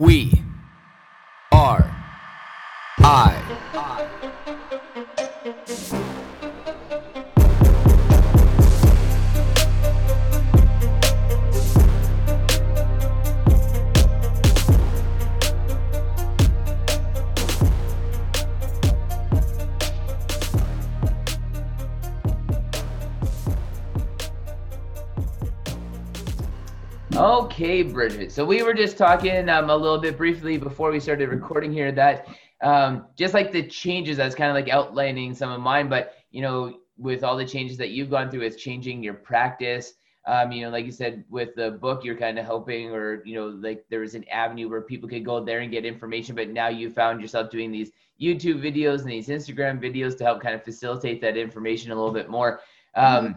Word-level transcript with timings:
We 0.00 0.44
are 1.50 1.90
I. 2.98 3.34
Okay, 27.60 27.82
Bridget. 27.82 28.30
So 28.30 28.44
we 28.44 28.62
were 28.62 28.72
just 28.72 28.96
talking 28.96 29.48
um, 29.48 29.68
a 29.68 29.74
little 29.74 29.98
bit 29.98 30.16
briefly 30.16 30.58
before 30.58 30.92
we 30.92 31.00
started 31.00 31.28
recording 31.28 31.72
here 31.72 31.90
that 31.90 32.28
um, 32.62 33.06
just 33.16 33.34
like 33.34 33.50
the 33.50 33.66
changes, 33.66 34.20
I 34.20 34.26
was 34.26 34.36
kind 34.36 34.48
of 34.48 34.54
like 34.54 34.72
outlining 34.72 35.34
some 35.34 35.50
of 35.50 35.60
mine, 35.60 35.88
but 35.88 36.14
you 36.30 36.40
know, 36.40 36.78
with 36.98 37.24
all 37.24 37.36
the 37.36 37.44
changes 37.44 37.76
that 37.78 37.88
you've 37.88 38.10
gone 38.10 38.30
through, 38.30 38.42
it's 38.42 38.54
changing 38.54 39.02
your 39.02 39.14
practice. 39.14 39.94
Um, 40.24 40.52
you 40.52 40.62
know, 40.62 40.70
like 40.70 40.84
you 40.84 40.92
said, 40.92 41.24
with 41.30 41.56
the 41.56 41.72
book, 41.72 42.04
you're 42.04 42.14
kind 42.14 42.38
of 42.38 42.44
helping, 42.44 42.90
or 42.90 43.24
you 43.24 43.34
know, 43.34 43.48
like 43.48 43.84
there 43.90 44.00
was 44.02 44.14
an 44.14 44.22
avenue 44.28 44.68
where 44.68 44.82
people 44.82 45.08
could 45.08 45.24
go 45.24 45.42
there 45.42 45.58
and 45.58 45.72
get 45.72 45.84
information, 45.84 46.36
but 46.36 46.50
now 46.50 46.68
you 46.68 46.90
found 46.90 47.20
yourself 47.20 47.50
doing 47.50 47.72
these 47.72 47.90
YouTube 48.22 48.62
videos 48.62 49.00
and 49.00 49.10
these 49.10 49.26
Instagram 49.26 49.82
videos 49.82 50.16
to 50.18 50.24
help 50.24 50.40
kind 50.40 50.54
of 50.54 50.62
facilitate 50.62 51.20
that 51.22 51.36
information 51.36 51.90
a 51.90 51.94
little 51.96 52.12
bit 52.12 52.30
more. 52.30 52.60
Um, 52.94 53.36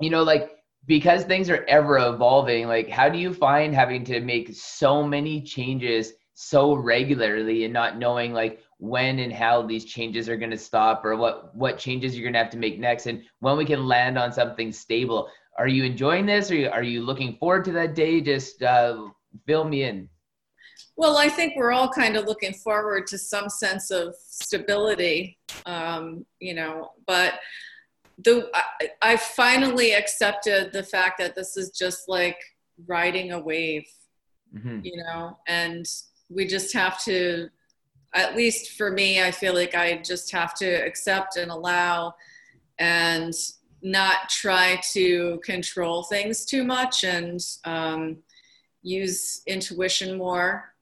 you 0.00 0.08
know, 0.08 0.22
like 0.22 0.59
because 0.90 1.22
things 1.22 1.48
are 1.48 1.64
ever 1.68 1.98
evolving 1.98 2.66
like 2.66 2.88
how 2.88 3.08
do 3.08 3.16
you 3.16 3.32
find 3.32 3.72
having 3.72 4.02
to 4.02 4.18
make 4.18 4.52
so 4.52 5.04
many 5.04 5.40
changes 5.40 6.14
so 6.34 6.74
regularly 6.74 7.62
and 7.62 7.72
not 7.72 7.96
knowing 7.96 8.32
like 8.32 8.60
when 8.78 9.20
and 9.20 9.32
how 9.32 9.62
these 9.62 9.84
changes 9.84 10.28
are 10.28 10.36
going 10.36 10.50
to 10.50 10.58
stop 10.58 11.04
or 11.04 11.14
what 11.14 11.54
what 11.54 11.78
changes 11.78 12.16
you're 12.16 12.24
going 12.24 12.32
to 12.32 12.40
have 12.40 12.50
to 12.50 12.58
make 12.58 12.80
next 12.80 13.06
and 13.06 13.22
when 13.38 13.56
we 13.56 13.64
can 13.64 13.86
land 13.86 14.18
on 14.18 14.32
something 14.32 14.72
stable? 14.72 15.28
Are 15.58 15.68
you 15.68 15.84
enjoying 15.84 16.26
this? 16.26 16.50
Or 16.50 16.70
are 16.70 16.82
you, 16.82 17.02
looking 17.02 17.36
forward 17.36 17.66
to 17.66 17.72
that 17.72 17.94
day? 17.94 18.22
Just 18.22 18.62
uh, 18.62 19.08
fill 19.46 19.64
me 19.64 19.82
in. 19.82 20.08
Well 20.96 21.18
i 21.18 21.28
think 21.28 21.52
we're 21.56 21.72
all 21.72 21.88
kind 21.88 22.16
of 22.16 22.24
looking 22.24 22.54
forward 22.54 23.06
to 23.08 23.18
some 23.18 23.48
sense 23.48 23.90
of 23.90 24.14
stability 24.18 25.38
um, 25.66 26.24
you 26.40 26.54
know 26.54 26.90
but 27.06 27.34
the 28.24 28.48
I, 28.54 28.88
I 29.02 29.16
finally 29.16 29.92
accepted 29.94 30.72
the 30.72 30.82
fact 30.82 31.18
that 31.18 31.34
this 31.34 31.56
is 31.56 31.70
just 31.70 32.08
like 32.08 32.38
riding 32.86 33.32
a 33.32 33.38
wave 33.38 33.86
mm-hmm. 34.54 34.80
you 34.82 34.96
know? 34.96 35.38
And 35.46 35.86
we 36.28 36.46
just 36.46 36.72
have 36.72 37.02
to 37.04 37.48
at 38.12 38.34
least 38.34 38.76
for 38.76 38.90
me 38.90 39.22
i 39.22 39.30
feel 39.30 39.54
like 39.54 39.76
i 39.76 39.96
just 39.98 40.32
have 40.32 40.52
to 40.52 40.66
accept 40.66 41.36
and 41.36 41.48
allow 41.48 42.12
and 42.80 43.32
not 43.82 44.28
try 44.28 44.80
to 44.92 45.40
control 45.44 46.02
things 46.02 46.44
too 46.44 46.64
much 46.64 47.04
and 47.04 47.40
um, 47.64 48.16
use 48.82 49.42
intuition 49.46 50.18
more 50.18 50.74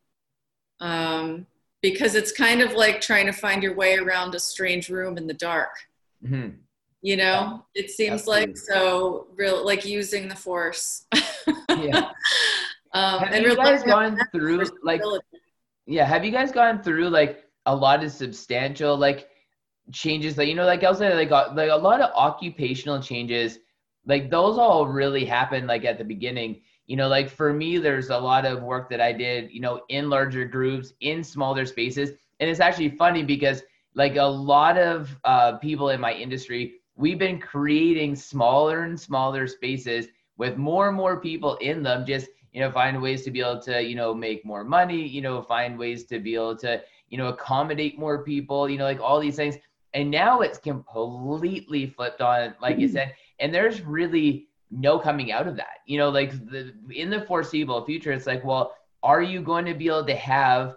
um, 0.80 1.46
because 1.82 2.14
it's 2.14 2.32
kind 2.32 2.62
of 2.62 2.72
like 2.72 2.98
trying 3.00 3.26
to 3.26 3.32
find 3.32 3.62
your 3.62 3.74
way 3.74 3.96
around 3.96 4.34
a 4.34 4.40
strange 4.40 4.88
room 4.88 5.16
in 5.18 5.26
the 5.26 5.34
dark. 5.34 5.70
Mm-hmm 6.24 6.56
you 7.02 7.16
know 7.16 7.64
it 7.74 7.90
seems 7.90 8.22
Absolutely. 8.22 8.46
like 8.46 8.56
so 8.56 9.28
real 9.36 9.64
like 9.64 9.84
using 9.84 10.28
the 10.28 10.36
force. 10.36 11.06
Yeah. 11.70 12.10
Um 12.94 13.20
have 13.20 13.34
and 13.34 13.44
you 13.44 13.54
guys 13.54 13.82
gone 13.82 14.18
through 14.32 14.64
like 14.82 15.02
yeah 15.86 16.06
have 16.06 16.24
you 16.24 16.30
guys 16.30 16.50
gone 16.50 16.82
through 16.82 17.10
like 17.10 17.44
a 17.66 17.76
lot 17.76 18.02
of 18.02 18.10
substantial 18.10 18.96
like 18.96 19.28
changes 19.92 20.34
that 20.36 20.46
you 20.46 20.54
know 20.54 20.64
like 20.64 20.82
i 20.82 20.88
was 20.88 20.96
saying 20.96 21.14
like 21.14 21.30
uh, 21.30 21.52
like 21.54 21.70
a 21.70 21.76
lot 21.76 22.00
of 22.00 22.10
occupational 22.14 22.98
changes 22.98 23.58
like 24.08 24.30
those 24.30 24.58
all 24.58 24.88
really 24.88 25.24
happened 25.24 25.68
like 25.68 25.84
at 25.84 25.98
the 25.98 26.04
beginning. 26.04 26.62
You 26.86 26.96
know 26.96 27.08
like 27.08 27.28
for 27.28 27.52
me 27.52 27.76
there's 27.76 28.08
a 28.08 28.18
lot 28.18 28.46
of 28.46 28.62
work 28.62 28.88
that 28.88 29.00
i 29.00 29.12
did 29.12 29.50
you 29.52 29.60
know 29.60 29.82
in 29.90 30.08
larger 30.08 30.46
groups 30.46 30.94
in 31.00 31.22
smaller 31.22 31.66
spaces. 31.66 32.12
And 32.40 32.48
it's 32.48 32.60
actually 32.60 32.90
funny 32.90 33.22
because 33.22 33.62
like 33.94 34.16
a 34.16 34.22
lot 34.22 34.78
of 34.78 35.14
uh, 35.24 35.58
people 35.58 35.90
in 35.90 36.00
my 36.00 36.12
industry 36.12 36.77
we've 36.98 37.18
been 37.18 37.38
creating 37.38 38.16
smaller 38.16 38.82
and 38.82 39.00
smaller 39.00 39.46
spaces 39.46 40.08
with 40.36 40.56
more 40.56 40.88
and 40.88 40.96
more 40.96 41.18
people 41.20 41.54
in 41.56 41.82
them 41.82 42.04
just 42.04 42.28
you 42.52 42.60
know 42.60 42.70
find 42.70 43.00
ways 43.00 43.22
to 43.22 43.30
be 43.30 43.40
able 43.40 43.60
to 43.60 43.82
you 43.82 43.94
know 43.94 44.12
make 44.12 44.44
more 44.44 44.64
money 44.64 45.06
you 45.06 45.22
know 45.22 45.40
find 45.40 45.78
ways 45.78 46.04
to 46.04 46.18
be 46.18 46.34
able 46.34 46.56
to 46.56 46.82
you 47.08 47.16
know 47.16 47.28
accommodate 47.28 47.98
more 47.98 48.22
people 48.24 48.68
you 48.68 48.76
know 48.76 48.84
like 48.84 49.00
all 49.00 49.18
these 49.20 49.36
things. 49.36 49.56
And 49.94 50.10
now 50.10 50.40
it's 50.40 50.58
completely 50.58 51.86
flipped 51.86 52.20
on 52.20 52.54
like 52.60 52.78
you 52.78 52.88
mm-hmm. 52.88 52.96
said 52.96 53.14
and 53.38 53.54
there's 53.54 53.80
really 53.80 54.48
no 54.70 54.98
coming 54.98 55.32
out 55.32 55.46
of 55.46 55.56
that. 55.56 55.78
You 55.86 55.98
know 55.98 56.10
like 56.10 56.32
the 56.50 56.74
in 56.90 57.10
the 57.10 57.22
foreseeable 57.22 57.84
future 57.84 58.12
it's 58.12 58.26
like 58.26 58.44
well 58.44 58.74
are 59.02 59.22
you 59.22 59.40
going 59.40 59.64
to 59.64 59.74
be 59.74 59.86
able 59.86 60.04
to 60.04 60.16
have 60.16 60.74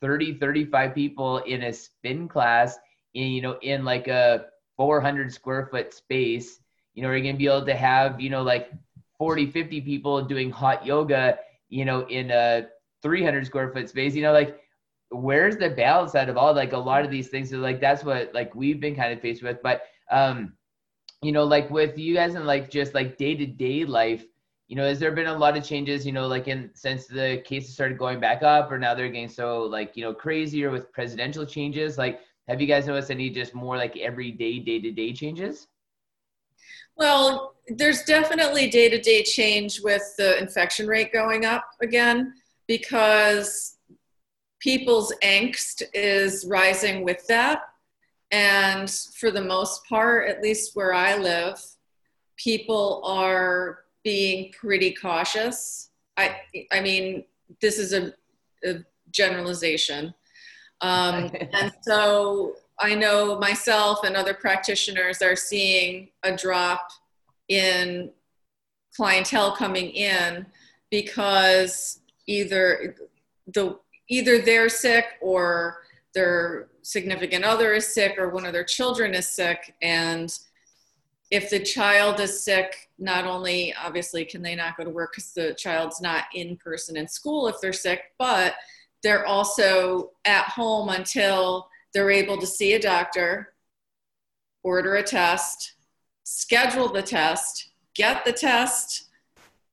30 0.00 0.34
35 0.34 0.94
people 0.94 1.38
in 1.38 1.64
a 1.64 1.72
spin 1.72 2.28
class 2.28 2.78
in 3.14 3.28
you 3.32 3.42
know 3.42 3.58
in 3.62 3.84
like 3.84 4.06
a 4.06 4.46
400 4.80 5.30
square 5.32 5.68
foot 5.70 5.92
space 5.92 6.60
you 6.94 7.02
know 7.02 7.08
are 7.10 7.16
you 7.16 7.22
going 7.22 7.34
to 7.34 7.38
be 7.38 7.46
able 7.46 7.66
to 7.66 7.76
have 7.76 8.18
you 8.18 8.30
know 8.30 8.42
like 8.42 8.70
40 9.18 9.50
50 9.50 9.82
people 9.82 10.22
doing 10.22 10.50
hot 10.50 10.86
yoga 10.86 11.38
you 11.68 11.84
know 11.84 12.06
in 12.08 12.30
a 12.30 12.66
300 13.02 13.46
square 13.46 13.70
foot 13.70 13.88
space? 13.88 14.14
You 14.14 14.22
know 14.22 14.32
like 14.32 14.58
where's 15.10 15.56
the 15.56 15.70
balance 15.70 16.14
out 16.14 16.28
of 16.28 16.36
all 16.36 16.54
like 16.54 16.72
a 16.72 16.78
lot 16.78 17.04
of 17.04 17.10
these 17.10 17.28
things? 17.28 17.52
Like 17.52 17.80
that's 17.80 18.04
what 18.04 18.32
like 18.34 18.54
we've 18.54 18.80
been 18.80 18.96
kind 18.96 19.12
of 19.12 19.20
faced 19.20 19.42
with. 19.42 19.62
But 19.62 19.82
um 20.10 20.54
you 21.22 21.32
know 21.32 21.44
like 21.44 21.70
with 21.70 21.98
you 21.98 22.14
guys 22.14 22.34
and 22.34 22.46
like 22.46 22.70
just 22.70 22.94
like 22.94 23.18
day-to-day 23.18 23.84
life 23.84 24.24
you 24.68 24.76
know 24.76 24.84
has 24.84 24.98
there 24.98 25.12
been 25.12 25.26
a 25.26 25.36
lot 25.36 25.54
of 25.54 25.62
changes 25.62 26.06
you 26.06 26.12
know 26.12 26.26
like 26.26 26.48
in 26.48 26.70
since 26.72 27.06
the 27.06 27.42
cases 27.44 27.74
started 27.74 27.98
going 27.98 28.18
back 28.20 28.42
up 28.42 28.72
or 28.72 28.78
now 28.78 28.94
they're 28.94 29.08
getting 29.08 29.28
so 29.28 29.64
like 29.64 29.96
you 29.96 30.02
know 30.02 30.14
crazier 30.14 30.70
with 30.70 30.90
presidential 30.92 31.44
changes? 31.44 31.98
Like 31.98 32.20
have 32.50 32.60
you 32.60 32.66
guys 32.66 32.88
noticed 32.88 33.12
any 33.12 33.30
just 33.30 33.54
more 33.54 33.76
like 33.76 33.96
everyday, 33.96 34.58
day 34.58 34.80
to 34.80 34.90
day 34.90 35.12
changes? 35.12 35.68
Well, 36.96 37.54
there's 37.68 38.02
definitely 38.02 38.68
day 38.68 38.88
to 38.88 39.00
day 39.00 39.22
change 39.22 39.80
with 39.80 40.02
the 40.18 40.36
infection 40.38 40.88
rate 40.88 41.12
going 41.12 41.44
up 41.44 41.64
again 41.80 42.34
because 42.66 43.76
people's 44.58 45.14
angst 45.22 45.84
is 45.94 46.44
rising 46.44 47.04
with 47.04 47.24
that. 47.28 47.62
And 48.32 48.90
for 48.90 49.30
the 49.30 49.42
most 49.42 49.84
part, 49.86 50.28
at 50.28 50.42
least 50.42 50.74
where 50.74 50.92
I 50.92 51.16
live, 51.16 51.62
people 52.36 53.00
are 53.04 53.84
being 54.02 54.52
pretty 54.58 54.92
cautious. 54.92 55.90
I, 56.16 56.36
I 56.72 56.80
mean, 56.80 57.24
this 57.60 57.78
is 57.78 57.92
a, 57.92 58.12
a 58.64 58.84
generalization, 59.12 60.14
um, 60.80 61.30
and 61.52 61.72
so 61.82 62.54
I 62.78 62.94
know 62.94 63.38
myself 63.38 64.04
and 64.04 64.16
other 64.16 64.34
practitioners 64.34 65.22
are 65.22 65.36
seeing 65.36 66.08
a 66.22 66.34
drop 66.34 66.88
in 67.48 68.10
clientele 68.96 69.54
coming 69.54 69.90
in 69.90 70.46
because 70.90 72.00
either 72.26 72.96
the 73.46 73.78
either 74.08 74.40
they're 74.40 74.68
sick 74.68 75.04
or 75.20 75.82
their 76.14 76.68
significant 76.82 77.44
other 77.44 77.74
is 77.74 77.92
sick 77.92 78.18
or 78.18 78.30
one 78.30 78.44
of 78.44 78.52
their 78.52 78.64
children 78.64 79.14
is 79.14 79.28
sick. 79.28 79.74
And 79.82 80.36
if 81.30 81.48
the 81.50 81.60
child 81.60 82.18
is 82.18 82.42
sick 82.42 82.88
not 82.98 83.24
only 83.24 83.74
obviously 83.74 84.24
can 84.24 84.42
they 84.42 84.54
not 84.54 84.76
go 84.76 84.84
to 84.84 84.90
work 84.90 85.12
because 85.12 85.32
the 85.32 85.54
child's 85.54 86.00
not 86.00 86.24
in 86.34 86.56
person 86.56 86.96
in 86.96 87.06
school 87.08 87.46
if 87.46 87.56
they're 87.60 87.72
sick 87.72 88.02
but 88.18 88.54
they're 89.02 89.26
also 89.26 90.10
at 90.24 90.44
home 90.44 90.88
until 90.88 91.68
they're 91.92 92.10
able 92.10 92.38
to 92.38 92.46
see 92.46 92.74
a 92.74 92.80
doctor, 92.80 93.54
order 94.62 94.96
a 94.96 95.02
test, 95.02 95.74
schedule 96.24 96.92
the 96.92 97.02
test, 97.02 97.70
get 97.94 98.24
the 98.24 98.32
test, 98.32 99.08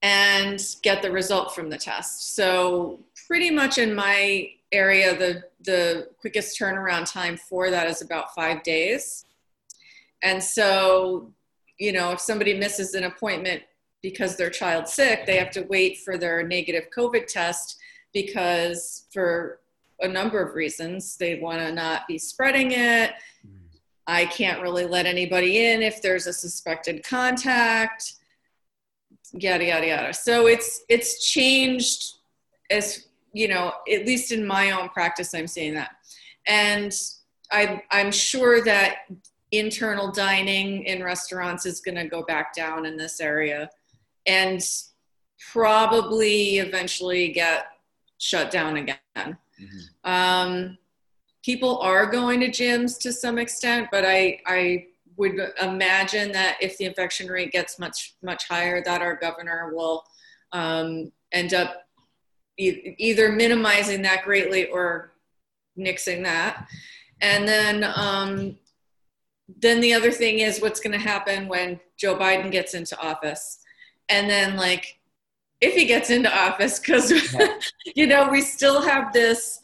and 0.01 0.63
get 0.83 1.01
the 1.01 1.11
result 1.11 1.53
from 1.53 1.69
the 1.69 1.77
test. 1.77 2.35
So, 2.35 2.99
pretty 3.27 3.49
much 3.51 3.77
in 3.77 3.93
my 3.93 4.49
area, 4.71 5.17
the, 5.17 5.43
the 5.63 6.09
quickest 6.19 6.59
turnaround 6.59 7.11
time 7.11 7.37
for 7.37 7.69
that 7.69 7.87
is 7.87 8.01
about 8.01 8.33
five 8.33 8.63
days. 8.63 9.25
And 10.23 10.41
so, 10.41 11.33
you 11.77 11.91
know, 11.91 12.11
if 12.11 12.19
somebody 12.19 12.53
misses 12.53 12.93
an 12.93 13.03
appointment 13.03 13.63
because 14.01 14.35
their 14.35 14.49
child's 14.49 14.93
sick, 14.93 15.25
they 15.25 15.37
have 15.37 15.51
to 15.51 15.63
wait 15.63 15.99
for 15.99 16.17
their 16.17 16.43
negative 16.43 16.85
COVID 16.95 17.27
test 17.27 17.77
because 18.25 19.05
for 19.11 19.59
a 20.01 20.07
number 20.07 20.41
of 20.41 20.55
reasons 20.55 21.17
they 21.17 21.39
want 21.39 21.59
to 21.59 21.71
not 21.71 22.07
be 22.07 22.17
spreading 22.17 22.71
it. 22.71 23.11
Mm-hmm. 23.45 23.77
I 24.07 24.25
can't 24.25 24.61
really 24.61 24.85
let 24.85 25.05
anybody 25.05 25.65
in 25.67 25.81
if 25.81 26.01
there's 26.01 26.27
a 26.27 26.33
suspected 26.33 27.03
contact. 27.03 28.13
Yada 29.33 29.65
yada 29.65 29.87
yada. 29.87 30.13
So 30.13 30.47
it's 30.47 30.83
it's 30.87 31.29
changed 31.31 32.13
as 32.69 33.07
you 33.33 33.47
know, 33.47 33.71
at 33.91 34.05
least 34.05 34.31
in 34.31 34.45
my 34.45 34.71
own 34.71 34.89
practice, 34.89 35.33
I'm 35.35 35.47
seeing 35.47 35.75
that. 35.75 35.91
And 36.47 36.91
I, 37.51 37.83
I'm 37.91 38.11
sure 38.11 38.63
that 38.63 39.05
internal 39.51 40.11
dining 40.11 40.83
in 40.83 41.03
restaurants 41.03 41.65
is 41.65 41.79
going 41.79 41.95
to 41.95 42.07
go 42.07 42.23
back 42.23 42.53
down 42.55 42.85
in 42.85 42.97
this 42.97 43.19
area 43.19 43.69
and 44.25 44.61
probably 45.51 46.57
eventually 46.57 47.31
get 47.31 47.67
shut 48.17 48.51
down 48.51 48.77
again. 48.77 48.97
Mm-hmm. 49.15 50.09
Um, 50.09 50.77
people 51.43 51.79
are 51.79 52.05
going 52.05 52.39
to 52.41 52.49
gyms 52.49 52.99
to 52.99 53.11
some 53.11 53.37
extent, 53.37 53.87
but 53.91 54.05
I, 54.05 54.39
I 54.45 54.87
would 55.15 55.39
imagine 55.61 56.31
that 56.33 56.57
if 56.61 56.77
the 56.77 56.85
infection 56.85 57.27
rate 57.27 57.51
gets 57.51 57.79
much, 57.79 58.15
much 58.21 58.47
higher, 58.47 58.83
that 58.83 59.01
our 59.01 59.15
governor 59.15 59.71
will 59.73 60.03
um, 60.51 61.11
end 61.31 61.53
up 61.53 61.87
e- 62.57 62.95
either 62.97 63.31
minimizing 63.31 64.01
that 64.03 64.23
greatly 64.23 64.67
or 64.67 65.13
nixing 65.77 66.23
that. 66.23 66.67
And 67.21 67.47
then, 67.47 67.83
um, 67.95 68.57
then 69.59 69.79
the 69.81 69.93
other 69.93 70.11
thing 70.11 70.39
is 70.39 70.61
what's 70.61 70.79
going 70.79 70.91
to 70.99 71.03
happen 71.03 71.47
when 71.47 71.79
Joe 71.97 72.15
Biden 72.15 72.51
gets 72.51 72.73
into 72.73 72.99
office. 72.99 73.59
And 74.09 74.29
then, 74.29 74.55
like, 74.55 74.96
if 75.61 75.73
he 75.73 75.85
gets 75.85 76.09
into 76.09 76.35
office, 76.35 76.79
because, 76.79 77.11
yeah. 77.33 77.57
you 77.95 78.07
know, 78.07 78.29
we 78.29 78.41
still 78.41 78.81
have 78.81 79.11
this, 79.13 79.59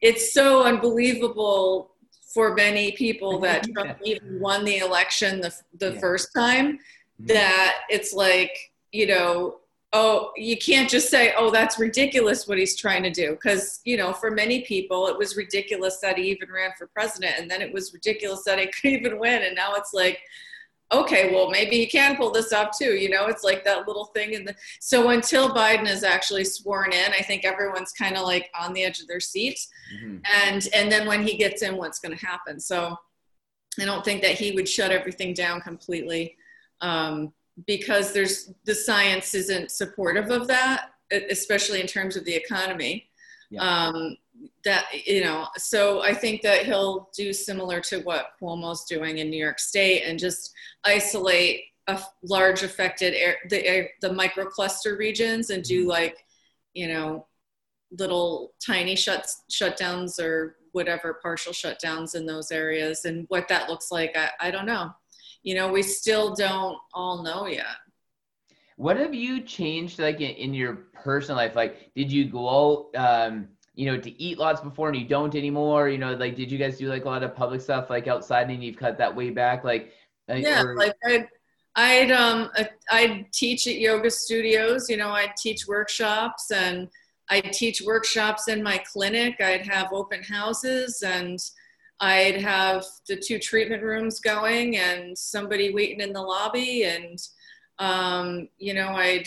it's 0.00 0.32
so 0.32 0.62
unbelievable 0.62 1.92
for 2.34 2.54
many 2.54 2.92
people 2.92 3.38
that 3.40 3.66
Trump 3.72 3.98
even 4.04 4.38
won 4.38 4.64
the 4.64 4.78
election 4.78 5.40
the, 5.40 5.52
the 5.78 5.94
yeah. 5.94 6.00
first 6.00 6.32
time 6.34 6.74
mm-hmm. 6.74 7.26
that 7.26 7.78
it's 7.88 8.12
like, 8.12 8.52
you 8.92 9.06
know, 9.06 9.56
oh, 9.94 10.30
you 10.36 10.56
can't 10.56 10.88
just 10.88 11.08
say, 11.08 11.32
oh, 11.36 11.50
that's 11.50 11.78
ridiculous 11.78 12.46
what 12.46 12.58
he's 12.58 12.76
trying 12.76 13.02
to 13.02 13.10
do. 13.10 13.30
Because, 13.30 13.80
you 13.84 13.96
know, 13.96 14.12
for 14.12 14.30
many 14.30 14.62
people, 14.62 15.08
it 15.08 15.16
was 15.16 15.36
ridiculous 15.36 15.98
that 16.00 16.18
he 16.18 16.24
even 16.24 16.52
ran 16.52 16.72
for 16.76 16.88
president. 16.88 17.34
And 17.38 17.50
then 17.50 17.62
it 17.62 17.72
was 17.72 17.94
ridiculous 17.94 18.44
that 18.44 18.58
he 18.58 18.66
could 18.82 18.92
even 18.92 19.18
win. 19.18 19.42
And 19.42 19.56
now 19.56 19.74
it's 19.74 19.94
like, 19.94 20.20
okay, 20.92 21.34
well, 21.34 21.50
maybe 21.50 21.76
he 21.76 21.86
can 21.86 22.16
pull 22.16 22.30
this 22.30 22.52
off 22.52 22.76
too. 22.78 22.94
You 22.94 23.10
know, 23.10 23.26
it's 23.26 23.44
like 23.44 23.64
that 23.64 23.86
little 23.86 24.06
thing 24.06 24.32
in 24.32 24.44
the. 24.44 24.54
So 24.80 25.10
until 25.10 25.50
Biden 25.50 25.86
is 25.86 26.02
actually 26.02 26.44
sworn 26.44 26.92
in, 26.92 27.12
I 27.12 27.22
think 27.22 27.44
everyone's 27.44 27.92
kind 27.92 28.16
of 28.16 28.24
like 28.24 28.50
on 28.58 28.72
the 28.72 28.84
edge 28.84 29.00
of 29.00 29.08
their 29.08 29.20
seats. 29.20 29.68
Mm-hmm. 29.94 30.18
And 30.46 30.68
and 30.74 30.90
then 30.90 31.06
when 31.06 31.26
he 31.26 31.36
gets 31.36 31.62
in, 31.62 31.76
what's 31.76 31.98
going 31.98 32.16
to 32.16 32.26
happen? 32.26 32.58
So 32.58 32.96
I 33.80 33.84
don't 33.84 34.04
think 34.04 34.22
that 34.22 34.38
he 34.38 34.52
would 34.52 34.68
shut 34.68 34.90
everything 34.90 35.34
down 35.34 35.60
completely. 35.60 36.36
Um, 36.80 37.32
because 37.66 38.12
there's 38.12 38.52
the 38.64 38.74
science 38.74 39.34
isn't 39.34 39.70
supportive 39.70 40.30
of 40.30 40.46
that, 40.46 40.90
especially 41.30 41.80
in 41.80 41.86
terms 41.86 42.16
of 42.16 42.24
the 42.24 42.34
economy. 42.34 43.08
Yeah. 43.50 43.62
Um, 43.62 44.16
that 44.64 44.86
you 45.06 45.22
know, 45.22 45.48
so 45.56 46.02
I 46.02 46.14
think 46.14 46.42
that 46.42 46.66
he'll 46.66 47.08
do 47.16 47.32
similar 47.32 47.80
to 47.82 48.00
what 48.00 48.32
Cuomo's 48.40 48.84
doing 48.84 49.18
in 49.18 49.30
New 49.30 49.42
York 49.42 49.58
State 49.58 50.02
and 50.02 50.18
just 50.18 50.52
isolate 50.84 51.62
a 51.86 52.00
large 52.22 52.62
affected 52.62 53.14
air, 53.14 53.36
the 53.48 53.66
air, 53.66 53.90
the 54.02 54.10
microcluster 54.10 54.98
regions 54.98 55.50
and 55.50 55.64
do 55.64 55.80
mm-hmm. 55.80 55.90
like, 55.90 56.16
you 56.74 56.88
know, 56.88 57.26
little 57.90 58.52
tiny 58.64 58.94
shuts 58.94 59.44
shutdowns 59.50 60.20
or 60.20 60.56
whatever 60.72 61.18
partial 61.22 61.52
shutdowns 61.52 62.14
in 62.14 62.26
those 62.26 62.52
areas 62.52 63.06
and 63.06 63.24
what 63.28 63.48
that 63.48 63.70
looks 63.70 63.90
like 63.90 64.14
I, 64.14 64.30
I 64.38 64.50
don't 64.50 64.66
know 64.66 64.92
you 65.42 65.54
know, 65.54 65.68
we 65.72 65.82
still 65.82 66.34
don't 66.34 66.76
all 66.92 67.22
know 67.22 67.46
yet. 67.46 67.64
What 68.76 68.96
have 68.96 69.14
you 69.14 69.40
changed 69.40 69.98
like 69.98 70.20
in, 70.20 70.30
in 70.30 70.54
your 70.54 70.74
personal 71.02 71.36
life? 71.36 71.56
Like, 71.56 71.90
did 71.94 72.12
you 72.12 72.26
go 72.26 72.48
out, 72.94 72.96
um, 72.96 73.48
you 73.78 73.86
know, 73.86 73.98
to 73.98 74.10
eat 74.22 74.38
lots 74.38 74.60
before 74.60 74.88
and 74.88 74.98
you 74.98 75.06
don't 75.06 75.34
anymore? 75.34 75.88
You 75.88 75.98
know, 75.98 76.12
like, 76.14 76.34
did 76.34 76.50
you 76.52 76.58
guys 76.58 76.78
do 76.78 76.88
like 76.88 77.04
a 77.04 77.08
lot 77.08 77.22
of 77.22 77.34
public 77.34 77.60
stuff 77.60 77.88
like 77.88 78.06
outside 78.08 78.50
and 78.50 78.62
you've 78.62 78.76
cut 78.76 78.98
that 78.98 79.14
way 79.14 79.30
back? 79.30 79.64
Like, 79.64 79.92
yeah, 80.28 80.62
or- 80.62 80.76
like 80.76 80.96
I'd, 81.06 81.28
I'd, 81.76 82.10
um, 82.10 82.50
I'd 82.90 83.32
teach 83.32 83.66
at 83.66 83.78
yoga 83.78 84.10
studios, 84.10 84.90
you 84.90 84.96
know, 84.96 85.10
I'd 85.10 85.36
teach 85.36 85.68
workshops 85.68 86.50
and 86.50 86.88
I'd 87.30 87.52
teach 87.52 87.80
workshops 87.80 88.48
in 88.48 88.62
my 88.62 88.78
clinic. 88.92 89.36
I'd 89.40 89.66
have 89.66 89.92
open 89.92 90.22
houses 90.22 91.02
and, 91.06 91.38
I'd 92.00 92.40
have 92.42 92.84
the 93.08 93.16
two 93.16 93.40
treatment 93.40 93.82
rooms 93.82 94.20
going 94.20 94.76
and 94.76 95.18
somebody 95.18 95.74
waiting 95.74 96.00
in 96.00 96.12
the 96.12 96.22
lobby, 96.22 96.84
and 96.84 97.18
um, 97.80 98.48
you 98.58 98.72
know, 98.72 98.90
I'd 98.90 99.26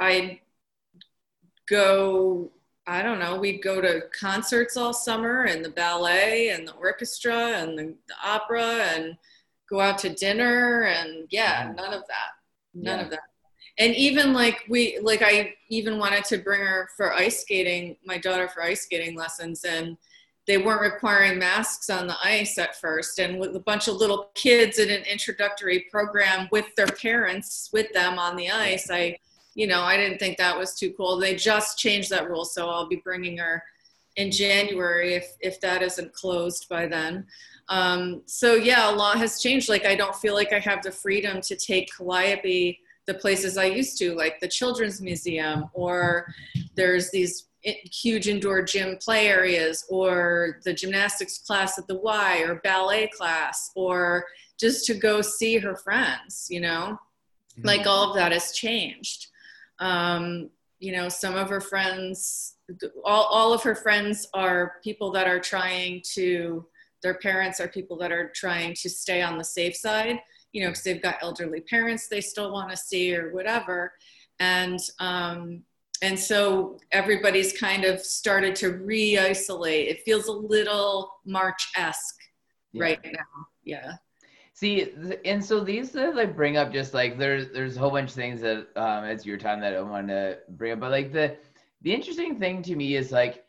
I'd 0.00 0.40
go. 1.68 2.50
I 2.90 3.02
don't 3.02 3.18
know. 3.18 3.38
We'd 3.38 3.62
go 3.62 3.80
to 3.80 4.02
concerts 4.18 4.76
all 4.76 4.92
summer, 4.92 5.44
and 5.44 5.64
the 5.64 5.70
ballet, 5.70 6.48
and 6.50 6.66
the 6.66 6.74
orchestra, 6.74 7.36
and 7.36 7.78
the, 7.78 7.94
the 8.08 8.14
opera, 8.24 8.64
and 8.64 9.16
go 9.68 9.80
out 9.80 9.98
to 9.98 10.14
dinner, 10.14 10.84
and 10.84 11.26
yeah, 11.30 11.66
mm-hmm. 11.66 11.76
none 11.76 11.92
of 11.94 12.02
that. 12.08 12.30
None 12.74 12.98
yeah. 12.98 13.04
of 13.04 13.10
that 13.10 13.20
and 13.80 13.94
even 13.96 14.32
like 14.32 14.64
we 14.68 14.98
like 15.02 15.22
i 15.22 15.52
even 15.68 15.98
wanted 15.98 16.24
to 16.24 16.38
bring 16.38 16.60
her 16.60 16.88
for 16.96 17.12
ice 17.12 17.40
skating 17.40 17.96
my 18.04 18.18
daughter 18.18 18.48
for 18.48 18.62
ice 18.62 18.82
skating 18.82 19.16
lessons 19.16 19.64
and 19.64 19.96
they 20.46 20.58
weren't 20.58 20.80
requiring 20.80 21.38
masks 21.38 21.90
on 21.90 22.06
the 22.06 22.16
ice 22.22 22.58
at 22.58 22.78
first 22.80 23.18
and 23.18 23.38
with 23.38 23.54
a 23.56 23.60
bunch 23.60 23.88
of 23.88 23.96
little 23.96 24.30
kids 24.34 24.78
in 24.78 24.90
an 24.90 25.02
introductory 25.04 25.86
program 25.90 26.48
with 26.52 26.66
their 26.76 26.86
parents 26.86 27.70
with 27.72 27.92
them 27.92 28.18
on 28.18 28.36
the 28.36 28.50
ice 28.50 28.90
i 28.90 29.16
you 29.60 29.66
know 29.66 29.82
i 29.82 29.96
didn't 29.96 30.18
think 30.18 30.38
that 30.38 30.58
was 30.58 30.74
too 30.74 30.92
cool 30.94 31.18
they 31.18 31.34
just 31.34 31.78
changed 31.78 32.08
that 32.08 32.28
rule 32.28 32.44
so 32.44 32.68
i'll 32.70 32.88
be 32.88 33.02
bringing 33.04 33.36
her 33.36 33.62
in 34.16 34.30
january 34.30 35.14
if 35.14 35.36
if 35.40 35.60
that 35.60 35.82
isn't 35.82 36.12
closed 36.12 36.66
by 36.68 36.86
then 36.86 37.26
um, 37.68 38.22
so 38.26 38.54
yeah 38.54 38.90
a 38.90 38.94
lot 38.94 39.18
has 39.18 39.40
changed 39.40 39.68
like 39.68 39.84
i 39.84 39.94
don't 39.94 40.16
feel 40.16 40.34
like 40.34 40.52
i 40.52 40.58
have 40.58 40.82
the 40.82 40.90
freedom 40.90 41.40
to 41.40 41.54
take 41.54 41.94
calliope 41.94 42.80
the 43.06 43.14
places 43.14 43.58
i 43.58 43.64
used 43.64 43.98
to 43.98 44.14
like 44.14 44.40
the 44.40 44.48
children's 44.48 45.00
museum 45.00 45.68
or 45.74 46.26
there's 46.74 47.10
these 47.10 47.46
huge 47.62 48.28
indoor 48.28 48.62
gym 48.62 48.96
play 48.96 49.28
areas 49.28 49.84
or 49.90 50.60
the 50.64 50.72
gymnastics 50.72 51.38
class 51.38 51.78
at 51.78 51.86
the 51.86 51.96
Y 51.96 52.38
or 52.46 52.56
ballet 52.64 53.08
class 53.08 53.70
or 53.74 54.24
just 54.58 54.86
to 54.86 54.94
go 54.94 55.20
see 55.20 55.58
her 55.58 55.76
friends, 55.76 56.46
you 56.50 56.60
know, 56.60 56.98
mm-hmm. 57.52 57.66
like 57.66 57.86
all 57.86 58.08
of 58.08 58.16
that 58.16 58.32
has 58.32 58.52
changed. 58.52 59.29
Um, 59.80 60.50
you 60.78 60.92
know, 60.92 61.08
some 61.08 61.36
of 61.36 61.50
her 61.50 61.60
friends, 61.60 62.56
all, 63.04 63.24
all 63.24 63.52
of 63.52 63.62
her 63.62 63.74
friends 63.74 64.28
are 64.32 64.74
people 64.82 65.10
that 65.12 65.26
are 65.26 65.40
trying 65.40 66.02
to, 66.14 66.64
their 67.02 67.14
parents 67.14 67.60
are 67.60 67.68
people 67.68 67.98
that 67.98 68.12
are 68.12 68.30
trying 68.34 68.74
to 68.74 68.88
stay 68.88 69.20
on 69.20 69.36
the 69.36 69.44
safe 69.44 69.76
side, 69.76 70.20
you 70.52 70.62
know, 70.62 70.68
because 70.68 70.84
they've 70.84 71.02
got 71.02 71.18
elderly 71.22 71.60
parents 71.60 72.08
they 72.08 72.20
still 72.20 72.52
want 72.52 72.70
to 72.70 72.76
see 72.76 73.14
or 73.14 73.32
whatever. 73.34 73.92
And, 74.38 74.78
um, 75.00 75.64
and 76.02 76.18
so 76.18 76.78
everybody's 76.92 77.52
kind 77.52 77.84
of 77.84 78.00
started 78.00 78.54
to 78.56 78.70
re-isolate 78.70 79.88
it 79.88 80.02
feels 80.02 80.26
a 80.26 80.32
little 80.32 81.12
march-esque 81.24 82.20
yeah. 82.72 82.82
right 82.82 83.00
now 83.04 83.46
yeah 83.64 83.92
see 84.60 84.92
and 85.24 85.42
so 85.42 85.60
these 85.60 85.90
that 85.92 86.18
I 86.18 86.26
bring 86.26 86.58
up 86.58 86.70
just 86.70 86.92
like 86.92 87.16
there's 87.16 87.50
there's 87.50 87.78
a 87.78 87.80
whole 87.80 87.90
bunch 87.90 88.10
of 88.10 88.14
things 88.14 88.42
that 88.42 88.66
um 88.76 89.04
it's 89.04 89.24
your 89.24 89.38
time 89.38 89.58
that 89.60 89.74
i 89.74 89.80
want 89.80 90.08
to 90.08 90.38
bring 90.50 90.72
up 90.72 90.80
but 90.80 90.90
like 90.90 91.12
the 91.12 91.34
the 91.80 91.94
interesting 91.94 92.38
thing 92.38 92.62
to 92.64 92.76
me 92.76 92.94
is 92.94 93.10
like 93.10 93.44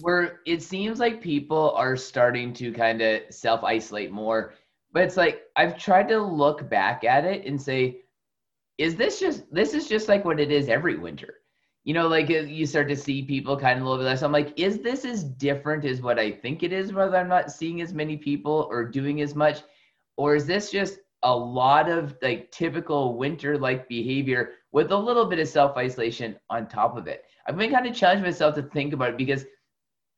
where 0.00 0.40
it 0.46 0.62
seems 0.62 1.00
like 1.00 1.20
people 1.20 1.72
are 1.72 1.96
starting 1.96 2.52
to 2.52 2.72
kind 2.72 3.02
of 3.02 3.22
self-isolate 3.30 4.12
more 4.12 4.54
but 4.92 5.02
it's 5.02 5.16
like 5.16 5.42
i've 5.56 5.76
tried 5.76 6.06
to 6.08 6.18
look 6.22 6.70
back 6.70 7.02
at 7.02 7.24
it 7.24 7.44
and 7.44 7.60
say 7.60 7.98
is 8.78 8.94
this 8.94 9.18
just 9.18 9.52
this 9.52 9.74
is 9.74 9.88
just 9.88 10.08
like 10.08 10.24
what 10.24 10.38
it 10.38 10.52
is 10.52 10.68
every 10.68 10.96
winter 10.96 11.34
you 11.84 11.94
know, 11.94 12.06
like 12.06 12.30
uh, 12.30 12.34
you 12.34 12.64
start 12.64 12.88
to 12.90 12.96
see 12.96 13.22
people 13.22 13.56
kind 13.56 13.76
of 13.76 13.84
a 13.84 13.88
little 13.88 14.04
bit 14.04 14.08
less. 14.08 14.22
I'm 14.22 14.30
like, 14.30 14.56
is 14.56 14.78
this 14.78 15.04
as 15.04 15.24
different 15.24 15.84
as 15.84 16.00
what 16.00 16.16
I 16.16 16.30
think 16.30 16.62
it 16.62 16.72
is, 16.72 16.92
whether 16.92 17.16
I'm 17.16 17.26
not 17.26 17.50
seeing 17.50 17.80
as 17.80 17.92
many 17.92 18.16
people 18.16 18.68
or 18.70 18.84
doing 18.84 19.20
as 19.20 19.34
much? 19.34 19.62
Or 20.16 20.34
is 20.34 20.46
this 20.46 20.70
just 20.70 20.98
a 21.22 21.34
lot 21.34 21.88
of 21.88 22.16
like 22.22 22.50
typical 22.50 23.16
winter 23.16 23.56
like 23.56 23.88
behavior 23.88 24.54
with 24.72 24.90
a 24.90 24.96
little 24.96 25.26
bit 25.26 25.38
of 25.38 25.48
self 25.48 25.76
isolation 25.76 26.36
on 26.50 26.68
top 26.68 26.96
of 26.96 27.06
it? 27.06 27.24
I've 27.46 27.56
been 27.56 27.72
kind 27.72 27.86
of 27.86 27.94
challenging 27.94 28.24
myself 28.24 28.54
to 28.56 28.62
think 28.62 28.92
about 28.92 29.10
it 29.10 29.18
because 29.18 29.44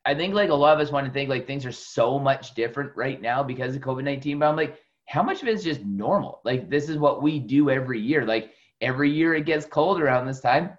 I 0.04 0.14
think 0.14 0.34
like 0.34 0.50
a 0.50 0.54
lot 0.54 0.74
of 0.74 0.86
us 0.86 0.92
want 0.92 1.06
to 1.06 1.12
think 1.12 1.30
like 1.30 1.46
things 1.46 1.64
are 1.64 1.72
so 1.72 2.18
much 2.18 2.54
different 2.54 2.92
right 2.96 3.20
now 3.20 3.42
because 3.42 3.74
of 3.74 3.82
COVID 3.82 4.04
19, 4.04 4.38
but 4.38 4.46
I'm 4.46 4.56
like, 4.56 4.78
how 5.06 5.22
much 5.22 5.42
of 5.42 5.48
it 5.48 5.54
is 5.54 5.64
just 5.64 5.82
normal? 5.82 6.40
Like, 6.44 6.70
this 6.70 6.88
is 6.88 6.98
what 6.98 7.22
we 7.22 7.38
do 7.38 7.70
every 7.70 8.00
year. 8.00 8.24
Like, 8.24 8.52
every 8.80 9.10
year 9.10 9.34
it 9.34 9.46
gets 9.46 9.66
cold 9.66 10.00
around 10.00 10.26
this 10.26 10.40
time 10.40 10.76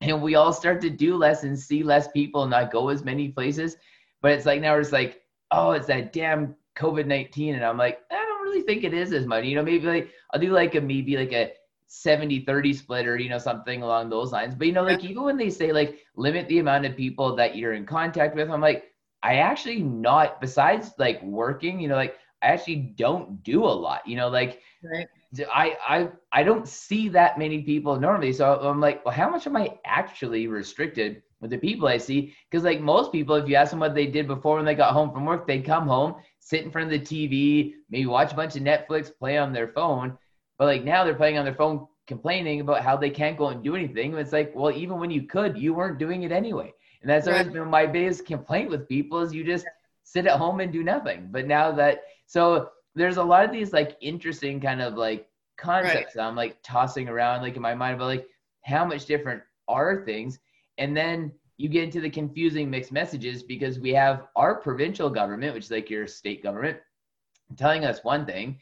and 0.00 0.22
we 0.22 0.34
all 0.34 0.52
start 0.52 0.80
to 0.82 0.90
do 0.90 1.16
less 1.16 1.44
and 1.44 1.58
see 1.58 1.82
less 1.82 2.08
people 2.08 2.42
and 2.42 2.50
not 2.50 2.70
go 2.70 2.88
as 2.88 3.04
many 3.04 3.28
places. 3.28 3.76
But 4.22 4.32
it's 4.32 4.46
like 4.46 4.60
now 4.60 4.76
it's 4.76 4.92
like, 4.92 5.22
oh, 5.50 5.72
it's 5.72 5.86
that 5.86 6.12
damn 6.12 6.54
COVID 6.76 7.06
nineteen, 7.06 7.54
and 7.54 7.64
I'm 7.64 7.78
like, 7.78 8.00
really 8.48 8.62
think 8.62 8.84
it 8.84 8.94
is 8.94 9.12
as 9.12 9.26
much. 9.26 9.44
You 9.44 9.56
know, 9.56 9.62
maybe 9.62 9.86
like 9.86 10.10
I'll 10.32 10.40
do 10.40 10.52
like 10.52 10.74
a 10.74 10.80
maybe 10.80 11.16
like 11.16 11.32
a 11.32 11.52
70 11.88 12.40
30 12.40 12.72
split 12.74 13.06
or 13.06 13.16
you 13.16 13.30
know 13.30 13.38
something 13.38 13.82
along 13.82 14.10
those 14.10 14.30
lines 14.30 14.54
but 14.54 14.66
you 14.66 14.74
know 14.74 14.82
like 14.82 15.02
even 15.02 15.22
when 15.22 15.38
they 15.38 15.48
say 15.48 15.72
like 15.72 16.00
limit 16.16 16.46
the 16.48 16.58
amount 16.58 16.84
of 16.84 16.94
people 16.94 17.34
that 17.34 17.56
you're 17.56 17.72
in 17.72 17.86
contact 17.86 18.36
with 18.36 18.50
i'm 18.50 18.60
like 18.60 18.92
i 19.22 19.36
actually 19.36 19.80
not 19.80 20.38
besides 20.38 20.92
like 20.98 21.22
working 21.22 21.80
you 21.80 21.88
know 21.88 21.96
like 21.96 22.16
i 22.42 22.48
actually 22.48 22.92
don't 22.98 23.42
do 23.42 23.64
a 23.64 23.66
lot 23.86 24.06
you 24.06 24.16
know 24.16 24.28
like 24.28 24.60
right. 24.84 25.08
I, 25.52 25.76
I 25.86 26.08
I 26.32 26.42
don't 26.42 26.66
see 26.66 27.08
that 27.10 27.38
many 27.38 27.62
people 27.62 28.00
normally. 28.00 28.32
So 28.32 28.58
I'm 28.60 28.80
like, 28.80 29.04
well, 29.04 29.14
how 29.14 29.28
much 29.28 29.46
am 29.46 29.56
I 29.56 29.78
actually 29.84 30.46
restricted 30.46 31.22
with 31.40 31.50
the 31.50 31.58
people 31.58 31.86
I 31.86 31.98
see? 31.98 32.34
Because 32.50 32.64
like 32.64 32.80
most 32.80 33.12
people, 33.12 33.34
if 33.36 33.48
you 33.48 33.54
ask 33.56 33.70
them 33.70 33.80
what 33.80 33.94
they 33.94 34.06
did 34.06 34.26
before 34.26 34.56
when 34.56 34.64
they 34.64 34.74
got 34.74 34.94
home 34.94 35.12
from 35.12 35.26
work, 35.26 35.46
they'd 35.46 35.64
come 35.64 35.86
home, 35.86 36.14
sit 36.48 36.64
in 36.64 36.70
front 36.70 36.90
of 36.90 36.98
the 36.98 37.04
TV, 37.04 37.74
maybe 37.90 38.06
watch 38.06 38.32
a 38.32 38.34
bunch 38.34 38.56
of 38.56 38.62
Netflix, 38.62 39.14
play 39.14 39.36
on 39.36 39.52
their 39.52 39.68
phone. 39.68 40.16
But 40.56 40.64
like 40.64 40.82
now 40.82 41.04
they're 41.04 41.14
playing 41.14 41.36
on 41.36 41.44
their 41.44 41.54
phone, 41.54 41.86
complaining 42.06 42.62
about 42.62 42.82
how 42.82 42.96
they 42.96 43.10
can't 43.10 43.36
go 43.36 43.48
and 43.48 43.62
do 43.62 43.76
anything. 43.76 44.14
It's 44.14 44.32
like, 44.32 44.52
well, 44.54 44.72
even 44.72 44.98
when 44.98 45.10
you 45.10 45.24
could, 45.24 45.58
you 45.58 45.74
weren't 45.74 45.98
doing 45.98 46.22
it 46.22 46.32
anyway. 46.32 46.72
And 47.02 47.10
that's 47.10 47.28
always 47.28 47.48
been 47.48 47.68
my 47.68 47.84
biggest 47.84 48.24
complaint 48.24 48.70
with 48.70 48.88
people 48.88 49.20
is 49.20 49.34
you 49.34 49.44
just 49.44 49.66
sit 50.04 50.26
at 50.26 50.38
home 50.38 50.60
and 50.60 50.72
do 50.72 50.82
nothing. 50.82 51.28
But 51.30 51.46
now 51.46 51.70
that 51.72 52.04
so 52.26 52.70
there's 52.94 53.18
a 53.18 53.22
lot 53.22 53.44
of 53.44 53.52
these 53.52 53.74
like 53.74 53.98
interesting 54.00 54.58
kind 54.58 54.80
of 54.80 54.94
like 54.94 55.28
concepts 55.58 56.16
right. 56.16 56.24
I'm 56.24 56.34
like 56.34 56.56
tossing 56.62 57.10
around 57.10 57.42
like 57.42 57.56
in 57.56 57.62
my 57.62 57.74
mind 57.74 57.96
about 57.96 58.06
like 58.06 58.26
how 58.62 58.86
much 58.86 59.04
different 59.04 59.42
are 59.68 60.02
things. 60.06 60.38
And 60.78 60.96
then 60.96 61.30
you 61.58 61.68
get 61.68 61.82
into 61.82 62.00
the 62.00 62.08
confusing 62.08 62.70
mixed 62.70 62.92
messages 62.92 63.42
because 63.42 63.80
we 63.80 63.92
have 63.92 64.28
our 64.36 64.54
provincial 64.54 65.10
government, 65.10 65.54
which 65.54 65.64
is 65.64 65.70
like 65.70 65.90
your 65.90 66.06
state 66.06 66.42
government, 66.42 66.78
telling 67.56 67.84
us 67.84 68.04
one 68.04 68.24
thing, 68.24 68.58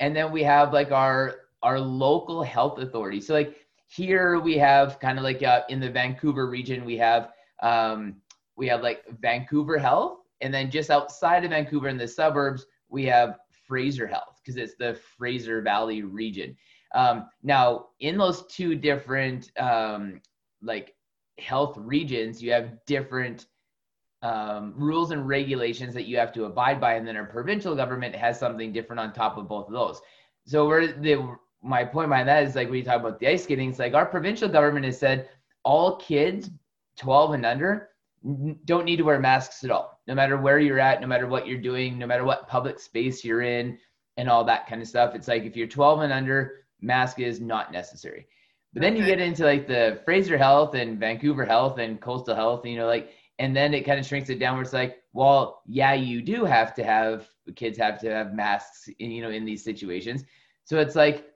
and 0.00 0.14
then 0.14 0.32
we 0.32 0.42
have 0.42 0.72
like 0.72 0.90
our 0.90 1.36
our 1.62 1.78
local 1.78 2.42
health 2.42 2.78
authority. 2.78 3.20
So 3.20 3.34
like 3.34 3.56
here 3.86 4.40
we 4.40 4.58
have 4.58 4.98
kind 4.98 5.16
of 5.16 5.24
like 5.24 5.42
uh, 5.42 5.62
in 5.68 5.78
the 5.78 5.90
Vancouver 5.90 6.48
region 6.48 6.84
we 6.84 6.96
have 6.98 7.30
um, 7.62 8.16
we 8.56 8.66
have 8.66 8.82
like 8.82 9.04
Vancouver 9.20 9.78
Health, 9.78 10.18
and 10.40 10.52
then 10.52 10.70
just 10.70 10.90
outside 10.90 11.44
of 11.44 11.50
Vancouver 11.50 11.88
in 11.88 11.96
the 11.96 12.08
suburbs 12.08 12.66
we 12.88 13.04
have 13.06 13.38
Fraser 13.68 14.08
Health 14.08 14.40
because 14.42 14.56
it's 14.56 14.74
the 14.74 14.98
Fraser 15.16 15.62
Valley 15.62 16.02
region. 16.02 16.56
Um, 16.96 17.28
now, 17.44 17.86
in 18.00 18.18
those 18.18 18.44
two 18.48 18.74
different 18.74 19.52
um, 19.56 20.20
like 20.62 20.94
health 21.40 21.76
regions, 21.78 22.42
you 22.42 22.52
have 22.52 22.84
different 22.86 23.46
um, 24.22 24.74
rules 24.76 25.10
and 25.10 25.26
regulations 25.26 25.94
that 25.94 26.06
you 26.06 26.18
have 26.18 26.32
to 26.34 26.44
abide 26.44 26.80
by, 26.80 26.94
and 26.94 27.06
then 27.06 27.16
our 27.16 27.24
provincial 27.24 27.74
government 27.74 28.14
has 28.14 28.38
something 28.38 28.72
different 28.72 29.00
on 29.00 29.12
top 29.12 29.38
of 29.38 29.48
both 29.48 29.66
of 29.66 29.72
those. 29.72 30.00
So, 30.46 30.66
where 30.66 30.86
the 30.86 31.36
my 31.62 31.84
point 31.84 32.10
by 32.10 32.24
that 32.24 32.44
is 32.44 32.54
like 32.54 32.68
when 32.68 32.78
you 32.78 32.84
talk 32.84 33.00
about 33.00 33.18
the 33.18 33.28
ice 33.28 33.44
skating, 33.44 33.70
it's 33.70 33.78
like 33.78 33.94
our 33.94 34.06
provincial 34.06 34.48
government 34.48 34.84
has 34.86 34.98
said 34.98 35.28
all 35.62 35.96
kids 35.96 36.50
12 36.96 37.34
and 37.34 37.46
under 37.46 37.90
don't 38.64 38.84
need 38.84 38.96
to 38.96 39.02
wear 39.02 39.18
masks 39.18 39.64
at 39.64 39.70
all, 39.70 39.98
no 40.06 40.14
matter 40.14 40.36
where 40.36 40.58
you're 40.58 40.78
at, 40.78 41.00
no 41.00 41.06
matter 41.06 41.26
what 41.26 41.46
you're 41.46 41.58
doing, 41.58 41.98
no 41.98 42.06
matter 42.06 42.24
what 42.24 42.48
public 42.48 42.78
space 42.78 43.24
you're 43.24 43.42
in, 43.42 43.78
and 44.18 44.28
all 44.28 44.44
that 44.44 44.66
kind 44.66 44.82
of 44.82 44.88
stuff. 44.88 45.14
It's 45.14 45.28
like 45.28 45.44
if 45.44 45.56
you're 45.56 45.66
12 45.66 46.00
and 46.00 46.12
under, 46.12 46.64
mask 46.82 47.18
is 47.18 47.40
not 47.40 47.72
necessary. 47.72 48.26
But 48.72 48.82
then 48.82 48.92
okay. 48.92 49.00
you 49.00 49.06
get 49.06 49.20
into 49.20 49.44
like 49.44 49.66
the 49.66 50.00
Fraser 50.04 50.38
Health 50.38 50.74
and 50.74 50.98
Vancouver 50.98 51.44
Health 51.44 51.78
and 51.78 52.00
Coastal 52.00 52.36
Health, 52.36 52.64
you 52.64 52.76
know, 52.76 52.86
like, 52.86 53.10
and 53.38 53.56
then 53.56 53.74
it 53.74 53.86
kind 53.86 53.98
of 53.98 54.06
shrinks 54.06 54.30
it 54.30 54.38
down 54.38 54.54
where 54.54 54.62
it's 54.62 54.72
like, 54.72 54.98
well, 55.12 55.62
yeah, 55.66 55.94
you 55.94 56.22
do 56.22 56.44
have 56.44 56.74
to 56.74 56.84
have 56.84 57.28
kids 57.56 57.78
have 57.78 58.00
to 58.00 58.10
have 58.10 58.34
masks, 58.34 58.88
in, 58.98 59.10
you 59.10 59.22
know, 59.22 59.30
in 59.30 59.44
these 59.44 59.64
situations. 59.64 60.24
So 60.64 60.78
it's 60.78 60.94
like 60.94 61.26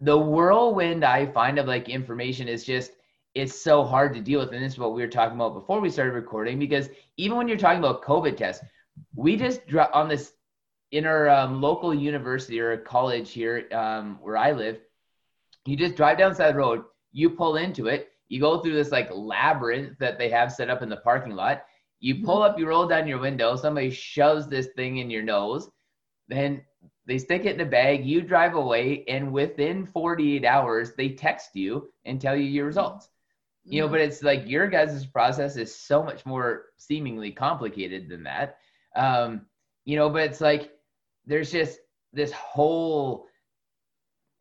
the 0.00 0.18
whirlwind 0.18 1.04
I 1.04 1.26
find 1.26 1.58
of 1.58 1.66
like 1.66 1.88
information 1.88 2.48
is 2.48 2.64
just 2.64 2.92
it's 3.34 3.60
so 3.60 3.84
hard 3.84 4.14
to 4.14 4.20
deal 4.20 4.40
with. 4.40 4.52
And 4.52 4.64
this 4.64 4.74
is 4.74 4.78
what 4.78 4.94
we 4.94 5.02
were 5.02 5.08
talking 5.08 5.36
about 5.36 5.54
before 5.54 5.80
we 5.80 5.90
started 5.90 6.12
recording, 6.12 6.58
because 6.58 6.88
even 7.16 7.36
when 7.36 7.48
you're 7.48 7.56
talking 7.56 7.78
about 7.78 8.02
COVID 8.02 8.36
tests, 8.36 8.64
we 9.14 9.36
just 9.36 9.66
drop 9.66 9.90
on 9.92 10.08
this 10.08 10.32
in 10.92 11.04
our 11.06 11.28
um, 11.28 11.60
local 11.60 11.92
university 11.92 12.60
or 12.60 12.76
college 12.76 13.32
here 13.32 13.66
um, 13.72 14.18
where 14.22 14.36
I 14.36 14.52
live. 14.52 14.78
You 15.66 15.76
just 15.76 15.96
drive 15.96 16.18
down 16.18 16.30
the 16.30 16.36
side 16.36 16.56
road, 16.56 16.84
you 17.12 17.30
pull 17.30 17.56
into 17.56 17.86
it, 17.86 18.08
you 18.28 18.40
go 18.40 18.60
through 18.60 18.74
this 18.74 18.90
like 18.90 19.08
labyrinth 19.12 19.98
that 19.98 20.18
they 20.18 20.28
have 20.30 20.52
set 20.52 20.70
up 20.70 20.82
in 20.82 20.88
the 20.88 20.96
parking 20.98 21.34
lot. 21.34 21.64
You 22.00 22.22
pull 22.22 22.42
up, 22.42 22.58
you 22.58 22.66
roll 22.66 22.86
down 22.86 23.08
your 23.08 23.18
window, 23.18 23.56
somebody 23.56 23.90
shoves 23.90 24.46
this 24.46 24.68
thing 24.76 24.98
in 24.98 25.10
your 25.10 25.22
nose, 25.22 25.70
then 26.28 26.62
they 27.06 27.18
stick 27.18 27.44
it 27.44 27.54
in 27.54 27.60
a 27.60 27.70
bag, 27.70 28.04
you 28.04 28.20
drive 28.20 28.54
away, 28.54 29.04
and 29.08 29.32
within 29.32 29.86
48 29.86 30.44
hours, 30.44 30.94
they 30.94 31.10
text 31.10 31.54
you 31.54 31.90
and 32.04 32.20
tell 32.20 32.36
you 32.36 32.44
your 32.44 32.66
results. 32.66 33.08
You 33.66 33.80
know 33.80 33.88
but 33.88 34.00
it's 34.00 34.22
like 34.22 34.46
your 34.46 34.68
guys' 34.68 35.06
process 35.06 35.56
is 35.56 35.74
so 35.74 36.02
much 36.02 36.26
more 36.26 36.66
seemingly 36.76 37.30
complicated 37.30 38.08
than 38.10 38.22
that. 38.24 38.58
Um 38.94 39.46
you 39.86 39.96
know 39.96 40.10
but 40.10 40.22
it's 40.22 40.40
like 40.40 40.72
there's 41.26 41.50
just 41.50 41.78
this 42.12 42.30
whole 42.32 43.26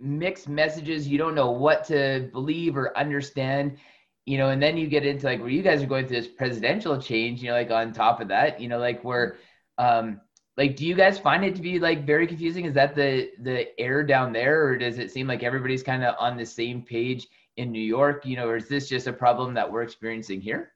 mixed 0.03 0.50
messages 0.50 1.07
you 1.07 1.17
don't 1.17 1.36
know 1.36 1.51
what 1.51 1.83
to 1.86 2.29
believe 2.31 2.75
or 2.75 2.98
understand 2.98 3.77
you 4.25 4.38
know 4.38 4.50
and 4.50 4.62
then 4.62 4.77
you 4.77 4.88
get 4.88 5.05
into 5.05 5.25
like 5.25 5.39
where 5.39 5.50
you 5.50 5.62
guys 5.62 5.81
are 5.81 5.88
going 5.88 6.05
through 6.05 6.22
this 6.22 6.27
presidential 6.27 7.01
change 7.01 7.41
you 7.41 7.50
know 7.50 7.55
like 7.55 7.72
on 7.72 7.93
top 7.93 8.19
of 8.19 8.27
that 8.27 8.60
you 8.60 8.67
know 8.67 8.77
like 8.77 9.03
where 9.03 9.38
um 9.77 10.19
like 10.57 10.75
do 10.75 10.86
you 10.86 10.95
guys 10.95 11.17
find 11.17 11.43
it 11.43 11.55
to 11.55 11.62
be 11.62 11.79
like 11.79 12.05
very 12.05 12.27
confusing 12.27 12.65
is 12.65 12.74
that 12.74 12.95
the 12.95 13.31
the 13.41 13.79
air 13.79 14.03
down 14.03 14.31
there 14.31 14.65
or 14.67 14.77
does 14.77 15.00
it 15.00 15.12
seem 15.12 15.27
like 15.27 15.41
everybody's 15.41 15.83
kind 15.83 16.03
of 16.03 16.15
on 16.19 16.38
the 16.38 16.45
same 16.45 16.81
page 16.81 17.27
in 17.57 17.72
New 17.72 17.81
York? 17.81 18.25
You 18.25 18.36
know, 18.36 18.48
or 18.48 18.57
is 18.57 18.67
this 18.67 18.89
just 18.89 19.07
a 19.07 19.13
problem 19.13 19.53
that 19.55 19.72
we're 19.72 19.83
experiencing 19.83 20.41
here? 20.41 20.74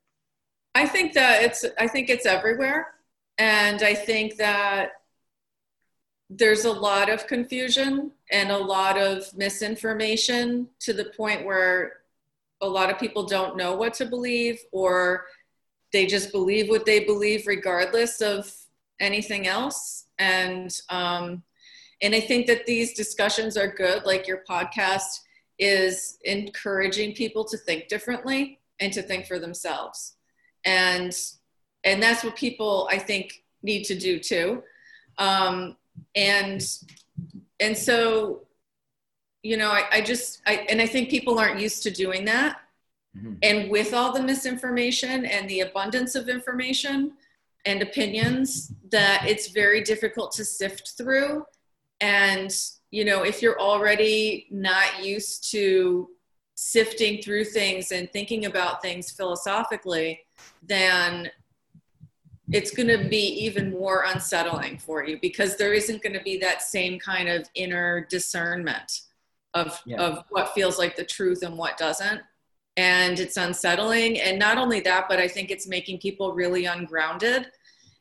I 0.76 0.88
think 0.88 1.14
that 1.14 1.44
it's 1.44 1.66
I 1.80 1.88
think 1.88 2.10
it's 2.10 2.26
everywhere. 2.26 2.94
And 3.38 3.84
I 3.84 3.94
think 3.94 4.38
that 4.38 4.92
there's 6.30 6.66
a 6.66 6.72
lot 6.72 7.10
of 7.10 7.28
confusion 7.28 8.12
and 8.32 8.52
a 8.52 8.58
lot 8.58 8.98
of 8.98 9.26
misinformation 9.36 10.68
to 10.80 10.94
the 10.94 11.06
point 11.06 11.46
where 11.46 11.94
a 12.62 12.68
lot 12.68 12.90
of 12.90 13.00
people 13.00 13.26
don't 13.26 13.56
know 13.56 13.76
what 13.76 13.94
to 13.94 14.06
believe 14.06 14.60
or 14.72 15.26
they 15.94 16.06
just 16.06 16.32
believe 16.32 16.70
what 16.70 16.86
they 16.86 17.00
believe 17.02 17.48
regardless 17.48 18.20
of 18.22 18.52
anything 19.00 19.48
else. 19.48 20.06
And 20.20 20.76
um, 20.90 21.44
and 22.02 22.14
i 22.14 22.20
think 22.20 22.48
that 22.48 22.66
these 22.66 22.94
discussions 22.94 23.58
are 23.58 23.68
good 23.68 24.06
like 24.06 24.28
your 24.28 24.44
podcast 24.50 25.22
is 25.60 26.20
encouraging 26.26 27.14
people 27.14 27.44
to 27.44 27.58
think 27.58 27.88
differently 27.88 28.60
and 28.80 28.94
to 28.94 29.02
think 29.02 29.26
for 29.26 29.40
themselves. 29.40 30.16
And 30.66 31.16
and 31.84 32.02
that's 32.02 32.24
what 32.24 32.36
people 32.36 32.88
i 32.92 32.98
think 32.98 33.44
need 33.64 33.84
to 33.86 33.98
do 33.98 34.20
too. 34.20 34.64
Um, 35.18 35.78
and 36.16 36.62
and 37.60 37.78
so 37.78 38.42
you 39.44 39.58
know 39.58 39.72
I, 39.72 39.84
I 39.92 40.02
just 40.02 40.42
i 40.46 40.66
and 40.70 40.82
i 40.82 40.88
think 40.88 41.10
people 41.10 41.40
aren't 41.40 41.60
used 41.60 41.84
to 41.84 41.92
doing 41.92 42.26
that 42.26 42.62
mm-hmm. 43.18 43.34
and 43.44 43.70
with 43.70 43.94
all 43.94 44.12
the 44.12 44.22
misinformation 44.22 45.26
and 45.26 45.50
the 45.50 45.62
abundance 45.62 46.16
of 46.16 46.30
information 46.30 47.14
and 47.66 47.82
opinions 47.82 48.72
that 48.92 49.26
it's 49.28 49.50
very 49.50 49.82
difficult 49.82 50.32
to 50.34 50.46
sift 50.46 50.94
through 50.98 51.46
and 52.00 52.54
you 52.92 53.04
know, 53.04 53.24
if 53.24 53.42
you're 53.42 53.60
already 53.60 54.48
not 54.50 55.04
used 55.04 55.52
to 55.52 56.10
sifting 56.56 57.22
through 57.22 57.44
things 57.46 57.92
and 57.92 58.12
thinking 58.12 58.46
about 58.46 58.82
things 58.82 59.12
philosophically, 59.12 60.22
then 60.64 61.30
it's 62.52 62.72
going 62.72 62.88
to 62.88 63.10
be 63.10 63.46
even 63.46 63.72
more 63.72 64.06
unsettling 64.08 64.78
for 64.78 65.06
you 65.06 65.20
because 65.22 65.58
there 65.58 65.74
isn't 65.74 66.02
going 66.02 66.14
to 66.14 66.24
be 66.24 66.38
that 66.38 66.62
same 66.62 66.98
kind 67.00 67.28
of 67.28 67.48
inner 67.56 68.08
discernment 68.10 69.02
of 69.54 69.82
yeah. 69.86 69.98
of 69.98 70.24
what 70.30 70.54
feels 70.54 70.78
like 70.78 70.96
the 70.96 71.04
truth 71.04 71.44
and 71.44 71.58
what 71.58 71.78
doesn't 71.78 72.22
and 72.78 73.20
it's 73.20 73.38
unsettling 73.38 74.20
and 74.20 74.38
not 74.38 74.58
only 74.58 74.80
that 74.80 75.06
but 75.10 75.20
i 75.20 75.28
think 75.28 75.52
it's 75.52 75.68
making 75.68 75.98
people 76.00 76.34
really 76.34 76.66
ungrounded 76.66 77.48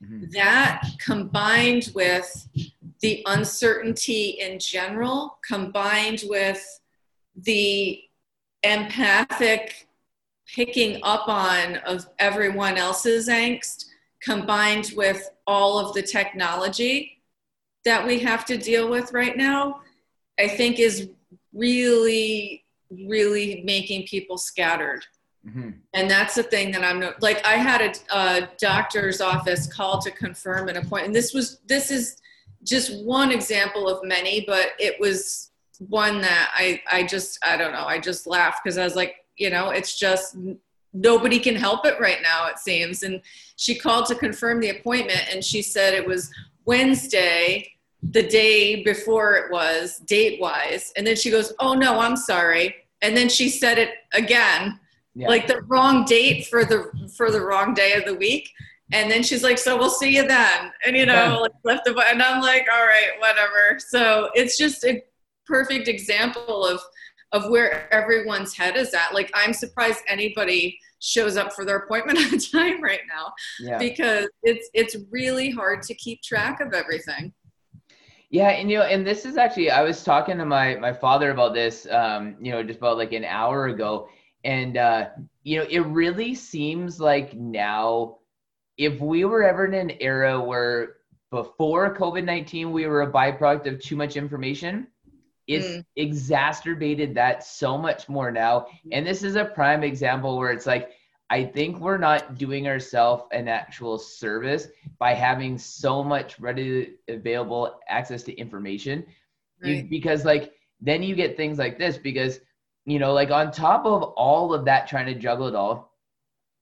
mm-hmm. 0.03 0.25
that 0.33 0.83
combined 0.99 1.91
with 1.95 2.49
the 3.01 3.23
uncertainty 3.27 4.39
in 4.41 4.59
general 4.59 5.39
combined 5.47 6.25
with 6.27 6.81
the 7.37 8.01
empathic 8.63 9.89
picking 10.47 11.01
up 11.03 11.29
on 11.29 11.77
of 11.87 12.07
everyone 12.19 12.77
else's 12.77 13.29
angst 13.29 13.86
combined 14.23 14.93
with 14.97 15.31
all 15.47 15.79
of 15.79 15.95
the 15.95 16.03
technology 16.03 17.23
that 17.85 18.05
we 18.07 18.19
have 18.19 18.45
to 18.45 18.57
deal 18.57 18.89
with 18.89 19.13
right 19.13 19.37
now 19.37 19.81
i 20.39 20.49
think 20.49 20.79
is 20.79 21.09
really 21.53 22.65
really 22.91 23.63
making 23.65 24.07
people 24.07 24.39
scattered 24.39 25.05
mm-hmm. 25.47 25.71
and 25.95 26.11
that's 26.11 26.35
the 26.35 26.43
thing 26.43 26.71
that 26.71 26.83
i'm 26.83 27.03
like 27.21 27.45
i 27.47 27.55
had 27.55 27.81
a, 27.81 28.17
a 28.17 28.49
doctor's 28.59 29.21
office 29.21 29.67
call 29.67 30.01
to 30.01 30.11
confirm 30.11 30.69
an 30.69 30.77
appointment 30.77 31.15
this 31.15 31.33
was 31.33 31.61
this 31.67 31.91
is 31.91 32.17
just 32.67 33.05
one 33.05 33.31
example 33.31 33.89
of 33.89 34.05
many, 34.05 34.45
but 34.47 34.73
it 34.79 35.01
was 35.01 35.51
one 35.79 36.21
that 36.21 36.51
I 36.55 36.83
I 36.91 37.05
just 37.05 37.39
I 37.45 37.57
don't 37.57 37.73
know 37.73 37.85
I 37.85 37.99
just 37.99 38.27
laughed 38.27 38.65
because 38.65 38.79
I 38.79 38.85
was 38.85 38.97
like 38.97 39.17
you 39.37 39.51
know 39.51 39.71
it's 39.71 39.99
just 39.99 40.37
nobody 40.97 41.39
can 41.39 41.55
help 41.55 41.87
it 41.87 42.01
right 42.01 42.23
now 42.23 42.49
it 42.49 42.59
seems. 42.59 43.03
And 43.03 43.21
she 43.57 43.79
called 43.79 44.07
to 44.07 44.15
confirm 44.15 44.61
the 44.61 44.71
appointment 44.71 45.23
and 45.33 45.45
she 45.45 45.63
said 45.63 45.95
it 45.95 46.07
was 46.07 46.31
Wednesday 46.65 47.71
the 48.03 48.23
day 48.23 48.83
before 48.83 49.35
it 49.35 49.51
was 49.51 49.99
date 50.01 50.41
wise 50.41 50.93
and 50.97 51.07
then 51.07 51.17
she 51.17 51.31
goes 51.31 51.53
oh 51.61 51.75
no 51.75 51.99
I'm 52.01 52.17
sorry. 52.17 52.75
And 53.03 53.17
then 53.17 53.29
she 53.29 53.49
said 53.49 53.79
it 53.79 53.91
again 54.13 54.81
yeah. 55.15 55.29
like 55.29 55.47
the 55.47 55.63
wrong 55.63 56.05
date 56.05 56.47
for 56.47 56.65
the 56.65 56.91
for 57.17 57.31
the 57.31 57.41
wrong 57.41 57.75
day 57.75 57.93
of 57.95 58.05
the 58.05 58.15
week. 58.15 58.51
And 58.93 59.11
then 59.11 59.23
she's 59.23 59.43
like 59.43 59.59
so 59.59 59.77
we'll 59.77 59.91
see 59.91 60.17
you 60.17 60.27
then. 60.27 60.73
And 60.85 60.97
you 60.97 61.07
know 61.07 61.13
yeah. 61.13 61.37
like 61.37 61.53
left 61.65 61.85
the 61.85 62.05
and 62.09 62.23
i'm 62.23 62.41
like 62.41 62.67
all 62.73 62.87
right 62.87 63.19
whatever. 63.19 63.79
So 63.79 64.31
it's 64.35 64.57
just 64.57 64.85
a 64.85 65.03
perfect 65.47 65.89
example 65.89 66.65
of 66.65 66.81
of 67.33 67.51
where 67.51 67.93
everyone's 67.93 68.57
head 68.57 68.77
is 68.77 68.95
at. 68.95 69.13
Like 69.13 69.31
i'm 69.35 69.53
surprised 69.53 70.01
anybody 70.09 70.79
shows 71.01 71.37
up 71.37 71.53
for 71.53 71.65
their 71.65 71.77
appointment 71.79 72.19
on 72.33 72.39
time 72.39 72.83
right 72.83 73.03
now 73.09 73.33
yeah. 73.61 73.79
because 73.79 74.29
it's 74.43 74.69
it's 74.75 74.97
really 75.11 75.51
hard 75.51 75.83
to 75.83 75.95
keep 75.95 76.23
track 76.23 76.61
of 76.61 76.73
everything 76.73 77.33
yeah, 78.31 78.49
and 78.51 78.71
you 78.71 78.79
know, 78.79 78.85
and 78.85 79.07
this 79.07 79.25
is 79.25 79.37
actually 79.37 79.71
I 79.71 79.83
was 79.83 80.03
talking 80.03 80.39
to 80.39 80.45
my 80.45 80.75
my 80.77 80.93
father 80.93 81.31
about 81.31 81.55
this, 81.55 81.87
um, 81.91 82.37
you 82.41 82.51
know, 82.51 82.63
just 82.63 82.79
about 82.79 82.97
like 82.97 83.13
an 83.13 83.25
hour 83.25 83.69
ago, 83.69 84.09
and 84.45 84.77
uh, 84.77 85.09
you 85.45 85.59
know, 85.59 85.67
it 85.71 85.81
really 85.81 86.35
seems 86.35 87.01
like 87.01 87.35
now, 87.35 88.19
if 88.77 89.01
we 89.01 89.25
were 89.25 89.45
ever 89.45 89.67
in 89.67 89.75
an 89.75 89.97
era 90.01 90.41
where 90.41 90.97
before 91.31 91.95
COVID 91.95 92.25
nineteen 92.25 92.73
we 92.73 92.87
were 92.87 93.03
a 93.03 93.13
byproduct 93.13 93.67
of 93.67 93.81
too 93.81 93.97
much 93.97 94.17
information, 94.17 94.89
it's 95.47 95.67
mm. 95.67 95.85
exacerbated 95.97 97.15
that 97.15 97.45
so 97.45 97.79
much 97.79 98.09
more 98.09 98.31
now. 98.31 98.67
And 98.93 99.07
this 99.07 99.23
is 99.23 99.37
a 99.37 99.45
prime 99.45 99.83
example 99.85 100.37
where 100.37 100.51
it's 100.51 100.67
like 100.67 100.91
I 101.29 101.45
think 101.45 101.81
we're 101.81 101.99
not 101.99 102.37
doing 102.37 102.69
ourselves 102.69 103.25
an 103.33 103.49
actual 103.49 103.99
service 103.99 104.69
by 104.99 105.15
having 105.15 105.59
so 105.59 106.03
much 106.03 106.39
readily 106.39 106.95
available 107.09 107.81
access 107.89 108.23
to 108.25 108.35
information. 108.35 109.05
Right. 109.63 109.77
You, 109.77 109.85
because 109.85 110.25
like 110.25 110.53
then 110.81 111.03
you 111.03 111.15
get 111.15 111.37
things 111.37 111.59
like 111.59 111.79
this 111.79 111.97
because 111.97 112.41
you 112.85 112.99
know 112.99 113.13
like 113.13 113.31
on 113.31 113.51
top 113.51 113.87
of 113.87 114.03
all 114.03 114.53
of 114.53 114.65
that 114.67 114.87
trying 114.87 115.07
to 115.07 115.15
juggle 115.15 115.49
it 115.49 115.55
all 115.55 115.93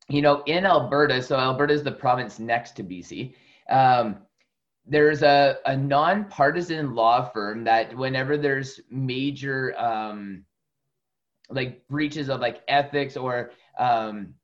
you 0.09 0.23
know 0.23 0.43
in 0.47 0.65
alberta 0.65 1.23
so 1.23 1.37
alberta 1.37 1.75
is 1.75 1.83
the 1.83 1.91
province 1.91 2.39
next 2.39 2.73
to 2.77 2.85
bc 2.85 3.35
um, 3.71 4.19
there's 4.87 5.23
a, 5.23 5.57
a 5.67 5.77
nonpartisan 5.77 6.95
law 6.95 7.29
firm 7.31 7.65
that 7.65 7.97
whenever 7.97 8.37
there's 8.37 8.81
major 8.91 9.75
um, 9.79 10.45
like 11.51 11.87
breaches 11.89 12.29
of 12.29 12.41
like 12.41 12.63
ethics 12.69 13.17
or 13.17 13.51
um, 13.79 14.35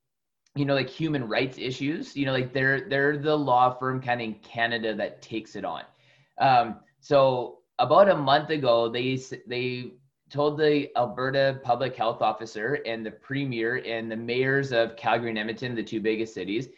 you 0.57 0.65
know, 0.65 0.75
like 0.75 0.89
human 0.89 1.29
rights 1.29 1.59
issues, 1.59 2.17
you 2.17 2.27
know, 2.27 2.33
like 2.33 2.53
they're 2.53 2.89
they're 2.89 3.17
the 3.17 3.37
law 3.37 3.73
firm 3.79 4.01
kind 4.01 4.21
of 4.21 4.27
in 4.27 4.35
Canada 4.35 4.95
that 4.95 5.23
takes 5.23 5.55
it 5.55 5.65
on. 5.65 5.85
Um, 6.39 6.81
so 7.01 7.59
about 7.79 8.09
a 8.09 8.17
month 8.17 8.51
ago, 8.51 8.89
they 8.89 9.19
they 9.47 9.93
told 10.31 10.59
the 10.59 10.89
Alberta 10.97 11.61
public 11.63 11.95
health 11.95 12.23
officer 12.23 12.79
and 12.87 13.05
the 13.05 13.11
premier 13.11 13.83
and 13.87 14.11
the 14.11 14.17
mayors 14.17 14.73
of 14.73 14.97
Calgary 14.97 15.31
and 15.31 15.39
Edmonton, 15.39 15.75
the 15.75 15.83
two 15.83 16.01
biggest 16.01 16.35
cities, 16.35 16.69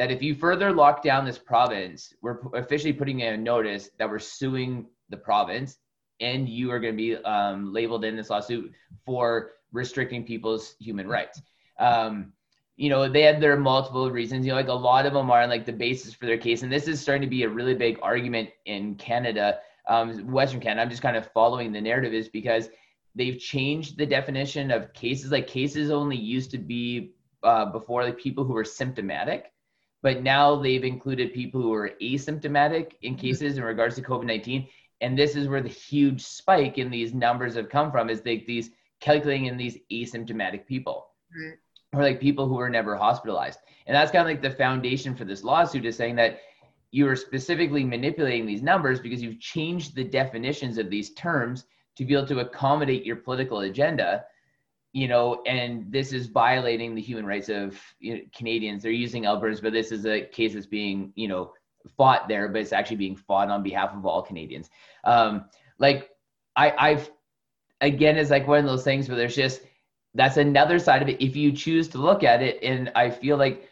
that 0.00 0.10
if 0.10 0.22
you 0.22 0.34
further 0.34 0.72
lock 0.72 1.02
down 1.02 1.26
this 1.26 1.36
province, 1.36 2.14
we're 2.22 2.38
officially 2.54 2.90
putting 2.90 3.20
in 3.20 3.34
a 3.34 3.36
notice 3.36 3.90
that 3.98 4.08
we're 4.08 4.18
suing 4.18 4.86
the 5.10 5.16
province, 5.18 5.76
and 6.20 6.48
you 6.48 6.70
are 6.70 6.80
going 6.80 6.94
to 6.94 6.96
be 6.96 7.16
um, 7.16 7.70
labeled 7.70 8.06
in 8.06 8.16
this 8.16 8.30
lawsuit 8.30 8.72
for 9.04 9.50
restricting 9.72 10.24
people's 10.24 10.74
human 10.80 11.06
rights. 11.06 11.42
Um, 11.78 12.32
you 12.78 12.88
know, 12.88 13.10
they 13.10 13.20
had 13.20 13.42
their 13.42 13.58
multiple 13.58 14.10
reasons. 14.10 14.46
You 14.46 14.52
know, 14.52 14.56
like 14.56 14.68
a 14.68 14.72
lot 14.72 15.04
of 15.04 15.12
them 15.12 15.30
are 15.30 15.46
like 15.46 15.66
the 15.66 15.72
basis 15.74 16.14
for 16.14 16.24
their 16.24 16.38
case, 16.38 16.62
and 16.62 16.72
this 16.72 16.88
is 16.88 16.98
starting 16.98 17.20
to 17.20 17.28
be 17.28 17.42
a 17.42 17.48
really 17.50 17.74
big 17.74 17.98
argument 18.00 18.48
in 18.64 18.94
Canada, 18.94 19.58
um, 19.86 20.32
Western 20.32 20.60
Canada. 20.60 20.80
I'm 20.80 20.88
just 20.88 21.02
kind 21.02 21.18
of 21.18 21.30
following 21.32 21.72
the 21.72 21.80
narrative 21.82 22.14
is 22.14 22.30
because 22.30 22.70
they've 23.14 23.38
changed 23.38 23.98
the 23.98 24.06
definition 24.06 24.70
of 24.70 24.94
cases. 24.94 25.30
Like 25.30 25.46
cases 25.46 25.90
only 25.90 26.16
used 26.16 26.50
to 26.52 26.58
be 26.58 27.12
uh, 27.42 27.66
before 27.66 28.02
like 28.02 28.16
people 28.16 28.44
who 28.44 28.54
were 28.54 28.64
symptomatic, 28.64 29.52
but 30.02 30.22
now 30.22 30.56
they've 30.56 30.84
included 30.84 31.34
people 31.34 31.60
who 31.60 31.72
are 31.72 31.92
asymptomatic 32.00 32.92
in 33.02 33.14
mm-hmm. 33.14 33.20
cases 33.20 33.58
in 33.58 33.64
regards 33.64 33.96
to 33.96 34.02
COVID 34.02 34.26
19. 34.26 34.68
And 35.02 35.18
this 35.18 35.34
is 35.34 35.48
where 35.48 35.62
the 35.62 35.68
huge 35.68 36.22
spike 36.22 36.76
in 36.76 36.90
these 36.90 37.14
numbers 37.14 37.54
have 37.54 37.70
come 37.70 37.90
from 37.90 38.10
is 38.10 38.20
they, 38.20 38.44
these 38.46 38.70
calculating 39.00 39.46
in 39.46 39.56
these 39.56 39.78
asymptomatic 39.90 40.66
people. 40.66 41.08
Right 41.34 41.56
or 41.92 42.02
like 42.02 42.20
people 42.20 42.46
who 42.46 42.54
were 42.54 42.70
never 42.70 42.96
hospitalized. 42.96 43.60
And 43.86 43.94
that's 43.94 44.12
kind 44.12 44.22
of 44.22 44.28
like 44.28 44.42
the 44.42 44.56
foundation 44.56 45.16
for 45.16 45.24
this 45.24 45.42
lawsuit 45.42 45.84
is 45.84 45.96
saying 45.96 46.16
that 46.16 46.40
you 46.92 47.08
are 47.08 47.16
specifically 47.16 47.84
manipulating 47.84 48.46
these 48.46 48.62
numbers 48.62 49.00
because 49.00 49.22
you've 49.22 49.40
changed 49.40 49.94
the 49.94 50.04
definitions 50.04 50.78
of 50.78 50.90
these 50.90 51.12
terms 51.14 51.64
to 51.96 52.04
be 52.04 52.14
able 52.14 52.26
to 52.26 52.40
accommodate 52.40 53.04
your 53.04 53.16
political 53.16 53.60
agenda 53.60 54.24
you 54.92 55.08
know 55.08 55.42
and 55.46 55.90
this 55.92 56.12
is 56.12 56.26
violating 56.26 56.94
the 56.94 57.00
human 57.00 57.24
rights 57.26 57.48
of 57.48 57.78
you 57.98 58.14
know, 58.14 58.20
canadians. 58.36 58.82
They're 58.82 58.92
using 58.92 59.24
albertans 59.24 59.62
but 59.62 59.72
this 59.72 59.92
is 59.92 60.06
a 60.06 60.22
case 60.22 60.54
that's 60.54 60.66
being 60.66 61.12
you 61.14 61.28
know 61.28 61.52
fought 61.96 62.28
there 62.28 62.48
but 62.48 62.60
it's 62.60 62.72
actually 62.72 62.96
being 62.96 63.16
fought 63.16 63.48
on 63.48 63.62
behalf 63.62 63.94
of 63.94 64.04
all 64.04 64.22
canadians. 64.22 64.70
Um 65.04 65.46
like 65.78 66.10
i 66.56 66.74
i've 66.78 67.10
again 67.80 68.16
it's 68.16 68.30
like 68.30 68.46
one 68.46 68.58
of 68.58 68.66
those 68.66 68.84
things 68.84 69.08
where 69.08 69.16
there's 69.16 69.36
just 69.36 69.62
that's 70.14 70.38
another 70.38 70.80
side 70.80 71.02
of 71.02 71.08
it. 71.08 71.24
If 71.24 71.36
you 71.36 71.52
choose 71.52 71.86
to 71.88 71.98
look 71.98 72.24
at 72.24 72.42
it 72.42 72.62
and 72.62 72.90
i 72.94 73.08
feel 73.08 73.36
like 73.36 73.68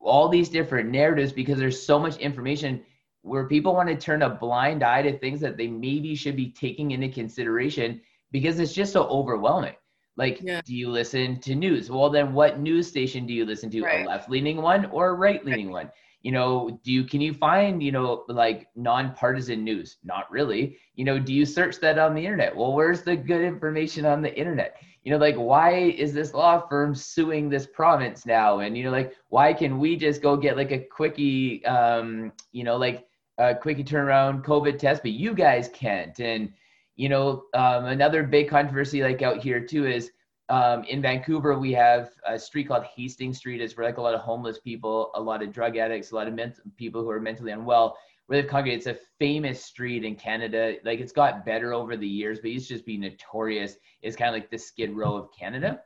all 0.00 0.28
these 0.28 0.48
different 0.48 0.90
narratives 0.90 1.32
because 1.32 1.58
there's 1.58 1.80
so 1.80 1.98
much 1.98 2.16
information 2.16 2.82
where 3.22 3.46
people 3.46 3.72
want 3.72 3.88
to 3.88 3.94
turn 3.94 4.22
a 4.22 4.28
blind 4.28 4.82
eye 4.82 5.02
to 5.02 5.16
things 5.18 5.40
that 5.40 5.56
they 5.56 5.68
maybe 5.68 6.14
should 6.14 6.34
be 6.34 6.50
taking 6.50 6.90
into 6.90 7.08
consideration 7.08 8.00
because 8.32 8.58
it's 8.58 8.72
just 8.72 8.92
so 8.92 9.04
overwhelming 9.04 9.74
like 10.16 10.40
yeah. 10.42 10.60
do 10.64 10.74
you 10.74 10.90
listen 10.90 11.40
to 11.40 11.54
news 11.54 11.90
well 11.90 12.10
then 12.10 12.32
what 12.32 12.60
news 12.60 12.86
station 12.86 13.26
do 13.26 13.32
you 13.32 13.44
listen 13.44 13.70
to 13.70 13.82
right. 13.82 14.04
a 14.04 14.08
left 14.08 14.30
leaning 14.30 14.60
one 14.60 14.86
or 14.86 15.10
a 15.10 15.14
right 15.14 15.44
leaning 15.44 15.68
right. 15.68 15.84
one 15.84 15.90
you 16.22 16.32
know 16.32 16.78
do 16.84 16.92
you 16.92 17.04
can 17.04 17.20
you 17.20 17.32
find 17.32 17.82
you 17.82 17.92
know 17.92 18.24
like 18.28 18.68
nonpartisan 18.76 19.64
news 19.64 19.96
not 20.04 20.30
really 20.30 20.76
you 20.94 21.04
know 21.04 21.18
do 21.18 21.32
you 21.32 21.46
search 21.46 21.80
that 21.80 21.98
on 21.98 22.14
the 22.14 22.24
internet 22.24 22.54
well 22.54 22.72
where's 22.72 23.02
the 23.02 23.16
good 23.16 23.42
information 23.42 24.04
on 24.04 24.22
the 24.22 24.34
internet 24.38 24.76
you 25.04 25.10
know, 25.10 25.18
like 25.18 25.34
why 25.34 25.72
is 25.72 26.12
this 26.12 26.32
law 26.32 26.64
firm 26.68 26.94
suing 26.94 27.48
this 27.48 27.66
province 27.66 28.24
now? 28.24 28.60
And 28.60 28.76
you 28.76 28.84
know, 28.84 28.90
like 28.90 29.16
why 29.30 29.52
can 29.52 29.78
we 29.78 29.96
just 29.96 30.22
go 30.22 30.36
get 30.36 30.56
like 30.56 30.70
a 30.70 30.78
quickie, 30.78 31.64
um, 31.64 32.32
you 32.52 32.62
know, 32.62 32.76
like 32.76 33.06
a 33.38 33.54
quickie 33.54 33.82
turnaround 33.82 34.44
COVID 34.44 34.78
test, 34.78 35.02
but 35.02 35.12
you 35.12 35.34
guys 35.34 35.68
can't? 35.72 36.18
And 36.20 36.52
you 37.02 37.08
know, 37.08 37.46
um, 37.54 37.86
another 37.86 38.22
big 38.22 38.48
controversy 38.48 39.02
like 39.02 39.22
out 39.22 39.42
here 39.42 39.58
too 39.58 39.86
is 39.86 40.12
um, 40.48 40.84
in 40.84 41.02
Vancouver 41.02 41.58
we 41.58 41.72
have 41.72 42.10
a 42.24 42.38
street 42.38 42.68
called 42.68 42.84
Hastings 42.84 43.38
Street. 43.38 43.60
It's 43.60 43.76
where 43.76 43.84
like 43.84 43.96
a 43.96 44.00
lot 44.00 44.14
of 44.14 44.20
homeless 44.20 44.60
people, 44.60 45.10
a 45.16 45.20
lot 45.20 45.42
of 45.42 45.52
drug 45.52 45.76
addicts, 45.76 46.12
a 46.12 46.14
lot 46.14 46.28
of 46.28 46.34
ment- 46.34 46.60
people 46.76 47.02
who 47.02 47.10
are 47.10 47.18
mentally 47.18 47.50
unwell 47.50 47.98
where 48.26 48.40
they've 48.40 48.48
congregated. 48.48 48.86
It's 48.86 49.00
a 49.00 49.04
famous 49.18 49.64
street 49.64 50.04
in 50.04 50.14
Canada. 50.14 50.76
Like 50.84 51.00
it's 51.00 51.10
got 51.10 51.44
better 51.44 51.72
over 51.72 51.96
the 51.96 52.06
years, 52.06 52.38
but 52.38 52.50
it 52.50 52.52
used 52.52 52.68
to 52.68 52.74
just 52.74 52.86
be 52.86 52.96
notorious. 52.96 53.78
It's 54.02 54.14
kind 54.14 54.28
of 54.28 54.40
like 54.40 54.48
the 54.48 54.58
Skid 54.58 54.92
Row 54.92 55.16
of 55.16 55.32
Canada. 55.36 55.80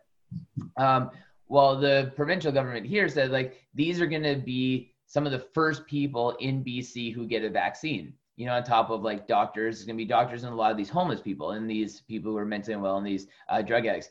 Um, 0.76 1.12
well, 1.48 1.80
the 1.80 2.12
provincial 2.14 2.52
government 2.52 2.84
here 2.84 3.08
said 3.08 3.30
like 3.30 3.62
these 3.72 4.02
are 4.02 4.06
going 4.06 4.22
to 4.22 4.36
be 4.36 4.92
some 5.06 5.24
of 5.24 5.32
the 5.32 5.46
first 5.54 5.86
people 5.86 6.32
in 6.40 6.62
BC 6.62 7.14
who 7.14 7.26
get 7.26 7.42
a 7.42 7.48
vaccine. 7.48 8.12
You 8.36 8.46
know, 8.46 8.52
on 8.52 8.64
top 8.64 8.90
of 8.90 9.02
like 9.02 9.26
doctors, 9.26 9.76
it's 9.76 9.84
going 9.84 9.96
to 9.96 10.04
be 10.04 10.08
doctors 10.08 10.44
and 10.44 10.52
a 10.52 10.56
lot 10.56 10.70
of 10.70 10.76
these 10.76 10.90
homeless 10.90 11.20
people 11.20 11.52
and 11.52 11.68
these 11.68 12.02
people 12.02 12.32
who 12.32 12.38
are 12.38 12.44
mentally 12.44 12.74
unwell 12.74 12.98
and 12.98 13.06
these 13.06 13.26
uh, 13.48 13.62
drug 13.62 13.86
addicts. 13.86 14.10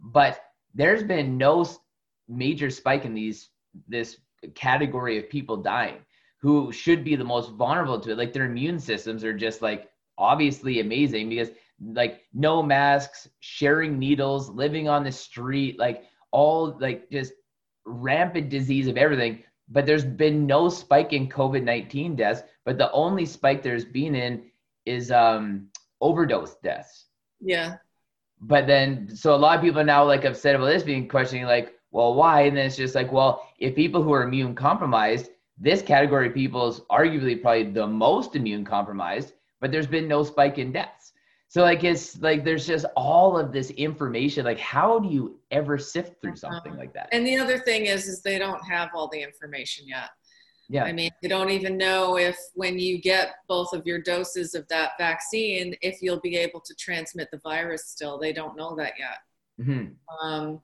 But 0.00 0.40
there's 0.74 1.02
been 1.02 1.38
no 1.38 1.66
major 2.28 2.70
spike 2.70 3.04
in 3.04 3.14
these 3.14 3.50
this 3.88 4.18
category 4.54 5.18
of 5.18 5.28
people 5.28 5.56
dying 5.56 5.96
who 6.40 6.70
should 6.70 7.02
be 7.02 7.16
the 7.16 7.24
most 7.24 7.52
vulnerable 7.52 7.98
to 8.00 8.12
it. 8.12 8.18
Like 8.18 8.32
their 8.32 8.44
immune 8.44 8.78
systems 8.78 9.24
are 9.24 9.32
just 9.32 9.62
like 9.62 9.90
obviously 10.18 10.80
amazing 10.80 11.28
because 11.28 11.50
like 11.80 12.22
no 12.32 12.62
masks, 12.62 13.28
sharing 13.40 13.98
needles, 13.98 14.48
living 14.48 14.88
on 14.88 15.04
the 15.04 15.12
street, 15.12 15.78
like 15.78 16.04
all 16.30 16.76
like 16.80 17.10
just 17.10 17.32
rampant 17.84 18.48
disease 18.48 18.88
of 18.88 18.96
everything. 18.96 19.42
But 19.68 19.86
there's 19.86 20.04
been 20.04 20.46
no 20.46 20.68
spike 20.68 21.12
in 21.12 21.28
COVID 21.28 21.62
19 21.62 22.16
deaths. 22.16 22.42
But 22.64 22.78
the 22.78 22.90
only 22.92 23.26
spike 23.26 23.62
there's 23.62 23.84
been 23.84 24.14
in 24.14 24.44
is 24.84 25.10
um, 25.10 25.68
overdose 26.00 26.54
deaths. 26.62 27.06
Yeah. 27.40 27.76
But 28.40 28.66
then, 28.66 29.14
so 29.14 29.34
a 29.34 29.36
lot 29.36 29.56
of 29.56 29.62
people 29.62 29.82
now 29.84 30.04
like 30.04 30.22
have 30.24 30.36
said 30.36 30.54
about 30.54 30.66
this 30.66 30.82
being 30.82 31.08
questioning, 31.08 31.46
like, 31.46 31.72
well, 31.90 32.14
why? 32.14 32.42
And 32.42 32.56
then 32.56 32.66
it's 32.66 32.76
just 32.76 32.94
like, 32.94 33.10
well, 33.10 33.48
if 33.58 33.74
people 33.74 34.02
who 34.02 34.12
are 34.12 34.24
immune 34.24 34.54
compromised, 34.54 35.30
this 35.58 35.80
category 35.80 36.28
of 36.28 36.34
people 36.34 36.68
is 36.68 36.80
arguably 36.90 37.40
probably 37.40 37.70
the 37.70 37.86
most 37.86 38.36
immune 38.36 38.64
compromised, 38.64 39.32
but 39.60 39.72
there's 39.72 39.86
been 39.86 40.06
no 40.06 40.22
spike 40.22 40.58
in 40.58 40.72
deaths. 40.72 40.95
So 41.56 41.62
like 41.62 41.84
it's 41.84 42.20
like 42.20 42.44
there's 42.44 42.66
just 42.66 42.84
all 42.96 43.38
of 43.38 43.50
this 43.50 43.70
information. 43.70 44.44
Like 44.44 44.58
how 44.58 44.98
do 44.98 45.08
you 45.08 45.40
ever 45.50 45.78
sift 45.78 46.20
through 46.20 46.36
something 46.36 46.72
uh-huh. 46.72 46.80
like 46.80 46.92
that? 46.92 47.08
And 47.12 47.26
the 47.26 47.38
other 47.38 47.58
thing 47.60 47.86
is 47.86 48.08
is 48.08 48.20
they 48.20 48.38
don't 48.38 48.62
have 48.68 48.90
all 48.94 49.08
the 49.08 49.22
information 49.22 49.88
yet. 49.88 50.10
Yeah. 50.68 50.84
I 50.84 50.92
mean, 50.92 51.10
they 51.22 51.28
don't 51.28 51.48
even 51.48 51.78
know 51.78 52.18
if 52.18 52.36
when 52.56 52.78
you 52.78 53.00
get 53.00 53.36
both 53.48 53.72
of 53.72 53.86
your 53.86 54.02
doses 54.02 54.54
of 54.54 54.68
that 54.68 54.90
vaccine, 54.98 55.74
if 55.80 56.02
you'll 56.02 56.20
be 56.20 56.36
able 56.36 56.60
to 56.60 56.74
transmit 56.74 57.30
the 57.32 57.38
virus 57.38 57.86
still. 57.86 58.18
They 58.18 58.34
don't 58.34 58.54
know 58.54 58.76
that 58.76 58.92
yet. 58.98 59.66
Mm-hmm. 59.66 60.26
Um, 60.28 60.60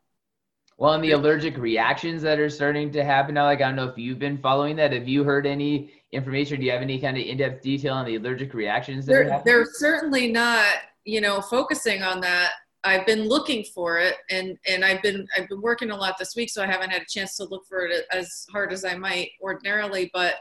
well, 0.83 0.95
and 0.95 1.05
the 1.05 1.13
allergic 1.13 1.59
reactions 1.59 2.23
that 2.23 2.41
are 2.41 2.51
starting 2.51 2.91
to 2.91 3.05
happen 3.05 3.37
now, 3.37 3.45
like 3.45 3.61
I 3.61 3.69
don't 3.69 3.77
know 3.77 3.87
if 3.87 3.97
you've 3.97 4.19
been 4.19 4.37
following 4.37 4.75
that. 4.77 4.93
Have 4.93 5.07
you 5.07 5.23
heard 5.23 5.47
any 5.47 5.93
information? 6.11 6.59
Do 6.59 6.67
you 6.67 6.73
have 6.73 6.83
any 6.83 6.99
kind 6.99 7.17
of 7.17 7.23
in-depth 7.23 7.63
detail 7.63 7.95
on 7.95 8.05
the 8.05 8.17
allergic 8.17 8.53
reactions? 8.53 9.07
they're, 9.07 9.41
they're 9.45 9.65
certainly 9.65 10.33
not, 10.33 10.75
you 11.05 11.21
know, 11.21 11.41
focusing 11.41 12.03
on 12.03 12.21
that 12.23 12.55
I've 12.83 13.07
been 13.07 13.29
looking 13.29 13.63
for 13.73 14.01
it 14.01 14.17
and 14.29 14.59
and 14.67 14.85
I've 14.85 15.01
been 15.03 15.25
I've 15.39 15.49
been 15.49 15.63
working 15.63 15.93
a 15.93 15.97
lot 15.97 16.19
this 16.19 16.35
week 16.35 16.51
so 16.51 16.65
I 16.65 16.67
haven't 16.67 16.91
had 16.91 17.03
a 17.03 17.07
chance 17.09 17.37
to 17.37 17.45
look 17.45 17.65
for 17.69 17.87
it 17.87 18.05
as 18.11 18.45
hard 18.51 18.73
as 18.73 18.85
I 18.85 18.97
might 18.97 19.31
ordinarily 19.41 20.11
but 20.13 20.35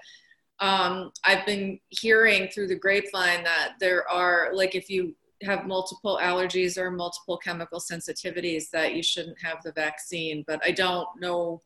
um, 0.59 1.11
I've 1.23 1.45
been 1.45 1.79
hearing 1.89 2.47
through 2.47 2.69
the 2.69 2.79
grapevine 2.79 3.43
that 3.43 3.73
there 3.79 4.09
are 4.09 4.49
like 4.53 4.73
if 4.73 4.89
you 4.89 5.15
have 5.43 5.65
multiple 5.65 6.19
allergies 6.21 6.77
or 6.77 6.91
multiple 6.91 7.37
chemical 7.37 7.79
sensitivities 7.79 8.69
that 8.71 8.93
you 8.93 9.03
shouldn't 9.03 9.41
have 9.41 9.61
the 9.63 9.71
vaccine 9.73 10.43
but 10.47 10.61
I 10.63 10.71
don't 10.71 11.07
know 11.19 11.61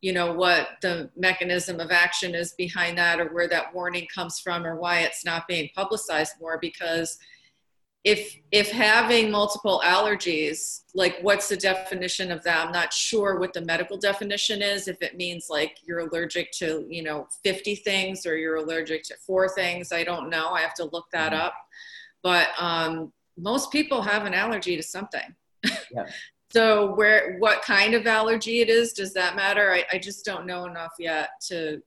you 0.00 0.12
know 0.12 0.34
what 0.34 0.68
the 0.82 1.10
mechanism 1.16 1.80
of 1.80 1.90
action 1.90 2.34
is 2.34 2.52
behind 2.58 2.98
that 2.98 3.18
or 3.18 3.32
where 3.32 3.48
that 3.48 3.74
warning 3.74 4.06
comes 4.14 4.38
from 4.38 4.66
or 4.66 4.76
why 4.76 5.00
it's 5.00 5.24
not 5.24 5.48
being 5.48 5.70
publicized 5.74 6.34
more 6.38 6.58
because 6.60 7.16
if 8.04 8.36
if 8.52 8.70
having 8.70 9.30
multiple 9.30 9.80
allergies 9.82 10.82
like 10.94 11.16
what's 11.22 11.48
the 11.48 11.56
definition 11.56 12.30
of 12.30 12.44
that 12.44 12.66
i'm 12.66 12.72
not 12.72 12.92
sure 12.92 13.40
what 13.40 13.54
the 13.54 13.62
medical 13.62 13.96
definition 13.96 14.60
is 14.60 14.88
if 14.88 15.00
it 15.00 15.16
means 15.16 15.46
like 15.48 15.78
you're 15.86 16.00
allergic 16.00 16.52
to 16.52 16.86
you 16.90 17.02
know 17.02 17.26
50 17.42 17.74
things 17.76 18.26
or 18.26 18.36
you're 18.36 18.56
allergic 18.56 19.04
to 19.04 19.14
four 19.26 19.48
things 19.48 19.90
i 19.90 20.04
don't 20.04 20.28
know 20.28 20.50
i 20.50 20.60
have 20.60 20.74
to 20.74 20.84
look 20.84 21.06
that 21.12 21.32
mm-hmm. 21.32 21.46
up 21.46 21.54
but 22.24 22.48
um, 22.58 23.12
most 23.38 23.70
people 23.70 24.02
have 24.02 24.26
an 24.26 24.34
allergy 24.34 24.74
to 24.76 24.82
something 24.82 25.34
yeah. 25.64 26.06
so 26.52 26.94
where 26.94 27.36
what 27.38 27.62
kind 27.62 27.94
of 27.94 28.06
allergy 28.06 28.60
it 28.60 28.68
is 28.68 28.92
does 28.92 29.12
that 29.12 29.36
matter 29.36 29.72
I, 29.72 29.84
I 29.92 29.98
just 29.98 30.24
don't 30.24 30.46
know 30.46 30.66
enough 30.66 30.94
yet 30.98 31.28
to 31.48 31.80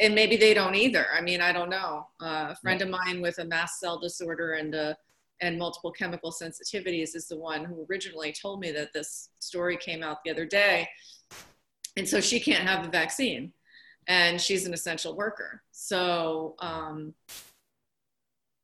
and 0.00 0.14
maybe 0.14 0.36
they 0.36 0.54
don't 0.54 0.74
either 0.74 1.06
i 1.14 1.20
mean 1.20 1.40
i 1.42 1.52
don't 1.52 1.70
know 1.70 2.06
uh, 2.22 2.48
a 2.50 2.56
friend 2.56 2.80
of 2.80 2.88
mine 2.88 3.20
with 3.20 3.38
a 3.38 3.44
mast 3.44 3.78
cell 3.78 3.98
disorder 3.98 4.54
and 4.54 4.74
a 4.74 4.96
and 5.40 5.58
multiple 5.58 5.92
chemical 5.92 6.32
sensitivities 6.32 7.14
is 7.14 7.28
the 7.28 7.36
one 7.36 7.64
who 7.64 7.86
originally 7.88 8.32
told 8.32 8.60
me 8.60 8.72
that 8.72 8.92
this 8.92 9.30
story 9.38 9.76
came 9.76 10.02
out 10.02 10.18
the 10.24 10.30
other 10.30 10.46
day. 10.46 10.88
And 11.96 12.08
so 12.08 12.20
she 12.20 12.40
can't 12.40 12.66
have 12.66 12.84
the 12.84 12.90
vaccine 12.90 13.52
and 14.06 14.40
she's 14.40 14.66
an 14.66 14.74
essential 14.74 15.14
worker. 15.16 15.62
So, 15.70 16.54
um, 16.60 17.14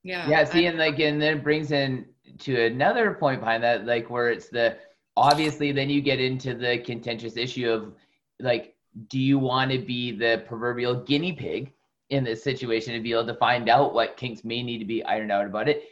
yeah. 0.04 0.28
Yeah. 0.28 0.44
See, 0.44 0.66
and 0.66 0.78
like, 0.78 1.00
and 1.00 1.20
then 1.20 1.38
it 1.38 1.42
brings 1.42 1.72
in 1.72 2.06
to 2.40 2.66
another 2.66 3.14
point 3.14 3.40
behind 3.40 3.62
that, 3.64 3.84
like 3.84 4.08
where 4.08 4.30
it's 4.30 4.48
the, 4.48 4.76
obviously 5.16 5.72
then 5.72 5.90
you 5.90 6.00
get 6.00 6.20
into 6.20 6.54
the 6.54 6.78
contentious 6.78 7.36
issue 7.36 7.68
of 7.68 7.94
like, 8.38 8.76
do 9.08 9.18
you 9.18 9.38
want 9.40 9.72
to 9.72 9.78
be 9.78 10.12
the 10.12 10.44
proverbial 10.46 10.94
guinea 10.94 11.32
pig 11.32 11.72
in 12.10 12.22
this 12.22 12.44
situation 12.44 12.94
to 12.94 13.00
be 13.00 13.10
able 13.10 13.26
to 13.26 13.34
find 13.34 13.68
out 13.68 13.92
what 13.92 14.16
kinks 14.16 14.44
may 14.44 14.62
need 14.62 14.78
to 14.78 14.84
be 14.84 15.02
ironed 15.04 15.32
out 15.32 15.46
about 15.46 15.68
it? 15.68 15.88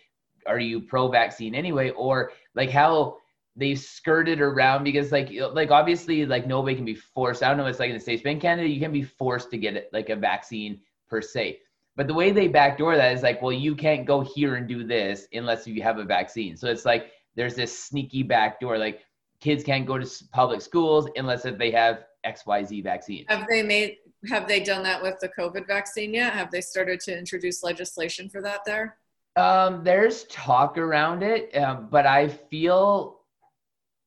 are 0.46 0.59
you 0.59 0.81
pro 0.81 1.09
vaccine 1.09 1.55
anyway 1.55 1.90
or 1.90 2.33
like 2.55 2.70
how 2.70 3.16
they 3.57 3.75
skirted 3.75 4.40
around 4.40 4.85
because 4.85 5.12
like 5.12 5.31
like 5.53 5.70
obviously 5.70 6.25
like 6.25 6.46
nobody 6.46 6.75
can 6.75 6.85
be 6.85 6.94
forced 6.94 7.42
i 7.42 7.48
don't 7.48 7.57
know 7.57 7.66
it's 7.66 7.79
like 7.79 7.90
in 7.90 7.96
the 7.96 8.01
states 8.01 8.22
but 8.22 8.31
in 8.31 8.40
canada 8.40 8.68
you 8.68 8.81
can 8.81 8.92
be 8.92 9.03
forced 9.03 9.51
to 9.51 9.59
get 9.59 9.77
it, 9.77 9.90
like 9.92 10.09
a 10.09 10.16
vaccine 10.16 10.81
per 11.09 11.20
se 11.20 11.59
but 11.96 12.07
the 12.07 12.14
way 12.14 12.31
they 12.31 12.48
backdoor 12.48 12.96
that 12.96 13.12
is 13.12 13.22
like 13.22 13.42
well 13.42 13.52
you 13.52 13.74
can't 13.74 14.07
go 14.07 14.20
here 14.20 14.57
and 14.57 14.66
do 14.66 14.85
this 14.85 15.26
unless 15.33 15.66
you 15.66 15.83
have 15.83 15.98
a 15.98 16.05
vaccine. 16.05 16.57
So 16.57 16.68
it's 16.68 16.85
like 16.85 17.12
there's 17.37 17.55
this 17.55 17.76
sneaky 17.76 18.22
backdoor 18.22 18.78
like 18.78 19.00
kids 19.40 19.64
can't 19.64 19.87
go 19.87 19.98
to 19.98 20.24
public 20.33 20.61
schools 20.61 21.09
unless 21.16 21.44
if 21.44 21.59
they 21.59 21.70
have 21.70 22.05
xyz 22.26 22.83
vaccine. 22.83 23.24
Have 23.28 23.46
they 23.48 23.62
made 23.62 23.96
have 24.28 24.46
they 24.46 24.61
done 24.61 24.83
that 24.85 25.02
with 25.02 25.18
the 25.20 25.28
covid 25.28 25.66
vaccine 25.66 26.14
yet? 26.14 26.33
Have 26.33 26.50
they 26.50 26.61
started 26.61 27.00
to 27.00 27.18
introduce 27.18 27.62
legislation 27.62 28.28
for 28.28 28.40
that 28.42 28.61
there? 28.64 28.98
Um, 29.35 29.83
there's 29.83 30.24
talk 30.24 30.76
around 30.76 31.22
it, 31.22 31.57
um, 31.57 31.88
but 31.90 32.07
I 32.07 32.28
feel 32.28 33.20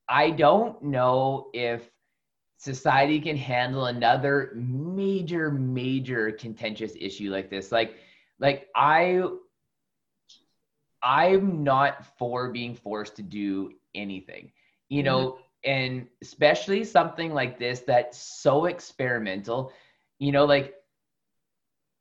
I 0.08 0.30
don't 0.30 0.80
know 0.82 1.50
if 1.52 1.90
society 2.56 3.20
can 3.20 3.36
handle 3.36 3.86
another 3.86 4.52
major, 4.54 5.50
major 5.50 6.32
contentious 6.32 6.92
issue 6.98 7.30
like 7.30 7.50
this. 7.50 7.70
Like, 7.70 7.96
like 8.38 8.68
I, 8.74 9.22
I'm 11.02 11.62
not 11.62 12.18
for 12.18 12.50
being 12.50 12.74
forced 12.74 13.16
to 13.16 13.22
do 13.22 13.72
anything, 13.94 14.52
you 14.88 15.02
know, 15.02 15.32
mm-hmm. 15.32 15.70
and 15.70 16.06
especially 16.22 16.84
something 16.84 17.32
like 17.32 17.58
this 17.58 17.80
that's 17.80 18.18
so 18.18 18.66
experimental, 18.66 19.72
you 20.18 20.32
know, 20.32 20.44
like 20.44 20.74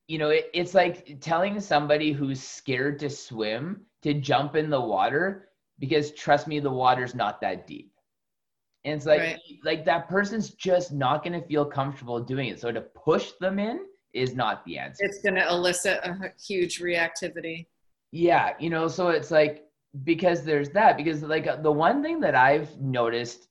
you 0.07 0.19
know, 0.19 0.29
it, 0.29 0.49
it's 0.53 0.73
like 0.73 1.19
telling 1.19 1.59
somebody 1.59 2.11
who's 2.11 2.41
scared 2.41 2.99
to 2.99 3.09
swim 3.09 3.81
to 4.03 4.13
jump 4.13 4.55
in 4.55 4.69
the 4.69 4.79
water 4.79 5.49
because 5.79 6.11
trust 6.11 6.47
me, 6.47 6.59
the 6.59 6.71
water's 6.71 7.15
not 7.15 7.41
that 7.41 7.67
deep. 7.67 7.91
And 8.85 8.95
it's 8.95 9.05
like 9.05 9.19
right. 9.19 9.39
like 9.63 9.85
that 9.85 10.07
person's 10.07 10.51
just 10.51 10.93
not 10.93 11.23
going 11.23 11.39
to 11.39 11.45
feel 11.45 11.65
comfortable 11.65 12.19
doing 12.19 12.49
it. 12.49 12.59
So 12.59 12.71
to 12.71 12.81
push 12.81 13.31
them 13.41 13.59
in 13.59 13.81
is 14.13 14.35
not 14.35 14.63
the 14.65 14.77
answer. 14.77 15.03
It's 15.03 15.21
going 15.21 15.35
to 15.35 15.47
elicit 15.47 15.99
a 16.03 16.31
huge 16.41 16.79
reactivity. 16.79 17.65
Yeah, 18.11 18.53
you 18.59 18.69
know, 18.69 18.87
so 18.87 19.09
it's 19.09 19.31
like 19.31 19.65
because 20.03 20.43
there's 20.43 20.69
that 20.69 20.97
because 20.97 21.23
like 21.23 21.47
uh, 21.47 21.57
the 21.57 21.71
one 21.71 22.01
thing 22.01 22.19
that 22.21 22.35
I've 22.35 22.79
noticed 22.79 23.47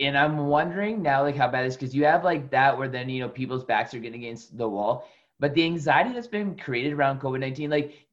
and 0.00 0.16
I'm 0.16 0.46
wondering 0.46 1.02
now 1.02 1.22
like 1.22 1.36
how 1.36 1.48
bad 1.48 1.64
it 1.64 1.68
is 1.68 1.76
because 1.76 1.94
you 1.94 2.04
have 2.04 2.24
like 2.24 2.50
that 2.50 2.76
where 2.76 2.88
then 2.88 3.08
you 3.08 3.20
know 3.20 3.28
people's 3.28 3.64
backs 3.64 3.94
are 3.94 3.98
getting 3.98 4.22
against 4.22 4.58
the 4.58 4.68
wall 4.68 5.08
but 5.40 5.54
the 5.54 5.64
anxiety 5.64 6.12
that's 6.12 6.26
been 6.26 6.56
created 6.56 6.92
around 6.92 7.20
COVID 7.20 7.40
19, 7.40 7.68
like 7.70 8.03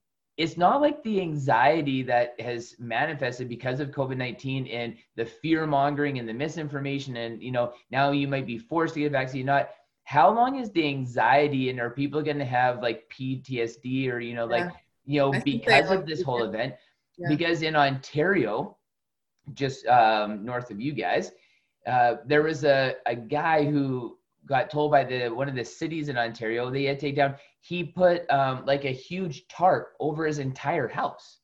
it's 0.42 0.58
not 0.58 0.82
like 0.82 1.04
the 1.04 1.22
anxiety 1.22 2.02
that 2.02 2.34
has 2.40 2.76
manifested 2.80 3.48
because 3.48 3.80
of 3.80 3.92
COVID 3.92 4.18
19 4.18 4.66
and 4.66 4.96
the 5.16 5.24
fear 5.24 5.68
mongering 5.68 6.18
and 6.18 6.28
the 6.28 6.34
misinformation. 6.34 7.16
And, 7.18 7.44
you 7.44 7.52
know, 7.52 7.74
now 7.92 8.10
you 8.10 8.28
might 8.28 8.48
be 8.48 8.58
forced 8.58 8.96
to 8.96 9.02
get 9.02 9.06
a 9.08 9.10
vaccine, 9.12 9.46
not 9.46 9.70
how 10.04 10.34
long 10.34 10.58
is 10.58 10.72
the 10.72 10.88
anxiety 10.88 11.70
and 11.70 11.80
are 11.80 11.92
people 11.92 12.24
going 12.24 12.40
to 12.40 12.46
have 12.46 12.82
like 12.82 13.08
PTSD 13.16 14.12
or, 14.12 14.20
you 14.20 14.34
know, 14.34 14.46
like, 14.46 14.72
you 15.06 15.20
know, 15.20 15.32
because 15.46 15.92
of 15.92 16.08
this 16.08 16.24
whole 16.24 16.44
event? 16.44 16.74
Yeah. 17.20 17.30
Because 17.30 17.62
in 17.62 17.76
Ontario, 17.76 18.78
just 19.54 19.86
um, 19.86 20.44
north 20.44 20.72
of 20.72 20.82
you 20.82 20.92
guys, 20.92 21.34
uh, 21.86 22.16
there 22.26 22.42
was 22.42 22.64
a, 22.64 22.96
a 23.06 23.16
guy 23.16 23.64
who 23.64 24.18
got 24.48 24.72
told 24.72 24.90
by 24.90 25.04
the 25.04 25.30
one 25.30 25.48
of 25.48 25.54
the 25.54 25.64
cities 25.64 26.10
in 26.10 26.18
Ontario 26.18 26.72
they 26.72 26.86
had 26.86 27.00
to 27.00 27.06
take 27.06 27.16
down. 27.16 27.36
He 27.62 27.84
put 27.84 28.30
um, 28.30 28.66
like 28.66 28.86
a 28.86 28.92
huge 28.92 29.48
tarp 29.48 29.94
over 30.00 30.26
his 30.26 30.40
entire 30.40 30.88
house, 30.88 31.40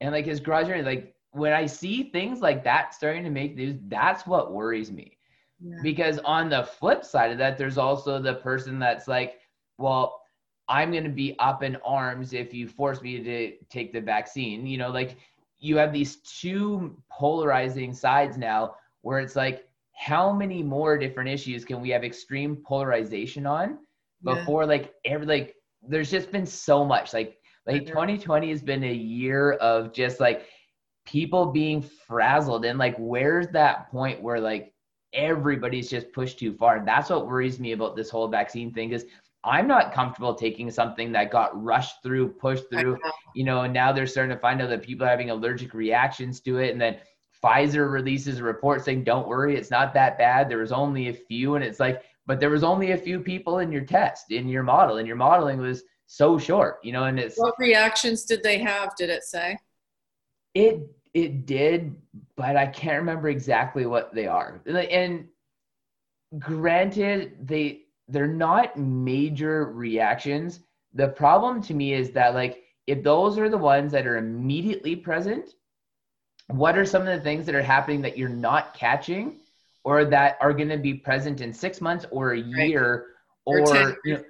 and 0.00 0.12
like 0.12 0.24
his 0.24 0.40
garage 0.40 0.68
area. 0.68 0.82
Like 0.82 1.14
when 1.32 1.52
I 1.52 1.66
see 1.66 2.04
things 2.04 2.40
like 2.40 2.64
that 2.64 2.94
starting 2.94 3.24
to 3.24 3.30
make 3.30 3.56
news, 3.56 3.76
that's 3.88 4.26
what 4.26 4.52
worries 4.52 4.90
me. 4.90 5.18
Yeah. 5.60 5.76
Because 5.82 6.18
on 6.20 6.48
the 6.48 6.64
flip 6.64 7.04
side 7.04 7.30
of 7.30 7.38
that, 7.38 7.58
there's 7.58 7.78
also 7.78 8.20
the 8.20 8.34
person 8.34 8.78
that's 8.78 9.08
like, 9.08 9.40
well, 9.78 10.22
I'm 10.68 10.90
going 10.90 11.04
to 11.04 11.10
be 11.10 11.36
up 11.38 11.62
in 11.62 11.76
arms 11.84 12.32
if 12.32 12.52
you 12.52 12.68
force 12.68 13.00
me 13.02 13.22
to 13.22 13.52
take 13.70 13.92
the 13.92 14.00
vaccine. 14.00 14.66
You 14.66 14.78
know, 14.78 14.90
like 14.90 15.16
you 15.58 15.76
have 15.76 15.92
these 15.92 16.16
two 16.16 16.96
polarizing 17.10 17.92
sides 17.92 18.36
now 18.36 18.76
where 19.02 19.20
it's 19.20 19.36
like 19.36 19.68
how 19.94 20.32
many 20.32 20.62
more 20.62 20.98
different 20.98 21.30
issues 21.30 21.64
can 21.64 21.80
we 21.80 21.90
have 21.90 22.04
extreme 22.04 22.56
polarization 22.56 23.46
on 23.46 23.78
before 24.22 24.62
yeah. 24.62 24.68
like 24.68 24.94
every 25.04 25.26
like 25.26 25.54
there's 25.82 26.10
just 26.10 26.32
been 26.32 26.46
so 26.46 26.84
much 26.84 27.12
like 27.12 27.38
like 27.66 27.86
2020 27.86 28.50
has 28.50 28.62
been 28.62 28.84
a 28.84 28.92
year 28.92 29.52
of 29.52 29.92
just 29.92 30.20
like 30.20 30.46
people 31.04 31.46
being 31.46 31.82
frazzled 31.82 32.64
and 32.64 32.78
like 32.78 32.96
where's 32.98 33.48
that 33.48 33.90
point 33.90 34.22
where 34.22 34.40
like 34.40 34.72
everybody's 35.12 35.88
just 35.88 36.12
pushed 36.12 36.38
too 36.38 36.52
far 36.54 36.76
and 36.76 36.88
that's 36.88 37.10
what 37.10 37.26
worries 37.26 37.60
me 37.60 37.72
about 37.72 37.96
this 37.96 38.10
whole 38.10 38.28
vaccine 38.28 38.72
thing 38.72 38.92
is 38.92 39.06
i'm 39.44 39.66
not 39.66 39.92
comfortable 39.92 40.34
taking 40.34 40.70
something 40.70 41.12
that 41.12 41.30
got 41.30 41.62
rushed 41.62 42.02
through 42.02 42.28
pushed 42.28 42.68
through 42.70 42.98
you 43.34 43.44
know 43.44 43.62
and 43.62 43.72
now 43.72 43.92
they're 43.92 44.06
starting 44.06 44.34
to 44.34 44.40
find 44.40 44.60
out 44.60 44.68
that 44.68 44.82
people 44.82 45.06
are 45.06 45.10
having 45.10 45.30
allergic 45.30 45.74
reactions 45.74 46.40
to 46.40 46.58
it 46.58 46.72
and 46.72 46.80
then 46.80 46.96
Pfizer 47.44 47.92
releases 47.92 48.38
a 48.38 48.42
report 48.42 48.84
saying, 48.84 49.04
don't 49.04 49.28
worry, 49.28 49.56
it's 49.56 49.70
not 49.70 49.94
that 49.94 50.18
bad. 50.18 50.48
There 50.48 50.58
was 50.58 50.72
only 50.72 51.08
a 51.08 51.12
few. 51.12 51.54
And 51.54 51.64
it's 51.64 51.78
like, 51.78 52.02
but 52.26 52.40
there 52.40 52.50
was 52.50 52.64
only 52.64 52.92
a 52.92 52.98
few 52.98 53.20
people 53.20 53.58
in 53.58 53.70
your 53.70 53.84
test, 53.84 54.30
in 54.30 54.48
your 54.48 54.62
model, 54.62 54.96
and 54.98 55.06
your 55.06 55.16
modeling 55.16 55.58
was 55.58 55.84
so 56.06 56.38
short, 56.38 56.78
you 56.82 56.92
know, 56.92 57.04
and 57.04 57.18
it's. 57.18 57.36
What 57.36 57.54
reactions 57.58 58.24
did 58.24 58.42
they 58.42 58.58
have? 58.58 58.94
Did 58.96 59.10
it 59.10 59.24
say? 59.24 59.58
It 60.54 60.88
it 61.14 61.46
did, 61.46 61.96
but 62.36 62.56
I 62.56 62.66
can't 62.66 62.98
remember 62.98 63.28
exactly 63.28 63.86
what 63.86 64.14
they 64.14 64.26
are. 64.26 64.60
And 64.66 65.28
granted, 66.38 67.46
they 67.46 67.82
they're 68.08 68.26
not 68.26 68.76
major 68.76 69.66
reactions. 69.66 70.60
The 70.94 71.08
problem 71.08 71.62
to 71.62 71.74
me 71.74 71.94
is 71.94 72.10
that 72.12 72.34
like 72.34 72.64
if 72.86 73.02
those 73.02 73.38
are 73.38 73.48
the 73.48 73.58
ones 73.58 73.92
that 73.92 74.06
are 74.06 74.16
immediately 74.16 74.94
present, 74.94 75.54
what 76.48 76.78
are 76.78 76.84
some 76.84 77.02
of 77.02 77.08
the 77.08 77.20
things 77.20 77.46
that 77.46 77.54
are 77.54 77.62
happening 77.62 78.02
that 78.02 78.16
you're 78.16 78.28
not 78.28 78.74
catching 78.74 79.40
or 79.86 80.04
that 80.04 80.36
are 80.40 80.52
going 80.52 80.68
to 80.68 80.76
be 80.76 80.92
present 80.92 81.40
in 81.40 81.52
six 81.52 81.80
months 81.80 82.04
or 82.10 82.32
a 82.32 82.38
year 82.38 83.06
right. 83.46 83.60
or, 83.60 83.60
or 83.60 83.98
you 84.04 84.14
know, 84.14 84.22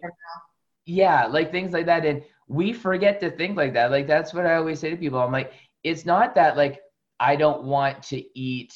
yeah 0.85 1.27
like 1.27 1.51
things 1.51 1.73
like 1.73 1.87
that 1.87 2.07
and 2.07 2.23
we 2.47 2.73
forget 2.73 3.19
to 3.19 3.31
think 3.31 3.57
like 3.57 3.73
that 3.73 3.91
like 3.91 4.07
that's 4.07 4.33
what 4.33 4.47
i 4.47 4.55
always 4.55 4.79
say 4.79 4.91
to 4.91 4.97
people 4.97 5.19
i'm 5.19 5.33
like 5.33 5.53
it's 5.83 6.05
not 6.05 6.35
that 6.35 6.57
like 6.57 6.81
I 7.19 7.37
don't 7.37 7.65
want 7.65 8.03
to 8.05 8.39
eat 8.39 8.75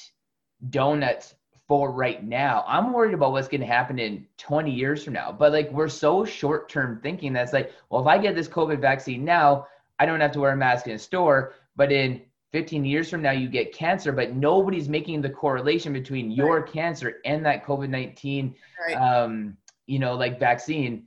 donuts 0.70 1.34
for 1.68 1.90
right 1.90 2.24
now. 2.24 2.64
I'm 2.66 2.92
worried 2.92 3.14
about 3.14 3.32
what's 3.32 3.48
going 3.48 3.60
to 3.60 3.66
happen 3.66 3.98
in 3.98 4.26
20 4.38 4.70
years 4.70 5.04
from 5.04 5.14
now. 5.14 5.32
But 5.32 5.52
like 5.52 5.70
we're 5.70 5.88
so 5.88 6.24
short 6.24 6.68
term 6.68 7.00
thinking 7.02 7.32
that's 7.32 7.52
like, 7.52 7.72
well, 7.88 8.00
if 8.00 8.06
I 8.06 8.18
get 8.18 8.34
this 8.34 8.48
COVID 8.48 8.80
vaccine 8.80 9.24
now, 9.24 9.66
I 9.98 10.06
don't 10.06 10.20
have 10.20 10.32
to 10.32 10.40
wear 10.40 10.52
a 10.52 10.56
mask 10.56 10.86
in 10.86 10.94
a 10.94 10.98
store. 10.98 11.54
But 11.76 11.92
in 11.92 12.22
15 12.52 12.84
years 12.84 13.08
from 13.08 13.22
now, 13.22 13.30
you 13.30 13.48
get 13.48 13.72
cancer, 13.72 14.12
but 14.12 14.34
nobody's 14.34 14.88
making 14.88 15.20
the 15.20 15.30
correlation 15.30 15.92
between 15.92 16.30
your 16.30 16.60
right. 16.60 16.72
cancer 16.72 17.16
and 17.24 17.44
that 17.46 17.64
COVID 17.64 17.88
19, 17.88 18.54
right. 18.86 18.94
um, 18.94 19.56
you 19.86 19.98
know, 19.98 20.14
like 20.14 20.40
vaccine. 20.40 21.06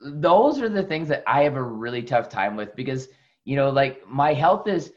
Those 0.00 0.60
are 0.60 0.68
the 0.68 0.82
things 0.82 1.08
that 1.08 1.22
I 1.26 1.44
have 1.44 1.54
a 1.54 1.62
really 1.62 2.02
tough 2.02 2.28
time 2.28 2.56
with 2.56 2.74
because, 2.74 3.08
you 3.44 3.54
know, 3.54 3.70
like 3.70 4.06
my 4.08 4.32
health 4.32 4.66
is 4.66 4.92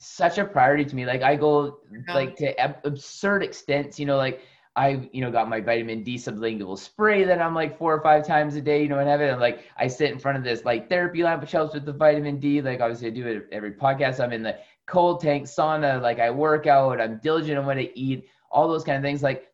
such 0.00 0.38
a 0.38 0.44
priority 0.44 0.84
to 0.86 0.96
me. 0.96 1.04
Like 1.04 1.22
I 1.22 1.36
go 1.36 1.80
yeah. 1.92 2.14
like 2.14 2.36
to 2.36 2.58
ab- 2.58 2.80
absurd 2.84 3.42
extents, 3.42 3.98
you 4.00 4.06
know, 4.06 4.16
like 4.16 4.40
I, 4.76 5.08
you 5.12 5.20
know, 5.20 5.30
got 5.30 5.50
my 5.50 5.60
vitamin 5.60 6.04
D 6.04 6.14
sublingual 6.14 6.78
spray 6.78 7.24
that 7.24 7.42
I'm 7.42 7.54
like 7.54 7.76
four 7.78 7.92
or 7.92 8.00
five 8.00 8.26
times 8.26 8.54
a 8.54 8.60
day, 8.62 8.80
you 8.82 8.88
know, 8.88 9.00
and 9.00 9.08
have 9.08 9.20
it. 9.20 9.28
And 9.28 9.40
like 9.40 9.64
I 9.76 9.88
sit 9.88 10.10
in 10.10 10.18
front 10.18 10.38
of 10.38 10.44
this 10.44 10.64
like 10.64 10.88
therapy 10.88 11.22
lamp 11.22 11.42
which 11.42 11.52
helps 11.52 11.74
with 11.74 11.84
the 11.84 11.92
vitamin 11.92 12.38
D. 12.38 12.62
Like 12.62 12.80
obviously 12.80 13.08
I 13.08 13.10
do 13.10 13.26
it 13.26 13.48
every 13.52 13.72
podcast. 13.72 14.20
I'm 14.20 14.32
in 14.32 14.42
the 14.42 14.56
cold 14.88 15.20
tank 15.20 15.44
sauna, 15.44 16.00
like 16.00 16.18
I 16.18 16.30
work 16.30 16.66
out, 16.66 17.00
I'm 17.00 17.20
diligent 17.22 17.58
on 17.58 17.66
what 17.66 17.78
I 17.78 17.90
eat, 17.94 18.26
all 18.50 18.68
those 18.68 18.84
kind 18.84 18.96
of 18.96 19.02
things. 19.02 19.22
Like 19.22 19.48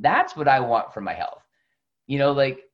that's 0.00 0.36
what 0.36 0.48
I 0.48 0.60
want 0.60 0.92
for 0.92 1.00
my 1.00 1.14
health. 1.14 1.42
You 2.06 2.18
know, 2.18 2.32
like 2.32 2.64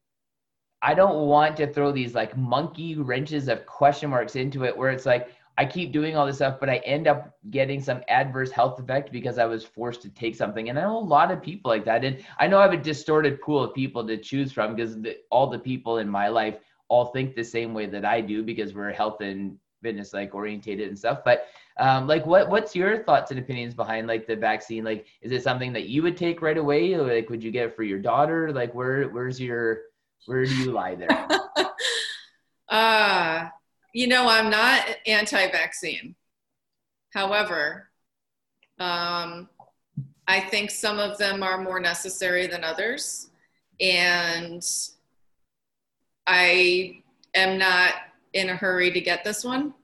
I 0.82 0.94
don't 0.94 1.26
want 1.26 1.56
to 1.58 1.72
throw 1.72 1.92
these 1.92 2.14
like 2.14 2.36
monkey 2.36 2.96
wrenches 2.96 3.48
of 3.48 3.66
question 3.66 4.10
marks 4.10 4.36
into 4.36 4.64
it 4.64 4.76
where 4.76 4.90
it's 4.90 5.06
like, 5.06 5.28
I 5.58 5.64
keep 5.64 5.92
doing 5.92 6.16
all 6.16 6.24
this 6.24 6.36
stuff, 6.36 6.60
but 6.60 6.70
I 6.70 6.76
end 6.78 7.08
up 7.08 7.36
getting 7.50 7.82
some 7.82 8.02
adverse 8.08 8.52
health 8.52 8.78
effect 8.78 9.10
because 9.10 9.38
I 9.38 9.44
was 9.44 9.64
forced 9.64 10.02
to 10.02 10.08
take 10.08 10.36
something. 10.36 10.68
And 10.68 10.78
I 10.78 10.82
know 10.82 10.98
a 10.98 11.00
lot 11.00 11.32
of 11.32 11.42
people 11.42 11.68
like 11.68 11.84
that. 11.84 12.04
And 12.04 12.24
I 12.38 12.46
know 12.46 12.60
I 12.60 12.62
have 12.62 12.72
a 12.72 12.76
distorted 12.76 13.40
pool 13.40 13.64
of 13.64 13.74
people 13.74 14.06
to 14.06 14.16
choose 14.16 14.52
from 14.52 14.76
because 14.76 14.96
all 15.30 15.48
the 15.48 15.58
people 15.58 15.98
in 15.98 16.08
my 16.08 16.28
life 16.28 16.58
all 16.86 17.06
think 17.06 17.34
the 17.34 17.42
same 17.42 17.74
way 17.74 17.86
that 17.86 18.04
I 18.04 18.20
do 18.20 18.44
because 18.44 18.72
we're 18.72 18.92
health 18.92 19.20
and 19.20 19.58
fitness 19.82 20.12
like 20.12 20.32
orientated 20.32 20.88
and 20.88 20.98
stuff. 20.98 21.20
But 21.24 21.46
um, 21.78 22.06
like, 22.06 22.26
what 22.26 22.48
what's 22.48 22.74
your 22.74 23.04
thoughts 23.04 23.30
and 23.30 23.38
opinions 23.38 23.74
behind 23.74 24.06
like 24.06 24.26
the 24.26 24.36
vaccine? 24.36 24.84
Like, 24.84 25.06
is 25.22 25.32
it 25.32 25.42
something 25.42 25.72
that 25.74 25.88
you 25.88 26.02
would 26.02 26.16
take 26.16 26.42
right 26.42 26.58
away? 26.58 26.92
Or, 26.94 27.02
like, 27.02 27.30
would 27.30 27.42
you 27.42 27.50
get 27.50 27.66
it 27.66 27.76
for 27.76 27.82
your 27.82 27.98
daughter? 27.98 28.52
Like, 28.52 28.74
where 28.74 29.08
where's 29.08 29.40
your 29.40 29.82
where 30.26 30.44
do 30.44 30.54
you 30.56 30.72
lie 30.72 30.96
there? 30.96 31.08
uh 32.68 33.48
you 33.94 34.06
know, 34.06 34.28
I'm 34.28 34.50
not 34.50 34.86
anti 35.06 35.50
vaccine. 35.50 36.14
However, 37.12 37.90
um, 38.78 39.48
I 40.26 40.40
think 40.40 40.70
some 40.70 40.98
of 40.98 41.18
them 41.18 41.42
are 41.42 41.60
more 41.60 41.80
necessary 41.80 42.46
than 42.46 42.64
others. 42.64 43.30
And 43.80 44.62
I 46.26 47.02
am 47.34 47.58
not 47.58 47.94
in 48.34 48.50
a 48.50 48.56
hurry 48.56 48.92
to 48.92 49.00
get 49.00 49.24
this 49.24 49.44
one. 49.44 49.74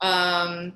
Um, 0.00 0.74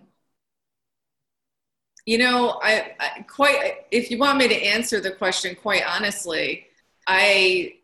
you 2.08 2.16
know, 2.16 2.58
I, 2.62 2.92
I, 2.98 3.20
quite, 3.28 3.84
if 3.90 4.10
you 4.10 4.16
want 4.16 4.38
me 4.38 4.48
to 4.48 4.54
answer 4.54 4.98
the 4.98 5.10
question 5.10 5.54
quite 5.54 5.82
honestly, 5.86 6.68
I, 7.06 7.74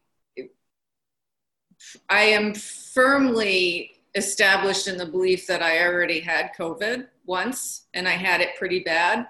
I 2.08 2.22
am 2.22 2.54
firmly 2.54 4.00
established 4.14 4.88
in 4.88 4.96
the 4.96 5.04
belief 5.04 5.46
that 5.48 5.60
I 5.60 5.84
already 5.84 6.20
had 6.20 6.52
COVID 6.58 7.06
once 7.26 7.84
and 7.92 8.08
I 8.08 8.12
had 8.12 8.40
it 8.40 8.56
pretty 8.56 8.80
bad. 8.80 9.28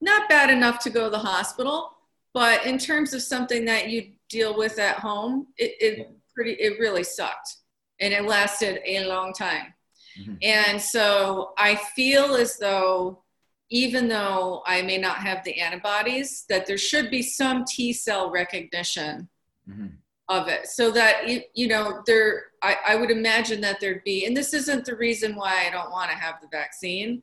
Not 0.00 0.28
bad 0.28 0.50
enough 0.50 0.78
to 0.84 0.90
go 0.90 1.06
to 1.06 1.10
the 1.10 1.18
hospital, 1.18 1.96
but 2.32 2.64
in 2.64 2.78
terms 2.78 3.14
of 3.14 3.22
something 3.22 3.64
that 3.64 3.88
you 3.88 4.12
deal 4.28 4.56
with 4.56 4.78
at 4.78 5.00
home, 5.00 5.48
it, 5.56 5.74
it 5.80 6.10
pretty 6.32 6.52
it 6.52 6.78
really 6.78 7.02
sucked. 7.02 7.56
And 7.98 8.14
it 8.14 8.22
lasted 8.22 8.82
a 8.86 9.04
long 9.06 9.32
time. 9.32 9.74
Mm-hmm. 10.20 10.34
And 10.42 10.80
so 10.80 11.54
I 11.58 11.74
feel 11.74 12.36
as 12.36 12.56
though 12.56 13.24
even 13.70 14.08
though 14.08 14.62
I 14.66 14.82
may 14.82 14.98
not 14.98 15.18
have 15.18 15.44
the 15.44 15.60
antibodies, 15.60 16.44
that 16.48 16.66
there 16.66 16.78
should 16.78 17.10
be 17.10 17.22
some 17.22 17.64
T 17.64 17.92
cell 17.92 18.30
recognition 18.30 19.28
mm-hmm. 19.68 19.88
of 20.28 20.48
it. 20.48 20.68
So 20.68 20.90
that 20.92 21.28
you, 21.28 21.42
you 21.54 21.68
know 21.68 22.02
there 22.06 22.44
I, 22.62 22.76
I 22.88 22.96
would 22.96 23.10
imagine 23.10 23.60
that 23.62 23.80
there'd 23.80 24.04
be 24.04 24.26
and 24.26 24.36
this 24.36 24.52
isn't 24.52 24.84
the 24.84 24.96
reason 24.96 25.36
why 25.36 25.66
i 25.66 25.70
don't 25.70 25.92
want 25.92 26.10
to 26.10 26.16
have 26.16 26.40
the 26.40 26.48
vaccine 26.50 27.22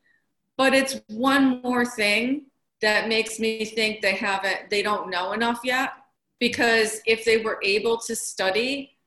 but 0.57 0.73
it's 0.73 1.01
one 1.07 1.61
more 1.61 1.85
thing 1.85 2.45
that 2.81 3.07
makes 3.07 3.39
me 3.39 3.65
think 3.65 4.01
they 4.01 4.15
haven't 4.15 4.69
they 4.69 4.81
don't 4.81 5.09
know 5.09 5.33
enough 5.33 5.61
yet. 5.63 5.93
Because 6.39 7.01
if 7.05 7.23
they 7.23 7.37
were 7.37 7.59
able 7.63 7.97
to 7.99 8.15
study 8.15 8.97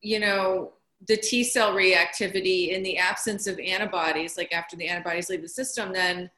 you 0.00 0.20
know 0.20 0.72
the 1.08 1.16
t 1.16 1.42
cell 1.42 1.72
reactivity 1.74 2.70
in 2.70 2.82
the 2.82 2.96
absence 2.96 3.46
of 3.46 3.58
antibodies 3.58 4.36
like 4.36 4.52
after 4.52 4.76
the 4.76 4.86
antibodies 4.86 5.28
leave 5.28 5.42
the 5.42 5.48
system 5.48 5.92
then 5.92 6.30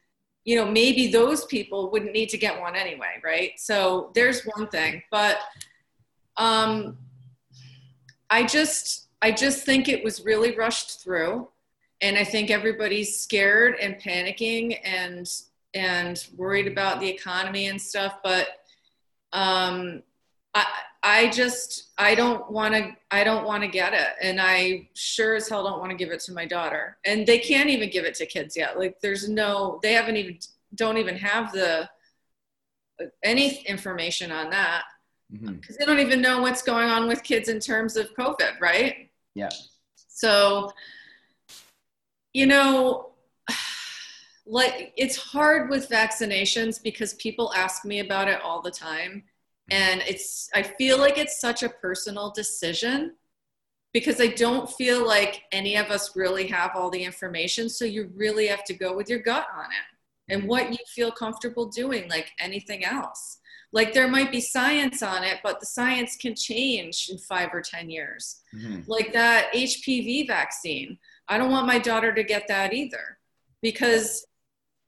you 0.48 0.56
know 0.56 0.68
maybe 0.70 1.04
those 1.20 1.44
people 1.46 1.90
wouldn't 1.90 2.12
need 2.12 2.28
to 2.28 2.38
get 2.38 2.60
one 2.60 2.74
anyway 2.74 3.14
right 3.22 3.52
so 3.56 4.10
there's 4.14 4.40
one 4.54 4.66
thing 4.68 5.02
but 5.10 5.38
um, 6.38 6.96
I 8.30 8.44
just 8.44 9.08
I 9.20 9.32
just 9.32 9.64
think 9.64 9.88
it 9.88 10.04
was 10.04 10.24
really 10.24 10.56
rushed 10.56 11.02
through, 11.02 11.48
and 12.00 12.16
I 12.16 12.24
think 12.24 12.50
everybody's 12.50 13.20
scared 13.20 13.74
and 13.80 13.96
panicking 13.96 14.78
and 14.84 15.28
and 15.74 16.24
worried 16.36 16.66
about 16.66 17.00
the 17.00 17.08
economy 17.08 17.66
and 17.66 17.80
stuff. 17.80 18.20
But 18.22 18.46
um, 19.32 20.02
I 20.54 20.64
I 21.02 21.30
just 21.30 21.90
I 21.96 22.14
don't 22.14 22.50
want 22.50 22.74
to 22.74 22.96
I 23.10 23.24
don't 23.24 23.44
want 23.44 23.62
to 23.62 23.68
get 23.68 23.94
it, 23.94 24.08
and 24.20 24.40
I 24.40 24.88
sure 24.94 25.36
as 25.36 25.48
hell 25.48 25.64
don't 25.64 25.78
want 25.78 25.90
to 25.90 25.96
give 25.96 26.10
it 26.10 26.20
to 26.20 26.32
my 26.32 26.44
daughter. 26.44 26.98
And 27.04 27.26
they 27.26 27.38
can't 27.38 27.70
even 27.70 27.90
give 27.90 28.04
it 28.04 28.14
to 28.16 28.26
kids 28.26 28.56
yet. 28.56 28.78
Like 28.78 29.00
there's 29.00 29.28
no 29.28 29.78
they 29.82 29.92
haven't 29.92 30.16
even 30.16 30.38
don't 30.74 30.98
even 30.98 31.16
have 31.16 31.52
the 31.52 31.88
any 33.22 33.62
information 33.62 34.32
on 34.32 34.50
that 34.50 34.84
because 35.30 35.50
mm-hmm. 35.50 35.74
they 35.78 35.84
don't 35.84 36.00
even 36.00 36.20
know 36.20 36.40
what's 36.40 36.62
going 36.62 36.88
on 36.88 37.06
with 37.06 37.22
kids 37.22 37.48
in 37.48 37.60
terms 37.60 37.96
of 37.96 38.14
COVID, 38.14 38.60
right? 38.60 39.10
Yeah. 39.34 39.50
So, 40.08 40.72
you 42.32 42.46
know, 42.46 43.10
like 44.46 44.92
it's 44.96 45.16
hard 45.16 45.70
with 45.70 45.88
vaccinations 45.88 46.82
because 46.82 47.14
people 47.14 47.52
ask 47.54 47.84
me 47.84 48.00
about 48.00 48.28
it 48.28 48.40
all 48.40 48.62
the 48.62 48.70
time. 48.70 49.24
And 49.70 50.02
it's, 50.06 50.48
I 50.54 50.62
feel 50.62 50.98
like 50.98 51.18
it's 51.18 51.40
such 51.40 51.62
a 51.62 51.68
personal 51.68 52.30
decision 52.30 53.14
because 53.92 54.20
I 54.20 54.28
don't 54.28 54.70
feel 54.70 55.06
like 55.06 55.42
any 55.52 55.76
of 55.76 55.90
us 55.90 56.16
really 56.16 56.46
have 56.48 56.72
all 56.74 56.90
the 56.90 57.02
information. 57.02 57.68
So 57.68 57.84
you 57.84 58.10
really 58.14 58.46
have 58.46 58.64
to 58.64 58.74
go 58.74 58.94
with 58.94 59.08
your 59.08 59.18
gut 59.20 59.46
on 59.54 59.64
it 59.66 60.32
and 60.32 60.48
what 60.48 60.70
you 60.70 60.78
feel 60.86 61.10
comfortable 61.10 61.66
doing, 61.66 62.08
like 62.08 62.32
anything 62.38 62.84
else. 62.84 63.38
Like 63.72 63.92
there 63.92 64.08
might 64.08 64.32
be 64.32 64.40
science 64.40 65.02
on 65.02 65.24
it 65.24 65.40
but 65.42 65.60
the 65.60 65.66
science 65.66 66.16
can 66.16 66.34
change 66.34 67.08
in 67.10 67.18
five 67.18 67.50
or 67.52 67.60
ten 67.60 67.90
years. 67.90 68.40
Mm-hmm. 68.54 68.80
like 68.86 69.12
that 69.12 69.52
hpv 69.52 70.26
vaccine. 70.26 70.98
I 71.28 71.36
don't 71.36 71.50
want 71.50 71.66
my 71.66 71.78
daughter 71.78 72.14
to 72.14 72.22
get 72.22 72.48
that 72.48 72.72
either 72.72 73.18
because 73.62 74.26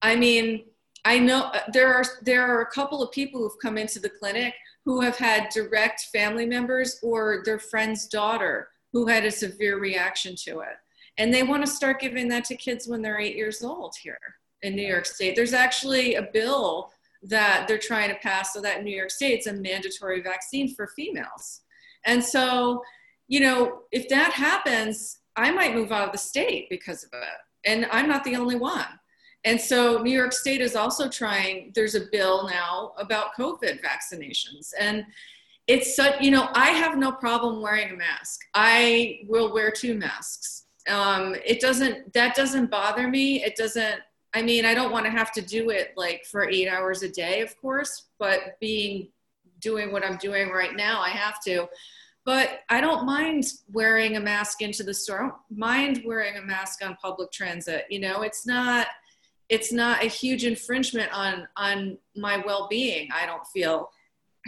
i 0.03 0.17
mean 0.17 0.65
i 1.05 1.19
know 1.19 1.45
uh, 1.55 1.61
there 1.73 1.93
are 1.93 2.05
there 2.23 2.43
are 2.43 2.63
a 2.63 2.71
couple 2.71 3.03
of 3.03 3.11
people 3.13 3.41
who've 3.41 3.59
come 3.61 3.77
into 3.79 3.99
the 3.99 4.09
clinic 4.09 4.55
who 4.85 5.01
have 5.01 5.17
had 5.17 5.49
direct 5.51 6.07
family 6.13 6.47
members 6.47 6.99
or 7.03 7.43
their 7.45 7.59
friend's 7.59 8.07
daughter 8.07 8.69
who 8.93 9.07
had 9.07 9.25
a 9.25 9.31
severe 9.31 9.79
reaction 9.79 10.35
to 10.45 10.61
it 10.61 10.77
and 11.19 11.33
they 11.33 11.43
want 11.43 11.65
to 11.65 11.71
start 11.71 12.01
giving 12.01 12.29
that 12.29 12.45
to 12.45 12.57
kids 12.57 12.87
when 12.87 13.03
they're 13.03 13.21
eight 13.21 13.37
years 13.37 13.63
old 13.63 13.95
here 14.03 14.19
in 14.63 14.75
new 14.75 14.87
york 14.87 15.07
state 15.07 15.37
there's 15.37 15.55
actually 15.55 16.15
a 16.15 16.29
bill 16.33 16.91
that 17.23 17.67
they're 17.69 17.79
trying 17.79 18.09
to 18.09 18.17
pass 18.17 18.53
so 18.53 18.61
that 18.61 18.79
in 18.79 18.85
New 18.85 18.97
York 18.97 19.11
State 19.11 19.35
it's 19.35 19.47
a 19.47 19.53
mandatory 19.53 20.23
vaccine 20.23 20.75
for 20.75 20.87
females. 20.89 21.63
And 22.07 22.23
so, 22.23 22.83
you 23.29 23.41
know, 23.41 23.81
if 23.93 24.09
that 24.09 24.33
happens, 24.33 25.19
I 25.37 25.51
might 25.51 25.75
move 25.75 25.93
out 25.93 26.07
of 26.07 26.13
the 26.13 26.19
state 26.19 26.69
because 26.71 27.05
of 27.05 27.11
it. 27.13 27.69
And 27.71 27.87
I'm 27.93 28.09
not 28.09 28.25
the 28.25 28.37
only 28.37 28.57
one. 28.57 28.87
And 29.45 29.61
so 29.61 30.03
New 30.03 30.13
York 30.13 30.33
State 30.33 30.61
is 30.61 30.77
also 30.77 31.09
trying, 31.09 31.73
there's 31.75 31.95
a 31.95 32.07
bill 32.13 32.47
now 32.49 32.93
about 32.99 33.35
COVID 33.39 33.81
vaccinations. 33.83 34.73
And 34.79 35.07
it's 35.67 35.97
such, 35.97 36.21
you 36.21 36.31
know, 36.31 36.51
I 36.53 36.71
have 36.71 36.99
no 36.99 37.13
problem 37.13 37.63
wearing 37.63 37.91
a 37.91 37.97
mask. 37.97 38.41
I 38.55 39.21
will 39.29 39.53
wear 39.53 39.71
two 39.71 39.95
masks. 39.95 40.65
Um, 40.89 41.37
it 41.45 41.61
doesn't, 41.61 42.13
that 42.13 42.35
doesn't 42.35 42.71
bother 42.71 43.09
me. 43.09 43.43
It 43.43 43.57
doesn't, 43.57 44.01
I 44.35 44.43
mean, 44.43 44.65
I 44.65 44.75
don't 44.75 44.93
want 44.93 45.07
to 45.07 45.11
have 45.11 45.33
to 45.33 45.43
do 45.43 45.71
it 45.71 45.93
like 45.97 46.25
for 46.25 46.49
eight 46.49 46.69
hours 46.69 47.03
a 47.03 47.09
day, 47.09 47.41
of 47.41 47.57
course, 47.61 48.09
but 48.19 48.59
being, 48.61 49.09
doing 49.61 49.93
what 49.93 50.05
I'm 50.05 50.17
doing 50.17 50.51
right 50.51 50.75
now, 50.75 51.01
I 51.01 51.11
have 51.11 51.43
to. 51.45 51.69
But 52.25 52.61
I 52.69 52.81
don't 52.81 53.07
mind 53.07 53.45
wearing 53.73 54.17
a 54.17 54.21
mask 54.21 54.63
into 54.63 54.83
the 54.83 54.95
store. 54.95 55.19
I 55.19 55.23
don't 55.23 55.35
mind 55.51 56.03
wearing 56.05 56.37
a 56.37 56.43
mask 56.43 56.85
on 56.85 56.97
public 56.97 57.33
transit. 57.33 57.87
You 57.91 58.01
know, 58.01 58.23
it's 58.23 58.47
not, 58.47 58.87
it's 59.51 59.73
not 59.73 60.03
a 60.03 60.07
huge 60.07 60.45
infringement 60.45 61.13
on 61.13 61.47
on 61.57 61.99
my 62.17 62.39
well-being 62.39 63.09
i 63.13 63.27
don't 63.27 63.47
feel. 63.49 63.91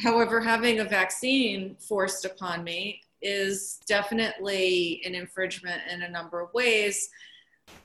However 0.02 0.40
having 0.40 0.80
a 0.80 0.84
vaccine 0.84 1.76
forced 1.78 2.24
upon 2.24 2.64
me 2.64 3.02
is 3.20 3.78
definitely 3.86 5.02
an 5.04 5.14
infringement 5.14 5.82
in 5.92 6.02
a 6.02 6.08
number 6.08 6.40
of 6.40 6.52
ways. 6.54 7.10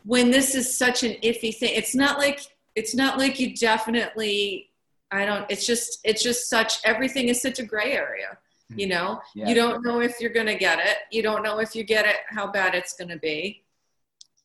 When 0.05 0.31
this 0.31 0.55
is 0.55 0.77
such 0.77 1.03
an 1.03 1.15
iffy 1.21 1.53
thing 1.53 1.73
it's 1.75 1.93
not 1.93 2.17
like 2.17 2.39
it's 2.75 2.95
not 2.95 3.17
like 3.17 3.39
you 3.39 3.55
definitely 3.55 4.69
i 5.11 5.25
don't 5.25 5.45
it's 5.49 5.65
just 5.65 5.99
it's 6.03 6.23
just 6.23 6.49
such 6.49 6.79
everything 6.83 7.29
is 7.29 7.41
such 7.41 7.59
a 7.59 7.63
gray 7.63 7.93
area 7.93 8.37
you 8.69 8.87
mm-hmm. 8.87 8.89
know? 8.89 9.21
Yeah. 9.33 9.47
you 9.47 9.55
don't 9.55 9.83
know 9.83 10.01
if 10.01 10.19
you're 10.19 10.33
going 10.33 10.47
to 10.47 10.55
get 10.55 10.79
it. 10.79 10.97
You 11.11 11.23
don't 11.23 11.43
know 11.43 11.59
if 11.59 11.75
you 11.75 11.83
get 11.83 12.05
it 12.05 12.17
how 12.27 12.51
bad 12.51 12.75
it's 12.75 12.93
going 12.93 13.09
to 13.09 13.17
be. 13.17 13.63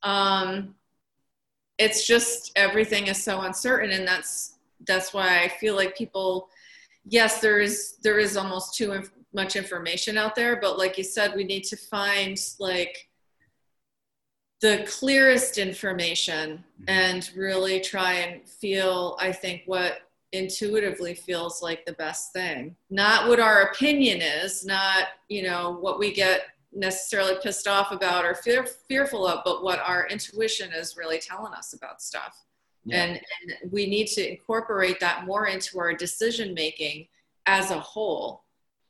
Um 0.03 0.75
it's 1.79 2.07
just 2.07 2.53
everything 2.57 3.07
is 3.07 3.23
so 3.23 3.41
uncertain 3.43 3.91
and 3.91 4.07
that's 4.07 4.55
that's 4.87 5.13
why 5.15 5.43
i 5.43 5.49
feel 5.49 5.75
like 5.75 5.97
people 5.97 6.49
yes 7.05 7.41
there 7.41 7.61
is 7.61 7.97
there 8.03 8.19
is 8.19 8.37
almost 8.37 8.75
too 8.75 8.93
inf- 8.93 9.13
much 9.33 9.57
information 9.57 10.19
out 10.19 10.35
there 10.35 10.57
but 10.61 10.79
like 10.79 10.99
you 10.99 11.05
said 11.05 11.35
we 11.35 11.45
need 11.45 11.65
to 11.65 11.77
find 11.77 12.39
like 12.59 13.09
the 14.61 14.87
clearest 14.89 15.59
information 15.59 16.51
mm-hmm. 16.59 16.85
and 16.89 17.31
really 17.35 17.81
try 17.81 18.15
and 18.15 18.47
feel 18.47 19.17
i 19.21 19.33
think 19.33 19.63
what 19.67 20.01
intuitively 20.33 21.15
feels 21.15 21.61
like 21.61 21.85
the 21.85 21.93
best 21.95 22.33
thing 22.33 22.75
not 22.91 23.29
what 23.29 23.41
our 23.41 23.63
opinion 23.65 24.23
is 24.23 24.65
not 24.65 25.09
you 25.29 25.43
know 25.43 25.77
what 25.81 25.99
we 25.99 26.13
get 26.13 26.43
necessarily 26.75 27.35
pissed 27.43 27.69
off 27.69 27.93
about 27.93 28.25
or 28.25 28.35
fear, 28.35 28.67
fearful 28.89 29.27
of, 29.27 29.41
but 29.45 29.63
what 29.63 29.79
our 29.81 30.07
intuition 30.09 30.73
is 30.73 30.97
really 30.97 31.19
telling 31.19 31.53
us 31.53 31.73
about 31.73 32.01
stuff. 32.01 32.45
Yeah. 32.85 33.05
And, 33.05 33.13
and 33.17 33.73
we 33.73 33.87
need 33.87 34.07
to 34.09 34.29
incorporate 34.29 34.99
that 35.01 35.25
more 35.27 35.47
into 35.47 35.79
our 35.79 35.95
decision 35.95 36.55
making 36.55 37.09
as 37.47 37.71
a 37.71 37.79
whole, 37.79 38.45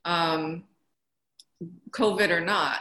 um, 0.04 0.64
COVID 1.90 2.30
or 2.30 2.40
not. 2.40 2.80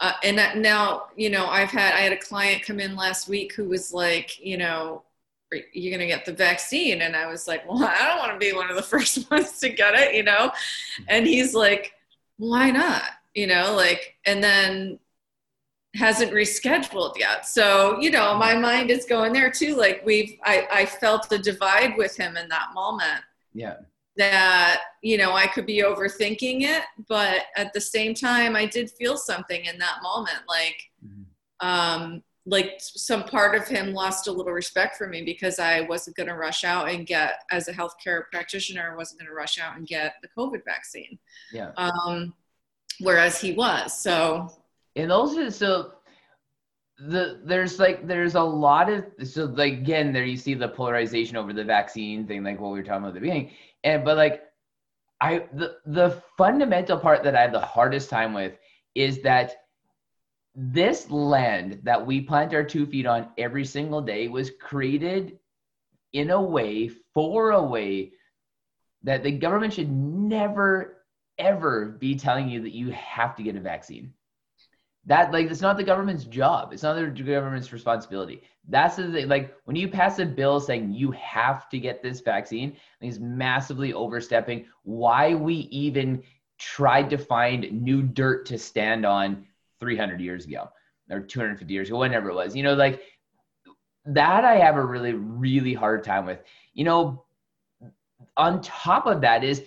Uh, 0.00 0.12
and 0.22 0.38
that 0.38 0.56
now, 0.56 1.06
you 1.16 1.30
know, 1.30 1.46
I've 1.46 1.70
had, 1.70 1.94
I 1.94 2.00
had 2.00 2.12
a 2.12 2.18
client 2.18 2.62
come 2.62 2.78
in 2.80 2.94
last 2.94 3.28
week 3.28 3.54
who 3.54 3.68
was 3.68 3.92
like, 3.92 4.38
you 4.44 4.56
know, 4.56 5.02
you're 5.72 5.96
going 5.96 6.06
to 6.06 6.14
get 6.14 6.24
the 6.24 6.32
vaccine. 6.32 7.02
And 7.02 7.16
I 7.16 7.26
was 7.26 7.48
like, 7.48 7.68
well, 7.68 7.82
I 7.84 8.06
don't 8.06 8.18
want 8.18 8.32
to 8.32 8.38
be 8.38 8.54
one 8.54 8.70
of 8.70 8.76
the 8.76 8.82
first 8.94 9.30
ones 9.30 9.58
to 9.60 9.68
get 9.68 9.94
it, 9.94 10.14
you 10.14 10.22
know? 10.22 10.52
And 11.08 11.26
he's 11.26 11.54
like, 11.54 11.92
why 12.36 12.70
not? 12.70 13.02
You 13.38 13.46
know, 13.46 13.72
like, 13.76 14.16
and 14.26 14.42
then 14.42 14.98
hasn't 15.94 16.32
rescheduled 16.32 17.16
yet. 17.16 17.46
So, 17.46 17.96
you 18.00 18.10
know, 18.10 18.34
my 18.34 18.54
mind 18.56 18.90
is 18.90 19.04
going 19.04 19.32
there 19.32 19.48
too. 19.50 19.76
Like 19.76 20.02
we've, 20.04 20.36
I, 20.44 20.66
I 20.72 20.86
felt 20.86 21.32
a 21.32 21.38
divide 21.38 21.96
with 21.96 22.16
him 22.16 22.36
in 22.36 22.48
that 22.48 22.70
moment. 22.74 23.22
Yeah. 23.54 23.76
That, 24.16 24.80
you 25.02 25.16
know, 25.18 25.34
I 25.34 25.46
could 25.46 25.66
be 25.66 25.84
overthinking 25.84 26.62
it, 26.62 26.82
but 27.08 27.42
at 27.56 27.72
the 27.72 27.80
same 27.80 28.12
time, 28.12 28.56
I 28.56 28.66
did 28.66 28.90
feel 28.90 29.16
something 29.16 29.64
in 29.64 29.78
that 29.78 29.98
moment. 30.02 30.42
Like, 30.48 30.90
mm-hmm. 31.06 31.66
um, 31.66 32.24
like 32.44 32.72
some 32.78 33.22
part 33.22 33.54
of 33.54 33.68
him 33.68 33.92
lost 33.92 34.26
a 34.26 34.32
little 34.32 34.52
respect 34.52 34.96
for 34.96 35.06
me 35.06 35.22
because 35.22 35.60
I 35.60 35.82
wasn't 35.82 36.16
going 36.16 36.28
to 36.28 36.34
rush 36.34 36.64
out 36.64 36.88
and 36.88 37.06
get, 37.06 37.44
as 37.52 37.68
a 37.68 37.72
healthcare 37.72 38.22
practitioner, 38.32 38.90
I 38.92 38.96
wasn't 38.96 39.20
going 39.20 39.28
to 39.28 39.34
rush 39.34 39.60
out 39.60 39.76
and 39.76 39.86
get 39.86 40.14
the 40.22 40.28
COVID 40.36 40.64
vaccine. 40.64 41.20
Yeah. 41.52 41.70
Um, 41.76 42.34
whereas 43.00 43.40
he 43.40 43.52
was. 43.52 43.98
So 44.00 44.50
and 44.96 45.12
also 45.12 45.48
so 45.48 45.92
the 46.98 47.40
there's 47.44 47.78
like 47.78 48.06
there's 48.06 48.34
a 48.34 48.42
lot 48.42 48.90
of 48.90 49.04
so 49.22 49.44
like 49.44 49.74
again 49.74 50.12
there 50.12 50.24
you 50.24 50.36
see 50.36 50.54
the 50.54 50.68
polarization 50.68 51.36
over 51.36 51.52
the 51.52 51.64
vaccine 51.64 52.26
thing 52.26 52.42
like 52.42 52.58
what 52.58 52.72
we 52.72 52.78
were 52.78 52.84
talking 52.84 52.98
about 52.98 53.08
at 53.08 53.14
the 53.14 53.20
beginning 53.20 53.52
and 53.84 54.04
but 54.04 54.16
like 54.16 54.42
I 55.20 55.46
the 55.52 55.76
the 55.86 56.22
fundamental 56.36 56.98
part 56.98 57.22
that 57.22 57.36
I 57.36 57.42
have 57.42 57.52
the 57.52 57.60
hardest 57.60 58.10
time 58.10 58.34
with 58.34 58.54
is 58.94 59.22
that 59.22 59.54
this 60.54 61.08
land 61.08 61.80
that 61.84 62.04
we 62.04 62.20
plant 62.20 62.52
our 62.52 62.64
two 62.64 62.84
feet 62.84 63.06
on 63.06 63.28
every 63.38 63.64
single 63.64 64.00
day 64.00 64.26
was 64.26 64.50
created 64.60 65.38
in 66.12 66.30
a 66.30 66.42
way 66.42 66.90
for 67.14 67.50
a 67.52 67.62
way 67.62 68.12
that 69.04 69.22
the 69.22 69.30
government 69.30 69.74
should 69.74 69.90
never 69.90 70.97
ever 71.38 71.86
be 71.86 72.14
telling 72.16 72.48
you 72.48 72.62
that 72.62 72.74
you 72.74 72.90
have 72.90 73.36
to 73.36 73.42
get 73.42 73.56
a 73.56 73.60
vaccine. 73.60 74.12
That 75.06 75.32
like 75.32 75.50
it's 75.50 75.62
not 75.62 75.76
the 75.76 75.84
government's 75.84 76.24
job. 76.24 76.72
It's 76.72 76.82
not 76.82 76.94
the 76.94 77.22
government's 77.22 77.72
responsibility. 77.72 78.42
That's 78.68 78.96
the 78.96 79.10
thing. 79.10 79.28
Like 79.28 79.54
when 79.64 79.76
you 79.76 79.88
pass 79.88 80.18
a 80.18 80.26
bill 80.26 80.60
saying 80.60 80.92
you 80.92 81.12
have 81.12 81.68
to 81.70 81.78
get 81.78 82.02
this 82.02 82.20
vaccine, 82.20 82.76
it's 83.00 83.18
massively 83.18 83.94
overstepping 83.94 84.66
why 84.82 85.34
we 85.34 85.54
even 85.70 86.22
tried 86.58 87.08
to 87.10 87.16
find 87.16 87.82
new 87.82 88.02
dirt 88.02 88.44
to 88.46 88.58
stand 88.58 89.06
on 89.06 89.46
300 89.80 90.20
years 90.20 90.44
ago 90.44 90.68
or 91.10 91.20
250 91.20 91.72
years 91.72 91.88
ago, 91.88 91.98
whenever 91.98 92.28
it 92.28 92.34
was. 92.34 92.54
You 92.54 92.64
know, 92.64 92.74
like 92.74 93.00
that 94.04 94.44
I 94.44 94.56
have 94.56 94.76
a 94.76 94.84
really, 94.84 95.14
really 95.14 95.72
hard 95.72 96.04
time 96.04 96.26
with. 96.26 96.40
You 96.74 96.84
know, 96.84 97.24
on 98.36 98.60
top 98.60 99.06
of 99.06 99.22
that 99.22 99.44
is 99.44 99.62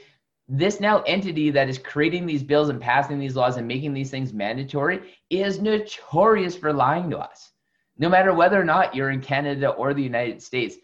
this 0.54 0.82
now 0.82 1.02
entity 1.04 1.50
that 1.50 1.70
is 1.70 1.78
creating 1.78 2.26
these 2.26 2.44
bills 2.44 2.68
and 2.68 2.82
passing 2.82 3.18
these 3.18 3.38
laws 3.38 3.56
and 3.56 3.66
making 3.66 3.94
these 3.94 4.12
things 4.12 4.34
mandatory 4.34 5.00
is 5.30 5.62
notorious 5.62 6.58
for 6.58 6.74
lying 6.74 7.10
to 7.10 7.18
us. 7.18 7.52
No 7.98 8.10
matter 8.10 8.34
whether 8.34 8.60
or 8.60 8.66
not 8.66 8.94
you're 8.94 9.12
in 9.12 9.22
canada 9.22 9.70
or 9.70 9.94
the 9.94 10.04
united 10.04 10.42
states 10.42 10.76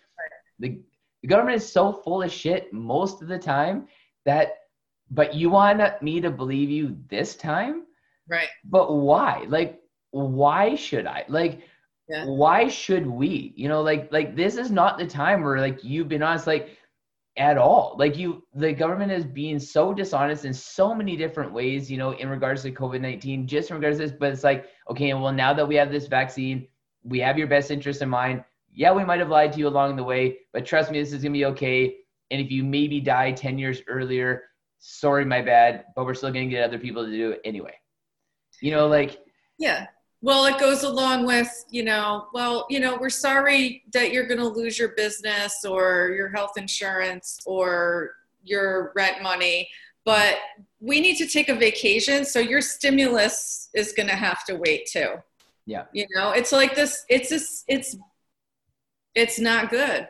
the, 0.59 0.79
the 1.21 1.27
government 1.27 1.57
is 1.57 1.71
so 1.71 1.91
full 1.91 2.23
of 2.23 2.31
shit 2.31 2.71
most 2.71 3.21
of 3.21 3.27
the 3.27 3.37
time 3.37 3.87
that 4.25 4.53
but 5.09 5.33
you 5.33 5.49
want 5.49 6.01
me 6.01 6.19
to 6.21 6.29
believe 6.29 6.69
you 6.69 6.97
this 7.09 7.35
time? 7.35 7.83
Right. 8.27 8.49
But 8.65 8.93
why? 8.93 9.45
Like 9.47 9.81
why 10.11 10.75
should 10.75 11.05
i? 11.05 11.23
Like 11.27 11.61
yeah. 12.09 12.25
why 12.25 12.67
should 12.67 13.05
we? 13.05 13.53
You 13.55 13.69
know 13.69 13.81
like 13.81 14.11
like 14.11 14.35
this 14.35 14.55
is 14.55 14.71
not 14.71 14.97
the 14.97 15.07
time 15.07 15.43
where 15.43 15.59
like 15.59 15.83
you've 15.83 16.09
been 16.09 16.23
honest 16.23 16.47
like 16.47 16.76
at 17.37 17.57
all. 17.57 17.95
Like 17.97 18.17
you, 18.17 18.43
the 18.53 18.73
government 18.73 19.11
is 19.11 19.23
being 19.23 19.59
so 19.59 19.93
dishonest 19.93 20.45
in 20.45 20.53
so 20.53 20.93
many 20.93 21.15
different 21.15 21.53
ways, 21.53 21.89
you 21.89 21.97
know, 21.97 22.11
in 22.11 22.29
regards 22.29 22.63
to 22.63 22.71
COVID 22.71 23.01
19, 23.01 23.47
just 23.47 23.69
in 23.69 23.75
regards 23.75 23.97
to 23.97 24.07
this. 24.07 24.15
But 24.17 24.31
it's 24.31 24.43
like, 24.43 24.65
okay, 24.89 25.13
well, 25.13 25.31
now 25.31 25.53
that 25.53 25.67
we 25.67 25.75
have 25.75 25.91
this 25.91 26.07
vaccine, 26.07 26.67
we 27.03 27.19
have 27.19 27.37
your 27.37 27.47
best 27.47 27.71
interest 27.71 28.01
in 28.01 28.09
mind. 28.09 28.43
Yeah, 28.73 28.91
we 28.91 29.05
might 29.05 29.19
have 29.19 29.29
lied 29.29 29.53
to 29.53 29.59
you 29.59 29.67
along 29.67 29.95
the 29.95 30.03
way, 30.03 30.39
but 30.53 30.65
trust 30.65 30.91
me, 30.91 30.99
this 30.99 31.13
is 31.13 31.23
going 31.23 31.33
to 31.33 31.37
be 31.37 31.45
okay. 31.45 31.95
And 32.29 32.41
if 32.41 32.51
you 32.51 32.63
maybe 32.63 32.99
die 32.99 33.31
10 33.31 33.57
years 33.57 33.81
earlier, 33.87 34.43
sorry, 34.79 35.25
my 35.25 35.41
bad, 35.41 35.85
but 35.95 36.05
we're 36.05 36.13
still 36.13 36.31
going 36.31 36.49
to 36.49 36.55
get 36.55 36.63
other 36.63 36.77
people 36.77 37.05
to 37.05 37.11
do 37.11 37.31
it 37.31 37.41
anyway. 37.45 37.73
You 38.61 38.71
know, 38.71 38.87
like, 38.87 39.19
yeah. 39.57 39.87
Well, 40.21 40.45
it 40.45 40.59
goes 40.59 40.83
along 40.83 41.27
with, 41.27 41.65
you 41.69 41.83
know, 41.83 42.27
well, 42.33 42.65
you 42.69 42.79
know, 42.79 42.97
we're 42.99 43.09
sorry 43.09 43.83
that 43.93 44.11
you're 44.11 44.25
going 44.25 44.39
to 44.39 44.47
lose 44.47 44.79
your 44.79 44.89
business 44.89 45.63
or 45.63 46.11
your 46.15 46.29
health 46.29 46.53
insurance 46.57 47.39
or 47.45 48.15
your 48.43 48.93
rent 48.95 49.21
money, 49.21 49.69
but 50.05 50.37
we 50.79 50.99
need 51.01 51.17
to 51.17 51.27
take 51.27 51.49
a 51.49 51.55
vacation. 51.55 52.25
So 52.25 52.39
your 52.39 52.61
stimulus 52.61 53.69
is 53.75 53.93
going 53.93 54.09
to 54.09 54.15
have 54.15 54.43
to 54.45 54.55
wait 54.55 54.87
too. 54.87 55.15
Yeah. 55.67 55.83
You 55.93 56.07
know, 56.15 56.31
it's 56.31 56.51
like 56.51 56.75
this, 56.75 57.05
it's 57.09 57.29
just, 57.29 57.65
it's, 57.67 57.95
it's 59.13 59.39
not 59.39 59.69
good. 59.69 60.07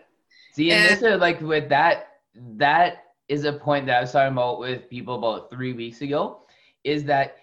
See, 0.53 0.71
and, 0.71 0.83
and 0.83 1.01
this 1.01 1.03
is 1.03 1.19
like 1.19 1.41
with 1.41 1.67
that, 1.69 2.19
that 2.55 3.03
is 3.27 3.43
a 3.43 3.53
point 3.53 3.87
that 3.87 3.97
I 3.97 4.01
was 4.01 4.11
talking 4.13 4.31
about 4.31 4.59
with 4.59 4.89
people 4.89 5.15
about 5.15 5.49
three 5.49 5.73
weeks 5.73 6.01
ago 6.01 6.43
is 6.83 7.03
that 7.05 7.37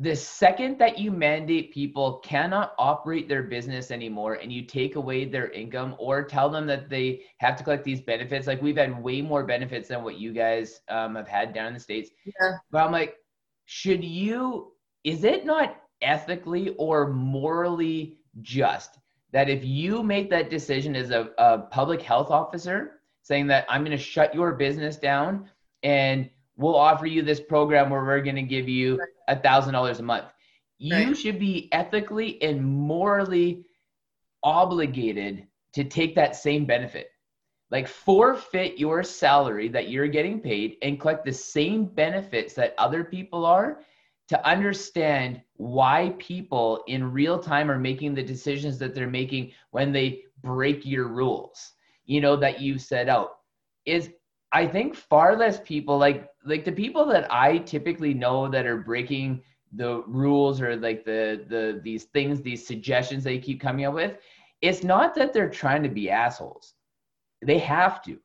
the 0.00 0.14
second 0.14 0.78
that 0.78 0.98
you 0.98 1.10
mandate 1.10 1.72
people 1.72 2.18
cannot 2.18 2.74
operate 2.78 3.28
their 3.28 3.42
business 3.42 3.90
anymore 3.90 4.34
and 4.34 4.52
you 4.52 4.62
take 4.62 4.96
away 4.96 5.24
their 5.24 5.50
income 5.50 5.96
or 5.98 6.22
tell 6.22 6.48
them 6.48 6.66
that 6.66 6.88
they 6.88 7.22
have 7.38 7.56
to 7.56 7.64
collect 7.64 7.84
these 7.84 8.00
benefits 8.00 8.46
like 8.46 8.62
we've 8.62 8.76
had 8.76 9.02
way 9.02 9.20
more 9.20 9.44
benefits 9.44 9.88
than 9.88 10.04
what 10.04 10.18
you 10.18 10.32
guys 10.32 10.80
um, 10.88 11.16
have 11.16 11.26
had 11.26 11.52
down 11.52 11.68
in 11.68 11.74
the 11.74 11.80
states 11.80 12.10
yeah. 12.24 12.52
but 12.70 12.84
i'm 12.84 12.92
like 12.92 13.16
should 13.64 14.04
you 14.04 14.72
is 15.04 15.24
it 15.24 15.44
not 15.44 15.76
ethically 16.00 16.74
or 16.78 17.08
morally 17.08 18.18
just 18.40 18.98
that 19.32 19.50
if 19.50 19.64
you 19.64 20.02
make 20.02 20.30
that 20.30 20.48
decision 20.48 20.94
as 20.96 21.10
a, 21.10 21.30
a 21.38 21.58
public 21.58 22.00
health 22.00 22.30
officer 22.30 23.00
saying 23.22 23.46
that 23.46 23.66
I'm 23.68 23.84
going 23.84 23.96
to 23.96 24.02
shut 24.02 24.34
your 24.34 24.54
business 24.54 24.96
down 24.96 25.50
and 25.82 26.30
we'll 26.58 26.76
offer 26.76 27.06
you 27.06 27.22
this 27.22 27.40
program 27.40 27.88
where 27.88 28.04
we're 28.04 28.20
going 28.20 28.36
to 28.36 28.42
give 28.42 28.68
you 28.68 29.00
a 29.28 29.36
thousand 29.36 29.72
dollars 29.72 30.00
a 30.00 30.02
month. 30.02 30.26
You 30.78 30.94
right. 30.94 31.16
should 31.16 31.38
be 31.38 31.68
ethically 31.72 32.40
and 32.42 32.62
morally 32.62 33.64
obligated 34.42 35.46
to 35.72 35.84
take 35.84 36.14
that 36.14 36.36
same 36.36 36.66
benefit. 36.66 37.10
Like 37.70 37.88
forfeit 37.88 38.78
your 38.78 39.02
salary 39.02 39.68
that 39.68 39.88
you're 39.88 40.08
getting 40.08 40.40
paid 40.40 40.76
and 40.82 41.00
collect 41.00 41.24
the 41.24 41.32
same 41.32 41.86
benefits 41.86 42.54
that 42.54 42.74
other 42.78 43.04
people 43.04 43.44
are 43.44 43.80
to 44.28 44.46
understand 44.46 45.40
why 45.56 46.14
people 46.18 46.84
in 46.86 47.12
real 47.12 47.38
time 47.38 47.70
are 47.70 47.78
making 47.78 48.14
the 48.14 48.22
decisions 48.22 48.78
that 48.78 48.94
they're 48.94 49.08
making 49.08 49.52
when 49.70 49.92
they 49.92 50.22
break 50.42 50.86
your 50.86 51.08
rules 51.08 51.72
you 52.08 52.20
know 52.20 52.34
that 52.36 52.60
you 52.60 52.78
set 52.78 53.08
out 53.08 53.38
is 53.84 54.10
i 54.52 54.66
think 54.66 54.94
far 54.94 55.36
less 55.36 55.60
people 55.60 55.98
like 55.98 56.28
like 56.44 56.64
the 56.64 56.72
people 56.72 57.04
that 57.04 57.26
i 57.32 57.58
typically 57.58 58.14
know 58.14 58.48
that 58.48 58.66
are 58.66 58.78
breaking 58.78 59.42
the 59.72 60.02
rules 60.06 60.60
or 60.60 60.76
like 60.76 61.04
the 61.04 61.44
the 61.48 61.80
these 61.84 62.04
things 62.04 62.40
these 62.40 62.66
suggestions 62.66 63.24
they 63.24 63.38
keep 63.38 63.60
coming 63.60 63.84
up 63.84 63.94
with 63.94 64.16
it's 64.62 64.82
not 64.82 65.14
that 65.14 65.32
they're 65.32 65.50
trying 65.50 65.82
to 65.82 65.88
be 65.88 66.10
assholes 66.10 66.74
they 67.42 67.58
have 67.58 68.02
to 68.02 68.18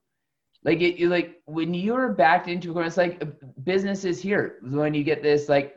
like 0.63 0.81
it 0.81 1.07
like 1.07 1.41
when 1.45 1.73
you're 1.73 2.09
backed 2.13 2.47
into 2.47 2.69
a 2.71 2.73
corner 2.73 2.87
it's 2.87 2.97
like 2.97 3.21
businesses 3.63 4.21
here 4.21 4.59
when 4.61 4.93
you 4.93 5.03
get 5.03 5.21
this 5.21 5.49
like 5.49 5.75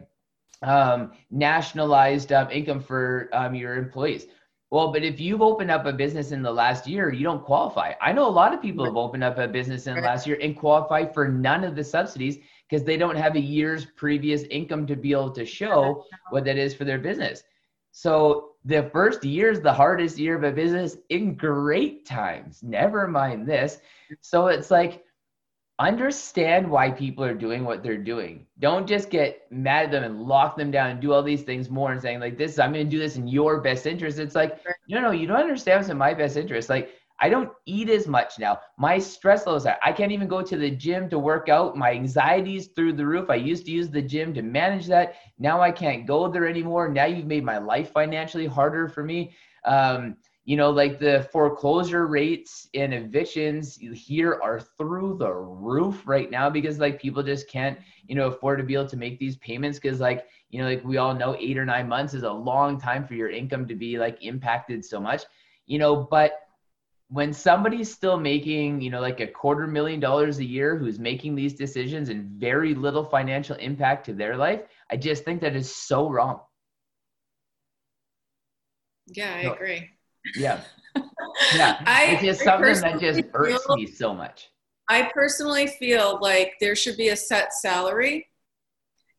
um, 0.62 1.12
nationalized 1.30 2.32
um, 2.32 2.50
income 2.50 2.80
for 2.80 3.28
um, 3.32 3.54
your 3.54 3.76
employees. 3.76 4.26
Well, 4.70 4.92
but 4.92 5.04
if 5.04 5.20
you've 5.20 5.42
opened 5.42 5.70
up 5.70 5.86
a 5.86 5.92
business 5.92 6.32
in 6.32 6.42
the 6.42 6.52
last 6.52 6.88
year, 6.88 7.12
you 7.12 7.22
don't 7.22 7.44
qualify. 7.44 7.92
I 8.00 8.12
know 8.12 8.26
a 8.26 8.28
lot 8.28 8.52
of 8.52 8.60
people 8.60 8.84
have 8.84 8.96
opened 8.96 9.22
up 9.22 9.38
a 9.38 9.46
business 9.46 9.86
in 9.86 9.94
the 9.94 10.00
last 10.00 10.26
year 10.26 10.38
and 10.42 10.56
qualify 10.56 11.06
for 11.06 11.28
none 11.28 11.62
of 11.62 11.76
the 11.76 11.84
subsidies 11.84 12.38
because 12.68 12.84
they 12.84 12.96
don't 12.96 13.16
have 13.16 13.36
a 13.36 13.40
year's 13.40 13.84
previous 13.84 14.42
income 14.44 14.86
to 14.88 14.96
be 14.96 15.12
able 15.12 15.30
to 15.30 15.46
show 15.46 16.04
what 16.30 16.44
that 16.44 16.58
is 16.58 16.74
for 16.74 16.84
their 16.84 16.98
business. 16.98 17.44
So 17.92 18.56
the 18.64 18.90
first 18.92 19.24
year 19.24 19.50
is 19.50 19.60
the 19.60 19.72
hardest 19.72 20.18
year 20.18 20.36
of 20.36 20.42
a 20.42 20.50
business 20.50 20.98
in 21.10 21.36
great 21.36 22.04
times. 22.04 22.60
Never 22.62 23.06
mind 23.06 23.46
this. 23.46 23.78
So 24.20 24.48
it's 24.48 24.70
like 24.72 25.04
understand 25.78 26.68
why 26.68 26.90
people 26.90 27.22
are 27.22 27.34
doing 27.34 27.64
what 27.64 27.82
they're 27.82 27.98
doing. 27.98 28.46
Don't 28.60 28.86
just 28.86 29.10
get 29.10 29.42
mad 29.50 29.86
at 29.86 29.90
them 29.90 30.04
and 30.04 30.22
lock 30.22 30.56
them 30.56 30.70
down 30.70 30.90
and 30.90 31.00
do 31.00 31.12
all 31.12 31.22
these 31.22 31.42
things 31.42 31.68
more 31.68 31.92
and 31.92 32.00
saying 32.00 32.20
like 32.20 32.38
this, 32.38 32.58
I'm 32.58 32.72
going 32.72 32.86
to 32.86 32.90
do 32.90 32.98
this 32.98 33.16
in 33.16 33.28
your 33.28 33.60
best 33.60 33.86
interest. 33.86 34.18
It's 34.18 34.34
like, 34.34 34.58
no, 34.88 35.00
no, 35.00 35.10
you 35.10 35.26
don't 35.26 35.36
understand 35.36 35.80
what's 35.80 35.90
in 35.90 35.98
my 35.98 36.14
best 36.14 36.36
interest. 36.36 36.70
Like 36.70 36.94
I 37.20 37.28
don't 37.28 37.50
eat 37.66 37.90
as 37.90 38.06
much 38.06 38.38
now. 38.38 38.60
My 38.78 38.98
stress 38.98 39.46
levels 39.46 39.66
are, 39.66 39.76
I 39.84 39.92
can't 39.92 40.12
even 40.12 40.28
go 40.28 40.42
to 40.42 40.56
the 40.56 40.70
gym 40.70 41.08
to 41.10 41.18
work 41.18 41.48
out. 41.48 41.76
My 41.76 41.92
anxiety's 41.92 42.68
through 42.68 42.94
the 42.94 43.06
roof. 43.06 43.28
I 43.28 43.36
used 43.36 43.66
to 43.66 43.70
use 43.70 43.90
the 43.90 44.02
gym 44.02 44.32
to 44.34 44.42
manage 44.42 44.86
that. 44.86 45.16
Now 45.38 45.60
I 45.60 45.70
can't 45.72 46.06
go 46.06 46.28
there 46.28 46.46
anymore. 46.46 46.88
Now 46.88 47.04
you've 47.04 47.26
made 47.26 47.44
my 47.44 47.58
life 47.58 47.92
financially 47.92 48.46
harder 48.46 48.88
for 48.88 49.02
me. 49.02 49.34
Um, 49.64 50.16
you 50.46 50.56
know, 50.56 50.70
like 50.70 51.00
the 51.00 51.28
foreclosure 51.32 52.06
rates 52.06 52.68
and 52.72 52.94
evictions 52.94 53.76
here 53.76 54.38
are 54.44 54.60
through 54.60 55.18
the 55.18 55.32
roof 55.32 56.04
right 56.06 56.30
now 56.30 56.48
because 56.48 56.78
like 56.78 57.02
people 57.02 57.20
just 57.20 57.50
can't, 57.50 57.76
you 58.06 58.14
know, 58.14 58.28
afford 58.28 58.58
to 58.58 58.64
be 58.64 58.74
able 58.74 58.86
to 58.86 58.96
make 58.96 59.18
these 59.18 59.36
payments 59.38 59.80
because 59.80 59.98
like, 59.98 60.24
you 60.50 60.62
know, 60.62 60.68
like 60.68 60.84
we 60.84 60.98
all 60.98 61.12
know 61.12 61.34
eight 61.40 61.58
or 61.58 61.64
nine 61.64 61.88
months 61.88 62.14
is 62.14 62.22
a 62.22 62.30
long 62.30 62.80
time 62.80 63.04
for 63.04 63.14
your 63.14 63.28
income 63.28 63.66
to 63.66 63.74
be 63.74 63.98
like 63.98 64.22
impacted 64.22 64.84
so 64.84 65.00
much, 65.00 65.24
you 65.66 65.80
know, 65.80 66.06
but 66.08 66.38
when 67.08 67.32
somebody's 67.32 67.92
still 67.92 68.16
making, 68.16 68.80
you 68.80 68.90
know, 68.90 69.00
like 69.00 69.18
a 69.18 69.26
quarter 69.26 69.66
million 69.66 69.98
dollars 69.98 70.38
a 70.38 70.44
year 70.44 70.76
who's 70.78 71.00
making 71.00 71.34
these 71.34 71.54
decisions 71.54 72.08
and 72.08 72.24
very 72.24 72.72
little 72.72 73.04
financial 73.04 73.56
impact 73.56 74.06
to 74.06 74.12
their 74.12 74.36
life, 74.36 74.60
I 74.92 74.96
just 74.96 75.24
think 75.24 75.40
that 75.40 75.56
is 75.56 75.74
so 75.74 76.08
wrong. 76.08 76.40
Yeah, 79.08 79.34
I 79.34 79.40
agree. 79.52 79.90
Yeah. 80.34 80.60
Yeah. 81.54 81.82
I, 81.86 82.12
it's 82.12 82.22
just 82.22 82.40
something 82.40 82.80
that 82.80 82.98
just 82.98 83.20
irks 83.34 83.66
feel, 83.66 83.76
me 83.76 83.86
so 83.86 84.14
much. 84.14 84.48
I 84.88 85.10
personally 85.12 85.66
feel 85.66 86.18
like 86.22 86.54
there 86.60 86.74
should 86.74 86.96
be 86.96 87.10
a 87.10 87.16
set 87.16 87.52
salary. 87.52 88.26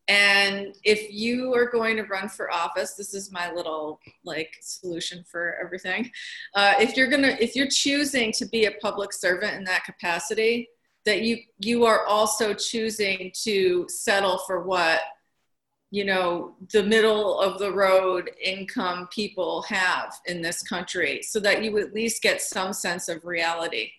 And 0.08 0.76
if 0.84 1.12
you 1.12 1.54
are 1.54 1.70
going 1.70 1.96
to 1.98 2.04
run 2.04 2.28
for 2.28 2.52
office, 2.52 2.96
this 2.96 3.14
is 3.14 3.32
my 3.32 3.52
little 3.54 4.00
like 4.26 4.56
solution 4.62 5.24
for 5.30 5.58
everything. 5.64 6.10
Uh, 6.56 6.74
if 6.80 6.98
you're 6.98 7.08
gonna, 7.08 7.38
if 7.40 7.56
you're 7.56 7.70
choosing 7.70 8.32
to 8.34 8.46
be 8.48 8.66
a 8.66 8.72
public 8.82 9.14
servant 9.14 9.56
in 9.56 9.64
that 9.66 9.84
capacity, 9.84 10.70
that 11.06 11.22
you 11.22 11.38
you 11.60 11.86
are 11.86 12.06
also 12.06 12.54
choosing 12.54 13.32
to 13.44 13.86
settle 13.90 14.40
for 14.40 14.64
what 14.64 15.02
you 15.90 16.04
know 16.04 16.54
the 16.74 16.84
middle 16.84 17.40
of 17.40 17.60
the 17.60 17.72
road 17.72 18.32
income 18.44 19.08
people 19.12 19.62
have 19.64 20.14
in 20.26 20.42
this 20.42 20.62
country 20.62 21.22
so 21.22 21.40
that 21.40 21.64
you 21.64 21.78
at 21.78 21.94
least 21.94 22.22
get 22.22 22.42
some 22.42 22.74
sense 22.74 23.08
of 23.08 23.24
reality 23.24 23.92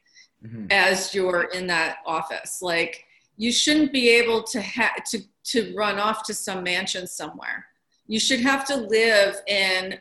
mm-hmm. 0.44 0.66
as 0.70 1.14
you're 1.14 1.44
in 1.54 1.66
that 1.66 1.98
office 2.06 2.60
like 2.60 3.04
you 3.36 3.50
shouldn't 3.52 3.92
be 3.92 4.10
able 4.10 4.42
to 4.42 4.60
have 4.60 5.02
to 5.04 5.20
to 5.44 5.74
run 5.74 5.98
off 5.98 6.24
to 6.24 6.34
some 6.34 6.62
mansion 6.62 7.06
somewhere 7.06 7.66
you 8.06 8.20
should 8.20 8.40
have 8.40 8.66
to 8.66 8.76
live 8.76 9.36
in 9.46 9.98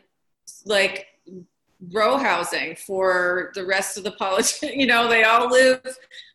like 0.66 1.06
row 1.92 2.16
housing 2.16 2.74
for 2.74 3.52
the 3.54 3.64
rest 3.64 3.96
of 3.96 4.04
the 4.04 4.10
politicians 4.12 4.72
you 4.76 4.86
know 4.86 5.08
they 5.08 5.22
all 5.22 5.48
live 5.48 5.80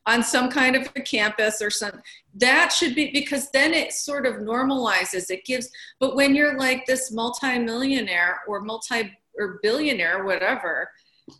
on 0.06 0.24
some 0.24 0.50
kind 0.50 0.76
of 0.76 0.88
a 0.96 1.02
campus 1.02 1.62
or 1.62 1.70
some 1.70 2.02
that 2.34 2.72
should 2.72 2.96
be 2.96 3.12
because 3.12 3.52
then 3.52 3.74
it 3.74 3.92
sort 3.92 4.26
of 4.26 4.36
normalizes 4.36 5.30
it 5.30 5.44
gives 5.46 5.70
but 6.00 6.16
when 6.16 6.34
you're 6.34 6.58
like 6.58 6.86
this 6.86 7.12
multi-millionaire 7.12 8.42
or 8.48 8.62
multi 8.62 9.12
or 9.38 9.60
billionaire 9.62 10.24
whatever 10.24 10.90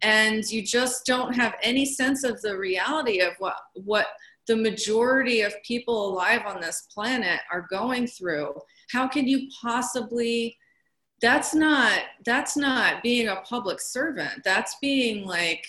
and 0.02 0.44
you 0.50 0.62
just 0.62 1.06
don't 1.06 1.34
have 1.34 1.56
any 1.62 1.86
sense 1.86 2.24
of 2.24 2.42
the 2.42 2.58
reality 2.58 3.22
of 3.22 3.34
what 3.40 3.56
what 3.76 4.08
the 4.48 4.56
majority 4.56 5.42
of 5.42 5.54
people 5.64 6.10
alive 6.10 6.42
on 6.46 6.60
this 6.60 6.88
planet 6.94 7.40
are 7.52 7.68
going 7.70 8.06
through 8.06 8.54
how 8.92 9.08
can 9.08 9.26
you 9.26 9.48
possibly 9.62 10.58
that's 11.24 11.56
not 11.56 12.02
that's 12.26 12.58
not 12.58 13.02
being 13.02 13.30
a 13.30 13.38
public 13.38 13.80
servant 13.80 14.44
that's 14.44 14.76
being 14.82 15.26
like 15.26 15.66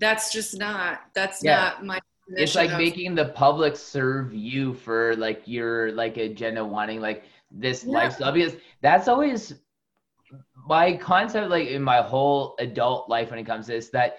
that's 0.00 0.32
just 0.32 0.58
not 0.58 0.98
that's 1.14 1.42
yeah. 1.42 1.54
not 1.54 1.86
my 1.86 2.00
it's 2.30 2.56
like 2.56 2.72
of, 2.72 2.78
making 2.78 3.14
the 3.14 3.26
public 3.26 3.76
serve 3.76 4.34
you 4.34 4.74
for 4.74 5.14
like 5.14 5.42
your 5.46 5.92
like 5.92 6.16
agenda 6.16 6.64
wanting 6.64 7.00
like 7.00 7.22
this 7.52 7.84
yeah. 7.84 7.92
lifestyle 7.92 8.32
because 8.32 8.56
that's 8.82 9.06
always 9.06 9.54
my 10.66 10.96
concept 10.96 11.50
like 11.50 11.68
in 11.68 11.82
my 11.82 12.02
whole 12.02 12.56
adult 12.58 13.08
life 13.08 13.30
when 13.30 13.38
it 13.38 13.46
comes 13.46 13.66
to 13.66 13.72
this 13.72 13.90
that 13.90 14.18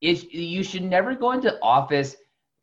you 0.00 0.62
should 0.62 0.84
never 0.84 1.16
go 1.16 1.32
into 1.32 1.58
office 1.62 2.14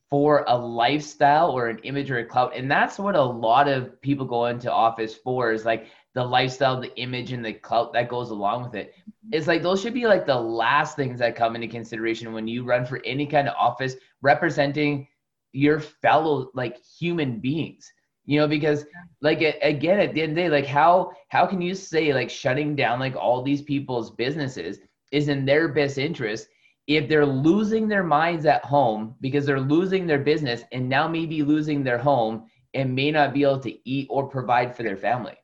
for 0.09 0.45
a 0.47 0.55
lifestyle 0.55 1.51
or 1.51 1.67
an 1.67 1.79
image 1.79 2.11
or 2.11 2.19
a 2.19 2.25
clout 2.25 2.55
and 2.55 2.69
that's 2.69 2.99
what 2.99 3.15
a 3.15 3.21
lot 3.21 3.67
of 3.67 3.99
people 4.01 4.25
go 4.25 4.45
into 4.45 4.71
office 4.71 5.15
for 5.15 5.51
is 5.51 5.65
like 5.65 5.87
the 6.15 6.23
lifestyle, 6.23 6.79
the 6.79 6.95
image, 6.97 7.33
and 7.33 7.45
the 7.45 7.53
clout 7.53 7.91
that 7.93 8.09
goes 8.09 8.31
along 8.31 8.63
with 8.63 8.73
it. 8.73 8.93
Mm-hmm. 8.93 9.29
It's 9.33 9.47
like 9.47 9.61
those 9.61 9.81
should 9.81 9.93
be 9.93 10.07
like 10.07 10.25
the 10.25 10.39
last 10.39 10.95
things 10.95 11.19
that 11.19 11.35
come 11.35 11.55
into 11.55 11.67
consideration 11.67 12.33
when 12.33 12.47
you 12.47 12.63
run 12.63 12.85
for 12.85 13.01
any 13.05 13.27
kind 13.27 13.49
of 13.49 13.55
office 13.59 13.95
representing 14.21 15.07
your 15.51 15.79
fellow 15.81 16.49
like 16.55 16.81
human 16.83 17.39
beings. 17.39 17.91
You 18.23 18.39
know, 18.39 18.47
because 18.47 18.85
like 19.21 19.41
again, 19.61 19.99
at 19.99 20.13
the 20.13 20.21
end 20.23 20.31
of 20.31 20.35
the 20.35 20.41
day, 20.43 20.49
like 20.49 20.65
how 20.65 21.11
how 21.27 21.45
can 21.45 21.61
you 21.61 21.75
say 21.75 22.11
like 22.11 22.29
shutting 22.29 22.75
down 22.75 22.99
like 22.99 23.15
all 23.15 23.43
these 23.43 23.61
people's 23.61 24.09
businesses 24.09 24.79
is 25.11 25.27
in 25.27 25.45
their 25.45 25.67
best 25.67 25.99
interest 25.99 26.47
if 26.87 27.09
they're 27.09 27.25
losing 27.25 27.87
their 27.87 28.03
minds 28.03 28.45
at 28.45 28.63
home 28.63 29.15
because 29.21 29.45
they're 29.45 29.59
losing 29.59 30.05
their 30.05 30.19
business 30.19 30.63
and 30.71 30.87
now 30.87 31.07
maybe 31.07 31.41
losing 31.41 31.83
their 31.83 31.97
home 31.97 32.45
and 32.73 32.93
may 32.93 33.09
not 33.09 33.33
be 33.33 33.41
able 33.43 33.59
to 33.59 33.89
eat 33.89 34.07
or 34.09 34.27
provide 34.27 34.75
for 34.75 34.83
their 34.83 34.97
family. 34.97 35.35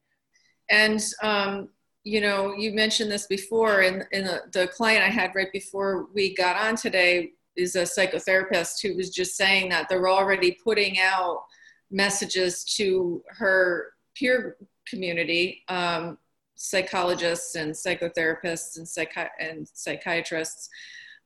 And 0.69 1.03
um, 1.23 1.69
you 2.03 2.21
know, 2.21 2.53
you 2.53 2.73
mentioned 2.73 3.11
this 3.11 3.27
before, 3.27 3.81
and, 3.81 4.05
and 4.11 4.25
the, 4.25 4.41
the 4.51 4.67
client 4.67 5.03
I 5.03 5.09
had 5.09 5.35
right 5.35 5.51
before 5.53 6.07
we 6.13 6.33
got 6.35 6.55
on 6.55 6.75
today 6.75 7.31
is 7.55 7.75
a 7.75 7.83
psychotherapist 7.83 8.81
who 8.81 8.95
was 8.95 9.09
just 9.09 9.35
saying 9.35 9.69
that 9.69 9.87
they're 9.87 10.09
already 10.09 10.57
putting 10.63 10.99
out 10.99 11.43
messages 11.91 12.63
to 12.63 13.21
her 13.27 13.93
peer 14.15 14.57
community, 14.87 15.63
um, 15.67 16.17
psychologists 16.55 17.55
and 17.55 17.71
psychotherapists 17.71 18.77
and, 18.77 18.87
psychi- 18.87 19.29
and 19.39 19.67
psychiatrists 19.73 20.69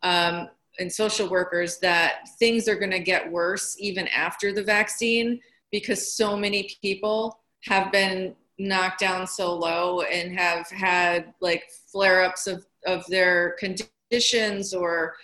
um, 0.04 0.50
and 0.80 0.92
social 0.92 1.30
workers 1.30 1.78
that 1.80 2.28
things 2.38 2.68
are 2.68 2.76
going 2.76 2.92
to 2.92 3.00
get 3.00 3.32
worse 3.32 3.76
even 3.80 4.08
after 4.10 4.52
the 4.52 4.64
vaccine 4.64 5.40
because 5.72 6.16
so 6.16 6.36
many 6.38 6.70
people 6.82 7.40
have 7.64 7.92
been 7.92 8.36
knocked 8.58 9.00
down 9.00 9.28
so 9.28 9.54
low 9.54 10.02
and 10.02 10.38
have 10.38 10.68
had 10.70 11.34
like 11.42 11.64
flare 11.92 12.24
ups 12.24 12.48
of, 12.48 12.66
of 12.86 13.06
their 13.08 13.56
conditions 13.60 14.74
or 14.74 15.16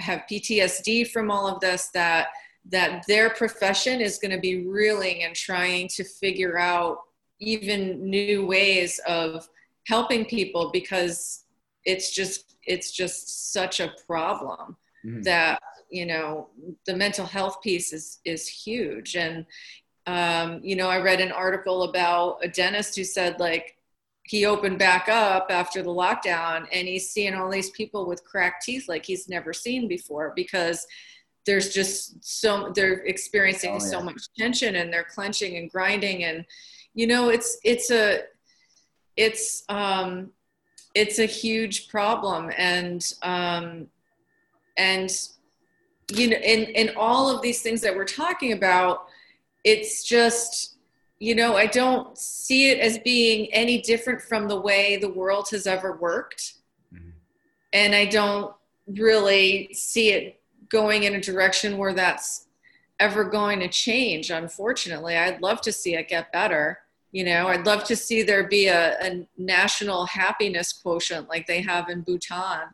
have 0.00 0.22
PTSD 0.30 1.10
from 1.10 1.30
all 1.30 1.46
of 1.46 1.60
this 1.60 1.88
that 1.94 2.28
that 2.70 3.04
their 3.08 3.30
profession 3.30 4.00
is 4.00 4.18
going 4.18 4.30
to 4.30 4.38
be 4.38 4.66
reeling 4.68 5.24
and 5.24 5.34
trying 5.34 5.88
to 5.88 6.04
figure 6.04 6.58
out 6.58 6.98
even 7.40 8.08
new 8.08 8.46
ways 8.46 9.00
of 9.08 9.48
helping 9.88 10.24
people 10.24 10.70
because 10.72 11.41
it's 11.84 12.12
just 12.12 12.56
it's 12.64 12.92
just 12.92 13.52
such 13.52 13.80
a 13.80 13.92
problem 14.06 14.76
mm-hmm. 15.04 15.22
that 15.22 15.60
you 15.90 16.06
know 16.06 16.48
the 16.86 16.96
mental 16.96 17.26
health 17.26 17.60
piece 17.62 17.92
is 17.92 18.20
is 18.24 18.48
huge 18.48 19.16
and 19.16 19.46
um, 20.06 20.60
you 20.62 20.74
know 20.74 20.88
i 20.88 20.98
read 20.98 21.20
an 21.20 21.32
article 21.32 21.84
about 21.84 22.38
a 22.42 22.48
dentist 22.48 22.96
who 22.96 23.04
said 23.04 23.38
like 23.38 23.76
he 24.24 24.46
opened 24.46 24.78
back 24.78 25.08
up 25.08 25.48
after 25.50 25.82
the 25.82 25.90
lockdown 25.90 26.66
and 26.72 26.86
he's 26.86 27.10
seeing 27.10 27.34
all 27.34 27.50
these 27.50 27.70
people 27.70 28.06
with 28.06 28.24
cracked 28.24 28.64
teeth 28.64 28.88
like 28.88 29.04
he's 29.04 29.28
never 29.28 29.52
seen 29.52 29.88
before 29.88 30.32
because 30.34 30.86
there's 31.44 31.72
just 31.72 32.22
so 32.24 32.72
they're 32.74 33.04
experiencing 33.04 33.70
oh, 33.70 33.74
yeah. 33.74 33.90
so 33.90 34.00
much 34.00 34.22
tension 34.38 34.76
and 34.76 34.92
they're 34.92 35.04
clenching 35.04 35.56
and 35.56 35.70
grinding 35.70 36.24
and 36.24 36.44
you 36.94 37.06
know 37.06 37.30
it's 37.30 37.58
it's 37.64 37.90
a 37.90 38.20
it's 39.16 39.64
um 39.68 40.30
it's 40.94 41.18
a 41.18 41.26
huge 41.26 41.88
problem. 41.88 42.50
And 42.56 43.12
um 43.22 43.88
and 44.76 45.10
you 46.10 46.28
know 46.28 46.36
in 46.36 46.64
in 46.64 46.90
all 46.96 47.34
of 47.34 47.42
these 47.42 47.62
things 47.62 47.80
that 47.80 47.94
we're 47.94 48.04
talking 48.04 48.52
about 48.52 49.06
it's 49.64 50.02
just 50.02 50.76
you 51.18 51.34
know 51.34 51.56
i 51.56 51.66
don't 51.66 52.18
see 52.18 52.70
it 52.70 52.78
as 52.78 52.98
being 52.98 53.52
any 53.52 53.80
different 53.80 54.20
from 54.20 54.48
the 54.48 54.60
way 54.60 54.96
the 54.96 55.08
world 55.08 55.48
has 55.50 55.66
ever 55.66 55.96
worked. 55.96 56.54
Mm-hmm. 56.92 57.10
and 57.72 57.94
i 57.94 58.04
don't 58.04 58.54
really 58.86 59.70
see 59.72 60.10
it 60.10 60.40
going 60.68 61.04
in 61.04 61.14
a 61.14 61.20
direction 61.20 61.76
where 61.76 61.92
that's 61.92 62.46
ever 62.98 63.24
going 63.24 63.60
to 63.60 63.68
change 63.68 64.30
unfortunately. 64.30 65.16
I'd 65.16 65.42
love 65.42 65.60
to 65.62 65.72
see 65.72 65.94
it 65.94 66.08
get 66.08 66.32
better 66.32 66.78
you 67.12 67.24
know 67.24 67.48
i'd 67.48 67.66
love 67.66 67.84
to 67.84 67.94
see 67.94 68.22
there 68.22 68.48
be 68.48 68.66
a, 68.66 68.98
a 69.00 69.26
national 69.38 70.06
happiness 70.06 70.72
quotient 70.72 71.28
like 71.28 71.46
they 71.46 71.60
have 71.60 71.88
in 71.88 72.02
bhutan. 72.02 72.68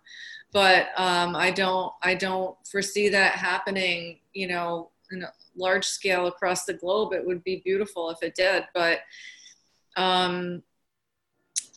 But 0.50 0.88
um, 0.96 1.36
i 1.36 1.50
don't 1.50 1.92
i 2.02 2.14
don't 2.14 2.56
foresee 2.66 3.10
that 3.10 3.32
happening 3.34 4.20
you 4.32 4.48
know 4.48 4.90
in 5.10 5.22
a 5.22 5.32
large 5.56 5.84
scale 5.84 6.26
across 6.26 6.64
the 6.64 6.74
globe. 6.74 7.12
It 7.12 7.26
would 7.26 7.42
be 7.42 7.62
beautiful 7.64 8.10
if 8.10 8.22
it 8.22 8.34
did. 8.34 8.64
But 8.74 9.00
um, 9.96 10.62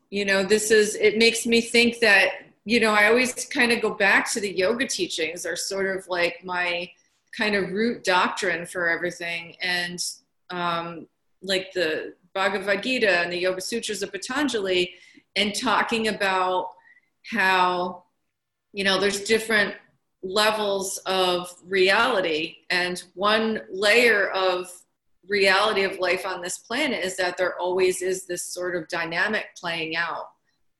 you 0.09 0.25
know 0.25 0.43
this 0.43 0.71
is 0.71 0.95
it 0.95 1.17
makes 1.17 1.45
me 1.45 1.61
think 1.61 1.99
that 1.99 2.31
you 2.65 2.81
know 2.81 2.93
i 2.93 3.07
always 3.07 3.45
kind 3.45 3.71
of 3.71 3.81
go 3.81 3.93
back 3.93 4.29
to 4.31 4.41
the 4.41 4.51
yoga 4.55 4.85
teachings 4.85 5.45
are 5.45 5.55
sort 5.55 5.87
of 5.95 6.05
like 6.09 6.43
my 6.43 6.91
kind 7.35 7.55
of 7.55 7.71
root 7.71 8.03
doctrine 8.03 8.65
for 8.65 8.89
everything. 8.89 9.55
And 9.61 10.03
um, 10.49 11.07
like 11.41 11.71
the 11.73 12.13
Bhagavad 12.33 12.83
Gita 12.83 13.19
and 13.19 13.31
the 13.31 13.37
Yoga 13.37 13.61
Sutras 13.61 14.01
of 14.03 14.11
Patanjali 14.11 14.93
and 15.35 15.53
talking 15.53 16.07
about 16.07 16.69
how, 17.29 18.03
you 18.73 18.83
know, 18.83 18.99
there's 18.99 19.21
different 19.21 19.75
levels 20.23 20.97
of 21.05 21.53
reality. 21.65 22.57
And 22.69 23.01
one 23.15 23.61
layer 23.71 24.29
of 24.29 24.71
reality 25.27 25.83
of 25.83 25.99
life 25.99 26.25
on 26.25 26.41
this 26.41 26.57
planet 26.57 27.03
is 27.03 27.15
that 27.17 27.37
there 27.37 27.57
always 27.59 28.01
is 28.01 28.25
this 28.25 28.43
sort 28.43 28.75
of 28.75 28.87
dynamic 28.87 29.47
playing 29.55 29.95
out 29.95 30.29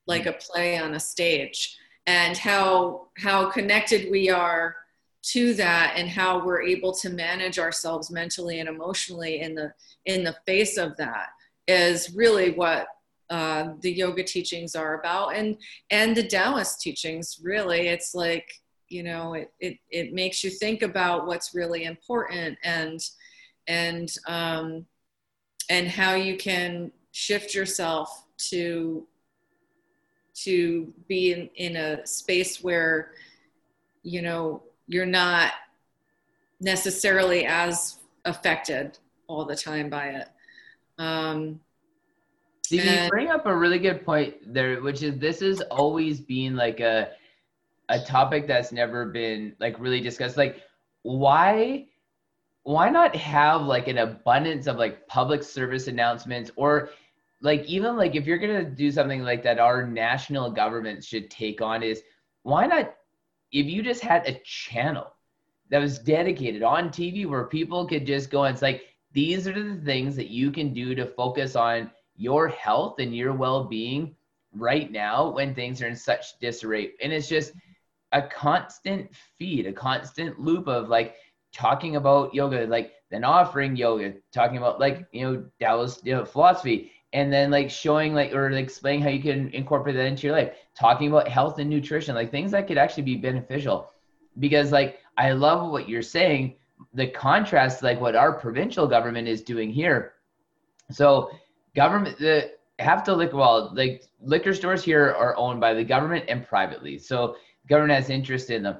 like 0.07 0.25
a 0.25 0.33
play 0.33 0.77
on 0.77 0.95
a 0.95 0.99
stage 0.99 1.77
and 2.07 2.37
how 2.37 3.07
how 3.17 3.49
connected 3.49 4.09
we 4.09 4.29
are 4.29 4.75
to 5.21 5.53
that 5.53 5.93
and 5.95 6.09
how 6.09 6.43
we're 6.43 6.63
able 6.63 6.91
to 6.91 7.09
manage 7.09 7.59
ourselves 7.59 8.09
mentally 8.09 8.59
and 8.59 8.67
emotionally 8.67 9.41
in 9.41 9.53
the 9.53 9.71
in 10.05 10.23
the 10.23 10.35
face 10.47 10.77
of 10.77 10.97
that 10.97 11.29
is 11.71 12.13
really 12.15 12.51
what 12.51 12.87
uh, 13.29 13.69
the 13.81 13.91
yoga 13.91 14.23
teachings 14.23 14.75
are 14.75 14.99
about. 14.99 15.35
And 15.35 15.57
and 15.89 16.15
the 16.15 16.27
taoist 16.27 16.81
teachings 16.81 17.39
really 17.41 17.87
it's 17.87 18.13
like 18.13 18.47
you 18.89 19.03
know 19.03 19.33
it, 19.33 19.51
it 19.59 19.77
it 19.89 20.13
makes 20.13 20.43
you 20.43 20.49
think 20.49 20.81
about 20.81 21.25
what's 21.25 21.55
really 21.55 21.85
important 21.85 22.57
and 22.63 22.99
and 23.67 24.13
um 24.27 24.85
and 25.69 25.87
how 25.87 26.13
you 26.13 26.35
can 26.35 26.91
shift 27.13 27.55
yourself 27.55 28.25
to 28.49 29.07
to 30.33 30.93
be 31.07 31.31
in, 31.31 31.49
in 31.55 31.75
a 31.77 32.05
space 32.05 32.61
where 32.61 33.11
you 34.03 34.21
know 34.21 34.61
you're 34.87 35.05
not 35.05 35.53
necessarily 36.59 37.45
as 37.45 37.97
affected 38.25 38.99
all 39.27 39.45
the 39.45 39.55
time 39.55 39.89
by 39.89 40.07
it 40.07 40.27
um, 41.01 41.59
Steve, 42.63 42.85
and, 42.85 43.03
you 43.05 43.09
bring 43.09 43.29
up 43.29 43.45
a 43.47 43.55
really 43.55 43.79
good 43.79 44.05
point 44.05 44.35
there, 44.53 44.81
which 44.81 45.01
is 45.01 45.17
this 45.17 45.39
has 45.39 45.61
always 45.61 46.21
been 46.21 46.55
like 46.55 46.79
a 46.79 47.09
a 47.89 47.99
topic 47.99 48.47
that's 48.47 48.71
never 48.71 49.05
been 49.05 49.55
like 49.59 49.77
really 49.79 49.99
discussed. 49.99 50.37
Like, 50.37 50.61
why 51.01 51.87
why 52.63 52.89
not 52.89 53.15
have 53.15 53.63
like 53.63 53.87
an 53.87 53.97
abundance 53.97 54.67
of 54.67 54.77
like 54.77 55.07
public 55.07 55.41
service 55.41 55.87
announcements 55.87 56.51
or 56.55 56.91
like 57.41 57.65
even 57.65 57.97
like 57.97 58.15
if 58.15 58.27
you're 58.27 58.37
gonna 58.37 58.63
do 58.63 58.91
something 58.91 59.23
like 59.23 59.41
that 59.41 59.57
our 59.57 59.87
national 59.87 60.51
government 60.51 61.03
should 61.03 61.31
take 61.31 61.59
on 61.59 61.81
is 61.81 62.03
why 62.43 62.67
not 62.67 62.93
if 63.51 63.65
you 63.65 63.81
just 63.81 64.03
had 64.03 64.27
a 64.27 64.39
channel 64.45 65.11
that 65.71 65.79
was 65.79 65.97
dedicated 65.97 66.61
on 66.61 66.89
TV 66.89 67.25
where 67.25 67.45
people 67.45 67.87
could 67.87 68.05
just 68.05 68.29
go 68.29 68.43
and 68.43 68.53
it's 68.53 68.61
like 68.61 68.83
these 69.13 69.47
are 69.47 69.53
the 69.53 69.81
things 69.83 70.15
that 70.15 70.29
you 70.29 70.51
can 70.51 70.73
do 70.73 70.95
to 70.95 71.05
focus 71.05 71.55
on 71.55 71.91
your 72.15 72.47
health 72.47 72.99
and 72.99 73.15
your 73.15 73.33
well-being 73.33 74.15
right 74.53 74.91
now 74.91 75.29
when 75.29 75.55
things 75.55 75.81
are 75.81 75.87
in 75.87 75.95
such 75.95 76.37
disarray. 76.39 76.91
And 77.01 77.11
it's 77.11 77.27
just 77.27 77.53
a 78.11 78.21
constant 78.21 79.09
feed 79.37 79.65
a 79.65 79.73
constant 79.73 80.39
loop 80.39 80.67
of 80.67 80.89
like 80.89 81.15
talking 81.53 81.95
about 81.95 82.33
yoga 82.33 82.65
like 82.67 82.93
then 83.09 83.23
offering 83.23 83.75
yoga 83.75 84.13
talking 84.33 84.57
about 84.57 84.79
like 84.79 85.07
you 85.11 85.21
know 85.21 85.45
Taoist 85.59 86.05
you 86.05 86.15
know, 86.15 86.25
philosophy 86.25 86.91
and 87.13 87.31
then 87.31 87.51
like 87.51 87.69
showing 87.69 88.13
like 88.13 88.33
or 88.33 88.49
explaining 88.51 89.01
how 89.01 89.09
you 89.09 89.21
can 89.21 89.49
incorporate 89.49 89.95
that 89.95 90.05
into 90.05 90.27
your 90.27 90.35
life 90.35 90.55
talking 90.77 91.09
about 91.09 91.27
health 91.27 91.59
and 91.59 91.69
nutrition 91.69 92.15
like 92.15 92.31
things 92.31 92.51
that 92.51 92.67
could 92.67 92.77
actually 92.77 93.03
be 93.03 93.15
beneficial. 93.15 93.89
Because 94.39 94.71
like 94.71 94.99
i 95.17 95.31
love 95.31 95.71
what 95.71 95.89
you're 95.89 96.01
saying 96.01 96.55
the 96.93 97.07
contrast 97.07 97.83
like 97.83 97.99
what 97.99 98.15
our 98.15 98.33
provincial 98.33 98.87
government 98.87 99.27
is 99.27 99.41
doing 99.41 99.71
here. 99.71 100.13
So 100.91 101.31
government 101.75 102.17
the 102.17 102.51
have 102.79 103.03
to 103.03 103.13
liquor 103.13 103.37
well 103.37 103.71
like 103.75 104.03
liquor 104.21 104.53
stores 104.53 104.83
here 104.83 105.13
are 105.17 105.37
owned 105.37 105.59
by 105.59 105.73
the 105.73 105.83
government 105.83 106.25
and 106.27 106.45
privately 106.45 106.97
so 106.97 107.35
government 107.69 107.93
has 107.93 108.09
interest 108.09 108.49
in 108.49 108.63
them. 108.63 108.77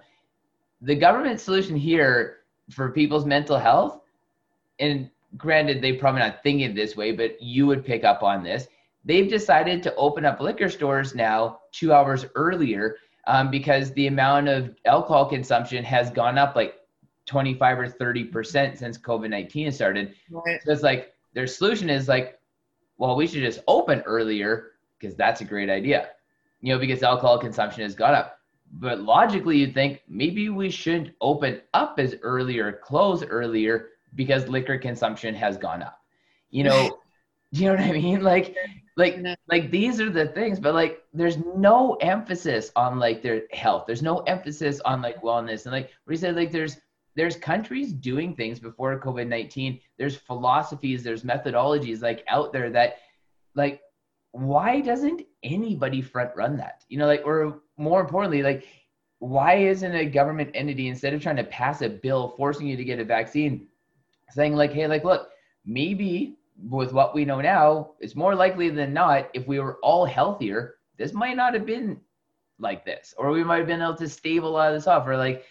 The 0.81 0.95
government 0.95 1.39
solution 1.39 1.75
here 1.75 2.37
for 2.71 2.91
people's 2.91 3.25
mental 3.25 3.57
health 3.57 4.01
and 4.79 5.09
granted 5.37 5.81
they 5.81 5.93
probably 5.93 6.21
not 6.21 6.43
thinking 6.43 6.73
this 6.73 6.95
way 6.95 7.11
but 7.11 7.41
you 7.41 7.67
would 7.67 7.85
pick 7.85 8.03
up 8.03 8.23
on 8.23 8.43
this. 8.43 8.67
They've 9.03 9.29
decided 9.29 9.81
to 9.83 9.95
open 9.95 10.25
up 10.25 10.39
liquor 10.39 10.69
stores 10.69 11.15
now 11.15 11.59
two 11.71 11.93
hours 11.93 12.25
earlier 12.35 12.97
um, 13.27 13.49
because 13.51 13.93
the 13.93 14.07
amount 14.07 14.47
of 14.47 14.75
alcohol 14.85 15.27
consumption 15.27 15.83
has 15.83 16.09
gone 16.09 16.37
up 16.37 16.55
like 16.55 16.75
25 17.31 17.79
or 17.79 17.87
30 17.87 18.25
percent 18.25 18.77
since 18.77 18.97
covid-19 18.97 19.71
started. 19.71 20.13
Right. 20.29 20.59
so 20.63 20.73
it's 20.73 20.83
like 20.83 21.13
their 21.33 21.47
solution 21.47 21.89
is 21.89 22.09
like 22.09 22.37
well 22.97 23.15
we 23.15 23.25
should 23.25 23.41
just 23.41 23.61
open 23.67 24.01
earlier 24.01 24.71
because 24.99 25.15
that's 25.15 25.39
a 25.39 25.45
great 25.45 25.69
idea. 25.69 26.09
You 26.59 26.73
know 26.73 26.79
because 26.79 27.03
alcohol 27.03 27.39
consumption 27.39 27.83
has 27.83 27.95
gone 27.95 28.13
up. 28.13 28.39
But 28.73 28.99
logically 28.99 29.59
you'd 29.59 29.73
think 29.73 30.01
maybe 30.09 30.49
we 30.49 30.69
should 30.69 31.13
open 31.21 31.61
up 31.73 31.99
as 31.99 32.15
early 32.21 32.59
or 32.59 32.73
close 32.73 33.23
earlier 33.23 33.87
because 34.15 34.49
liquor 34.49 34.77
consumption 34.77 35.33
has 35.33 35.55
gone 35.55 35.81
up. 35.81 35.99
You 36.49 36.65
know 36.65 36.97
do 37.53 37.61
you 37.61 37.67
know 37.67 37.75
what 37.75 37.83
i 37.85 37.91
mean? 37.93 38.21
Like 38.21 38.57
like 38.97 39.23
like 39.47 39.71
these 39.71 40.01
are 40.01 40.09
the 40.09 40.27
things 40.27 40.59
but 40.59 40.73
like 40.73 41.01
there's 41.13 41.37
no 41.37 41.95
emphasis 42.01 42.73
on 42.75 42.99
like 42.99 43.23
their 43.23 43.43
health. 43.53 43.85
There's 43.87 44.01
no 44.01 44.17
emphasis 44.23 44.81
on 44.81 45.01
like 45.01 45.21
wellness. 45.21 45.63
And 45.63 45.71
like 45.71 45.91
we 46.05 46.17
said 46.17 46.35
like 46.35 46.51
there's 46.51 46.75
there's 47.15 47.35
countries 47.35 47.93
doing 47.93 48.35
things 48.35 48.59
before 48.59 48.99
covid-19 48.99 49.79
there's 49.97 50.15
philosophies 50.15 51.03
there's 51.03 51.23
methodologies 51.23 52.01
like 52.01 52.23
out 52.27 52.51
there 52.53 52.69
that 52.69 52.97
like 53.55 53.81
why 54.33 54.79
doesn't 54.79 55.23
anybody 55.43 56.01
front 56.01 56.31
run 56.37 56.55
that? 56.55 56.85
You 56.87 56.97
know 56.97 57.07
like 57.07 57.23
or 57.25 57.59
more 57.77 57.99
importantly 57.99 58.43
like 58.43 58.65
why 59.19 59.55
isn't 59.55 59.93
a 59.93 60.05
government 60.05 60.51
entity 60.53 60.87
instead 60.87 61.13
of 61.13 61.21
trying 61.21 61.35
to 61.35 61.43
pass 61.43 61.81
a 61.81 61.89
bill 61.89 62.33
forcing 62.37 62.67
you 62.67 62.77
to 62.77 62.83
get 62.85 62.99
a 62.99 63.03
vaccine 63.03 63.67
saying 64.29 64.55
like 64.55 64.71
hey 64.71 64.87
like 64.87 65.03
look 65.03 65.29
maybe 65.65 66.37
with 66.69 66.93
what 66.93 67.15
we 67.15 67.25
know 67.25 67.41
now, 67.41 67.91
it's 67.99 68.15
more 68.15 68.35
likely 68.35 68.69
than 68.69 68.93
not, 68.93 69.29
if 69.33 69.47
we 69.47 69.59
were 69.59 69.77
all 69.81 70.05
healthier, 70.05 70.75
this 70.97 71.13
might 71.13 71.37
not 71.37 71.53
have 71.53 71.65
been 71.65 71.99
like 72.59 72.85
this, 72.85 73.13
or 73.17 73.31
we 73.31 73.43
might 73.43 73.57
have 73.57 73.67
been 73.67 73.81
able 73.81 73.95
to 73.95 74.09
stave 74.09 74.43
a 74.43 74.47
lot 74.47 74.69
of 74.69 74.75
this 74.75 74.87
off, 74.87 75.07
or 75.07 75.17
like 75.17 75.43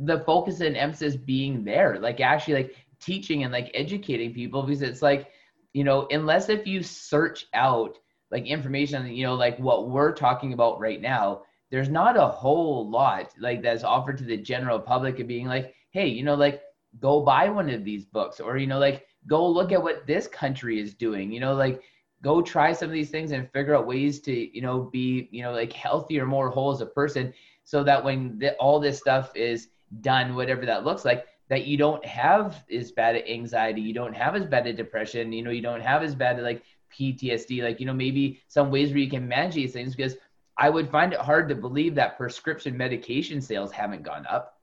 the 0.00 0.20
focus 0.20 0.60
and 0.60 0.76
emphasis 0.76 1.16
being 1.16 1.64
there, 1.64 1.98
like 1.98 2.20
actually 2.20 2.54
like 2.54 2.76
teaching 3.00 3.44
and 3.44 3.52
like 3.52 3.70
educating 3.74 4.32
people, 4.32 4.62
because 4.62 4.82
it's 4.82 5.02
like, 5.02 5.28
you 5.72 5.84
know, 5.84 6.06
unless 6.10 6.48
if 6.48 6.66
you 6.66 6.82
search 6.82 7.46
out 7.54 7.98
like 8.30 8.46
information, 8.46 9.06
you 9.08 9.24
know, 9.24 9.34
like 9.34 9.58
what 9.58 9.90
we're 9.90 10.12
talking 10.12 10.52
about 10.52 10.80
right 10.80 11.00
now, 11.00 11.42
there's 11.70 11.88
not 11.88 12.16
a 12.16 12.26
whole 12.26 12.88
lot 12.88 13.32
like 13.38 13.62
that's 13.62 13.84
offered 13.84 14.18
to 14.18 14.24
the 14.24 14.36
general 14.36 14.78
public 14.78 15.18
of 15.20 15.26
being 15.26 15.46
like, 15.46 15.74
hey, 15.90 16.06
you 16.06 16.22
know, 16.22 16.34
like 16.34 16.62
go 17.00 17.20
buy 17.20 17.48
one 17.48 17.68
of 17.70 17.84
these 17.84 18.04
books, 18.04 18.40
or 18.40 18.56
you 18.56 18.66
know, 18.66 18.78
like 18.78 19.06
go 19.26 19.46
look 19.46 19.72
at 19.72 19.82
what 19.82 20.06
this 20.06 20.28
country 20.28 20.80
is 20.80 20.94
doing, 20.94 21.32
you 21.32 21.40
know, 21.40 21.54
like 21.54 21.82
go 22.22 22.40
try 22.40 22.72
some 22.72 22.88
of 22.88 22.94
these 22.94 23.10
things 23.10 23.32
and 23.32 23.50
figure 23.52 23.76
out 23.76 23.86
ways 23.86 24.20
to, 24.20 24.56
you 24.56 24.62
know, 24.62 24.88
be, 24.92 25.28
you 25.30 25.42
know, 25.42 25.52
like 25.52 25.72
healthier, 25.72 26.24
more 26.24 26.48
whole 26.48 26.72
as 26.72 26.80
a 26.80 26.86
person 26.86 27.32
so 27.64 27.82
that 27.82 28.02
when 28.02 28.38
the, 28.38 28.54
all 28.54 28.78
this 28.78 28.98
stuff 28.98 29.34
is 29.34 29.68
done, 30.00 30.34
whatever 30.34 30.66
that 30.66 30.84
looks 30.84 31.04
like, 31.04 31.26
that 31.48 31.66
you 31.66 31.76
don't 31.76 32.04
have 32.04 32.64
as 32.72 32.92
bad 32.92 33.16
anxiety, 33.28 33.80
you 33.80 33.94
don't 33.94 34.14
have 34.14 34.34
as 34.34 34.46
bad 34.46 34.66
a 34.66 34.72
depression, 34.72 35.32
you 35.32 35.42
know, 35.42 35.50
you 35.50 35.62
don't 35.62 35.82
have 35.82 36.02
as 36.02 36.14
bad 36.14 36.40
like 36.42 36.62
PTSD, 36.92 37.62
like, 37.62 37.80
you 37.80 37.86
know, 37.86 37.92
maybe 37.92 38.40
some 38.48 38.70
ways 38.70 38.90
where 38.90 38.98
you 38.98 39.10
can 39.10 39.28
manage 39.28 39.54
these 39.54 39.72
things 39.72 39.94
because 39.94 40.16
I 40.56 40.70
would 40.70 40.90
find 40.90 41.12
it 41.12 41.18
hard 41.18 41.48
to 41.48 41.54
believe 41.54 41.94
that 41.96 42.16
prescription 42.16 42.76
medication 42.76 43.40
sales 43.40 43.72
haven't 43.72 44.02
gone 44.02 44.26
up. 44.26 44.58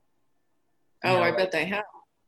Oh, 1.04 1.16
know, 1.16 1.22
I 1.22 1.30
bet 1.32 1.52
they 1.52 1.66
have. 1.66 1.84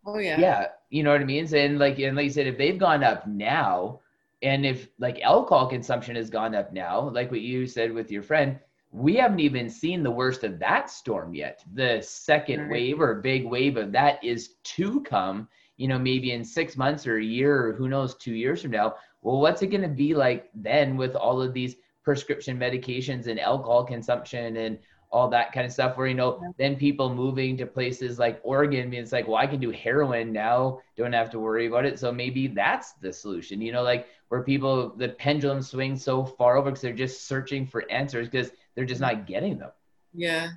Oh 0.07 0.18
yeah. 0.18 0.38
Yeah, 0.38 0.66
you 0.90 1.03
know 1.03 1.12
what 1.12 1.20
I 1.20 1.24
mean. 1.24 1.53
And 1.55 1.78
like, 1.78 1.99
and 1.99 2.16
like 2.16 2.24
you 2.24 2.30
said, 2.30 2.47
if 2.47 2.59
they've 2.59 2.78
gone 2.78 3.03
up 3.03 3.26
now, 3.26 4.01
and 4.42 4.66
if 4.66 4.88
like 4.99 5.20
alcohol 5.22 5.66
consumption 5.66 6.16
has 6.16 6.28
gone 6.28 6.55
up 6.55 6.72
now, 6.72 7.09
like 7.09 7.30
what 7.30 7.40
you 7.40 7.66
said 7.66 7.92
with 7.92 8.11
your 8.11 8.22
friend, 8.22 8.59
we 8.95 9.16
haven't 9.16 9.40
even 9.40 9.68
seen 9.68 10.05
the 10.05 10.11
worst 10.11 10.45
of 10.45 10.61
that 10.61 10.88
storm 10.88 11.34
yet. 11.34 11.64
The 11.74 12.01
second 12.01 12.61
right. 12.61 12.70
wave 12.70 13.01
or 13.01 13.16
big 13.16 13.45
wave 13.45 13.76
of 13.76 13.90
that 13.90 14.22
is 14.22 14.51
to 14.76 15.03
come. 15.03 15.49
You 15.76 15.88
know, 15.88 15.99
maybe 15.99 16.30
in 16.30 16.45
six 16.45 16.76
months 16.76 17.05
or 17.05 17.18
a 17.18 17.24
year, 17.24 17.66
or 17.66 17.72
who 17.72 17.88
knows, 17.88 18.14
two 18.14 18.34
years 18.34 18.62
from 18.62 18.70
now. 18.70 18.95
Well, 19.22 19.40
what's 19.40 19.62
it 19.62 19.66
going 19.66 19.82
to 19.82 19.88
be 19.88 20.14
like 20.14 20.49
then 20.55 20.97
with 20.97 21.16
all 21.16 21.42
of 21.42 21.53
these 21.53 21.74
prescription 22.05 22.57
medications 22.57 23.26
and 23.26 23.40
alcohol 23.40 23.82
consumption 23.82 24.59
and 24.59 24.78
all 25.11 25.28
that 25.28 25.53
kind 25.53 25.66
of 25.66 25.72
stuff 25.72 25.97
where 25.97 26.09
you 26.09 26.14
know 26.14 26.40
yeah. 26.42 26.49
then 26.59 26.76
people 26.76 27.14
moving 27.14 27.57
to 27.57 27.64
places 27.64 28.18
like 28.18 28.40
oregon 28.42 28.90
means 28.90 29.12
like 29.12 29.28
well 29.28 29.36
i 29.36 29.47
can 29.47 29.61
do 29.61 29.70
heroin 29.70 30.32
now 30.32 30.80
don't 30.97 31.12
have 31.12 31.30
to 31.30 31.38
worry 31.38 31.66
about 31.66 31.86
it 31.86 32.01
so 32.01 32.11
maybe 32.11 32.49
that's 32.49 32.95
the 32.95 33.12
solution 33.12 33.61
you 33.62 33.70
know 33.70 33.82
like 33.82 34.09
where 34.28 34.42
people 34.42 34.92
the 34.97 35.11
pendulum 35.11 35.62
swings 35.62 36.03
so 36.03 36.24
far 36.24 36.57
over 36.57 36.70
because 36.70 36.82
they're 36.82 36.92
just 36.92 37.28
searching 37.28 37.64
for 37.64 37.88
answers 37.92 38.28
because 38.28 38.51
they're 38.74 38.84
just 38.84 39.00
not 39.00 39.26
getting 39.26 39.58
them. 39.58 39.70
Yeah. 40.12 40.50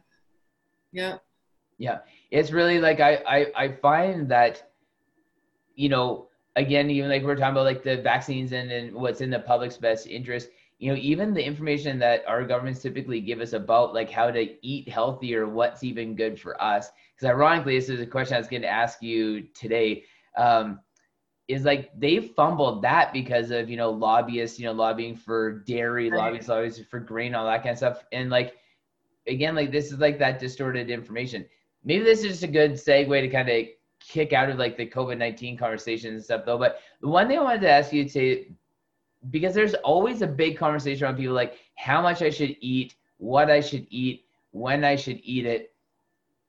Yeah. 0.91 1.17
Yeah. 1.77 1.99
It's 2.31 2.51
really 2.51 2.79
like 2.79 2.99
i 2.99 3.15
i, 3.27 3.45
I 3.55 3.71
find 3.81 4.29
that 4.29 4.71
you 5.75 5.89
know 5.89 6.27
again 6.55 6.89
even 6.89 7.09
like 7.09 7.23
we're 7.23 7.35
talking 7.35 7.51
about 7.51 7.65
like 7.65 7.83
the 7.83 7.97
vaccines 7.97 8.51
and, 8.51 8.71
and 8.71 8.93
what's 8.93 9.21
in 9.21 9.29
the 9.29 9.39
public's 9.39 9.77
best 9.77 10.07
interest 10.07 10.49
you 10.79 10.91
know 10.91 10.99
even 10.99 11.33
the 11.33 11.43
information 11.43 11.97
that 11.99 12.23
our 12.27 12.43
governments 12.43 12.81
typically 12.81 13.19
give 13.19 13.39
us 13.39 13.53
about 13.53 13.93
like 13.93 14.09
how 14.09 14.29
to 14.29 14.55
eat 14.65 14.87
healthier 14.87 15.47
what's 15.47 15.83
even 15.83 16.15
good 16.15 16.39
for 16.39 16.61
us. 16.61 16.89
Because 17.15 17.33
ironically 17.33 17.77
this 17.77 17.89
is 17.89 17.99
a 17.99 18.05
question 18.05 18.35
i 18.35 18.39
was 18.39 18.47
going 18.47 18.61
to 18.61 18.67
ask 18.67 19.01
you 19.01 19.43
today. 19.53 20.03
Um, 20.35 20.79
is 21.47 21.63
like 21.63 21.91
they 21.97 22.19
fumbled 22.19 22.81
that 22.81 23.13
because 23.13 23.51
of 23.51 23.69
you 23.69 23.77
know 23.77 23.89
lobbyists 23.89 24.59
you 24.59 24.65
know 24.65 24.73
lobbying 24.73 25.15
for 25.15 25.59
dairy 25.59 26.09
right. 26.09 26.17
lobbyists 26.17 26.49
lobbyists 26.49 26.81
for 26.89 26.99
grain 26.99 27.33
all 27.33 27.45
that 27.45 27.63
kind 27.63 27.71
of 27.71 27.77
stuff 27.77 28.03
and 28.11 28.29
like 28.29 28.55
again 29.27 29.55
like 29.55 29.71
this 29.71 29.91
is 29.91 29.99
like 29.99 30.19
that 30.19 30.39
distorted 30.39 30.89
information 30.89 31.45
maybe 31.83 32.03
this 32.03 32.19
is 32.19 32.31
just 32.31 32.43
a 32.43 32.47
good 32.47 32.73
segue 32.73 33.21
to 33.21 33.29
kind 33.29 33.49
of 33.49 33.65
kick 33.99 34.33
out 34.33 34.49
of 34.49 34.57
like 34.57 34.77
the 34.77 34.85
covid-19 34.85 35.57
conversation 35.57 36.13
and 36.13 36.23
stuff 36.23 36.43
though 36.45 36.57
but 36.57 36.79
the 37.01 37.07
one 37.07 37.27
thing 37.27 37.39
i 37.39 37.41
wanted 37.41 37.61
to 37.61 37.69
ask 37.69 37.91
you 37.93 38.07
to 38.07 38.45
because 39.29 39.53
there's 39.53 39.73
always 39.75 40.21
a 40.21 40.27
big 40.27 40.57
conversation 40.57 41.05
around 41.05 41.17
people 41.17 41.33
like 41.33 41.57
how 41.75 42.01
much 42.01 42.21
I 42.21 42.29
should 42.29 42.55
eat, 42.59 42.95
what 43.17 43.49
I 43.49 43.61
should 43.61 43.87
eat, 43.89 44.25
when 44.51 44.83
I 44.83 44.95
should 44.95 45.19
eat 45.23 45.45
it. 45.45 45.73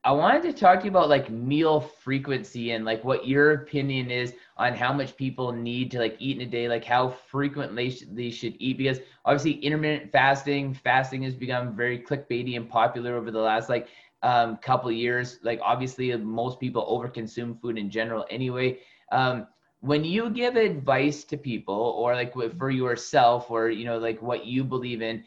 I 0.05 0.13
wanted 0.13 0.43
to 0.43 0.53
talk 0.53 0.81
to 0.81 0.85
you 0.85 0.91
about 0.91 1.09
like 1.09 1.29
meal 1.31 1.81
frequency 1.81 2.71
and 2.71 2.85
like 2.85 3.05
what 3.05 3.27
your 3.27 3.53
opinion 3.53 4.11
is 4.11 4.33
on 4.59 4.75
how 4.75 4.93
much 4.93 5.17
people 5.17 5.53
need 5.53 5.91
to 5.93 5.99
like 5.99 6.17
eat 6.19 6.37
in 6.37 6.47
a 6.47 6.51
day, 6.51 6.69
like 6.69 6.85
how 6.85 7.09
frequently 7.09 7.97
they 8.13 8.31
should 8.31 8.55
eat. 8.59 8.79
Because 8.79 8.99
obviously, 9.25 9.53
intermittent 9.61 10.11
fasting, 10.13 10.75
fasting 10.75 11.23
has 11.23 11.35
become 11.35 11.77
very 11.77 11.99
clickbaity 11.99 12.57
and 12.57 12.69
popular 12.69 13.17
over 13.17 13.31
the 13.31 13.39
last 13.39 13.69
like 13.69 13.89
um, 14.23 14.57
couple 14.57 14.91
years. 14.91 15.39
Like 15.43 15.61
obviously, 15.63 16.15
most 16.17 16.59
people 16.59 16.85
overconsume 16.87 17.61
food 17.61 17.79
in 17.79 17.91
general 17.91 18.27
anyway. 18.31 18.81
Um, 19.13 19.47
when 19.81 20.05
you 20.05 20.31
give 20.31 20.57
advice 20.57 21.25
to 21.25 21.37
people 21.37 21.95
or 21.97 22.15
like 22.15 22.35
for 22.59 22.71
yourself 22.71 23.51
or 23.51 23.71
you 23.71 23.85
know 23.85 23.99
like 23.99 24.21
what 24.21 24.45
you 24.45 24.65
believe 24.65 25.03
in 25.03 25.23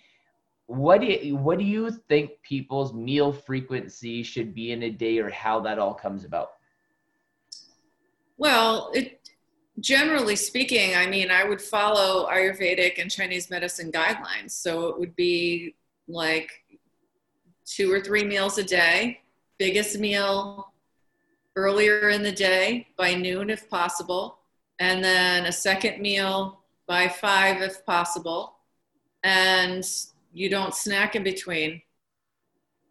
what 0.66 1.02
do 1.02 1.08
you, 1.08 1.36
what 1.36 1.58
do 1.58 1.66
you 1.66 1.90
think 1.90 2.32
people's 2.44 2.94
meal 2.94 3.32
frequency 3.32 4.24
should 4.24 4.54
be 4.54 4.72
in 4.72 4.84
a 4.84 4.90
day 4.90 5.20
or 5.20 5.30
how 5.30 5.60
that 5.60 5.80
all 5.80 5.94
comes 5.94 6.26
about 6.26 6.52
well 8.38 8.92
it 8.94 9.21
generally 9.82 10.36
speaking 10.36 10.96
i 10.96 11.06
mean 11.06 11.30
i 11.30 11.44
would 11.44 11.62
follow 11.62 12.28
ayurvedic 12.30 13.02
and 13.02 13.12
chinese 13.12 13.50
medicine 13.50 13.92
guidelines 13.92 14.52
so 14.52 14.88
it 14.88 15.00
would 15.00 15.16
be 15.16 15.76
like 16.08 16.52
two 17.66 17.92
or 17.92 18.00
three 18.00 18.24
meals 18.24 18.58
a 18.58 18.64
day 18.64 19.20
biggest 19.58 20.00
meal 20.00 20.72
earlier 21.56 22.10
in 22.10 22.24
the 22.24 22.32
day 22.32 22.88
by 22.98 23.14
noon 23.14 23.50
if 23.50 23.70
possible 23.70 24.38
and 24.82 25.04
then 25.04 25.46
a 25.46 25.52
second 25.52 26.02
meal 26.02 26.62
by 26.88 27.08
five 27.08 27.62
if 27.62 27.86
possible. 27.86 28.56
And 29.24 29.88
you 30.34 30.50
don't 30.50 30.74
snack 30.74 31.16
in 31.16 31.24
between. 31.24 31.82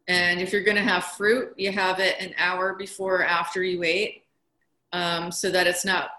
And 0.06 0.40
if 0.40 0.52
you're 0.52 0.62
going 0.62 0.76
to 0.76 0.82
have 0.82 1.04
fruit, 1.04 1.52
you 1.56 1.72
have 1.72 1.98
it 1.98 2.14
an 2.20 2.32
hour 2.38 2.74
before 2.74 3.16
or 3.16 3.24
after 3.24 3.62
you 3.62 3.82
ate 3.82 4.22
um, 4.92 5.32
so 5.32 5.50
that 5.50 5.66
it's 5.66 5.84
not 5.84 6.12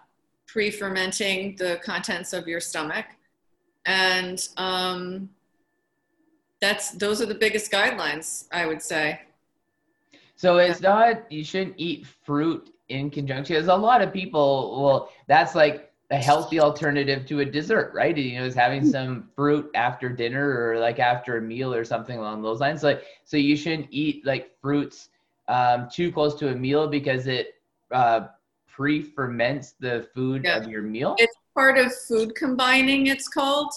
pre 0.51 0.69
fermenting 0.69 1.55
the 1.55 1.79
contents 1.83 2.33
of 2.33 2.47
your 2.47 2.59
stomach. 2.59 3.05
And 3.85 4.47
um, 4.57 5.29
that's 6.59 6.91
those 6.91 7.21
are 7.21 7.25
the 7.25 7.35
biggest 7.35 7.71
guidelines, 7.71 8.47
I 8.51 8.65
would 8.65 8.81
say. 8.81 9.21
So 10.35 10.57
it's 10.57 10.81
not 10.81 11.31
you 11.31 11.43
shouldn't 11.43 11.75
eat 11.77 12.05
fruit 12.05 12.73
in 12.89 13.09
conjunction 13.09 13.55
because 13.55 13.69
a 13.69 13.75
lot 13.75 14.01
of 14.01 14.11
people 14.11 14.81
well 14.83 15.09
that's 15.27 15.55
like 15.55 15.93
a 16.09 16.17
healthy 16.17 16.59
alternative 16.59 17.25
to 17.25 17.39
a 17.39 17.45
dessert 17.45 17.93
right 17.93 18.17
you 18.17 18.37
know 18.37 18.45
is 18.45 18.53
having 18.53 18.81
mm. 18.81 18.91
some 18.91 19.29
fruit 19.33 19.71
after 19.75 20.09
dinner 20.09 20.67
or 20.67 20.77
like 20.77 20.99
after 20.99 21.37
a 21.37 21.41
meal 21.41 21.73
or 21.73 21.85
something 21.85 22.17
along 22.17 22.41
those 22.41 22.59
lines 22.59 22.83
like 22.83 23.05
so 23.23 23.37
you 23.37 23.55
shouldn't 23.55 23.87
eat 23.91 24.25
like 24.25 24.51
fruits 24.61 25.07
um, 25.47 25.87
too 25.89 26.11
close 26.11 26.35
to 26.35 26.49
a 26.49 26.55
meal 26.55 26.85
because 26.85 27.27
it 27.27 27.55
uh, 27.91 28.27
pre-ferments 28.71 29.75
the 29.79 30.07
food 30.15 30.43
yeah. 30.45 30.57
of 30.57 30.67
your 30.67 30.81
meal 30.81 31.15
it's 31.17 31.35
part 31.53 31.77
of 31.77 31.93
food 32.07 32.33
combining 32.35 33.07
it's 33.07 33.27
called 33.27 33.71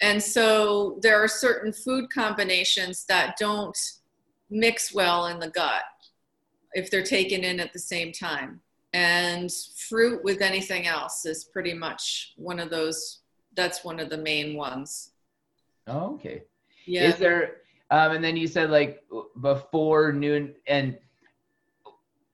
and 0.00 0.22
so 0.22 0.98
there 1.02 1.22
are 1.22 1.28
certain 1.28 1.72
food 1.72 2.10
combinations 2.12 3.04
that 3.06 3.36
don't 3.38 3.76
mix 4.50 4.92
well 4.94 5.26
in 5.26 5.38
the 5.38 5.50
gut 5.50 5.82
if 6.72 6.90
they're 6.90 7.02
taken 7.02 7.44
in 7.44 7.60
at 7.60 7.72
the 7.72 7.78
same 7.78 8.12
time. 8.12 8.60
And 8.92 9.50
fruit 9.88 10.24
with 10.24 10.40
anything 10.40 10.86
else 10.86 11.24
is 11.26 11.44
pretty 11.44 11.74
much 11.74 12.32
one 12.36 12.58
of 12.58 12.70
those, 12.70 13.20
that's 13.54 13.84
one 13.84 14.00
of 14.00 14.10
the 14.10 14.18
main 14.18 14.56
ones. 14.56 15.12
Oh, 15.86 16.14
okay. 16.14 16.42
Yeah. 16.86 17.08
Is 17.08 17.16
there, 17.16 17.58
um, 17.90 18.12
and 18.12 18.24
then 18.24 18.36
you 18.36 18.46
said 18.46 18.70
like 18.70 19.04
before 19.40 20.12
noon, 20.12 20.54
and 20.66 20.98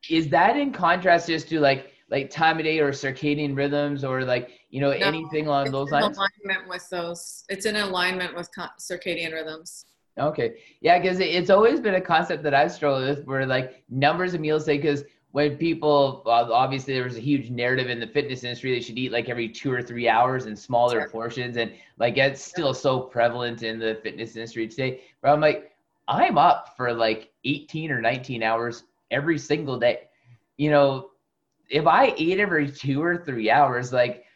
is 0.08 0.28
that 0.28 0.56
in 0.56 0.72
contrast 0.72 1.26
just 1.26 1.48
to 1.48 1.60
like, 1.60 1.92
like 2.10 2.30
time 2.30 2.58
of 2.58 2.64
day 2.64 2.78
or 2.78 2.92
circadian 2.92 3.56
rhythms 3.56 4.04
or 4.04 4.24
like 4.24 4.50
you 4.70 4.80
know 4.80 4.90
no, 4.90 4.96
anything 4.96 5.46
along 5.46 5.70
those 5.70 5.90
lines 5.90 6.16
alignment 6.16 6.68
with 6.68 6.88
those 6.90 7.44
it's 7.48 7.66
in 7.66 7.76
alignment 7.76 8.34
with 8.34 8.48
circadian 8.78 9.32
rhythms 9.32 9.84
Okay. 10.18 10.54
Yeah, 10.80 10.98
because 10.98 11.20
it's 11.20 11.50
always 11.50 11.78
been 11.78 11.96
a 11.96 12.00
concept 12.00 12.42
that 12.44 12.54
I've 12.54 12.72
struggled 12.72 13.06
with 13.06 13.26
where 13.26 13.44
like 13.44 13.84
numbers 13.90 14.32
of 14.32 14.40
meals 14.40 14.64
say 14.64 14.78
because 14.78 15.04
when 15.36 15.54
people 15.58 16.22
obviously 16.24 16.94
there 16.94 17.04
was 17.04 17.18
a 17.18 17.20
huge 17.20 17.50
narrative 17.50 17.90
in 17.90 18.00
the 18.00 18.06
fitness 18.06 18.42
industry 18.42 18.74
they 18.74 18.80
should 18.80 18.96
eat 18.96 19.12
like 19.12 19.28
every 19.28 19.50
two 19.50 19.70
or 19.70 19.82
three 19.82 20.08
hours 20.08 20.46
in 20.46 20.56
smaller 20.56 21.02
sure. 21.02 21.10
portions 21.10 21.58
and 21.58 21.74
like 21.98 22.16
it's 22.16 22.40
still 22.40 22.72
so 22.72 23.00
prevalent 23.00 23.62
in 23.62 23.78
the 23.78 24.00
fitness 24.02 24.34
industry 24.34 24.66
today 24.66 25.02
but 25.20 25.30
i'm 25.30 25.40
like 25.42 25.76
i'm 26.08 26.38
up 26.38 26.74
for 26.74 26.90
like 26.90 27.32
18 27.44 27.90
or 27.90 28.00
19 28.00 28.42
hours 28.42 28.84
every 29.10 29.36
single 29.36 29.78
day 29.78 30.04
you 30.56 30.70
know 30.70 31.10
if 31.68 31.86
i 31.86 32.14
ate 32.16 32.38
every 32.38 32.70
two 32.70 33.02
or 33.02 33.16
three 33.16 33.50
hours 33.50 33.92
like 33.92 34.26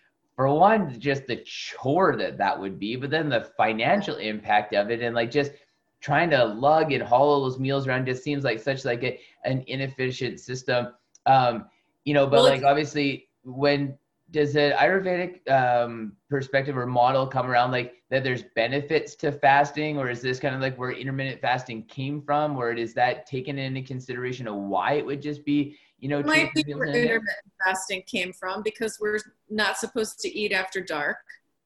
for 0.41 0.49
one, 0.49 0.99
just 0.99 1.27
the 1.27 1.37
chore 1.45 2.17
that 2.17 2.39
that 2.39 2.59
would 2.59 2.79
be, 2.79 2.97
but 2.97 3.11
then 3.11 3.29
the 3.29 3.51
financial 3.59 4.17
impact 4.17 4.75
of 4.75 4.91
it, 4.91 5.03
and 5.03 5.15
like 5.15 5.31
just 5.31 5.53
trying 6.01 6.31
to 6.31 6.43
lug 6.43 6.93
and 6.93 7.03
haul 7.03 7.43
those 7.43 7.59
meals 7.59 7.87
around 7.87 8.07
just 8.07 8.25
seems 8.25 8.43
like 8.43 8.59
such 8.59 8.87
like 8.87 9.05
a, 9.05 9.21
an 9.45 9.63
inefficient 9.67 10.41
system. 10.41 10.95
Um, 11.27 11.67
you 12.07 12.15
know, 12.15 12.27
but 12.27 12.37
well, 12.37 12.45
like 12.45 12.63
obviously 12.63 13.29
when 13.45 13.99
does 14.31 14.53
the 14.53 14.75
Ayurvedic 14.79 15.49
um, 15.51 16.13
perspective 16.29 16.77
or 16.77 16.87
model 16.87 17.27
come 17.27 17.47
around 17.47 17.73
like 17.73 18.03
that 18.11 18.25
there's 18.25 18.43
benefits 18.55 19.15
to 19.17 19.33
fasting, 19.33 19.99
or 19.99 20.09
is 20.09 20.21
this 20.21 20.39
kind 20.39 20.55
of 20.55 20.61
like 20.61 20.77
where 20.77 20.93
intermittent 20.93 21.41
fasting 21.41 21.85
came 21.85 22.23
from, 22.23 22.57
or 22.57 22.73
is 22.73 22.95
that 22.95 23.27
taken 23.27 23.59
into 23.59 23.83
consideration 23.83 24.47
of 24.47 24.55
why 24.55 24.95
it 24.95 25.07
would 25.07 25.21
just 25.21 25.45
be, 25.45 25.77
you 25.99 26.09
know, 26.09 26.23
might 26.23 26.53
be 26.55 26.75
where 26.75 26.89
intermittent 26.89 27.53
fasting 27.65 28.03
came 28.07 28.33
from 28.33 28.63
because 28.63 28.99
we're 29.01 29.19
not 29.49 29.79
supposed 29.79 30.21
to 30.21 30.29
eat 30.29 30.53
after 30.53 30.81
dark, 30.81 31.19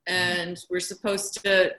mm-hmm. 0.08 0.14
and 0.14 0.56
mm-hmm. 0.56 0.74
we're 0.74 0.80
supposed 0.80 1.42
to. 1.44 1.72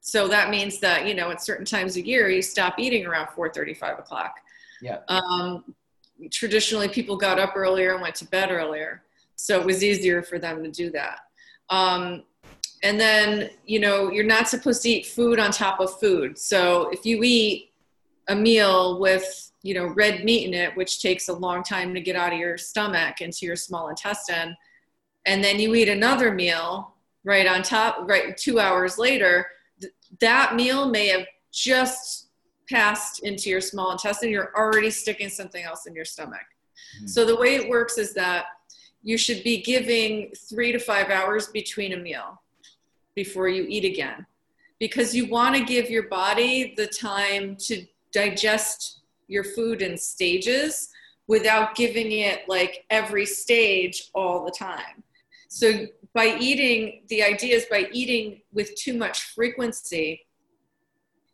So 0.00 0.28
that 0.28 0.50
means 0.50 0.78
that 0.80 1.06
you 1.06 1.14
know 1.14 1.30
at 1.30 1.42
certain 1.42 1.64
times 1.64 1.96
of 1.96 2.06
year 2.06 2.28
you 2.28 2.42
stop 2.42 2.78
eating 2.78 3.06
around 3.06 3.28
4 3.34 3.52
35 3.52 3.98
o'clock. 3.98 4.36
Yeah. 4.80 4.98
Um, 5.08 5.74
traditionally, 6.30 6.88
people 6.88 7.16
got 7.16 7.40
up 7.40 7.54
earlier 7.56 7.92
and 7.92 8.02
went 8.02 8.14
to 8.16 8.26
bed 8.26 8.52
earlier 8.52 9.02
so 9.36 9.60
it 9.60 9.66
was 9.66 9.84
easier 9.84 10.22
for 10.22 10.38
them 10.38 10.62
to 10.64 10.70
do 10.70 10.90
that. 10.90 11.20
Um, 11.70 12.24
and 12.82 13.00
then, 13.00 13.50
you 13.64 13.80
know, 13.80 14.10
you're 14.10 14.24
not 14.24 14.48
supposed 14.48 14.82
to 14.82 14.90
eat 14.90 15.06
food 15.06 15.38
on 15.38 15.50
top 15.50 15.80
of 15.80 15.98
food. 15.98 16.38
So 16.38 16.90
if 16.90 17.06
you 17.06 17.22
eat 17.22 17.72
a 18.28 18.34
meal 18.34 18.98
with, 19.00 19.52
you 19.62 19.74
know, 19.74 19.86
red 19.86 20.24
meat 20.24 20.46
in 20.46 20.54
it, 20.54 20.76
which 20.76 21.00
takes 21.00 21.28
a 21.28 21.32
long 21.32 21.62
time 21.62 21.94
to 21.94 22.00
get 22.00 22.16
out 22.16 22.32
of 22.32 22.38
your 22.38 22.58
stomach 22.58 23.20
into 23.20 23.46
your 23.46 23.56
small 23.56 23.88
intestine, 23.88 24.56
and 25.26 25.42
then 25.42 25.58
you 25.58 25.74
eat 25.74 25.88
another 25.88 26.32
meal 26.32 26.94
right 27.24 27.46
on 27.46 27.62
top, 27.62 28.08
right 28.08 28.36
two 28.36 28.60
hours 28.60 28.98
later, 28.98 29.46
th- 29.80 29.92
that 30.20 30.54
meal 30.54 30.88
may 30.88 31.08
have 31.08 31.26
just 31.52 32.28
passed 32.70 33.20
into 33.24 33.48
your 33.50 33.60
small 33.60 33.90
intestine. 33.90 34.30
You're 34.30 34.52
already 34.56 34.90
sticking 34.90 35.28
something 35.28 35.64
else 35.64 35.86
in 35.86 35.94
your 35.94 36.04
stomach. 36.04 36.46
Mm-hmm. 36.98 37.06
So 37.06 37.24
the 37.24 37.36
way 37.36 37.56
it 37.56 37.68
works 37.68 37.98
is 37.98 38.14
that 38.14 38.46
you 39.06 39.16
should 39.16 39.44
be 39.44 39.62
giving 39.62 40.32
three 40.36 40.72
to 40.72 40.80
five 40.80 41.10
hours 41.10 41.46
between 41.46 41.92
a 41.92 41.96
meal 41.96 42.42
before 43.14 43.46
you 43.46 43.64
eat 43.68 43.84
again 43.84 44.26
because 44.80 45.14
you 45.14 45.28
want 45.28 45.54
to 45.54 45.64
give 45.64 45.88
your 45.88 46.08
body 46.08 46.74
the 46.76 46.88
time 46.88 47.54
to 47.54 47.86
digest 48.12 49.02
your 49.28 49.44
food 49.44 49.80
in 49.80 49.96
stages 49.96 50.88
without 51.28 51.76
giving 51.76 52.10
it 52.10 52.48
like 52.48 52.84
every 52.90 53.24
stage 53.24 54.10
all 54.12 54.44
the 54.44 54.50
time. 54.50 55.04
So 55.46 55.86
by 56.12 56.36
eating, 56.40 57.04
the 57.06 57.22
idea 57.22 57.54
is 57.54 57.66
by 57.66 57.88
eating 57.92 58.40
with 58.52 58.74
too 58.74 58.94
much 58.94 59.22
frequency, 59.22 60.26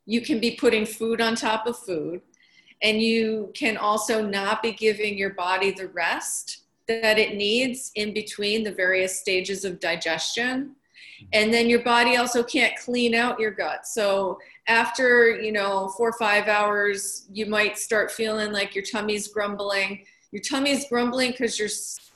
you 0.05 0.21
can 0.21 0.41
be 0.41 0.57
putting 0.57 0.85
food 0.85 1.23
on 1.23 1.37
top 1.37 1.67
of 1.67 1.79
food 1.79 2.21
and 2.83 3.01
you 3.01 3.51
can 3.55 3.79
also 3.79 4.27
not 4.27 4.63
be 4.63 4.73
giving 4.73 5.17
your 5.17 5.33
body 5.33 5.71
the 5.71 5.89
rest 5.89 6.62
that 6.89 7.19
it 7.19 7.37
needs 7.37 7.91
in 7.95 8.13
between 8.13 8.65
the 8.65 8.73
various 8.73 9.19
stages 9.19 9.65
of 9.65 9.81
digestion. 9.81 10.75
Mm-hmm. 11.23 11.27
And 11.33 11.55
then 11.55 11.69
your 11.69 11.83
body 11.83 12.17
also 12.17 12.43
can't 12.43 12.75
clean 12.77 13.15
out 13.15 13.41
your 13.41 13.53
gut. 13.53 13.87
So 13.87 14.39
after 14.69 15.41
you 15.41 15.53
know 15.53 15.93
four 15.97 16.11
or 16.11 16.19
five 16.19 16.49
hours 16.49 17.27
you 17.33 17.47
might 17.47 17.79
start 17.79 18.11
feeling 18.11 18.53
like 18.53 18.75
your 18.75 18.85
tummy's 18.85 19.29
grumbling. 19.29 20.05
Your 20.31 20.43
tummy's 20.43 20.89
grumbling 20.89 21.33
because 21.33 21.59
your 21.59 21.69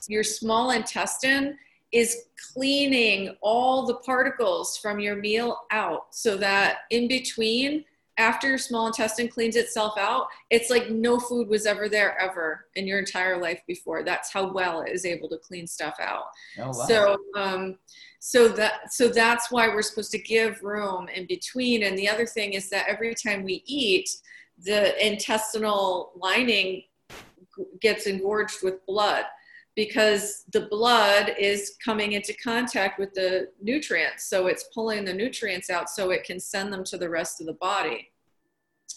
your 0.09 0.25
small 0.25 0.71
intestine 0.71 1.57
is 1.93 2.25
cleaning 2.53 3.37
all 3.43 3.87
the 3.87 3.95
particles 3.97 4.77
from 4.77 4.99
your 4.99 5.17
meal 5.17 5.61
out 5.71 6.15
so 6.15 6.37
that 6.37 6.79
in 6.91 7.09
between 7.09 7.85
after 8.19 8.49
your 8.49 8.59
small 8.59 8.87
intestine 8.87 9.29
cleans 9.29 9.57
itself 9.57 9.95
out, 9.99 10.29
it's 10.51 10.71
like 10.71 10.91
no 10.91 11.19
food 11.19 11.49
was 11.49 11.67
ever 11.67 11.89
there 11.89 12.19
ever 12.21 12.67
in 12.75 12.87
your 12.87 12.99
entire 12.99 13.41
life 13.41 13.61
before. 13.67 14.03
That's 14.03 14.33
how 14.33 14.53
well 14.53 14.83
it 14.83 14.93
is 14.93 15.05
able 15.05 15.29
to 15.31 15.39
clean 15.39 15.67
stuff 15.67 15.97
out. 16.01 16.25
Oh, 16.59 16.67
wow. 16.67 16.73
So, 16.73 17.19
um, 17.37 17.79
so 18.21 18.49
that 18.49 18.93
so 18.93 19.09
that's 19.09 19.51
why 19.51 19.69
we're 19.69 19.83
supposed 19.83 20.11
to 20.13 20.19
give 20.19 20.63
room 20.63 21.09
in 21.09 21.27
between. 21.27 21.83
And 21.83 21.97
the 21.97 22.09
other 22.09 22.27
thing 22.27 22.55
is 22.55 22.71
that 22.71 22.87
every 22.89 23.15
time 23.15 23.45
we 23.45 23.63
eat, 23.67 24.09
the 24.65 25.07
intestinal 25.07 26.13
lining 26.17 26.85
gets 27.81 28.07
engorged 28.07 28.63
with 28.63 28.85
blood 28.87 29.25
because 29.77 30.45
the 30.53 30.63
blood 30.63 31.35
is 31.39 31.77
coming 31.85 32.13
into 32.13 32.35
contact 32.43 32.99
with 32.99 33.13
the 33.13 33.49
nutrients. 33.63 34.27
So 34.27 34.47
it's 34.47 34.65
pulling 34.75 35.05
the 35.05 35.13
nutrients 35.13 35.69
out 35.69 35.91
so 35.91 36.11
it 36.11 36.25
can 36.25 36.41
send 36.41 36.73
them 36.73 36.83
to 36.85 36.97
the 36.97 37.09
rest 37.09 37.41
of 37.41 37.47
the 37.47 37.53
body. 37.53 38.11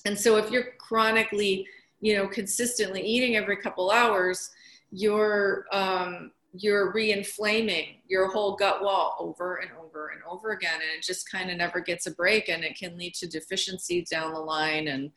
And 0.06 0.18
so 0.18 0.38
if 0.38 0.50
you're 0.50 0.72
chronically, 0.80 1.68
you 2.00 2.16
know, 2.16 2.28
consistently 2.28 3.02
eating 3.02 3.36
every 3.36 3.58
couple 3.58 3.92
hours, 3.92 4.52
you're 4.92 5.66
um, 5.72 6.32
you're 6.54 6.92
re-inflaming 6.94 7.98
your 8.08 8.32
whole 8.32 8.56
gut 8.56 8.82
wall 8.82 9.16
over 9.20 9.58
and 9.58 9.70
over 9.80 10.10
and 10.10 10.22
over 10.28 10.52
again, 10.52 10.76
and 10.76 10.98
it 10.98 11.04
just 11.04 11.30
kind 11.30 11.52
of 11.52 11.58
never 11.58 11.80
gets 11.80 12.08
a 12.08 12.12
break, 12.12 12.50
and 12.50 12.64
it 12.64 12.76
can 12.76 12.98
lead 12.98 13.14
to 13.16 13.28
deficiencies 13.28 14.10
down 14.10 14.34
the 14.34 14.40
line, 14.40 14.88
and 14.88 15.12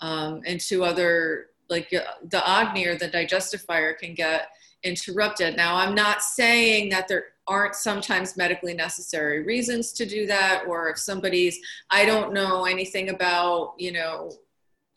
um, 0.00 0.42
and 0.44 0.60
to 0.60 0.84
other 0.84 1.46
like 1.70 1.94
uh, 1.94 2.00
the 2.28 2.46
agni 2.46 2.86
or 2.86 2.98
the 2.98 3.08
digestive 3.08 3.62
fire 3.62 3.94
can 3.94 4.12
get 4.12 4.48
interrupted. 4.84 5.56
Now, 5.56 5.76
I'm 5.76 5.94
not 5.94 6.22
saying 6.22 6.90
that 6.90 7.08
there 7.08 7.24
aren't 7.46 7.74
sometimes 7.74 8.36
medically 8.36 8.74
necessary 8.74 9.42
reasons 9.42 9.92
to 9.92 10.06
do 10.06 10.26
that, 10.26 10.64
or 10.66 10.88
if 10.90 10.98
somebody's, 10.98 11.58
I 11.90 12.04
don't 12.04 12.32
know 12.32 12.64
anything 12.64 13.10
about, 13.10 13.74
you 13.78 13.92
know, 13.92 14.30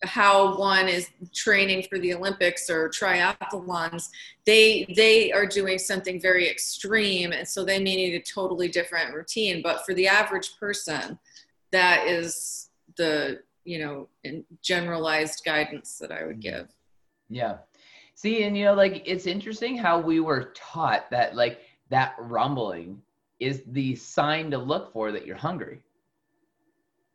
how 0.03 0.57
one 0.57 0.87
is 0.87 1.09
training 1.33 1.83
for 1.89 1.97
the 1.97 2.13
Olympics 2.13 2.69
or 2.69 2.89
triathlons, 2.89 4.09
they 4.45 4.85
they 4.95 5.31
are 5.31 5.45
doing 5.45 5.79
something 5.79 6.21
very 6.21 6.49
extreme, 6.49 7.31
and 7.31 7.47
so 7.47 7.65
they 7.65 7.79
may 7.79 7.95
need 7.95 8.13
a 8.13 8.21
totally 8.21 8.67
different 8.67 9.13
routine. 9.13 9.61
But 9.63 9.85
for 9.85 9.93
the 9.93 10.07
average 10.07 10.51
person, 10.59 11.17
that 11.71 12.07
is 12.07 12.69
the 12.97 13.39
you 13.63 13.79
know 13.79 14.07
generalized 14.61 15.43
guidance 15.43 15.97
that 15.97 16.11
I 16.11 16.25
would 16.25 16.39
mm-hmm. 16.39 16.57
give. 16.57 16.67
Yeah, 17.29 17.57
See, 18.17 18.41
and 18.45 18.57
you 18.57 18.65
know, 18.65 18.73
like 18.73 19.03
it's 19.05 19.27
interesting 19.27 19.77
how 19.77 19.99
we 19.99 20.19
were 20.19 20.51
taught 20.55 21.07
that 21.11 21.35
like 21.35 21.61
that 21.91 22.15
rumbling 22.17 22.99
is 23.39 23.61
the 23.67 23.95
sign 23.95 24.49
to 24.49 24.57
look 24.57 24.91
for 24.91 25.11
that 25.11 25.27
you're 25.27 25.35
hungry. 25.35 25.81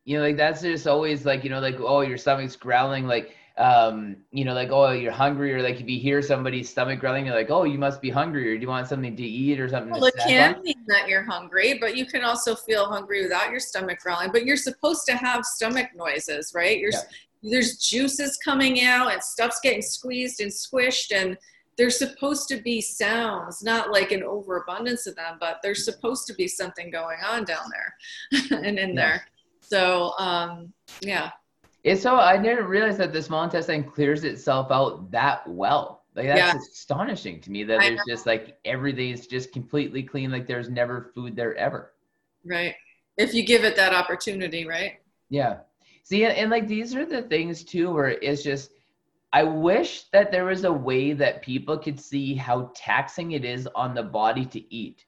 You 0.04 0.18
know, 0.18 0.22
like 0.22 0.36
that's 0.36 0.62
just 0.62 0.86
always 0.86 1.26
like, 1.26 1.42
you 1.42 1.50
know, 1.50 1.58
like, 1.58 1.80
oh, 1.80 2.02
your 2.02 2.18
stomach's 2.18 2.54
growling, 2.54 3.08
like 3.08 3.34
um, 3.58 4.18
you 4.30 4.44
know, 4.44 4.54
like, 4.54 4.70
oh, 4.70 4.92
you're 4.92 5.10
hungry, 5.10 5.52
or 5.52 5.60
like 5.60 5.80
if 5.80 5.88
you 5.88 5.98
hear 5.98 6.22
somebody's 6.22 6.70
stomach 6.70 7.00
growling, 7.00 7.26
you're 7.26 7.34
like, 7.34 7.50
oh, 7.50 7.64
you 7.64 7.78
must 7.78 8.00
be 8.00 8.08
hungry, 8.08 8.52
or 8.52 8.54
do 8.54 8.62
you 8.62 8.68
want 8.68 8.86
something 8.86 9.16
to 9.16 9.24
eat 9.24 9.58
or 9.58 9.68
something? 9.68 9.90
Well, 9.90 10.04
it 10.04 10.14
can 10.24 10.54
on? 10.54 10.62
mean 10.62 10.84
that 10.86 11.08
you're 11.08 11.24
hungry, 11.24 11.78
but 11.80 11.96
you 11.96 12.06
can 12.06 12.22
also 12.22 12.54
feel 12.54 12.86
hungry 12.86 13.24
without 13.24 13.50
your 13.50 13.58
stomach 13.58 13.98
growling. 13.98 14.30
But 14.30 14.46
you're 14.46 14.56
supposed 14.56 15.04
to 15.06 15.16
have 15.16 15.44
stomach 15.44 15.88
noises, 15.96 16.52
right? 16.54 16.78
You're 16.78 16.92
yeah 16.92 17.00
there's 17.42 17.78
juices 17.78 18.38
coming 18.44 18.82
out 18.82 19.12
and 19.12 19.22
stuff's 19.22 19.60
getting 19.60 19.82
squeezed 19.82 20.40
and 20.40 20.50
squished 20.50 21.14
and 21.14 21.36
there's 21.76 21.98
supposed 21.98 22.48
to 22.48 22.58
be 22.58 22.80
sounds 22.80 23.62
not 23.62 23.90
like 23.90 24.12
an 24.12 24.22
overabundance 24.22 25.06
of 25.06 25.16
them 25.16 25.38
but 25.40 25.58
there's 25.62 25.84
supposed 25.84 26.26
to 26.26 26.34
be 26.34 26.46
something 26.46 26.90
going 26.90 27.18
on 27.24 27.44
down 27.44 27.64
there 27.70 28.60
and 28.64 28.78
in 28.78 28.90
yeah. 28.90 28.94
there. 28.94 29.26
So 29.60 30.12
um 30.18 30.72
yeah. 31.00 31.30
It's 31.84 32.02
so 32.02 32.16
i 32.16 32.36
didn't 32.36 32.66
realize 32.66 32.98
that 32.98 33.12
the 33.12 33.22
small 33.22 33.42
intestine 33.42 33.84
clears 33.84 34.24
itself 34.24 34.70
out 34.70 35.10
that 35.10 35.46
well. 35.48 36.04
Like 36.14 36.26
that's 36.26 36.54
yeah. 36.54 36.54
astonishing 36.54 37.40
to 37.40 37.50
me 37.50 37.64
that 37.64 37.80
I 37.80 37.88
there's 37.88 37.98
know. 38.06 38.14
just 38.14 38.26
like 38.26 38.58
everything 38.64 39.10
is 39.10 39.26
just 39.26 39.52
completely 39.52 40.02
clean 40.02 40.30
like 40.30 40.46
there's 40.46 40.68
never 40.68 41.10
food 41.14 41.34
there 41.34 41.56
ever. 41.56 41.92
Right. 42.44 42.74
If 43.16 43.34
you 43.34 43.44
give 43.44 43.64
it 43.64 43.74
that 43.76 43.92
opportunity 43.94 44.66
right? 44.66 45.00
Yeah 45.28 45.60
See, 46.02 46.24
and, 46.24 46.36
and 46.36 46.50
like 46.50 46.66
these 46.66 46.94
are 46.94 47.06
the 47.06 47.22
things 47.22 47.64
too, 47.64 47.92
where 47.92 48.08
it's 48.08 48.42
just, 48.42 48.72
I 49.32 49.44
wish 49.44 50.04
that 50.12 50.30
there 50.30 50.44
was 50.44 50.64
a 50.64 50.72
way 50.72 51.12
that 51.14 51.42
people 51.42 51.78
could 51.78 51.98
see 51.98 52.34
how 52.34 52.70
taxing 52.74 53.32
it 53.32 53.44
is 53.44 53.68
on 53.74 53.94
the 53.94 54.02
body 54.02 54.44
to 54.46 54.74
eat. 54.74 55.06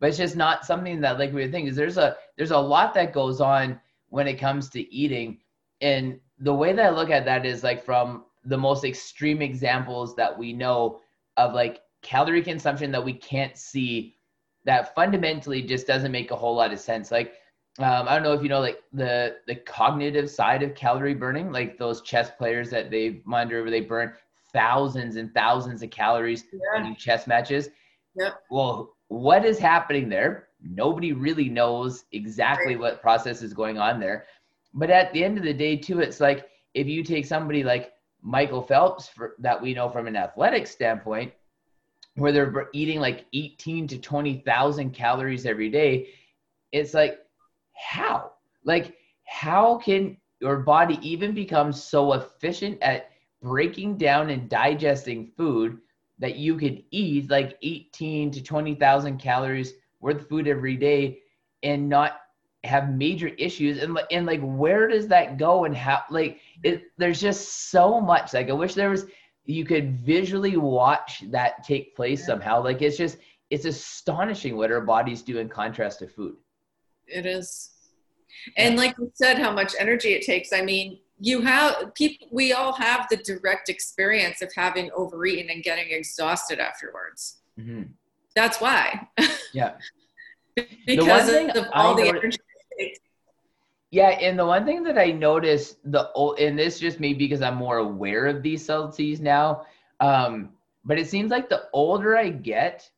But 0.00 0.08
it's 0.08 0.18
just 0.18 0.36
not 0.36 0.66
something 0.66 1.00
that 1.00 1.18
like 1.18 1.32
we 1.32 1.48
think 1.48 1.68
is 1.68 1.76
there's 1.76 1.96
a 1.96 2.16
there's 2.36 2.50
a 2.50 2.58
lot 2.58 2.92
that 2.94 3.14
goes 3.14 3.40
on 3.40 3.80
when 4.10 4.28
it 4.28 4.34
comes 4.34 4.68
to 4.70 4.94
eating. 4.94 5.38
And 5.80 6.20
the 6.38 6.52
way 6.52 6.72
that 6.74 6.84
I 6.84 6.90
look 6.90 7.10
at 7.10 7.24
that 7.24 7.46
is 7.46 7.64
like 7.64 7.82
from 7.82 8.24
the 8.44 8.58
most 8.58 8.84
extreme 8.84 9.40
examples 9.40 10.14
that 10.16 10.36
we 10.36 10.52
know 10.52 11.00
of 11.38 11.54
like 11.54 11.80
calorie 12.02 12.42
consumption 12.42 12.90
that 12.92 13.04
we 13.04 13.14
can't 13.14 13.56
see 13.56 14.16
that 14.64 14.94
fundamentally 14.94 15.62
just 15.62 15.86
doesn't 15.86 16.12
make 16.12 16.30
a 16.30 16.36
whole 16.36 16.54
lot 16.54 16.72
of 16.72 16.80
sense. 16.80 17.10
Like 17.10 17.34
um, 17.78 18.08
I 18.08 18.14
don't 18.14 18.22
know 18.22 18.32
if 18.32 18.42
you 18.42 18.48
know 18.48 18.60
like 18.60 18.82
the 18.92 19.36
the 19.46 19.56
cognitive 19.56 20.30
side 20.30 20.62
of 20.62 20.74
calorie 20.74 21.14
burning, 21.14 21.50
like 21.50 21.76
those 21.76 22.02
chess 22.02 22.30
players 22.30 22.70
that 22.70 22.90
they 22.90 23.20
monitor 23.24 23.62
where 23.62 23.70
they 23.70 23.80
burn 23.80 24.12
thousands 24.52 25.16
and 25.16 25.34
thousands 25.34 25.82
of 25.82 25.90
calories 25.90 26.44
yeah. 26.52 26.86
in 26.86 26.94
chess 26.94 27.26
matches. 27.26 27.68
Yeah. 28.14 28.30
Well, 28.48 28.94
what 29.08 29.44
is 29.44 29.58
happening 29.58 30.08
there? 30.08 30.48
Nobody 30.62 31.12
really 31.12 31.48
knows 31.48 32.04
exactly 32.12 32.76
what 32.76 33.02
process 33.02 33.42
is 33.42 33.52
going 33.52 33.76
on 33.76 33.98
there. 33.98 34.26
But 34.72 34.90
at 34.90 35.12
the 35.12 35.24
end 35.24 35.36
of 35.36 35.44
the 35.44 35.52
day, 35.52 35.76
too, 35.76 36.00
it's 36.00 36.20
like 36.20 36.48
if 36.74 36.86
you 36.86 37.02
take 37.02 37.26
somebody 37.26 37.64
like 37.64 37.92
Michael 38.22 38.62
Phelps 38.62 39.08
for, 39.08 39.34
that 39.40 39.60
we 39.60 39.74
know 39.74 39.88
from 39.88 40.06
an 40.06 40.16
athletic 40.16 40.66
standpoint, 40.66 41.32
where 42.14 42.32
they're 42.32 42.68
eating 42.72 43.00
like 43.00 43.26
18 43.32 43.88
to 43.88 43.98
20,000 43.98 44.90
calories 44.92 45.46
every 45.46 45.68
day, 45.68 46.08
it's 46.72 46.94
like, 46.94 47.18
how? 47.74 48.32
Like, 48.64 48.96
how 49.24 49.78
can 49.78 50.16
your 50.40 50.58
body 50.58 50.98
even 51.02 51.32
become 51.32 51.72
so 51.72 52.14
efficient 52.14 52.78
at 52.82 53.10
breaking 53.42 53.96
down 53.96 54.30
and 54.30 54.48
digesting 54.48 55.26
food 55.36 55.78
that 56.18 56.36
you 56.36 56.56
could 56.56 56.82
eat 56.90 57.30
like 57.30 57.58
18 57.62 58.30
to 58.32 58.42
20,000 58.42 59.18
calories 59.18 59.74
worth 60.00 60.22
of 60.22 60.28
food 60.28 60.48
every 60.48 60.76
day 60.76 61.18
and 61.62 61.88
not 61.88 62.20
have 62.62 62.90
major 62.94 63.28
issues? 63.28 63.82
And 63.82 63.98
and 64.10 64.26
like 64.26 64.40
where 64.40 64.88
does 64.88 65.08
that 65.08 65.36
go 65.36 65.64
and 65.64 65.76
how 65.76 66.02
like 66.10 66.40
it 66.62 66.84
there's 66.96 67.20
just 67.20 67.70
so 67.70 68.00
much. 68.00 68.32
Like 68.32 68.48
i 68.48 68.52
wish 68.52 68.74
there 68.74 68.90
was 68.90 69.06
you 69.44 69.64
could 69.64 69.98
visually 69.98 70.56
watch 70.56 71.22
that 71.30 71.64
take 71.64 71.94
place 71.94 72.24
somehow. 72.24 72.62
Like 72.62 72.80
it's 72.80 72.96
just 72.96 73.18
it's 73.50 73.66
astonishing 73.66 74.56
what 74.56 74.72
our 74.72 74.80
bodies 74.80 75.22
do 75.22 75.38
in 75.38 75.48
contrast 75.48 75.98
to 75.98 76.08
food 76.08 76.36
it 77.06 77.26
is. 77.26 77.70
And 78.56 78.76
like 78.76 78.96
you 78.98 79.10
said 79.14 79.38
how 79.38 79.52
much 79.52 79.74
energy 79.78 80.12
it 80.12 80.22
takes. 80.22 80.52
I 80.52 80.62
mean 80.62 80.98
you 81.20 81.40
have 81.42 81.94
people 81.94 82.28
we 82.30 82.52
all 82.52 82.72
have 82.72 83.06
the 83.08 83.16
direct 83.18 83.68
experience 83.68 84.42
of 84.42 84.52
having 84.54 84.90
overeaten 84.96 85.50
and 85.50 85.62
getting 85.62 85.90
exhausted 85.90 86.58
afterwards. 86.58 87.38
Mm-hmm. 87.58 87.82
that's 88.34 88.60
why. 88.60 89.08
Yeah. 89.52 89.74
Because 90.86 91.28
of 91.56 91.66
all 91.72 91.96
the 91.96 92.06
energy 92.06 92.38
yeah, 93.94 94.08
and 94.08 94.36
the 94.36 94.44
one 94.44 94.64
thing 94.64 94.82
that 94.82 94.98
I 94.98 95.12
noticed 95.12 95.78
the 95.84 96.10
and 96.40 96.58
this 96.58 96.80
just 96.80 96.98
maybe 96.98 97.28
because 97.28 97.42
I'm 97.42 97.54
more 97.54 97.78
aware 97.78 98.26
of 98.26 98.42
these 98.42 98.64
subtleties 98.64 99.20
now, 99.20 99.66
um, 100.00 100.48
but 100.84 100.98
it 100.98 101.08
seems 101.08 101.30
like 101.30 101.48
the 101.48 101.68
older 101.72 102.16
I 102.16 102.30
get, 102.30 102.90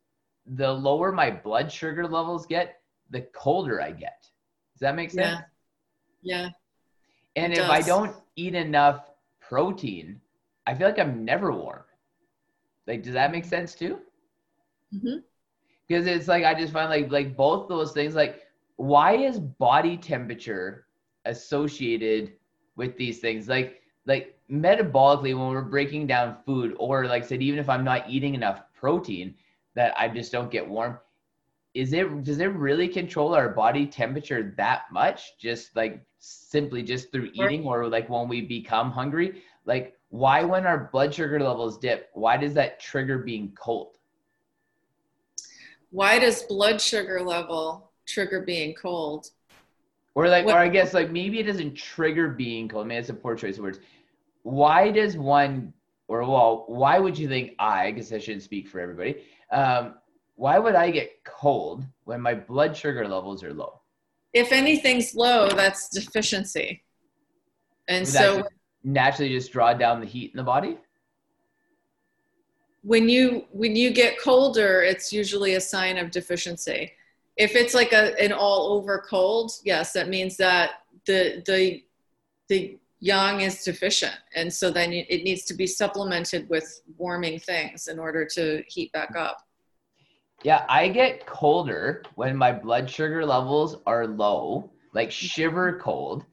the 0.47 0.73
lower 0.73 1.13
my 1.13 1.31
blood 1.31 1.71
sugar 1.71 2.09
levels 2.09 2.47
get, 2.47 2.81
the 3.11 3.23
colder 3.33 3.81
I 3.81 3.93
get. 3.93 4.23
Does 4.75 4.81
that 4.81 4.95
make 4.95 5.11
sense? 5.11 5.41
Yeah. 6.23 6.43
yeah. 6.43 6.49
And 7.37 7.53
if 7.53 7.59
does. 7.61 7.71
I 7.71 7.81
don't 7.83 8.15
eat 8.37 8.55
enough 8.55 9.11
protein, 9.41 10.21
I 10.67 10.75
feel 10.75 10.89
like 10.89 10.99
I'm 10.99 11.25
never 11.25 11.53
warm. 11.53 11.83
Like, 12.87 13.03
does 13.03 13.15
that 13.15 13.33
make 13.33 13.45
sense 13.45 13.75
too? 13.75 13.99
Mm-hmm. 14.95 15.19
Because 15.87 16.07
it's 16.07 16.29
like 16.29 16.45
I 16.45 16.55
just 16.55 16.73
find 16.73 16.91
like 16.91 17.11
like 17.11 17.37
both 17.37 17.69
those 17.69 17.93
things 17.93 18.15
like 18.15 18.43
why 18.77 19.17
is 19.17 19.39
body 19.39 19.97
temperature 19.97 20.87
associated 21.25 22.33
with 22.77 22.97
these 22.97 23.19
things 23.21 23.49
like 23.49 23.83
like 24.07 24.39
metabolically 24.51 25.37
when 25.37 25.49
we're 25.49 25.63
breaking 25.63 26.07
down 26.07 26.37
food 26.45 26.77
or 26.79 27.07
like 27.07 27.25
I 27.25 27.27
said 27.27 27.43
even 27.43 27.59
if 27.59 27.69
i'm 27.69 27.83
not 27.83 28.09
eating 28.09 28.35
enough 28.35 28.63
protein 28.75 29.35
that 29.75 29.93
i 29.99 30.09
just 30.09 30.31
don't 30.31 30.51
get 30.51 30.67
warm 30.67 30.99
is 31.77 31.93
it 31.93 32.25
does 32.25 32.41
it 32.41 32.53
really 32.53 32.89
control 32.89 33.35
our 33.35 33.49
body 33.49 33.87
temperature 33.87 34.55
that 34.57 34.83
much 34.91 35.39
just 35.39 35.75
like 35.77 36.05
simply 36.19 36.83
just 36.83 37.13
through 37.13 37.31
eating 37.35 37.65
or 37.65 37.89
like 37.89 38.09
when 38.09 38.29
we 38.29 38.41
become 38.41 38.91
hungry 38.91 39.43
like 39.65 39.95
why 40.09 40.43
when 40.43 40.67
our 40.67 40.89
blood 40.93 41.15
sugar 41.15 41.39
levels 41.39 41.79
dip 41.79 42.11
why 42.15 42.37
does 42.37 42.55
that 42.55 42.81
trigger 42.81 43.19
being 43.19 43.53
cold 43.59 43.99
why 45.91 46.19
does 46.19 46.43
blood 46.43 46.81
sugar 46.81 47.23
level 47.23 47.87
trigger 48.07 48.41
being 48.41 48.75
cold. 48.75 49.31
Or 50.15 50.29
like, 50.29 50.47
what, 50.47 50.55
or 50.55 50.59
I 50.59 50.69
guess 50.69 50.95
like 50.95 51.11
maybe 51.11 51.41
it 51.41 51.45
doesn't 51.45 51.75
trigger 51.75 52.29
being 52.29 52.69
cold. 52.69 52.87
I 52.87 52.89
mean, 52.89 52.99
it's 52.99 53.11
a 53.11 53.15
poor 53.15 53.35
choice 53.35 53.59
of 53.59 53.65
words. 53.65 53.81
Why 54.43 54.91
does 54.91 55.17
one, 55.17 55.75
or 56.09 56.21
well, 56.21 56.65
why 56.69 56.99
would 56.99 57.19
you 57.19 57.29
think 57.29 57.53
I? 57.59 57.93
Because 57.93 58.13
I 58.13 58.19
shouldn't 58.19 58.43
speak 58.43 58.69
for 58.69 58.81
everybody. 58.81 59.25
Um, 59.53 59.95
why 60.37 60.59
would 60.59 60.75
I 60.75 60.91
get 60.91 61.25
cold 61.25 61.85
when 62.05 62.21
my 62.21 62.35
blood 62.35 62.77
sugar 62.77 63.07
levels 63.07 63.43
are 63.43 63.53
low? 63.53 63.81
If 64.33 64.53
anything's 64.53 65.15
low, 65.15 65.49
that's 65.49 65.89
deficiency. 65.89 66.83
And 67.89 68.01
would 68.01 68.09
so 68.09 68.47
naturally 68.85 69.31
just 69.31 69.53
draw 69.53 69.75
down 69.75 70.01
the 70.01 70.07
heat 70.07 70.31
in 70.33 70.37
the 70.37 70.43
body. 70.43 70.79
When 72.83 73.09
you 73.09 73.47
when 73.51 73.75
you 73.75 73.91
get 73.91 74.21
colder, 74.21 74.83
it's 74.83 75.13
usually 75.13 75.55
a 75.55 75.61
sign 75.61 75.99
of 75.99 76.11
deficiency 76.11 76.93
if 77.37 77.55
it's 77.55 77.75
like 77.75 77.93
a 77.93 78.19
an 78.23 78.33
all 78.33 78.73
over 78.73 79.05
cold, 79.09 79.53
yes, 79.65 79.93
that 79.93 80.09
means 80.09 80.37
that 80.39 80.83
the 81.07 81.43
the 81.47 81.85
the 82.49 82.79
yang 83.01 83.43
is 83.43 83.63
deficient, 83.63 84.17
and 84.35 84.53
so 84.53 84.71
then 84.71 84.93
it 84.93 85.23
needs 85.23 85.45
to 85.45 85.55
be 85.55 85.67
supplemented 85.67 86.49
with 86.49 86.81
warming 86.97 87.39
things 87.39 87.89
in 87.89 87.99
order 87.99 88.25
to 88.25 88.63
heat 88.69 88.91
back 88.93 89.15
up. 89.17 89.46
Yeah, 90.47 90.65
I 90.69 90.87
get 90.87 91.27
colder 91.27 92.05
when 92.15 92.37
my 92.37 92.53
blood 92.53 92.89
sugar 92.89 93.27
levels 93.27 93.79
are 93.85 94.07
low, 94.07 94.71
like 94.93 95.11
shiver 95.11 95.81
cold. 95.81 96.25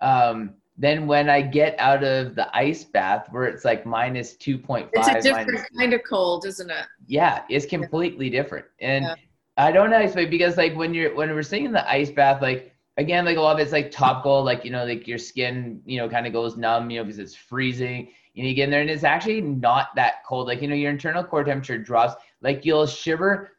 Um, 0.00 0.54
then 0.78 1.08
when 1.08 1.28
I 1.28 1.42
get 1.42 1.74
out 1.80 2.04
of 2.04 2.36
the 2.36 2.48
ice 2.56 2.84
bath 2.84 3.26
where 3.32 3.42
it's 3.46 3.64
like 3.64 3.84
minus 3.84 4.36
2.5. 4.36 4.90
It's 4.92 5.08
a 5.08 5.20
different 5.20 5.66
kind 5.76 5.92
of 5.94 6.02
cold, 6.08 6.46
isn't 6.46 6.70
it? 6.70 6.86
Yeah, 7.08 7.42
it's 7.48 7.66
completely 7.66 8.30
different. 8.30 8.66
And 8.80 9.04
yeah. 9.04 9.14
I 9.56 9.72
don't 9.72 9.90
know 9.90 9.98
explain 9.98 10.30
because 10.30 10.56
like 10.56 10.76
when 10.76 10.94
you're 10.94 11.12
when 11.16 11.30
we're 11.30 11.42
sitting 11.42 11.64
in 11.64 11.72
the 11.72 11.90
ice 11.90 12.12
bath, 12.12 12.40
like 12.40 12.72
again, 12.98 13.24
like 13.24 13.36
a 13.36 13.40
lot 13.40 13.56
of 13.56 13.58
it's 13.58 13.72
like 13.72 13.90
topical, 13.90 14.44
like 14.44 14.64
you 14.64 14.70
know, 14.70 14.84
like 14.84 15.08
your 15.08 15.18
skin, 15.18 15.82
you 15.84 15.98
know, 15.98 16.08
kind 16.08 16.28
of 16.28 16.32
goes 16.32 16.56
numb, 16.56 16.88
you 16.88 17.00
know, 17.00 17.04
because 17.04 17.18
it's 17.18 17.34
freezing. 17.34 18.12
Know, 18.36 18.44
you 18.44 18.54
get 18.54 18.64
in 18.64 18.70
there 18.70 18.82
and 18.82 18.90
it's 18.90 19.02
actually 19.02 19.40
not 19.40 19.88
that 19.96 20.24
cold. 20.24 20.46
Like, 20.46 20.60
you 20.60 20.68
know, 20.68 20.74
your 20.74 20.90
internal 20.90 21.24
core 21.24 21.42
temperature 21.42 21.78
drops, 21.78 22.14
like 22.42 22.64
you'll 22.64 22.86
shiver, 22.86 23.55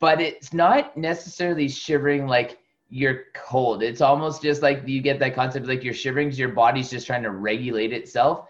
but 0.00 0.20
it's 0.20 0.52
not 0.52 0.96
necessarily 0.96 1.68
shivering 1.68 2.26
like 2.26 2.58
you're 2.90 3.24
cold. 3.34 3.82
It's 3.82 4.00
almost 4.00 4.42
just 4.42 4.62
like 4.62 4.82
you 4.86 5.00
get 5.00 5.18
that 5.20 5.34
concept 5.34 5.66
like 5.66 5.84
you're 5.84 5.94
shivering 5.94 6.28
because 6.28 6.38
your 6.38 6.50
body's 6.50 6.90
just 6.90 7.06
trying 7.06 7.22
to 7.22 7.30
regulate 7.30 7.92
itself, 7.92 8.46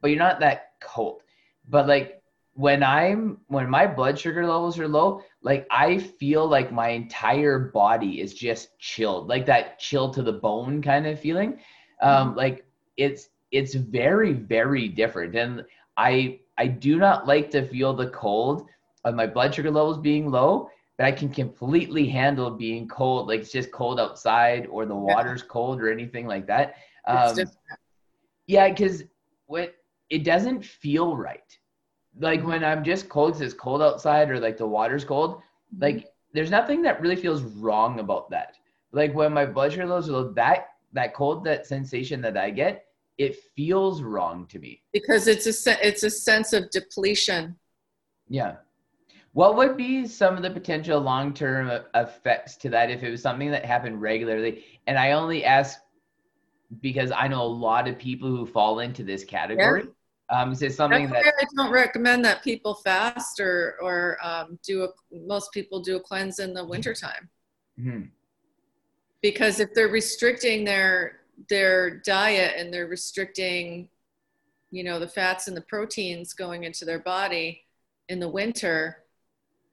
but 0.00 0.08
you're 0.08 0.18
not 0.18 0.40
that 0.40 0.72
cold. 0.80 1.22
But 1.68 1.86
like 1.86 2.22
when 2.54 2.82
I'm 2.82 3.38
when 3.48 3.68
my 3.68 3.86
blood 3.86 4.18
sugar 4.18 4.46
levels 4.46 4.78
are 4.78 4.88
low, 4.88 5.22
like 5.42 5.66
I 5.70 5.98
feel 5.98 6.48
like 6.48 6.72
my 6.72 6.88
entire 6.88 7.58
body 7.58 8.20
is 8.20 8.34
just 8.34 8.78
chilled, 8.78 9.28
like 9.28 9.46
that 9.46 9.78
chill 9.78 10.10
to 10.10 10.22
the 10.22 10.32
bone 10.32 10.82
kind 10.82 11.06
of 11.06 11.20
feeling. 11.20 11.60
Um, 12.00 12.28
mm-hmm. 12.28 12.38
like 12.38 12.66
it's 12.96 13.28
it's 13.52 13.74
very 13.74 14.32
very 14.32 14.88
different, 14.88 15.34
and 15.36 15.64
I 15.96 16.40
I 16.58 16.66
do 16.66 16.98
not 16.98 17.26
like 17.26 17.50
to 17.50 17.68
feel 17.68 17.92
the 17.92 18.08
cold 18.10 18.66
of 19.04 19.14
my 19.14 19.26
blood 19.26 19.54
sugar 19.54 19.70
levels 19.70 19.98
being 19.98 20.30
low, 20.30 20.70
I 20.98 21.12
can 21.12 21.28
completely 21.28 22.08
handle 22.08 22.50
being 22.50 22.88
cold, 22.88 23.28
like 23.28 23.40
it's 23.40 23.52
just 23.52 23.70
cold 23.70 24.00
outside 24.00 24.66
or 24.66 24.86
the 24.86 24.94
water's 24.94 25.42
cold 25.42 25.80
or 25.80 25.92
anything 25.92 26.26
like 26.26 26.46
that. 26.46 26.76
Um, 27.06 27.36
yeah, 28.46 28.68
because 28.68 29.04
what 29.46 29.74
it 30.08 30.24
doesn't 30.24 30.64
feel 30.64 31.16
right 31.16 31.58
like 32.18 32.44
when 32.44 32.64
I'm 32.64 32.82
just 32.82 33.08
cold 33.08 33.32
because 33.32 33.42
it's 33.42 33.54
cold 33.54 33.82
outside 33.82 34.30
or 34.30 34.40
like 34.40 34.56
the 34.56 34.66
water's 34.66 35.04
cold, 35.04 35.36
mm-hmm. 35.36 35.82
like 35.82 36.06
there's 36.32 36.50
nothing 36.50 36.82
that 36.82 37.00
really 37.00 37.16
feels 37.16 37.42
wrong 37.42 38.00
about 38.00 38.30
that. 38.30 38.56
Like 38.92 39.14
when 39.14 39.32
my 39.32 39.46
blood 39.46 39.72
sugar 39.72 39.86
levels 39.86 40.10
are 40.10 40.32
that 40.34 40.68
that 40.92 41.14
cold, 41.14 41.44
that 41.44 41.66
sensation 41.66 42.20
that 42.22 42.36
I 42.36 42.50
get, 42.50 42.86
it 43.18 43.36
feels 43.54 44.02
wrong 44.02 44.46
to 44.46 44.58
me 44.58 44.82
because 44.92 45.28
it's 45.28 45.46
a 45.46 45.86
it's 45.86 46.02
a 46.02 46.10
sense 46.10 46.52
of 46.52 46.70
depletion. 46.70 47.56
Yeah. 48.28 48.56
What 49.36 49.54
would 49.56 49.76
be 49.76 50.06
some 50.06 50.34
of 50.38 50.42
the 50.42 50.48
potential 50.48 50.98
long 50.98 51.34
term 51.34 51.70
effects 51.94 52.56
to 52.56 52.70
that 52.70 52.90
if 52.90 53.02
it 53.02 53.10
was 53.10 53.20
something 53.20 53.50
that 53.50 53.66
happened 53.66 54.00
regularly? 54.00 54.64
And 54.86 54.98
I 54.98 55.12
only 55.12 55.44
ask 55.44 55.78
because 56.80 57.12
I 57.12 57.28
know 57.28 57.42
a 57.42 57.44
lot 57.44 57.86
of 57.86 57.98
people 57.98 58.30
who 58.30 58.46
fall 58.46 58.80
into 58.80 59.04
this 59.04 59.24
category. 59.24 59.84
Yeah. 60.30 60.40
Um, 60.40 60.52
is 60.52 60.62
it 60.62 60.72
something 60.72 61.10
That's 61.10 61.22
that 61.22 61.34
I 61.38 61.44
don't 61.54 61.70
recommend 61.70 62.24
that 62.24 62.42
people 62.42 62.76
fast 62.76 63.38
or 63.38 63.76
or 63.82 64.16
um, 64.24 64.58
do 64.64 64.84
a 64.84 64.88
most 65.12 65.52
people 65.52 65.80
do 65.80 65.96
a 65.96 66.00
cleanse 66.00 66.38
in 66.38 66.54
the 66.54 66.64
wintertime. 66.64 67.28
Mm-hmm. 67.78 68.04
Because 69.20 69.60
if 69.60 69.74
they're 69.74 69.88
restricting 69.88 70.64
their 70.64 71.20
their 71.50 71.98
diet 72.00 72.54
and 72.56 72.72
they're 72.72 72.86
restricting, 72.86 73.90
you 74.70 74.82
know, 74.82 74.98
the 74.98 75.08
fats 75.08 75.46
and 75.46 75.54
the 75.54 75.60
proteins 75.60 76.32
going 76.32 76.64
into 76.64 76.86
their 76.86 77.00
body 77.00 77.66
in 78.08 78.18
the 78.18 78.30
winter, 78.30 79.02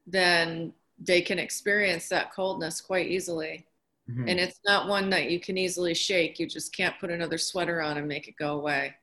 then 0.05 0.73
they 0.99 1.21
can 1.21 1.39
experience 1.39 2.09
that 2.09 2.33
coldness 2.33 2.81
quite 2.81 3.07
easily. 3.07 3.65
Mm-hmm. 4.09 4.27
And 4.27 4.39
it's 4.39 4.59
not 4.65 4.87
one 4.87 5.09
that 5.11 5.29
you 5.29 5.39
can 5.39 5.57
easily 5.57 5.93
shake. 5.93 6.39
You 6.39 6.47
just 6.47 6.75
can't 6.75 6.99
put 6.99 7.09
another 7.09 7.37
sweater 7.37 7.81
on 7.81 7.97
and 7.97 8.07
make 8.07 8.27
it 8.27 8.35
go 8.37 8.57
away. 8.59 8.95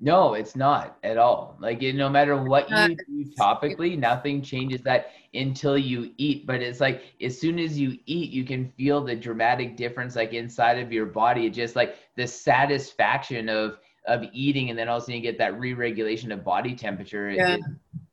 No, 0.00 0.34
it's 0.34 0.54
not 0.54 0.98
at 1.02 1.16
all. 1.16 1.56
Like 1.60 1.80
no 1.80 2.08
matter 2.10 2.36
what 2.36 2.68
you 2.68 2.96
do 2.96 3.30
topically, 3.38 3.96
nothing 3.96 4.42
changes 4.42 4.82
that 4.82 5.12
until 5.32 5.78
you 5.78 6.12
eat. 6.18 6.46
But 6.46 6.60
it's 6.62 6.80
like 6.80 7.02
as 7.22 7.40
soon 7.40 7.58
as 7.58 7.78
you 7.78 7.98
eat, 8.04 8.30
you 8.30 8.44
can 8.44 8.70
feel 8.76 9.02
the 9.02 9.14
dramatic 9.14 9.76
difference 9.76 10.16
like 10.16 10.34
inside 10.34 10.78
of 10.78 10.92
your 10.92 11.06
body. 11.06 11.46
It's 11.46 11.56
just 11.56 11.76
like 11.76 11.96
the 12.16 12.26
satisfaction 12.26 13.48
of 13.48 13.78
of 14.06 14.24
eating 14.34 14.68
and 14.68 14.78
then 14.78 14.88
also 14.88 15.12
you 15.12 15.20
get 15.20 15.38
that 15.38 15.58
re-regulation 15.58 16.30
of 16.30 16.44
body 16.44 16.74
temperature 16.74 17.30
yeah. 17.30 17.56
is, 17.56 17.64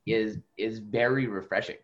is 0.06 0.38
is 0.58 0.80
very 0.80 1.28
refreshing. 1.28 1.76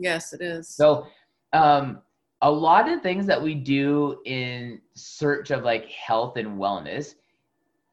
Yes, 0.00 0.32
it 0.32 0.40
is. 0.40 0.68
So 0.68 1.06
um 1.52 2.00
a 2.42 2.50
lot 2.50 2.88
of 2.88 3.02
things 3.02 3.26
that 3.26 3.40
we 3.40 3.54
do 3.54 4.20
in 4.24 4.80
search 4.94 5.50
of 5.50 5.62
like 5.62 5.86
health 5.88 6.36
and 6.36 6.58
wellness 6.58 7.14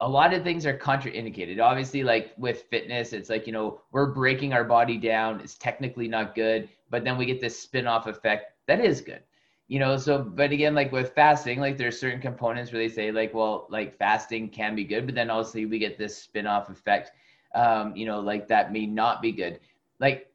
a 0.01 0.07
lot 0.07 0.33
of 0.33 0.43
things 0.43 0.65
are 0.65 0.77
contraindicated. 0.77 1.59
Obviously, 1.59 2.03
like 2.03 2.33
with 2.37 2.63
fitness, 2.69 3.13
it's 3.13 3.29
like, 3.29 3.47
you 3.47 3.53
know, 3.53 3.81
we're 3.91 4.13
breaking 4.13 4.53
our 4.53 4.63
body 4.63 4.97
down. 4.97 5.39
It's 5.39 5.55
technically 5.57 6.07
not 6.07 6.35
good, 6.35 6.69
but 6.89 7.03
then 7.03 7.17
we 7.17 7.25
get 7.25 7.41
this 7.41 7.59
spin 7.59 7.87
off 7.87 8.05
effect 8.07 8.53
that 8.67 8.79
is 8.79 9.01
good. 9.01 9.23
You 9.69 9.79
know, 9.79 9.97
so, 9.97 10.19
but 10.23 10.51
again, 10.51 10.75
like 10.75 10.91
with 10.91 11.13
fasting, 11.13 11.59
like 11.59 11.77
there's 11.77 11.99
certain 11.99 12.21
components 12.21 12.71
where 12.71 12.81
they 12.81 12.93
say, 12.93 13.11
like, 13.11 13.33
well, 13.33 13.67
like 13.69 13.97
fasting 13.97 14.49
can 14.49 14.75
be 14.75 14.85
good, 14.85 15.05
but 15.05 15.15
then 15.15 15.29
also 15.29 15.59
we 15.65 15.79
get 15.79 15.97
this 15.97 16.17
spin 16.21 16.47
off 16.47 16.69
effect, 16.69 17.11
um, 17.55 17.95
you 17.95 18.05
know, 18.05 18.19
like 18.19 18.47
that 18.47 18.71
may 18.71 18.85
not 18.85 19.21
be 19.21 19.31
good. 19.31 19.59
Like, 19.99 20.26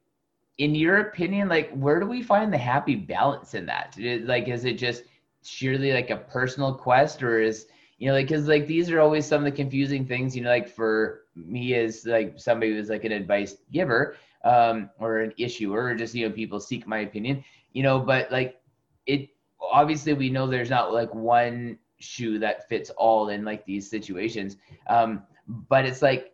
in 0.57 0.75
your 0.75 0.99
opinion, 0.99 1.49
like, 1.49 1.71
where 1.71 1.99
do 1.99 2.05
we 2.05 2.21
find 2.21 2.53
the 2.53 2.57
happy 2.57 2.95
balance 2.95 3.53
in 3.53 3.65
that? 3.67 3.95
Like, 3.99 4.47
is 4.47 4.65
it 4.65 4.77
just 4.77 5.03
sheerly 5.43 5.93
like 5.93 6.09
a 6.09 6.17
personal 6.17 6.73
quest 6.73 7.23
or 7.23 7.39
is, 7.41 7.67
you 7.99 8.07
know 8.09 8.15
like 8.15 8.27
because 8.27 8.47
like 8.49 8.67
these 8.67 8.91
are 8.91 8.99
always 8.99 9.25
some 9.25 9.39
of 9.39 9.45
the 9.45 9.51
confusing 9.51 10.05
things 10.05 10.35
you 10.35 10.41
know 10.43 10.49
like 10.49 10.67
for 10.67 11.21
me 11.35 11.73
as 11.73 12.05
like 12.05 12.33
somebody 12.37 12.73
who's 12.73 12.89
like 12.89 13.05
an 13.05 13.13
advice 13.13 13.55
giver 13.71 14.17
um 14.43 14.89
or 14.99 15.19
an 15.19 15.31
issuer 15.37 15.85
or 15.85 15.95
just 15.95 16.13
you 16.13 16.27
know 16.27 16.33
people 16.33 16.59
seek 16.59 16.85
my 16.85 16.99
opinion 16.99 17.41
you 17.71 17.81
know 17.81 17.99
but 17.99 18.29
like 18.31 18.61
it 19.05 19.29
obviously 19.61 20.13
we 20.13 20.29
know 20.29 20.47
there's 20.47 20.69
not 20.69 20.93
like 20.93 21.13
one 21.15 21.77
shoe 21.99 22.37
that 22.39 22.67
fits 22.67 22.89
all 22.91 23.29
in 23.29 23.45
like 23.45 23.65
these 23.65 23.89
situations 23.89 24.57
um 24.87 25.23
but 25.47 25.85
it's 25.85 26.01
like 26.01 26.32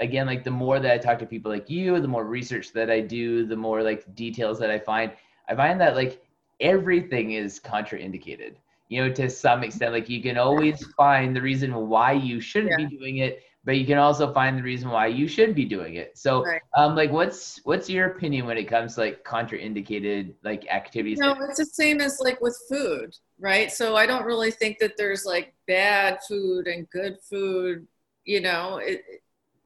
again 0.00 0.26
like 0.26 0.44
the 0.44 0.50
more 0.50 0.78
that 0.78 0.92
i 0.92 0.98
talk 0.98 1.18
to 1.18 1.26
people 1.26 1.50
like 1.50 1.70
you 1.70 2.00
the 2.00 2.08
more 2.08 2.24
research 2.24 2.72
that 2.72 2.90
i 2.90 3.00
do 3.00 3.46
the 3.46 3.56
more 3.56 3.82
like 3.82 4.14
details 4.14 4.58
that 4.58 4.70
i 4.70 4.78
find 4.78 5.12
i 5.48 5.54
find 5.54 5.80
that 5.80 5.94
like 5.94 6.24
everything 6.60 7.32
is 7.32 7.60
contraindicated 7.60 8.56
you 8.88 9.02
know, 9.02 9.12
to 9.12 9.28
some 9.28 9.62
extent. 9.62 9.92
Like 9.92 10.08
you 10.08 10.22
can 10.22 10.38
always 10.38 10.84
find 10.96 11.34
the 11.34 11.42
reason 11.42 11.74
why 11.74 12.12
you 12.12 12.40
shouldn't 12.40 12.78
yeah. 12.78 12.86
be 12.86 12.96
doing 12.96 13.18
it, 13.18 13.42
but 13.64 13.76
you 13.76 13.86
can 13.86 13.98
also 13.98 14.32
find 14.32 14.56
the 14.58 14.62
reason 14.62 14.90
why 14.90 15.08
you 15.08 15.26
should 15.26 15.54
be 15.54 15.64
doing 15.64 15.96
it. 15.96 16.16
So, 16.16 16.44
right. 16.44 16.62
um, 16.76 16.94
like, 16.94 17.10
what's 17.10 17.60
what's 17.64 17.90
your 17.90 18.06
opinion 18.06 18.46
when 18.46 18.56
it 18.56 18.64
comes 18.64 18.94
to 18.94 19.00
like 19.00 19.24
contraindicated 19.24 20.34
like 20.44 20.66
activities? 20.68 21.18
No, 21.18 21.36
it's 21.40 21.58
the 21.58 21.66
same 21.66 22.00
as 22.00 22.20
like 22.20 22.40
with 22.40 22.56
food, 22.68 23.16
right? 23.40 23.72
So 23.72 23.96
I 23.96 24.06
don't 24.06 24.24
really 24.24 24.52
think 24.52 24.78
that 24.78 24.96
there's 24.96 25.24
like 25.24 25.52
bad 25.66 26.18
food 26.28 26.68
and 26.68 26.88
good 26.90 27.16
food. 27.28 27.86
You 28.24 28.40
know, 28.40 28.78
it 28.78 29.02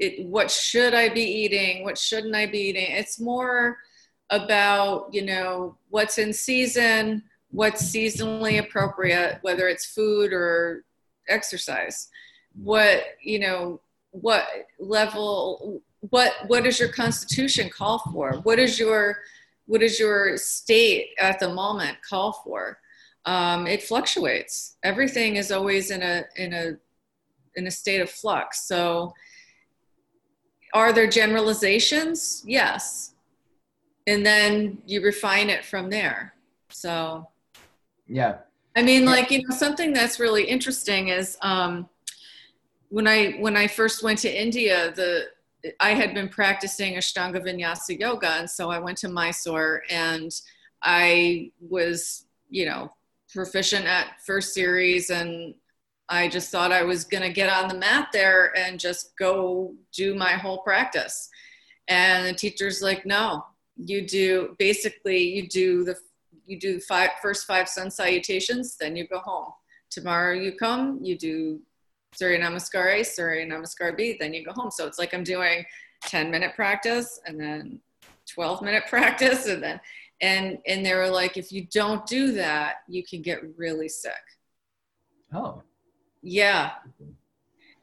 it 0.00 0.26
what 0.26 0.50
should 0.50 0.94
I 0.94 1.08
be 1.08 1.22
eating? 1.22 1.84
What 1.84 1.96
shouldn't 1.96 2.34
I 2.34 2.46
be 2.46 2.58
eating? 2.58 2.90
It's 2.90 3.20
more 3.20 3.78
about 4.30 5.12
you 5.12 5.22
know 5.22 5.76
what's 5.90 6.18
in 6.18 6.32
season 6.32 7.22
what's 7.50 7.82
seasonally 7.82 8.60
appropriate, 8.60 9.38
whether 9.42 9.68
it's 9.68 9.86
food 9.86 10.32
or 10.32 10.84
exercise. 11.28 12.08
What, 12.54 13.02
you 13.22 13.38
know, 13.38 13.80
what 14.12 14.46
level, 14.78 15.82
what, 16.00 16.32
what 16.46 16.64
does 16.64 16.78
your 16.78 16.90
constitution 16.90 17.68
call 17.68 17.98
for? 18.12 18.34
What 18.42 18.58
is 18.58 18.78
your, 18.78 19.18
what 19.66 19.82
is 19.82 19.98
your 19.98 20.36
state 20.36 21.10
at 21.18 21.38
the 21.38 21.48
moment 21.48 21.98
call 22.08 22.32
for? 22.44 22.78
Um, 23.26 23.66
it 23.66 23.82
fluctuates. 23.82 24.76
Everything 24.82 25.36
is 25.36 25.52
always 25.52 25.90
in 25.90 26.02
a, 26.02 26.24
in 26.36 26.52
a, 26.52 26.72
in 27.56 27.66
a 27.66 27.70
state 27.70 28.00
of 28.00 28.10
flux. 28.10 28.66
So 28.66 29.12
are 30.72 30.92
there 30.92 31.08
generalizations? 31.08 32.42
Yes. 32.46 33.14
And 34.06 34.24
then 34.24 34.78
you 34.86 35.02
refine 35.02 35.50
it 35.50 35.64
from 35.64 35.90
there. 35.90 36.34
So 36.70 37.28
yeah. 38.06 38.38
I 38.76 38.82
mean, 38.82 39.04
like, 39.04 39.30
you 39.30 39.42
know, 39.42 39.54
something 39.54 39.92
that's 39.92 40.20
really 40.20 40.44
interesting 40.44 41.08
is 41.08 41.36
um, 41.42 41.88
when 42.88 43.06
I 43.06 43.32
when 43.32 43.56
I 43.56 43.66
first 43.66 44.02
went 44.02 44.18
to 44.20 44.42
India, 44.42 44.92
the 44.94 45.28
I 45.78 45.90
had 45.90 46.14
been 46.14 46.28
practicing 46.28 46.94
Ashtanga 46.94 47.44
Vinyasa 47.44 47.98
yoga, 47.98 48.30
and 48.30 48.50
so 48.50 48.70
I 48.70 48.78
went 48.78 48.98
to 48.98 49.08
Mysore, 49.08 49.82
and 49.90 50.30
I 50.82 51.50
was, 51.60 52.26
you 52.48 52.66
know, 52.66 52.92
proficient 53.32 53.86
at 53.86 54.20
first 54.24 54.54
series, 54.54 55.10
and 55.10 55.54
I 56.10 56.28
just 56.28 56.50
thought 56.50 56.72
I 56.72 56.82
was 56.82 57.04
going 57.04 57.22
to 57.22 57.32
get 57.32 57.48
on 57.48 57.68
the 57.68 57.76
mat 57.76 58.08
there 58.12 58.52
and 58.58 58.80
just 58.80 59.16
go 59.16 59.74
do 59.92 60.14
my 60.16 60.32
whole 60.32 60.58
practice. 60.58 61.30
And 61.86 62.26
the 62.26 62.34
teacher's 62.34 62.82
like, 62.82 63.06
no, 63.06 63.44
you 63.76 64.06
do 64.06 64.56
basically 64.58 65.22
you 65.22 65.48
do 65.48 65.84
the 65.84 65.96
you 66.46 66.58
do 66.58 66.80
five 66.80 67.10
first 67.22 67.46
five 67.46 67.68
sun 67.68 67.92
salutations, 67.92 68.76
then 68.76 68.96
you 68.96 69.06
go 69.06 69.20
home. 69.20 69.52
Tomorrow 69.88 70.34
you 70.34 70.52
come, 70.52 70.98
you 71.00 71.16
do 71.16 71.60
Surya 72.12 72.40
Namaskar 72.40 73.00
A, 73.00 73.04
Surya 73.04 73.46
Namaskar 73.46 73.96
B, 73.96 74.16
then 74.18 74.34
you 74.34 74.44
go 74.44 74.52
home. 74.52 74.70
So 74.72 74.88
it's 74.88 74.98
like 74.98 75.14
I'm 75.14 75.22
doing 75.22 75.64
10 76.02 76.28
minute 76.28 76.54
practice 76.56 77.20
and 77.24 77.38
then 77.38 77.80
12 78.34 78.62
minute 78.62 78.84
practice 78.88 79.46
and 79.46 79.62
then 79.62 79.80
and 80.20 80.58
and 80.66 80.84
they 80.84 80.94
were 80.94 81.08
like 81.08 81.36
if 81.36 81.52
you 81.52 81.66
don't 81.72 82.04
do 82.06 82.32
that 82.32 82.76
you 82.88 83.02
can 83.02 83.22
get 83.22 83.40
really 83.56 83.88
sick 83.88 84.12
oh 85.34 85.62
yeah. 86.22 86.72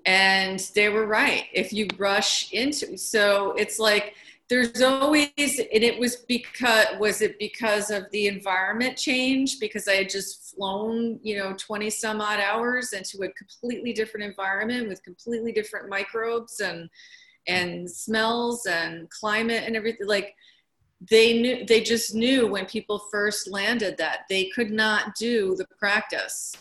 And 0.05 0.59
they 0.73 0.89
were 0.89 1.05
right. 1.05 1.45
If 1.53 1.73
you 1.73 1.87
rush 1.97 2.51
into 2.53 2.97
so 2.97 3.53
it's 3.57 3.77
like 3.77 4.13
there's 4.49 4.81
always 4.81 5.29
and 5.37 5.83
it 5.83 5.99
was 5.99 6.17
because 6.27 6.85
was 6.99 7.21
it 7.21 7.37
because 7.37 7.91
of 7.91 8.09
the 8.11 8.27
environment 8.27 8.97
change? 8.97 9.59
Because 9.59 9.87
i 9.87 9.95
had 9.95 10.09
just 10.09 10.55
flown 10.55 11.19
you 11.21 11.37
know 11.37 11.53
20 11.57 11.89
some 11.89 12.21
odd 12.21 12.39
hours 12.39 12.93
into 12.93 13.23
a 13.23 13.31
completely 13.33 13.91
different 13.91 14.25
environment 14.25 14.87
with 14.87 15.03
completely 15.03 15.51
different 15.51 15.89
microbes 15.89 16.61
and 16.61 16.89
and 17.47 17.89
smells 17.89 18.65
and 18.65 19.09
climate 19.09 19.63
and 19.65 19.75
everything 19.75 20.07
like 20.07 20.35
they 21.11 21.39
knew 21.41 21.65
they 21.65 21.81
just 21.81 22.15
knew 22.15 22.47
when 22.47 22.65
people 22.65 22.99
first 23.11 23.49
landed 23.49 23.97
that 23.97 24.21
they 24.29 24.45
could 24.45 24.71
not 24.71 25.13
do 25.15 25.55
the 25.55 25.65
practice 25.77 26.55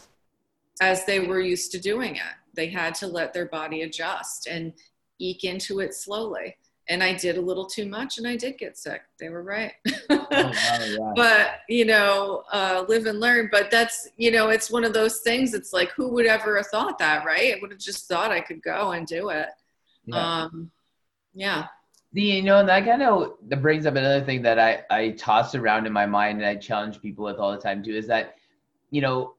as 0.80 1.04
they 1.04 1.20
were 1.20 1.40
used 1.40 1.72
to 1.72 1.78
doing 1.78 2.16
it 2.16 2.34
they 2.54 2.68
had 2.68 2.94
to 2.94 3.06
let 3.06 3.32
their 3.32 3.46
body 3.46 3.82
adjust 3.82 4.46
and 4.46 4.72
eke 5.18 5.44
into 5.44 5.80
it 5.80 5.94
slowly 5.94 6.56
and 6.88 7.02
I 7.02 7.14
did 7.14 7.36
a 7.36 7.40
little 7.40 7.66
too 7.66 7.86
much 7.86 8.18
and 8.18 8.28
I 8.28 8.36
did 8.36 8.58
get 8.58 8.78
sick. 8.78 9.02
They 9.18 9.28
were 9.28 9.42
right. 9.42 9.72
oh, 10.10 10.26
wow, 10.30 11.12
But, 11.16 11.60
you 11.68 11.84
know, 11.84 12.44
uh, 12.52 12.84
live 12.88 13.06
and 13.06 13.18
learn. 13.18 13.48
But 13.50 13.70
that's, 13.70 14.08
you 14.16 14.30
know, 14.30 14.50
it's 14.50 14.70
one 14.70 14.84
of 14.84 14.92
those 14.92 15.20
things. 15.20 15.52
It's 15.52 15.72
like, 15.72 15.90
who 15.90 16.08
would 16.10 16.26
ever 16.26 16.56
have 16.56 16.68
thought 16.68 16.98
that, 16.98 17.24
right? 17.24 17.54
I 17.54 17.58
would 17.60 17.72
have 17.72 17.80
just 17.80 18.06
thought 18.06 18.30
I 18.30 18.40
could 18.40 18.62
go 18.62 18.92
and 18.92 19.06
do 19.06 19.30
it. 19.30 19.48
Yeah. 20.04 20.16
Um, 20.16 20.70
yeah. 21.34 21.66
The, 22.12 22.22
you 22.22 22.42
know, 22.42 22.64
that 22.64 22.84
kind 22.84 23.02
of 23.02 23.32
that 23.48 23.60
brings 23.60 23.84
up 23.84 23.96
another 23.96 24.24
thing 24.24 24.42
that 24.42 24.58
I, 24.58 24.84
I 24.88 25.10
toss 25.10 25.54
around 25.56 25.86
in 25.86 25.92
my 25.92 26.06
mind 26.06 26.38
and 26.38 26.46
I 26.46 26.54
challenge 26.54 27.02
people 27.02 27.24
with 27.24 27.38
all 27.38 27.50
the 27.50 27.58
time 27.58 27.82
too 27.82 27.94
is 27.94 28.06
that, 28.06 28.36
you 28.90 29.00
know, 29.00 29.34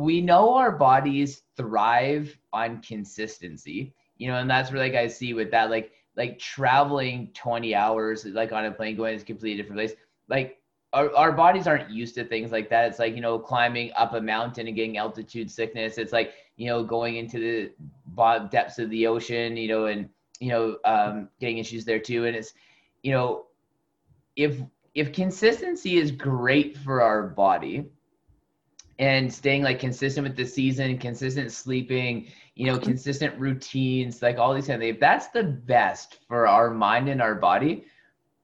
we 0.00 0.20
know 0.20 0.54
our 0.54 0.72
bodies 0.72 1.42
thrive 1.56 2.36
on 2.52 2.82
consistency, 2.82 3.94
you 4.16 4.28
know, 4.28 4.38
and 4.38 4.50
that's 4.50 4.72
where 4.72 4.80
like 4.80 4.94
I 4.94 5.06
see 5.06 5.34
with 5.34 5.50
that, 5.52 5.70
like, 5.70 5.92
like 6.16 6.38
traveling 6.38 7.30
20 7.34 7.74
hours 7.74 8.24
like 8.24 8.52
on 8.52 8.64
a 8.66 8.70
plane 8.70 8.96
going 8.96 9.16
to 9.16 9.22
a 9.22 9.26
completely 9.26 9.60
different 9.60 9.78
place 9.78 9.94
like 10.28 10.60
our, 10.92 11.14
our 11.16 11.32
bodies 11.32 11.66
aren't 11.66 11.90
used 11.90 12.14
to 12.14 12.24
things 12.24 12.52
like 12.52 12.70
that. 12.70 12.86
It's 12.86 12.98
like 12.98 13.14
you 13.14 13.20
know 13.20 13.38
climbing 13.38 13.90
up 13.96 14.14
a 14.14 14.20
mountain 14.20 14.68
and 14.68 14.76
getting 14.76 14.96
altitude 14.96 15.50
sickness. 15.50 15.98
It's 15.98 16.12
like 16.12 16.34
you 16.56 16.68
know 16.68 16.84
going 16.84 17.16
into 17.16 17.38
the 18.16 18.48
depths 18.50 18.78
of 18.78 18.88
the 18.90 19.06
ocean 19.06 19.56
you 19.56 19.68
know 19.68 19.86
and 19.86 20.08
you 20.40 20.50
know 20.50 20.78
um, 20.84 21.28
getting 21.40 21.58
issues 21.58 21.84
there 21.84 21.98
too. 21.98 22.26
And 22.26 22.36
it's 22.36 22.54
you 23.02 23.12
know 23.12 23.46
if 24.36 24.60
if 24.94 25.12
consistency 25.12 25.96
is 25.96 26.12
great 26.12 26.78
for 26.78 27.02
our 27.02 27.24
body 27.24 27.90
and 28.98 29.32
staying 29.32 29.62
like 29.62 29.78
consistent 29.78 30.26
with 30.26 30.36
the 30.36 30.44
season 30.44 30.98
consistent 30.98 31.50
sleeping 31.50 32.28
you 32.54 32.66
know, 32.66 32.78
consistent 32.78 33.38
routines, 33.38 34.22
like 34.22 34.38
all 34.38 34.54
these 34.54 34.66
kind 34.66 34.76
of 34.76 34.80
things. 34.82 34.94
If 34.94 35.00
that's 35.00 35.28
the 35.28 35.42
best 35.42 36.20
for 36.28 36.46
our 36.46 36.70
mind 36.70 37.08
and 37.08 37.20
our 37.20 37.34
body, 37.34 37.84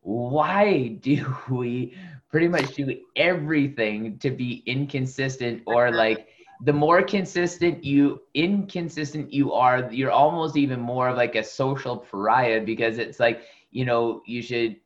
why 0.00 0.98
do 1.00 1.34
we 1.50 1.94
pretty 2.28 2.48
much 2.48 2.74
do 2.74 3.00
everything 3.16 4.18
to 4.18 4.30
be 4.30 4.62
inconsistent 4.66 5.62
or 5.66 5.90
like 5.90 6.28
the 6.62 6.72
more 6.72 7.02
consistent 7.02 7.82
you 7.82 8.20
inconsistent 8.34 9.32
you 9.32 9.52
are 9.52 9.90
you're 9.92 10.12
almost 10.12 10.56
even 10.56 10.78
more 10.78 11.08
of 11.08 11.16
like 11.16 11.34
a 11.34 11.42
social 11.42 11.96
pariah 11.96 12.60
because 12.60 12.98
it's 12.98 13.18
like 13.18 13.42
you 13.72 13.84
know 13.84 14.22
you 14.26 14.40
should 14.42 14.76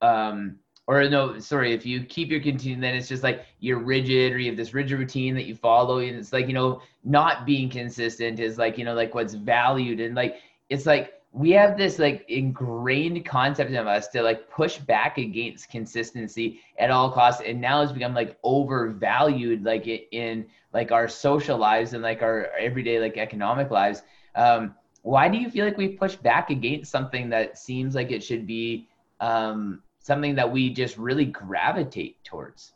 um 0.00 0.56
or 0.86 1.08
no 1.08 1.38
sorry 1.38 1.72
if 1.72 1.86
you 1.86 2.04
keep 2.04 2.30
your 2.30 2.40
routine 2.40 2.80
then 2.80 2.94
it's 2.94 3.08
just 3.08 3.22
like 3.22 3.46
you're 3.60 3.78
rigid 3.78 4.32
or 4.32 4.38
you 4.38 4.50
have 4.50 4.56
this 4.56 4.74
rigid 4.74 4.98
routine 4.98 5.34
that 5.34 5.46
you 5.46 5.54
follow 5.54 5.98
and 5.98 6.16
it's 6.16 6.32
like 6.32 6.46
you 6.46 6.52
know 6.52 6.80
not 7.04 7.44
being 7.44 7.68
consistent 7.68 8.40
is 8.40 8.58
like 8.58 8.78
you 8.78 8.84
know 8.84 8.94
like 8.94 9.14
what's 9.14 9.34
valued. 9.34 10.00
And 10.00 10.14
like 10.14 10.36
it's 10.70 10.86
like 10.86 11.14
we 11.32 11.50
have 11.50 11.76
this 11.76 11.98
like 11.98 12.24
ingrained 12.28 13.24
concept 13.26 13.72
of 13.72 13.86
us 13.86 14.08
to 14.08 14.22
like 14.22 14.48
push 14.50 14.78
back 14.78 15.18
against 15.18 15.68
consistency 15.68 16.60
at 16.78 16.90
all 16.90 17.10
costs. 17.10 17.42
And 17.44 17.60
now 17.60 17.82
it's 17.82 17.92
become 17.92 18.14
like 18.14 18.38
overvalued 18.42 19.64
like 19.64 19.86
in 19.86 20.46
like 20.72 20.92
our 20.92 21.08
social 21.08 21.58
lives 21.58 21.92
and 21.92 22.02
like 22.02 22.22
our 22.22 22.48
everyday 22.58 23.00
like 23.00 23.16
economic 23.16 23.70
lives. 23.70 24.02
Um 24.34 24.74
why 25.02 25.28
do 25.28 25.36
you 25.36 25.50
feel 25.50 25.66
like 25.66 25.76
we 25.76 25.88
push 25.88 26.14
back 26.16 26.48
against 26.48 26.90
something 26.90 27.28
that 27.28 27.58
seems 27.58 27.94
like 27.94 28.10
it 28.10 28.22
should 28.22 28.46
be 28.46 28.88
um 29.20 29.82
something 30.04 30.34
that 30.34 30.50
we 30.50 30.70
just 30.70 30.96
really 30.96 31.24
gravitate 31.24 32.22
towards 32.24 32.72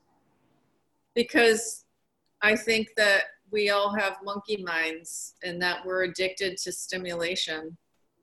because 1.15 1.85
i 2.43 2.57
think 2.57 2.89
that 2.97 3.23
we 3.51 3.71
all 3.71 3.95
have 3.95 4.17
monkey 4.23 4.63
minds 4.63 5.35
and 5.43 5.63
that 5.63 5.85
we're 5.87 6.03
addicted 6.03 6.57
to 6.57 6.71
stimulation 6.73 7.77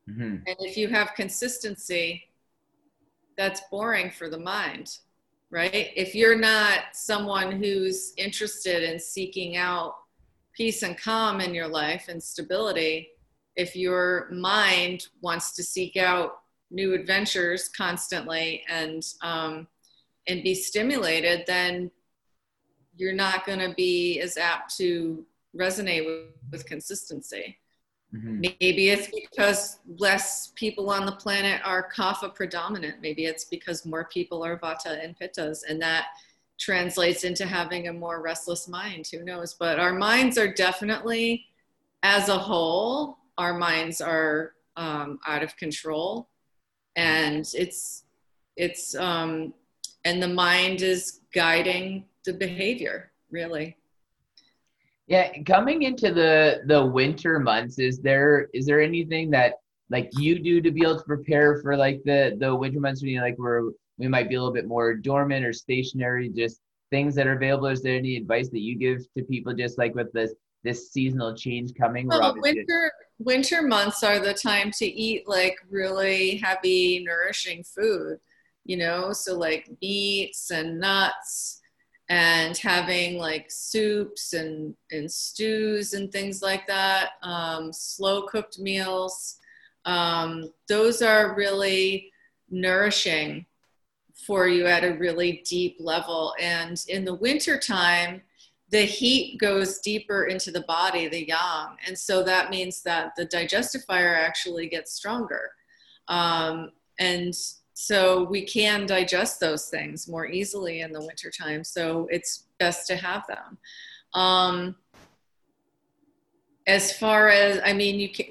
Mm-hmm. 0.10 0.36
And 0.48 0.56
if 0.60 0.78
you 0.78 0.88
have 0.90 1.16
consistency, 1.16 2.24
that's 3.38 3.62
boring 3.72 4.12
for 4.12 4.30
the 4.30 4.40
mind, 4.40 4.98
right? 5.50 5.92
If 5.96 6.16
you're 6.16 6.38
not 6.38 6.80
someone 6.94 7.52
who's 7.52 8.14
interested 8.18 8.84
in 8.84 9.00
seeking 9.00 9.58
out 9.58 9.96
peace 10.56 10.84
and 10.84 10.98
calm 10.98 11.42
in 11.42 11.54
your 11.54 11.68
life 11.68 12.06
and 12.08 12.22
stability, 12.22 13.10
if 13.56 13.76
your 13.76 14.30
mind 14.32 15.08
wants 15.22 15.54
to 15.56 15.64
seek 15.64 15.98
out 15.98 16.34
new 16.72 16.94
adventures 16.94 17.70
constantly 17.70 18.64
and 18.70 19.06
um, 19.22 19.68
and 20.28 20.44
be 20.44 20.56
stimulated, 20.56 21.44
then 21.46 21.92
you're 22.98 23.14
not 23.14 23.46
going 23.46 23.60
to 23.60 23.74
be 23.76 24.20
as 24.22 24.38
apt 24.38 24.76
to 24.78 25.26
resonate 25.56 26.06
with, 26.06 26.32
with 26.52 26.66
consistency. 26.66 27.58
Mm-hmm. 28.14 28.42
Maybe 28.42 28.90
it's 28.90 29.10
because 29.14 29.80
less 29.98 30.52
people 30.56 30.90
on 30.90 31.06
the 31.06 31.12
planet 31.12 31.62
are 31.66 31.90
kapha 31.92 32.34
predominant. 32.34 33.02
Maybe 33.02 33.26
it's 33.26 33.46
because 33.46 33.86
more 33.86 34.06
people 34.06 34.44
are 34.44 34.58
vata 34.58 35.04
and 35.04 35.18
pittas, 35.18 35.60
and 35.68 35.82
that 35.82 36.08
translates 36.58 37.24
into 37.24 37.46
having 37.46 37.88
a 37.88 37.94
more 37.94 38.22
restless 38.22 38.68
mind. 38.68 39.08
Who 39.12 39.24
knows? 39.24 39.54
But 39.54 39.80
our 39.80 39.94
minds 39.94 40.38
are 40.38 40.54
definitely, 40.54 41.46
as 42.04 42.30
a 42.30 42.38
whole, 42.38 43.18
our 43.38 43.58
minds 43.58 44.00
are 44.00 44.54
um, 44.78 45.20
out 45.28 45.44
of 45.44 45.58
control, 45.58 46.30
and 46.96 47.50
it's 47.54 48.04
it's 48.56 48.96
um, 48.96 49.54
and 50.06 50.22
the 50.22 50.28
mind 50.28 50.82
is 50.82 51.22
guiding 51.34 52.06
the 52.24 52.34
behavior 52.34 53.12
really. 53.32 53.78
Yeah, 55.08 55.32
coming 55.44 55.84
into 55.84 56.12
the 56.14 56.62
the 56.66 56.84
winter 56.84 57.40
months, 57.40 57.78
is 57.80 58.00
there 58.00 58.50
is 58.54 58.66
there 58.66 58.82
anything 58.82 59.30
that 59.32 59.56
like 59.92 60.10
you 60.18 60.40
do 60.40 60.62
to 60.62 60.72
be 60.72 60.82
able 60.82 60.98
to 60.98 61.04
prepare 61.04 61.62
for 61.62 61.78
like 61.78 62.02
the 62.06 62.36
the 62.40 62.56
winter 62.56 62.80
months 62.80 63.02
when 63.02 63.12
you 63.12 63.22
like 63.22 63.38
where 63.38 63.64
we 63.98 64.08
might 64.08 64.30
be 64.30 64.36
a 64.36 64.40
little 64.40 64.54
bit 64.54 64.68
more 64.68 64.96
dormant 64.96 65.46
or 65.46 65.54
stationary, 65.54 66.30
just 66.30 66.62
things 66.90 67.14
that 67.16 67.28
are 67.28 67.34
available? 67.34 67.68
Is 67.68 67.84
there 67.84 67.96
any 67.96 68.18
advice 68.18 68.50
that 68.50 68.62
you 68.62 68.78
give 68.78 69.06
to 69.16 69.24
people 69.24 69.54
just 69.54 69.78
like 69.78 69.94
with 69.94 70.12
this 70.12 70.34
this 70.66 70.92
seasonal 70.92 71.36
change 71.36 71.74
coming? 71.76 72.08
Well, 72.08 72.36
winter 72.38 72.92
winter 73.20 73.62
months 73.62 74.04
are 74.04 74.20
the 74.20 74.34
time 74.34 74.72
to 74.72 74.86
eat 74.86 75.28
like 75.28 75.58
really 75.70 76.38
heavy, 76.38 77.04
nourishing 77.06 77.64
food. 77.64 78.20
You 78.66 78.78
know, 78.78 79.14
so 79.14 79.38
like 79.38 79.70
meats 79.82 80.52
and 80.52 80.80
nuts 80.80 81.62
and 82.10 82.58
having 82.58 83.18
like 83.18 83.46
soups 83.50 84.34
and, 84.34 84.76
and 84.92 85.12
stews 85.12 85.94
and 85.94 86.12
things 86.12 86.42
like 86.42 86.68
that, 86.68 87.12
um, 87.22 87.72
slow 87.72 88.24
cooked 88.24 88.60
meals. 88.60 89.38
Um, 89.86 90.52
those 90.68 91.02
are 91.02 91.36
really 91.36 92.12
nourishing 92.50 93.46
for 94.26 94.48
you 94.48 94.66
at 94.66 94.84
a 94.84 94.98
really 94.98 95.44
deep 95.48 95.78
level. 95.80 96.34
And 96.40 96.84
in 96.88 97.06
the 97.06 97.16
wintertime, 97.16 98.22
the 98.70 98.82
heat 98.82 99.40
goes 99.40 99.80
deeper 99.80 100.26
into 100.26 100.52
the 100.52 100.62
body, 100.62 101.08
the 101.08 101.28
yang. 101.28 101.78
And 101.86 101.98
so 101.98 102.24
that 102.24 102.50
means 102.50 102.82
that 102.84 103.12
the 103.16 103.26
digestive 103.26 103.84
fire 103.86 104.16
actually 104.16 104.68
gets 104.68 104.94
stronger. 104.94 105.52
Um, 106.08 106.72
and 107.00 107.34
so 107.76 108.24
we 108.24 108.42
can 108.42 108.86
digest 108.86 109.40
those 109.40 109.68
things 109.68 110.08
more 110.08 110.26
easily 110.26 110.82
in 110.82 110.92
the 110.92 111.02
wintertime 111.02 111.64
so 111.64 112.08
it's 112.10 112.46
best 112.58 112.88
to 112.88 112.96
have 112.96 113.28
them 113.28 113.58
um, 114.14 114.76
as 116.68 116.98
far 116.98 117.28
as 117.30 117.60
i 117.66 117.74
mean 117.74 118.00
you 118.00 118.10
can 118.10 118.26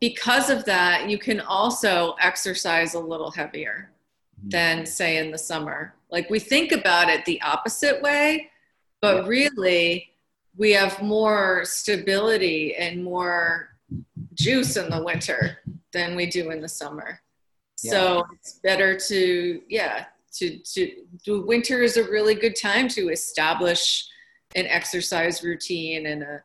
because 0.00 0.48
of 0.48 0.64
that 0.64 1.10
you 1.10 1.18
can 1.18 1.40
also 1.40 2.14
exercise 2.20 2.94
a 2.94 3.00
little 3.00 3.32
heavier 3.32 3.90
mm-hmm. 4.38 4.48
than 4.50 4.86
say 4.86 5.18
in 5.18 5.32
the 5.32 5.38
summer 5.38 5.94
like 6.10 6.30
we 6.30 6.38
think 6.38 6.70
about 6.70 7.08
it 7.08 7.24
the 7.24 7.40
opposite 7.42 8.00
way 8.00 8.48
but 9.04 9.26
really 9.26 10.10
we 10.56 10.72
have 10.72 11.02
more 11.02 11.62
stability 11.64 12.74
and 12.76 13.04
more 13.04 13.70
juice 14.32 14.76
in 14.78 14.88
the 14.88 15.02
winter 15.02 15.58
than 15.92 16.16
we 16.16 16.26
do 16.26 16.50
in 16.50 16.60
the 16.62 16.68
summer 16.68 17.20
Yeah. 17.82 17.90
so 17.92 18.26
it's 18.32 18.60
better 18.62 18.98
to, 19.08 19.60
yeah, 19.68 20.06
to, 20.38 20.58
to 20.74 20.82
do 21.24 21.42
winter 21.42 21.82
is 21.82 21.96
a 21.98 22.04
really 22.04 22.34
good 22.34 22.56
time 22.56 22.88
to 22.96 23.10
establish 23.10 24.06
an 24.56 24.66
exercise 24.66 25.42
routine 25.42 26.06
and 26.06 26.22
a, 26.22 26.42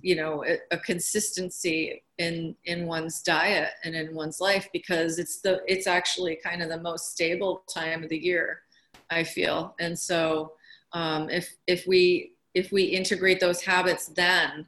you 0.00 0.14
know, 0.14 0.44
a, 0.44 0.58
a 0.70 0.78
consistency 0.78 2.04
in, 2.18 2.54
in 2.66 2.86
one's 2.86 3.20
diet 3.22 3.72
and 3.84 3.94
in 3.96 4.14
one's 4.14 4.40
life 4.40 4.68
because 4.72 5.18
it's 5.18 5.40
the, 5.40 5.60
it's 5.66 5.88
actually 5.88 6.36
kind 6.36 6.62
of 6.62 6.68
the 6.68 6.80
most 6.80 7.10
stable 7.10 7.64
time 7.72 8.04
of 8.04 8.10
the 8.10 8.22
year, 8.30 8.62
I 9.10 9.24
feel. 9.24 9.74
And 9.80 9.98
so 9.98 10.52
um, 10.92 11.30
if, 11.30 11.56
if 11.66 11.86
we, 11.86 12.32
if 12.54 12.72
we 12.72 12.84
integrate 12.84 13.40
those 13.40 13.62
habits 13.62 14.08
then, 14.08 14.66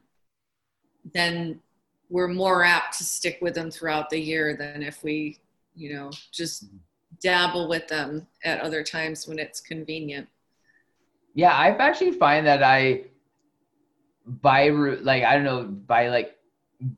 then 1.13 1.59
we're 2.09 2.27
more 2.27 2.63
apt 2.63 2.97
to 2.97 3.03
stick 3.03 3.39
with 3.41 3.55
them 3.55 3.69
throughout 3.69 4.09
the 4.09 4.19
year 4.19 4.55
than 4.55 4.83
if 4.83 5.03
we 5.03 5.39
you 5.75 5.93
know, 5.93 6.11
just 6.31 6.65
dabble 7.21 7.67
with 7.67 7.87
them 7.87 8.27
at 8.43 8.61
other 8.61 8.83
times 8.83 9.27
when 9.27 9.39
it's 9.39 9.59
convenient. 9.59 10.27
Yeah, 11.33 11.57
I've 11.57 11.79
actually 11.79 12.11
find 12.11 12.45
that 12.45 12.61
I 12.63 13.05
by 14.25 14.69
like 14.69 15.23
I 15.23 15.35
don't 15.35 15.43
know 15.43 15.63
by 15.63 16.07
like 16.07 16.37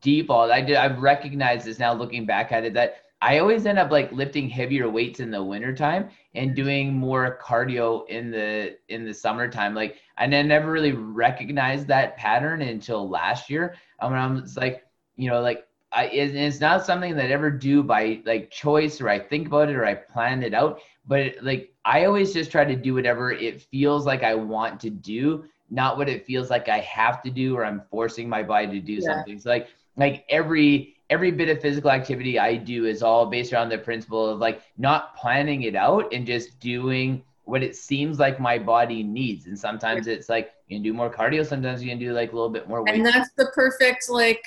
default 0.00 0.50
I 0.50 0.60
did 0.60 0.76
I've 0.76 1.00
recognized 1.00 1.66
this 1.66 1.78
now 1.78 1.92
looking 1.92 2.24
back 2.24 2.52
at 2.52 2.64
it 2.64 2.74
that 2.74 3.02
I 3.26 3.40
always 3.40 3.66
end 3.66 3.80
up 3.80 3.90
like 3.90 4.12
lifting 4.12 4.48
heavier 4.48 4.88
weights 4.88 5.18
in 5.18 5.32
the 5.32 5.42
wintertime 5.42 6.10
and 6.36 6.54
doing 6.54 6.94
more 6.94 7.40
cardio 7.42 8.08
in 8.08 8.30
the 8.30 8.76
in 8.88 9.04
the 9.04 9.12
summertime. 9.12 9.74
Like 9.74 9.96
I 10.16 10.26
never 10.26 10.70
really 10.70 10.92
recognized 10.92 11.88
that 11.88 12.16
pattern 12.16 12.62
until 12.62 13.08
last 13.08 13.50
year. 13.50 13.74
Um, 13.98 14.12
when 14.12 14.20
I'm 14.20 14.46
like, 14.56 14.84
you 15.16 15.28
know, 15.28 15.40
like 15.40 15.66
I, 15.90 16.04
it's 16.06 16.60
not 16.60 16.86
something 16.86 17.16
that 17.16 17.24
I 17.24 17.30
ever 17.30 17.50
do 17.50 17.82
by 17.82 18.22
like 18.24 18.52
choice 18.52 19.00
or 19.00 19.08
I 19.08 19.18
think 19.18 19.48
about 19.48 19.70
it 19.70 19.74
or 19.74 19.84
I 19.84 19.94
plan 19.94 20.44
it 20.44 20.54
out. 20.54 20.80
But 21.04 21.32
like 21.42 21.74
I 21.84 22.04
always 22.04 22.32
just 22.32 22.52
try 22.52 22.64
to 22.64 22.76
do 22.76 22.94
whatever 22.94 23.32
it 23.32 23.60
feels 23.60 24.06
like 24.06 24.22
I 24.22 24.36
want 24.36 24.78
to 24.82 24.90
do, 24.90 25.46
not 25.68 25.96
what 25.96 26.08
it 26.08 26.26
feels 26.26 26.48
like 26.48 26.68
I 26.68 26.78
have 26.78 27.24
to 27.24 27.30
do 27.30 27.56
or 27.56 27.64
I'm 27.64 27.82
forcing 27.90 28.28
my 28.28 28.44
body 28.44 28.68
to 28.68 28.80
do 28.80 28.92
yeah. 28.92 29.16
something. 29.16 29.40
So 29.40 29.50
like 29.50 29.66
like 29.96 30.24
every 30.28 30.95
every 31.10 31.30
bit 31.30 31.48
of 31.48 31.60
physical 31.60 31.90
activity 31.90 32.38
I 32.38 32.56
do 32.56 32.86
is 32.86 33.02
all 33.02 33.26
based 33.26 33.52
around 33.52 33.68
the 33.68 33.78
principle 33.78 34.28
of 34.28 34.38
like 34.38 34.62
not 34.76 35.16
planning 35.16 35.62
it 35.62 35.76
out 35.76 36.12
and 36.12 36.26
just 36.26 36.58
doing 36.58 37.22
what 37.44 37.62
it 37.62 37.76
seems 37.76 38.18
like 38.18 38.40
my 38.40 38.58
body 38.58 39.02
needs. 39.02 39.46
And 39.46 39.58
sometimes 39.58 40.08
it's 40.08 40.28
like 40.28 40.52
you 40.66 40.76
can 40.76 40.82
do 40.82 40.92
more 40.92 41.12
cardio, 41.12 41.46
sometimes 41.46 41.82
you 41.82 41.88
can 41.88 41.98
do 41.98 42.12
like 42.12 42.32
a 42.32 42.34
little 42.34 42.50
bit 42.50 42.68
more 42.68 42.82
weight. 42.82 42.94
And 42.94 43.06
that's 43.06 43.30
the 43.36 43.50
perfect 43.54 44.10
like 44.10 44.42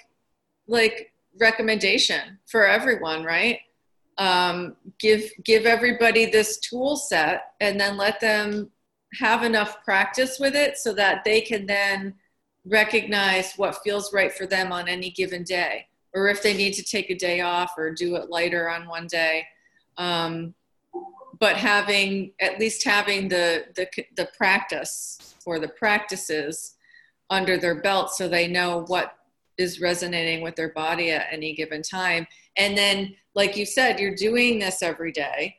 like 0.67 1.11
recommendation 1.39 2.37
for 2.45 2.67
everyone, 2.67 3.23
right? 3.23 3.59
Um, 4.17 4.75
give 4.99 5.31
give 5.45 5.65
everybody 5.65 6.25
this 6.25 6.59
tool 6.59 6.97
set 6.97 7.53
and 7.61 7.79
then 7.79 7.95
let 7.95 8.19
them 8.19 8.69
have 9.13 9.43
enough 9.43 9.81
practice 9.83 10.37
with 10.39 10.55
it 10.55 10.77
so 10.77 10.93
that 10.93 11.23
they 11.23 11.39
can 11.39 11.65
then 11.65 12.13
recognize 12.65 13.53
what 13.55 13.81
feels 13.81 14.13
right 14.13 14.31
for 14.33 14.45
them 14.45 14.73
on 14.73 14.89
any 14.89 15.09
given 15.09 15.43
day 15.43 15.87
or 16.13 16.27
if 16.27 16.41
they 16.41 16.55
need 16.55 16.73
to 16.73 16.83
take 16.83 17.09
a 17.09 17.15
day 17.15 17.41
off 17.41 17.73
or 17.77 17.93
do 17.93 18.15
it 18.15 18.29
lighter 18.29 18.69
on 18.69 18.87
one 18.87 19.07
day 19.07 19.45
um, 19.97 20.53
but 21.39 21.55
having 21.55 22.31
at 22.41 22.59
least 22.59 22.83
having 22.83 23.27
the, 23.29 23.65
the 23.75 23.87
the 24.15 24.29
practice 24.37 25.35
or 25.45 25.59
the 25.59 25.67
practices 25.67 26.75
under 27.29 27.57
their 27.57 27.81
belt 27.81 28.11
so 28.11 28.27
they 28.27 28.47
know 28.47 28.83
what 28.87 29.15
is 29.59 29.81
resonating 29.81 30.41
with 30.41 30.55
their 30.55 30.69
body 30.69 31.11
at 31.11 31.27
any 31.31 31.53
given 31.53 31.83
time. 31.83 32.25
And 32.57 32.77
then, 32.77 33.13
like 33.35 33.57
you 33.57 33.65
said, 33.65 33.99
you're 33.99 34.15
doing 34.15 34.57
this 34.57 34.81
every 34.81 35.11
day, 35.11 35.57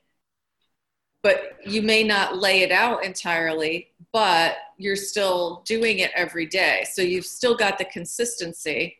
but 1.22 1.58
you 1.64 1.82
may 1.82 2.02
not 2.02 2.38
lay 2.38 2.62
it 2.62 2.72
out 2.72 3.04
entirely, 3.04 3.90
but 4.12 4.56
you're 4.78 4.96
still 4.96 5.62
doing 5.66 5.98
it 5.98 6.10
every 6.16 6.46
day. 6.46 6.84
So 6.90 7.02
you've 7.02 7.26
still 7.26 7.54
got 7.54 7.76
the 7.76 7.84
consistency, 7.84 8.96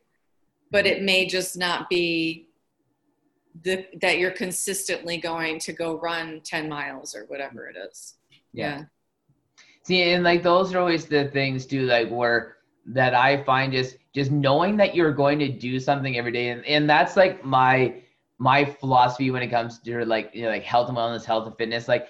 but 0.70 0.86
it 0.86 1.02
may 1.02 1.26
just 1.26 1.56
not 1.56 1.88
be 1.88 2.48
the, 3.62 3.86
that 4.01 4.18
you're 4.18 4.30
consistently 4.30 5.18
going 5.18 5.59
to 5.60 5.72
go 5.72 5.98
run 5.98 6.40
10 6.44 6.68
miles 6.68 7.14
or 7.14 7.24
whatever 7.24 7.68
it 7.68 7.76
is. 7.76 8.14
Yeah. 8.52 8.78
yeah. 8.78 8.84
See, 9.82 10.02
and 10.12 10.22
like 10.22 10.42
those 10.42 10.74
are 10.74 10.78
always 10.78 11.06
the 11.06 11.28
things 11.28 11.66
too, 11.66 11.82
like 11.86 12.09
where 12.10 12.56
that 12.86 13.14
I 13.14 13.42
find 13.44 13.72
just 13.72 13.97
just 14.14 14.30
knowing 14.30 14.76
that 14.76 14.94
you're 14.94 15.12
going 15.12 15.38
to 15.38 15.48
do 15.48 15.78
something 15.78 16.18
every 16.18 16.32
day, 16.32 16.51
and, 16.51 16.64
and 16.66 16.88
that's 16.88 17.16
like 17.16 17.44
my 17.44 18.02
my 18.38 18.64
philosophy 18.64 19.30
when 19.30 19.42
it 19.42 19.48
comes 19.48 19.78
to 19.80 20.05
like 20.05 20.30
you 20.32 20.42
know 20.42 20.48
like 20.48 20.64
health 20.64 20.88
and 20.88 20.97
wellness, 20.97 21.24
health 21.24 21.47
and 21.47 21.56
fitness. 21.56 21.88
Like 21.88 22.09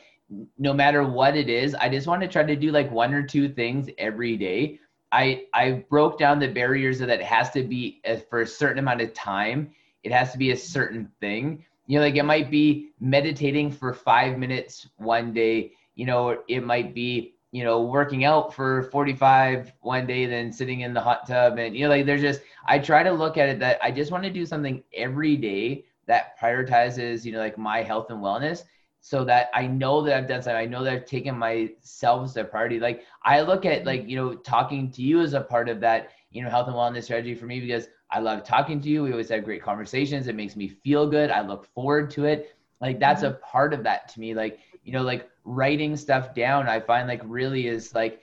no 0.59 0.73
matter 0.73 1.05
what 1.05 1.37
it 1.37 1.49
is, 1.49 1.75
I 1.75 1.89
just 1.89 2.07
want 2.07 2.23
to 2.23 2.29
try 2.29 2.43
to 2.43 2.57
do 2.57 2.71
like 2.71 2.91
one 2.91 3.15
or 3.15 3.23
two 3.23 3.49
things 3.49 3.89
every 3.99 4.37
day. 4.37 4.81
I 5.13 5.47
I 5.55 5.85
broke 5.89 6.19
down 6.19 6.39
the 6.39 6.49
barriers 6.49 6.99
that 7.01 7.09
it 7.09 7.23
has 7.23 7.51
to 7.51 7.63
be 7.63 8.01
uh, 8.07 8.17
for 8.29 8.43
a 8.43 8.47
certain 8.47 8.79
amount 8.79 9.01
of 9.01 9.13
time. 9.15 9.71
It 10.03 10.13
has 10.13 10.33
to 10.33 10.39
be 10.39 10.51
a 10.53 10.57
certain 10.57 11.11
thing. 11.21 11.65
You 11.87 11.99
know, 11.99 12.05
like 12.05 12.17
it 12.17 12.25
might 12.25 12.51
be 12.51 12.91
meditating 13.01 13.73
for 13.73 13.93
five 13.93 14.39
minutes 14.39 14.87
one 14.97 15.33
day. 15.33 15.73
You 15.95 16.07
know, 16.07 16.39
it 16.49 16.65
might 16.65 16.95
be 16.95 17.35
you 17.53 17.65
know, 17.65 17.83
working 17.83 18.25
out 18.25 18.55
for 18.55 18.85
45 18.85 19.73
one 19.81 20.07
day, 20.07 20.27
then 20.27 20.53
sitting 20.53 20.83
in 20.83 20.95
the 20.95 21.01
hot 21.01 21.27
tub. 21.27 21.59
And, 21.59 21.77
you 21.77 21.85
know, 21.85 21.91
like 21.91 22.07
there's 22.07 22.21
just, 22.21 22.43
I 22.67 22.79
try 22.79 23.03
to 23.03 23.11
look 23.11 23.37
at 23.37 23.49
it 23.49 23.59
that 23.59 23.79
I 23.83 23.91
just 23.91 24.13
want 24.13 24.23
to 24.25 24.31
do 24.31 24.47
something 24.47 24.83
every 24.95 25.37
day 25.37 25.85
that 26.07 26.39
prioritizes, 26.39 27.25
you 27.25 27.33
know, 27.33 27.41
like 27.41 27.59
my 27.59 27.83
health 27.83 28.11
and 28.11 28.21
wellness 28.21 28.63
so 29.01 29.25
that 29.25 29.51
I 29.55 29.67
know 29.67 30.03
that 30.03 30.17
I've 30.17 30.29
done 30.29 30.43
something. 30.43 30.57
I 30.57 30.67
know 30.67 30.85
that 30.85 30.93
I've 30.93 31.07
taken 31.07 31.37
myself 31.37 32.25
as 32.25 32.37
a 32.37 32.45
priority. 32.45 32.79
Like 32.79 33.05
I 33.25 33.41
look 33.41 33.65
at 33.65 33.87
like, 33.87 34.07
you 34.07 34.17
know, 34.17 34.35
talking 34.35 34.91
to 34.93 35.03
you 35.03 35.21
as 35.21 35.33
a 35.33 35.41
part 35.41 35.69
of 35.69 35.81
that, 35.81 36.11
you 36.31 36.43
know, 36.43 36.51
health 36.51 36.69
and 36.69 36.77
wellness 36.77 37.05
strategy 37.05 37.35
for 37.35 37.47
me 37.47 37.61
because 37.61 37.89
I 38.11 38.21
love 38.21 38.45
talking 38.45 38.81
to 38.83 38.89
you. 38.89 39.03
We 39.03 39.13
always 39.13 39.31
have 39.31 39.45
great 39.45 39.63
conversations. 39.63 40.27
It 40.27 40.35
makes 40.35 40.55
me 40.55 40.69
feel 40.69 41.09
good. 41.09 41.31
I 41.31 41.41
look 41.41 41.67
forward 41.75 42.11
to 42.13 42.27
it. 42.27 42.57
Like 42.81 43.01
that's 43.01 43.23
a 43.23 43.31
mm-hmm. 43.31 43.43
part 43.43 43.73
of 43.73 43.83
that 43.85 44.09
to 44.09 44.21
me. 44.21 44.35
Like, 44.35 44.61
you 44.85 44.93
know, 44.93 45.03
like 45.03 45.29
writing 45.45 45.97
stuff 45.97 46.35
down, 46.35 46.69
I 46.69 46.81
find 46.81 47.09
like 47.09 47.23
really 47.25 47.69
is 47.69 47.95
like 47.95 48.21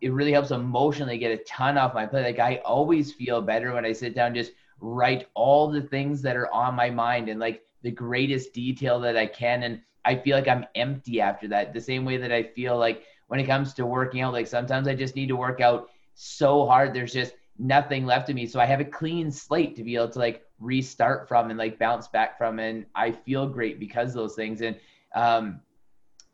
it 0.00 0.12
really 0.12 0.32
helps 0.32 0.50
emotionally 0.50 1.18
get 1.18 1.38
a 1.38 1.42
ton 1.44 1.78
off 1.78 1.94
my 1.94 2.06
plate. 2.06 2.24
Like 2.24 2.38
I 2.38 2.56
always 2.64 3.12
feel 3.12 3.40
better 3.40 3.72
when 3.72 3.84
I 3.84 3.92
sit 3.92 4.14
down, 4.14 4.34
just 4.34 4.52
write 4.80 5.28
all 5.34 5.70
the 5.70 5.82
things 5.82 6.20
that 6.22 6.36
are 6.36 6.52
on 6.52 6.74
my 6.74 6.90
mind 6.90 7.28
and 7.28 7.40
like 7.40 7.62
the 7.82 7.90
greatest 7.90 8.52
detail 8.52 9.00
that 9.00 9.16
I 9.16 9.26
can. 9.26 9.62
And 9.62 9.80
I 10.04 10.16
feel 10.16 10.36
like 10.36 10.48
I'm 10.48 10.66
empty 10.74 11.20
after 11.20 11.48
that. 11.48 11.72
The 11.72 11.80
same 11.80 12.04
way 12.04 12.16
that 12.16 12.32
I 12.32 12.42
feel 12.42 12.76
like 12.78 13.04
when 13.28 13.40
it 13.40 13.46
comes 13.46 13.74
to 13.74 13.86
working 13.86 14.20
out, 14.20 14.32
like 14.32 14.46
sometimes 14.46 14.86
I 14.86 14.94
just 14.94 15.16
need 15.16 15.28
to 15.28 15.36
work 15.36 15.60
out 15.60 15.88
so 16.14 16.66
hard. 16.66 16.92
There's 16.92 17.12
just 17.12 17.34
nothing 17.58 18.04
left 18.04 18.28
of 18.28 18.36
me. 18.36 18.46
So 18.46 18.60
I 18.60 18.66
have 18.66 18.80
a 18.80 18.84
clean 18.84 19.30
slate 19.30 19.76
to 19.76 19.84
be 19.84 19.96
able 19.96 20.10
to 20.10 20.18
like 20.18 20.42
restart 20.58 21.28
from 21.28 21.50
and 21.50 21.58
like 21.58 21.78
bounce 21.78 22.08
back 22.08 22.36
from. 22.36 22.58
And 22.58 22.86
I 22.94 23.12
feel 23.12 23.46
great 23.46 23.80
because 23.80 24.12
those 24.12 24.34
things. 24.34 24.60
And 24.60 24.76
um, 25.14 25.60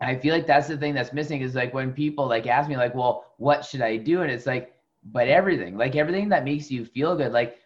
I 0.00 0.16
feel 0.16 0.34
like 0.34 0.46
that's 0.46 0.68
the 0.68 0.76
thing 0.76 0.94
that's 0.94 1.12
missing 1.12 1.42
is 1.42 1.54
like 1.54 1.74
when 1.74 1.92
people 1.92 2.26
like 2.26 2.46
ask 2.46 2.68
me 2.68 2.76
like, 2.76 2.94
well, 2.94 3.26
what 3.36 3.64
should 3.64 3.82
I 3.82 3.96
do? 3.96 4.22
And 4.22 4.30
it's 4.30 4.46
like, 4.46 4.72
but 5.04 5.28
everything, 5.28 5.76
like 5.76 5.96
everything 5.96 6.28
that 6.30 6.44
makes 6.44 6.70
you 6.70 6.84
feel 6.84 7.16
good, 7.16 7.32
like 7.32 7.56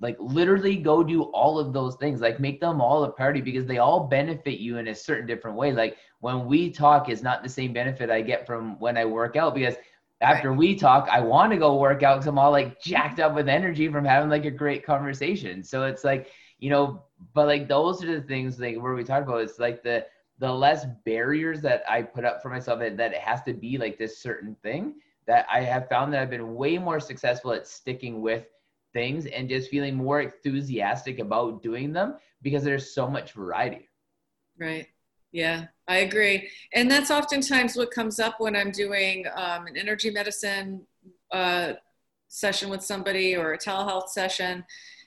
like 0.00 0.16
literally 0.18 0.76
go 0.76 1.02
do 1.02 1.22
all 1.24 1.58
of 1.58 1.72
those 1.72 1.96
things 1.96 2.20
like 2.20 2.40
make 2.40 2.60
them 2.60 2.80
all 2.80 3.04
a 3.04 3.10
priority 3.10 3.40
because 3.40 3.66
they 3.66 3.78
all 3.78 4.00
benefit 4.00 4.58
you 4.58 4.78
in 4.78 4.88
a 4.88 4.94
certain 4.94 5.26
different 5.26 5.56
way 5.56 5.72
like 5.72 5.96
when 6.20 6.46
we 6.46 6.70
talk 6.70 7.08
is 7.08 7.22
not 7.22 7.42
the 7.42 7.48
same 7.48 7.72
benefit 7.72 8.10
i 8.10 8.20
get 8.20 8.46
from 8.46 8.78
when 8.80 8.96
i 8.96 9.04
work 9.04 9.36
out 9.36 9.54
because 9.54 9.74
after 10.20 10.50
right. 10.50 10.58
we 10.58 10.74
talk 10.74 11.08
i 11.10 11.20
want 11.20 11.52
to 11.52 11.58
go 11.58 11.76
work 11.76 12.02
out 12.02 12.16
because 12.16 12.26
i'm 12.26 12.38
all 12.38 12.50
like 12.50 12.80
jacked 12.80 13.20
up 13.20 13.34
with 13.34 13.48
energy 13.48 13.88
from 13.88 14.04
having 14.04 14.30
like 14.30 14.44
a 14.44 14.50
great 14.50 14.84
conversation 14.84 15.62
so 15.62 15.84
it's 15.84 16.04
like 16.04 16.28
you 16.58 16.70
know 16.70 17.02
but 17.34 17.46
like 17.46 17.68
those 17.68 18.02
are 18.02 18.20
the 18.20 18.26
things 18.26 18.58
like 18.58 18.76
where 18.76 18.94
we 18.94 19.04
talk 19.04 19.22
about 19.22 19.40
it's 19.40 19.58
like 19.58 19.82
the 19.82 20.04
the 20.40 20.50
less 20.50 20.86
barriers 21.04 21.60
that 21.60 21.82
I 21.86 22.00
put 22.00 22.24
up 22.24 22.42
for 22.42 22.48
myself 22.48 22.80
that, 22.80 22.96
that 22.96 23.12
it 23.12 23.20
has 23.20 23.42
to 23.42 23.52
be 23.52 23.76
like 23.76 23.98
this 23.98 24.22
certain 24.22 24.56
thing 24.62 24.94
that 25.26 25.46
I 25.52 25.60
have 25.60 25.86
found 25.88 26.12
that 26.12 26.22
I've 26.22 26.30
been 26.30 26.54
way 26.54 26.78
more 26.78 26.98
successful 26.98 27.52
at 27.52 27.66
sticking 27.66 28.22
with 28.22 28.46
things 28.92 29.26
and 29.26 29.48
just 29.48 29.70
feeling 29.70 29.94
more 29.94 30.20
enthusiastic 30.20 31.18
about 31.18 31.62
doing 31.62 31.92
them 31.92 32.16
because 32.42 32.64
there's 32.64 32.94
so 32.94 33.08
much 33.08 33.32
variety. 33.32 33.88
Right. 34.58 34.86
Yeah, 35.32 35.66
I 35.86 35.98
agree. 35.98 36.50
And 36.74 36.90
that's 36.90 37.10
oftentimes 37.10 37.76
what 37.76 37.92
comes 37.92 38.18
up 38.18 38.40
when 38.40 38.56
I'm 38.56 38.72
doing 38.72 39.26
um, 39.34 39.66
an 39.66 39.76
energy 39.76 40.10
medicine 40.10 40.86
uh, 41.30 41.74
session 42.28 42.68
with 42.68 42.82
somebody 42.82 43.36
or 43.36 43.52
a 43.52 43.58
telehealth 43.58 44.08
session. 44.08 44.64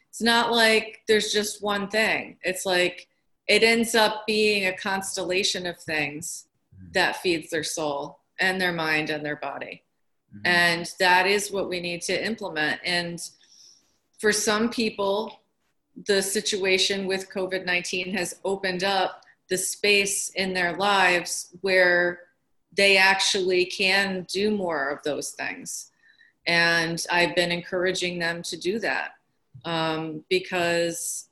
It's 0.09 0.21
not 0.21 0.51
like 0.51 0.99
there's 1.07 1.33
just 1.33 1.61
one 1.61 1.89
thing. 1.89 2.37
It's 2.43 2.65
like, 2.65 3.07
it 3.47 3.63
ends 3.63 3.95
up 3.95 4.25
being 4.25 4.67
a 4.67 4.77
constellation 4.77 5.65
of 5.65 5.77
things 5.77 6.45
mm-hmm. 6.73 6.91
that 6.93 7.17
feeds 7.17 7.49
their 7.49 7.63
soul 7.63 8.19
and 8.39 8.61
their 8.61 8.71
mind 8.71 9.09
and 9.09 9.25
their 9.25 9.35
body. 9.35 9.83
Mm-hmm. 10.33 10.47
And 10.47 10.91
that 10.99 11.27
is 11.27 11.51
what 11.51 11.67
we 11.67 11.81
need 11.81 12.01
to 12.03 12.25
implement. 12.25 12.79
And 12.85 13.19
for 14.23 14.31
some 14.31 14.69
people, 14.69 15.41
the 16.07 16.21
situation 16.21 17.07
with 17.07 17.29
COVID 17.29 17.65
19 17.65 18.13
has 18.13 18.39
opened 18.45 18.81
up 18.81 19.21
the 19.49 19.57
space 19.57 20.29
in 20.29 20.53
their 20.53 20.77
lives 20.77 21.53
where 21.59 22.21
they 22.71 22.95
actually 22.95 23.65
can 23.65 24.25
do 24.31 24.49
more 24.49 24.87
of 24.91 25.03
those 25.03 25.31
things. 25.31 25.91
And 26.47 27.05
I've 27.11 27.35
been 27.35 27.51
encouraging 27.51 28.17
them 28.17 28.43
to 28.43 28.55
do 28.55 28.79
that 28.79 29.11
um, 29.65 30.23
because 30.29 31.27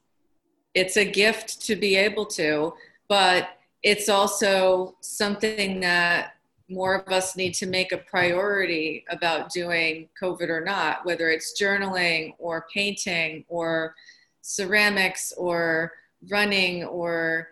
it's 0.74 0.98
a 0.98 1.06
gift 1.06 1.62
to 1.68 1.78
be 1.78 1.96
able 1.96 2.26
to, 2.26 2.74
but 3.08 3.52
it's 3.84 4.10
also 4.10 4.98
something 5.00 5.80
that 5.80 6.34
more 6.72 6.95
of 6.95 7.11
us 7.11 7.35
need 7.35 7.53
to 7.56 7.65
make 7.65 7.91
a 7.91 7.98
priority 7.98 9.03
about 9.10 9.52
doing 9.52 10.07
COVID 10.22 10.49
or 10.49 10.61
not, 10.61 11.06
whether 11.06 11.30
it's 11.30 11.60
journaling 11.60 12.34
or 12.39 12.65
painting 12.73 13.45
or 13.48 13.95
ceramics 14.41 15.34
or 15.38 15.91
running 16.30 16.84
or 16.85 17.49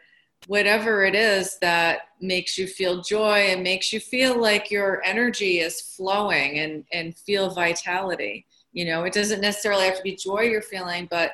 whatever 0.47 1.03
it 1.03 1.15
is 1.15 1.57
that 1.59 2.01
makes 2.21 2.57
you 2.57 2.65
feel 2.65 3.01
joy 3.01 3.49
and 3.49 3.61
makes 3.61 3.91
you 3.91 3.99
feel 3.99 4.39
like 4.39 4.71
your 4.71 5.01
energy 5.03 5.59
is 5.59 5.81
flowing 5.81 6.59
and, 6.59 6.85
and 6.93 7.15
feel 7.15 7.49
vitality. 7.49 8.45
You 8.71 8.85
know, 8.85 9.03
it 9.03 9.13
doesn't 9.13 9.41
necessarily 9.41 9.85
have 9.85 9.97
to 9.97 10.03
be 10.03 10.15
joy 10.15 10.43
you're 10.43 10.61
feeling, 10.61 11.07
but 11.11 11.33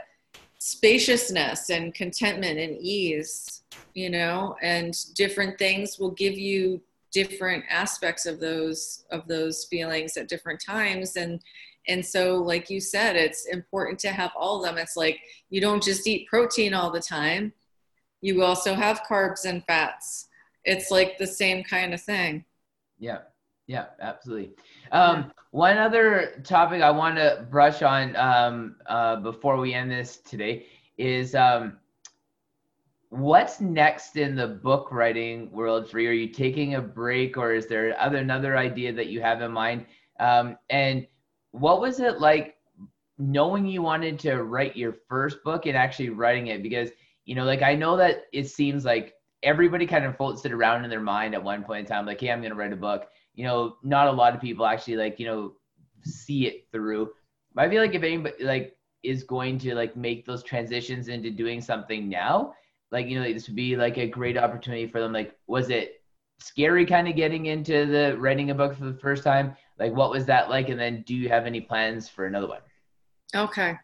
spaciousness 0.58 1.70
and 1.70 1.94
contentment 1.94 2.58
and 2.58 2.76
ease 2.80 3.62
you 3.96 4.10
know 4.10 4.56
and 4.62 4.96
different 5.16 5.58
things 5.58 5.98
will 5.98 6.12
give 6.12 6.38
you 6.38 6.80
different 7.16 7.64
aspects 7.70 8.26
of 8.26 8.42
those 8.42 9.06
of 9.10 9.26
those 9.28 9.64
feelings 9.70 10.18
at 10.18 10.28
different 10.28 10.62
times. 10.62 11.16
And 11.16 11.40
and 11.88 12.06
so 12.06 12.36
like 12.36 12.70
you 12.70 12.82
said 12.82 13.16
it's 13.16 13.46
important 13.46 13.98
to 14.00 14.10
have 14.10 14.32
all 14.38 14.58
of 14.58 14.66
them. 14.66 14.78
It's 14.78 14.98
like 14.98 15.20
you 15.50 15.62
don't 15.62 15.82
just 15.82 16.06
eat 16.06 16.28
protein 16.28 16.74
all 16.74 16.92
the 16.92 17.02
time. 17.02 17.54
You 18.20 18.44
also 18.44 18.74
have 18.74 19.04
carbs 19.10 19.46
and 19.46 19.64
fats. 19.64 20.28
It's 20.66 20.92
like 20.92 21.18
the 21.18 21.28
same 21.28 21.64
kind 21.64 21.94
of 21.94 22.02
thing. 22.02 22.44
Yeah. 23.00 23.20
Yeah 23.68 23.86
absolutely. 24.02 24.52
Um, 24.92 25.32
one 25.52 25.78
other 25.78 26.42
topic 26.44 26.82
I 26.82 26.92
want 26.92 27.16
to 27.16 27.48
brush 27.50 27.82
on 27.82 28.14
um, 28.18 28.76
uh, 28.88 29.16
before 29.16 29.56
we 29.56 29.74
end 29.74 29.90
this 29.90 30.18
today 30.18 30.66
is 30.98 31.34
um, 31.34 31.78
what's 33.16 33.62
next 33.62 34.18
in 34.18 34.36
the 34.36 34.48
book 34.48 34.92
writing 34.92 35.52
world 35.52 35.90
for 35.90 36.00
you? 36.00 36.10
Are 36.10 36.14
you 36.14 36.28
taking 36.28 36.76
a 36.76 36.82
break, 36.82 37.38
or 37.38 37.54
is 37.54 37.68
there 37.68 37.96
other 38.00 38.18
another 38.18 38.58
idea 38.58 38.94
that 38.94 39.08
you 39.08 39.22
have 39.22 39.42
in 39.42 39.52
mind? 39.52 39.86
Um, 40.20 40.58
and 40.70 41.08
what 41.52 41.82
was 41.82 42.00
it 42.00 42.20
like 42.20 42.56
knowing 43.18 43.66
you 43.66 43.82
wanted 43.82 44.20
to 44.20 44.44
write 44.44 44.76
your 44.76 44.94
first 45.08 45.44
book 45.44 45.66
and 45.66 45.78
actually 45.78 46.10
writing 46.10 46.48
it? 46.48 46.64
Because 46.64 46.90
you 47.26 47.36
know, 47.36 47.44
like 47.44 47.62
I 47.62 47.76
know 47.76 47.98
that 47.98 48.26
it 48.34 48.48
seems 48.48 48.86
like 48.86 49.14
everybody 49.44 49.86
kind 49.86 50.06
of 50.06 50.18
floats 50.18 50.46
it 50.46 50.52
around 50.52 50.84
in 50.84 50.90
their 50.90 51.02
mind 51.02 51.34
at 51.34 51.44
one 51.44 51.64
point 51.64 51.82
in 51.82 51.86
time, 51.86 52.06
like, 52.06 52.22
hey, 52.22 52.32
I'm 52.32 52.40
going 52.40 52.52
to 52.52 52.58
write 52.58 52.74
a 52.74 52.78
book 52.78 53.08
you 53.36 53.44
know, 53.44 53.76
not 53.84 54.08
a 54.08 54.12
lot 54.12 54.34
of 54.34 54.42
people 54.42 54.66
actually 54.66 54.96
like, 54.96 55.20
you 55.20 55.26
know, 55.26 55.54
see 56.04 56.48
it 56.48 56.68
through. 56.72 57.12
But 57.54 57.66
I 57.66 57.70
feel 57.70 57.82
like 57.82 57.94
if 57.94 58.04
anybody 58.04 58.44
like 58.44 58.78
is 59.04 59.24
going 59.24 59.60
to 59.60 59.76
like 59.76 59.96
make 59.96 60.26
those 60.26 60.44
transitions 60.44 61.10
into 61.10 61.30
doing 61.30 61.62
something 61.62 62.10
now, 62.10 62.54
like, 62.96 63.08
you 63.08 63.20
know, 63.20 63.32
this 63.32 63.48
would 63.48 63.56
be 63.56 63.76
like 63.76 63.98
a 63.98 64.08
great 64.08 64.38
opportunity 64.38 64.88
for 64.88 65.00
them. 65.00 65.14
Like, 65.14 65.38
was 65.46 65.70
it 65.70 66.02
scary 66.40 66.86
kind 66.86 67.08
of 67.08 67.16
getting 67.16 67.46
into 67.46 67.86
the 67.86 68.16
writing 68.18 68.50
a 68.50 68.56
book 68.56 68.76
for 68.76 68.86
the 68.86 68.98
first 68.98 69.24
time? 69.24 69.56
like 69.80 69.94
what 69.94 70.12
was 70.12 70.26
that 70.26 70.50
like? 70.50 70.70
And 70.70 70.80
then 70.80 71.04
do 71.06 71.16
you 71.16 71.30
have 71.30 71.46
any 71.46 71.62
plans 71.62 72.08
for 72.08 72.26
another 72.26 72.48
one? 72.48 72.62
Okay. 73.36 73.76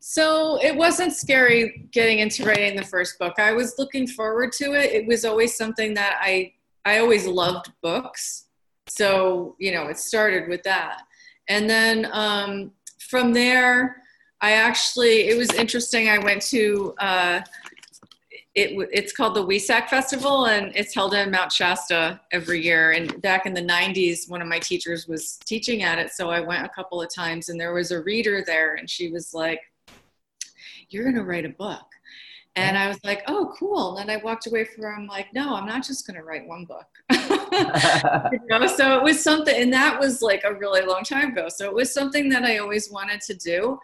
So 0.00 0.58
it 0.62 0.74
wasn't 0.74 1.12
scary 1.12 1.88
getting 1.92 2.20
into 2.20 2.44
writing 2.44 2.76
the 2.76 2.84
first 2.84 3.18
book. 3.18 3.34
I 3.38 3.52
was 3.52 3.74
looking 3.78 4.06
forward 4.06 4.52
to 4.52 4.72
it. 4.72 4.92
It 4.92 5.06
was 5.06 5.24
always 5.24 5.56
something 5.56 5.94
that 5.94 6.18
i 6.20 6.52
i 6.86 6.98
always 6.98 7.26
loved 7.26 7.70
books. 7.82 8.46
So 8.88 9.56
you 9.58 9.72
know 9.72 9.86
it 9.86 9.98
started 9.98 10.48
with 10.48 10.62
that. 10.64 11.02
And 11.48 11.68
then 11.68 12.08
um, 12.12 12.72
from 12.98 13.32
there 13.32 13.96
i 14.42 14.52
actually 14.52 15.28
it 15.28 15.36
was 15.36 15.52
interesting. 15.52 16.08
I 16.08 16.18
went 16.18 16.42
to 16.42 16.94
uh, 16.98 17.40
it, 18.54 18.88
it's 18.92 19.12
called 19.12 19.36
the 19.36 19.46
Wesak 19.46 19.88
Festival, 19.88 20.46
and 20.46 20.72
it's 20.74 20.94
held 20.94 21.14
in 21.14 21.30
Mount 21.30 21.52
Shasta 21.52 22.20
every 22.32 22.62
year. 22.62 22.92
And 22.92 23.20
back 23.22 23.46
in 23.46 23.54
the 23.54 23.62
90s, 23.62 24.28
one 24.28 24.42
of 24.42 24.48
my 24.48 24.58
teachers 24.58 25.06
was 25.06 25.36
teaching 25.44 25.82
at 25.82 25.98
it, 25.98 26.10
so 26.10 26.30
I 26.30 26.40
went 26.40 26.64
a 26.64 26.68
couple 26.68 27.00
of 27.00 27.14
times, 27.14 27.48
and 27.48 27.60
there 27.60 27.72
was 27.72 27.92
a 27.92 28.02
reader 28.02 28.42
there, 28.44 28.74
and 28.74 28.90
she 28.90 29.10
was 29.10 29.32
like, 29.32 29.60
"You're 30.88 31.04
going 31.04 31.16
to 31.16 31.24
write 31.24 31.44
a 31.44 31.50
book." 31.50 31.86
And 32.56 32.76
I 32.76 32.88
was 32.88 32.98
like, 33.04 33.22
oh, 33.28 33.54
cool. 33.56 33.96
And 33.96 34.08
then 34.08 34.18
I 34.18 34.22
walked 34.22 34.48
away 34.48 34.64
from 34.64 35.06
like, 35.06 35.32
no, 35.32 35.54
I'm 35.54 35.66
not 35.66 35.84
just 35.86 36.04
going 36.06 36.16
to 36.16 36.24
write 36.24 36.46
one 36.48 36.64
book. 36.64 36.86
you 37.12 38.40
know? 38.48 38.66
So 38.66 38.98
it 38.98 39.04
was 39.04 39.22
something, 39.22 39.54
and 39.54 39.72
that 39.72 40.00
was 40.00 40.20
like 40.20 40.42
a 40.44 40.54
really 40.54 40.82
long 40.82 41.04
time 41.04 41.30
ago. 41.30 41.48
So 41.48 41.66
it 41.66 41.74
was 41.74 41.94
something 41.94 42.28
that 42.30 42.42
I 42.42 42.58
always 42.58 42.90
wanted 42.90 43.20
to 43.22 43.34
do. 43.34 43.78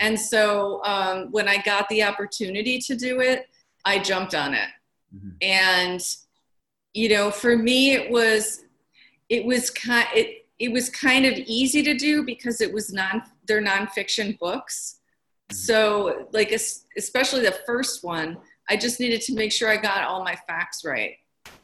And 0.00 0.18
so 0.18 0.82
um, 0.84 1.30
when 1.30 1.48
I 1.48 1.62
got 1.62 1.88
the 1.88 2.02
opportunity 2.02 2.78
to 2.80 2.96
do 2.96 3.20
it, 3.20 3.46
I 3.84 3.98
jumped 3.98 4.34
on 4.34 4.54
it. 4.54 4.68
Mm-hmm. 5.14 5.28
And 5.42 6.00
you 6.94 7.08
know, 7.08 7.30
for 7.30 7.56
me 7.56 7.92
it 7.92 8.10
was 8.10 8.64
it 9.28 9.44
was 9.44 9.70
kind 9.70 10.08
it 10.14 10.46
it 10.58 10.72
was 10.72 10.90
kind 10.90 11.24
of 11.24 11.34
easy 11.34 11.82
to 11.82 11.94
do 11.94 12.24
because 12.24 12.60
it 12.60 12.72
was 12.72 12.92
non 12.92 13.22
they're 13.46 13.62
nonfiction 13.62 14.38
books. 14.38 15.00
Mm-hmm. 15.50 15.56
So 15.56 16.28
like 16.32 16.52
especially 16.96 17.42
the 17.42 17.58
first 17.66 18.04
one, 18.04 18.38
I 18.68 18.76
just 18.76 19.00
needed 19.00 19.20
to 19.22 19.34
make 19.34 19.52
sure 19.52 19.68
I 19.68 19.76
got 19.76 20.04
all 20.04 20.24
my 20.24 20.36
facts 20.46 20.84
right, 20.84 21.14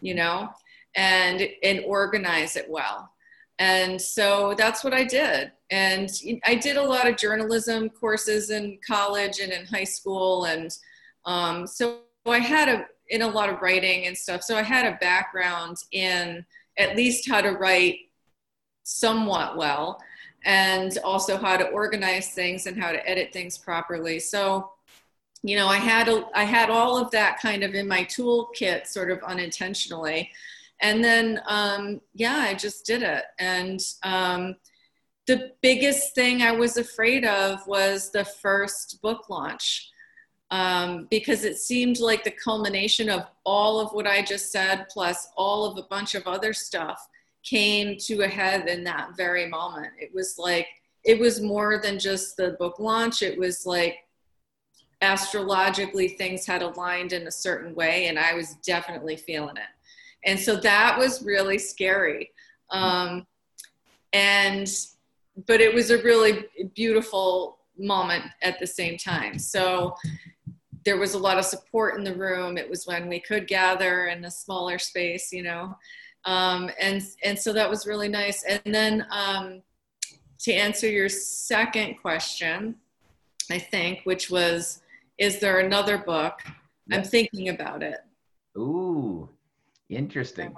you 0.00 0.14
know, 0.14 0.50
and 0.94 1.48
and 1.62 1.80
organize 1.86 2.56
it 2.56 2.66
well. 2.68 3.10
And 3.58 4.00
so 4.00 4.54
that's 4.56 4.82
what 4.82 4.92
I 4.92 5.04
did. 5.04 5.52
And 5.70 6.10
I 6.44 6.56
did 6.56 6.76
a 6.76 6.82
lot 6.82 7.08
of 7.08 7.16
journalism 7.16 7.88
courses 7.88 8.50
in 8.50 8.78
college 8.86 9.38
and 9.38 9.52
in 9.52 9.66
high 9.66 9.84
school. 9.84 10.44
And 10.44 10.70
um, 11.26 11.66
so 11.66 12.00
I 12.26 12.38
had 12.38 12.68
a 12.68 12.86
in 13.08 13.22
a 13.22 13.28
lot 13.28 13.48
of 13.48 13.60
writing 13.60 14.06
and 14.06 14.16
stuff. 14.16 14.42
So 14.42 14.56
I 14.56 14.62
had 14.62 14.86
a 14.86 14.96
background 14.96 15.76
in 15.92 16.44
at 16.78 16.96
least 16.96 17.28
how 17.28 17.40
to 17.40 17.50
write 17.50 17.96
somewhat 18.84 19.56
well 19.56 20.00
and 20.44 20.98
also 21.04 21.36
how 21.36 21.56
to 21.56 21.68
organize 21.68 22.30
things 22.30 22.66
and 22.66 22.80
how 22.80 22.92
to 22.92 23.08
edit 23.08 23.32
things 23.32 23.56
properly. 23.56 24.18
So, 24.18 24.70
you 25.42 25.56
know, 25.56 25.68
I 25.68 25.76
had 25.76 26.08
a, 26.08 26.26
I 26.34 26.44
had 26.44 26.70
all 26.70 26.98
of 26.98 27.10
that 27.12 27.40
kind 27.40 27.62
of 27.62 27.74
in 27.74 27.88
my 27.88 28.04
toolkit 28.04 28.86
sort 28.86 29.10
of 29.10 29.22
unintentionally. 29.22 30.30
And 30.80 31.02
then, 31.02 31.40
um, 31.46 32.00
yeah, 32.14 32.36
I 32.36 32.54
just 32.54 32.84
did 32.84 33.02
it. 33.02 33.24
And 33.38 33.80
um, 34.02 34.56
the 35.26 35.52
biggest 35.62 36.14
thing 36.14 36.42
I 36.42 36.52
was 36.52 36.76
afraid 36.76 37.24
of 37.24 37.66
was 37.66 38.10
the 38.10 38.24
first 38.24 39.00
book 39.00 39.30
launch 39.30 39.90
um, 40.50 41.06
because 41.10 41.44
it 41.44 41.58
seemed 41.58 41.98
like 41.98 42.24
the 42.24 42.30
culmination 42.30 43.08
of 43.08 43.26
all 43.44 43.80
of 43.80 43.92
what 43.92 44.06
I 44.06 44.22
just 44.22 44.52
said, 44.52 44.86
plus 44.88 45.28
all 45.36 45.64
of 45.64 45.78
a 45.78 45.86
bunch 45.88 46.14
of 46.14 46.26
other 46.26 46.52
stuff, 46.52 47.06
came 47.42 47.96
to 47.98 48.22
a 48.22 48.28
head 48.28 48.68
in 48.68 48.84
that 48.84 49.16
very 49.16 49.48
moment. 49.48 49.92
It 49.98 50.12
was 50.14 50.36
like, 50.38 50.66
it 51.04 51.18
was 51.18 51.40
more 51.40 51.80
than 51.82 51.98
just 51.98 52.36
the 52.36 52.56
book 52.58 52.78
launch. 52.78 53.22
It 53.22 53.38
was 53.38 53.66
like 53.66 53.98
astrologically 55.02 56.08
things 56.08 56.46
had 56.46 56.62
aligned 56.62 57.12
in 57.12 57.26
a 57.26 57.30
certain 57.30 57.74
way, 57.74 58.06
and 58.06 58.18
I 58.18 58.34
was 58.34 58.54
definitely 58.66 59.16
feeling 59.16 59.56
it. 59.56 59.62
And 60.24 60.40
so 60.40 60.56
that 60.56 60.98
was 60.98 61.22
really 61.22 61.58
scary. 61.58 62.30
Um, 62.70 63.26
and, 64.12 64.66
but 65.46 65.60
it 65.60 65.74
was 65.74 65.90
a 65.90 66.02
really 66.02 66.46
beautiful 66.74 67.58
moment 67.78 68.24
at 68.42 68.58
the 68.58 68.66
same 68.66 68.96
time. 68.96 69.38
So, 69.38 69.94
there 70.84 70.98
was 70.98 71.14
a 71.14 71.18
lot 71.18 71.38
of 71.38 71.44
support 71.44 71.96
in 71.96 72.04
the 72.04 72.14
room. 72.14 72.58
It 72.58 72.68
was 72.68 72.86
when 72.86 73.08
we 73.08 73.20
could 73.20 73.46
gather 73.46 74.06
in 74.06 74.24
a 74.24 74.30
smaller 74.30 74.78
space, 74.78 75.32
you 75.32 75.42
know, 75.42 75.76
um, 76.24 76.70
and 76.80 77.02
and 77.22 77.38
so 77.38 77.52
that 77.52 77.68
was 77.68 77.86
really 77.86 78.08
nice. 78.08 78.44
And 78.44 78.62
then 78.74 79.06
um, 79.10 79.62
to 80.40 80.52
answer 80.52 80.88
your 80.88 81.08
second 81.08 81.96
question, 82.00 82.76
I 83.50 83.58
think, 83.58 84.00
which 84.04 84.30
was, 84.30 84.80
is 85.18 85.38
there 85.40 85.60
another 85.60 85.98
book? 85.98 86.40
I'm 86.92 87.02
thinking 87.02 87.48
about 87.48 87.82
it. 87.82 87.98
Ooh, 88.56 89.28
interesting. 89.88 90.54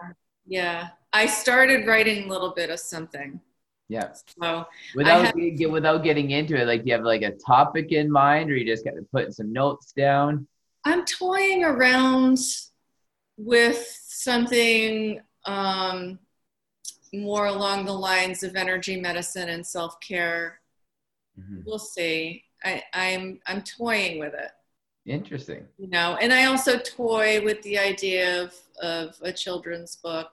Yeah, 0.47 0.89
I 1.13 1.27
started 1.27 1.87
writing 1.87 2.25
a 2.25 2.29
little 2.29 2.53
bit 2.53 2.71
of 2.71 2.81
something. 2.81 3.41
Yeah. 3.89 4.13
So 4.41 4.67
without 4.95 5.27
have, 5.27 5.57
get, 5.57 5.71
without 5.71 6.03
getting 6.03 6.33
into 6.33 6.61
it, 6.61 6.67
like 6.67 6.83
do 6.83 6.89
you 6.89 6.95
have 6.95 7.05
like 7.05 7.23
a 7.23 7.33
topic 7.33 7.93
in 7.93 8.11
mind, 8.11 8.51
or 8.51 8.57
you 8.57 8.67
just 8.67 8.85
got 8.85 8.93
to 8.93 9.07
put 9.13 9.33
some 9.35 9.53
notes 9.53 9.93
down? 9.93 10.47
I'm 10.85 11.05
toying 11.05 11.65
around 11.65 12.39
with 13.37 13.87
something 14.03 15.21
um, 15.45 16.19
more 17.13 17.47
along 17.47 17.85
the 17.85 17.93
lines 17.93 18.43
of 18.43 18.57
energy 18.57 19.01
medicine 19.01 19.49
and 19.49 19.67
self 19.67 19.99
care. 20.01 20.61
Mm-hmm. 21.39 21.61
We'll 21.65 21.79
see. 21.79 22.45
I, 22.65 22.83
I'm 22.93 23.41
I'm 23.47 23.63
toying 23.63 24.19
with 24.19 24.35
it. 24.35 24.51
Interesting. 25.07 25.65
You 25.79 25.89
know, 25.89 26.17
and 26.21 26.33
I 26.33 26.47
also 26.47 26.79
toy 26.79 27.45
with 27.45 27.63
the 27.63 27.79
idea 27.79 28.43
of 28.43 28.55
of 28.83 29.17
a 29.23 29.33
children's 29.33 29.97
book. 29.97 30.31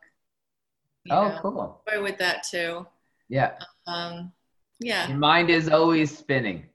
Oh, 1.10 1.30
know, 1.30 1.40
cool. 1.42 1.82
Toy 1.88 2.02
with 2.02 2.18
that 2.18 2.44
too. 2.44 2.88
Yeah. 3.34 3.54
Um, 3.88 4.32
yeah. 4.80 5.08
Your 5.08 5.18
mind 5.18 5.50
is 5.50 5.68
always 5.68 6.16
spinning. 6.16 6.66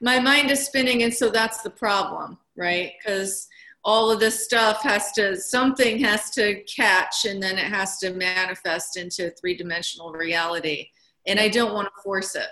My 0.00 0.18
mind 0.18 0.50
is 0.50 0.66
spinning, 0.66 1.04
and 1.04 1.14
so 1.14 1.28
that's 1.28 1.62
the 1.62 1.70
problem, 1.70 2.36
right? 2.56 2.92
Because 2.98 3.46
all 3.84 4.10
of 4.10 4.18
this 4.18 4.44
stuff 4.44 4.82
has 4.82 5.12
to 5.12 5.36
something 5.36 6.00
has 6.00 6.30
to 6.30 6.62
catch 6.64 7.26
and 7.26 7.40
then 7.40 7.58
it 7.58 7.66
has 7.66 7.98
to 7.98 8.12
manifest 8.14 8.96
into 8.96 9.30
three-dimensional 9.32 10.10
reality 10.12 10.88
and 11.26 11.38
i 11.38 11.48
don't 11.48 11.74
want 11.74 11.86
to 11.86 12.02
force 12.02 12.34
it 12.34 12.48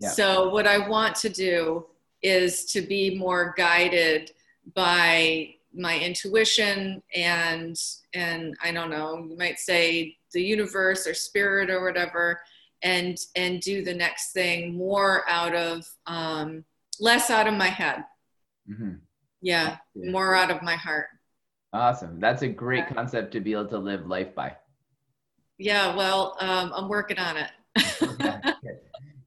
yeah. 0.00 0.10
so 0.10 0.50
what 0.50 0.66
i 0.66 0.76
want 0.86 1.14
to 1.14 1.30
do 1.30 1.86
is 2.22 2.66
to 2.66 2.82
be 2.82 3.16
more 3.16 3.54
guided 3.56 4.32
by 4.74 5.48
my 5.72 5.98
intuition 5.98 7.02
and 7.14 7.80
and 8.12 8.54
i 8.62 8.70
don't 8.70 8.90
know 8.90 9.24
you 9.26 9.38
might 9.38 9.58
say 9.58 10.14
the 10.32 10.42
universe 10.42 11.06
or 11.06 11.14
spirit 11.14 11.70
or 11.70 11.82
whatever 11.82 12.40
and 12.82 13.18
and 13.36 13.60
do 13.60 13.84
the 13.84 13.94
next 13.94 14.32
thing 14.32 14.74
more 14.74 15.28
out 15.28 15.54
of 15.54 15.88
um, 16.06 16.64
less 16.98 17.30
out 17.30 17.46
of 17.46 17.54
my 17.54 17.68
head. 17.68 18.04
Mm-hmm. 18.70 18.94
yeah, 19.42 19.76
yeah. 19.94 20.10
more 20.10 20.34
out 20.34 20.50
of 20.50 20.62
my 20.62 20.76
heart. 20.76 21.06
Awesome. 21.72 22.20
That's 22.20 22.42
a 22.42 22.48
great 22.48 22.88
concept 22.88 23.32
to 23.32 23.40
be 23.40 23.52
able 23.52 23.66
to 23.66 23.78
live 23.78 24.06
life 24.06 24.34
by. 24.34 24.56
Yeah 25.58 25.94
well 25.94 26.36
um, 26.40 26.72
i'm 26.74 26.88
working 26.88 27.18
on 27.18 27.36
it. 27.36 27.50
Good. 28.00 28.78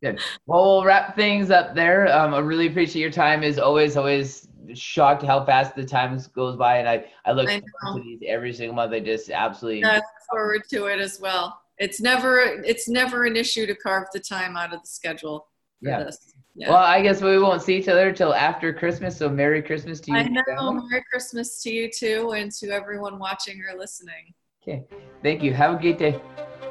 good. 0.01 0.19
Well 0.45 0.63
we'll 0.63 0.83
wrap 0.83 1.15
things 1.15 1.51
up 1.51 1.75
there. 1.75 2.13
Um, 2.13 2.33
i 2.33 2.39
really 2.39 2.67
appreciate 2.67 3.01
your 3.01 3.11
time. 3.11 3.43
Is 3.43 3.59
always 3.59 3.95
always 3.97 4.47
shocked 4.73 5.23
how 5.23 5.45
fast 5.45 5.75
the 5.75 5.85
time 5.85 6.17
goes 6.33 6.55
by 6.55 6.77
and 6.77 6.87
i 6.87 7.05
i 7.25 7.33
look 7.33 7.49
forward 7.49 8.01
to 8.01 8.03
these 8.03 8.19
every 8.27 8.53
single 8.53 8.75
month. 8.75 8.93
I 8.93 8.99
just 8.99 9.29
absolutely 9.29 9.83
I 9.83 9.95
look 9.95 10.03
forward 10.29 10.63
to 10.71 10.85
it 10.85 10.99
as 10.99 11.19
well 11.19 11.62
it's 11.83 11.99
never 11.99 12.39
it's 12.39 12.87
never 12.87 13.25
an 13.25 13.35
issue 13.35 13.65
to 13.65 13.75
carve 13.75 14.07
the 14.13 14.19
time 14.19 14.55
out 14.55 14.73
of 14.73 14.81
the 14.81 14.87
schedule 14.87 15.47
yeah. 15.83 16.09
yeah. 16.55 16.69
Well, 16.69 16.77
I 16.77 17.01
guess 17.01 17.21
we 17.21 17.37
won't 17.39 17.61
see 17.61 17.75
each 17.75 17.89
other 17.89 18.13
till 18.13 18.33
after 18.33 18.73
Christmas. 18.73 19.17
So 19.17 19.29
Merry 19.29 19.61
Christmas 19.61 19.99
to 20.01 20.11
you. 20.11 20.17
I 20.17 20.23
know. 20.23 20.71
Merry 20.71 21.03
Christmas 21.11 21.61
to 21.63 21.71
you 21.71 21.89
too, 21.91 22.31
and 22.31 22.51
to 22.53 22.69
everyone 22.69 23.19
watching 23.19 23.61
or 23.69 23.77
listening. 23.77 24.33
Okay. 24.61 24.85
Thank 25.21 25.43
you. 25.43 25.53
Have 25.53 25.75
a 25.75 25.77
great 25.77 25.97
day. 25.97 26.21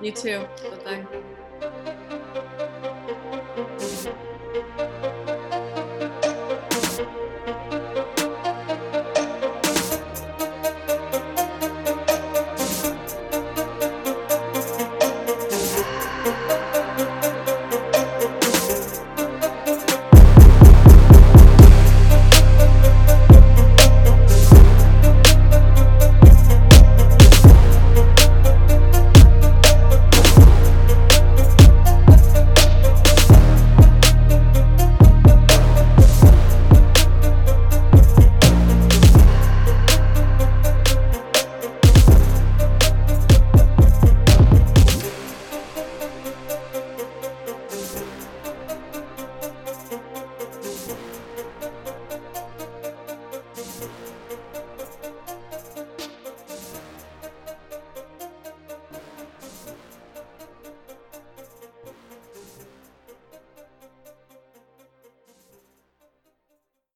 You 0.01 0.13
too. 0.13 0.47
Bye 0.85 1.05
bye. 1.05 1.23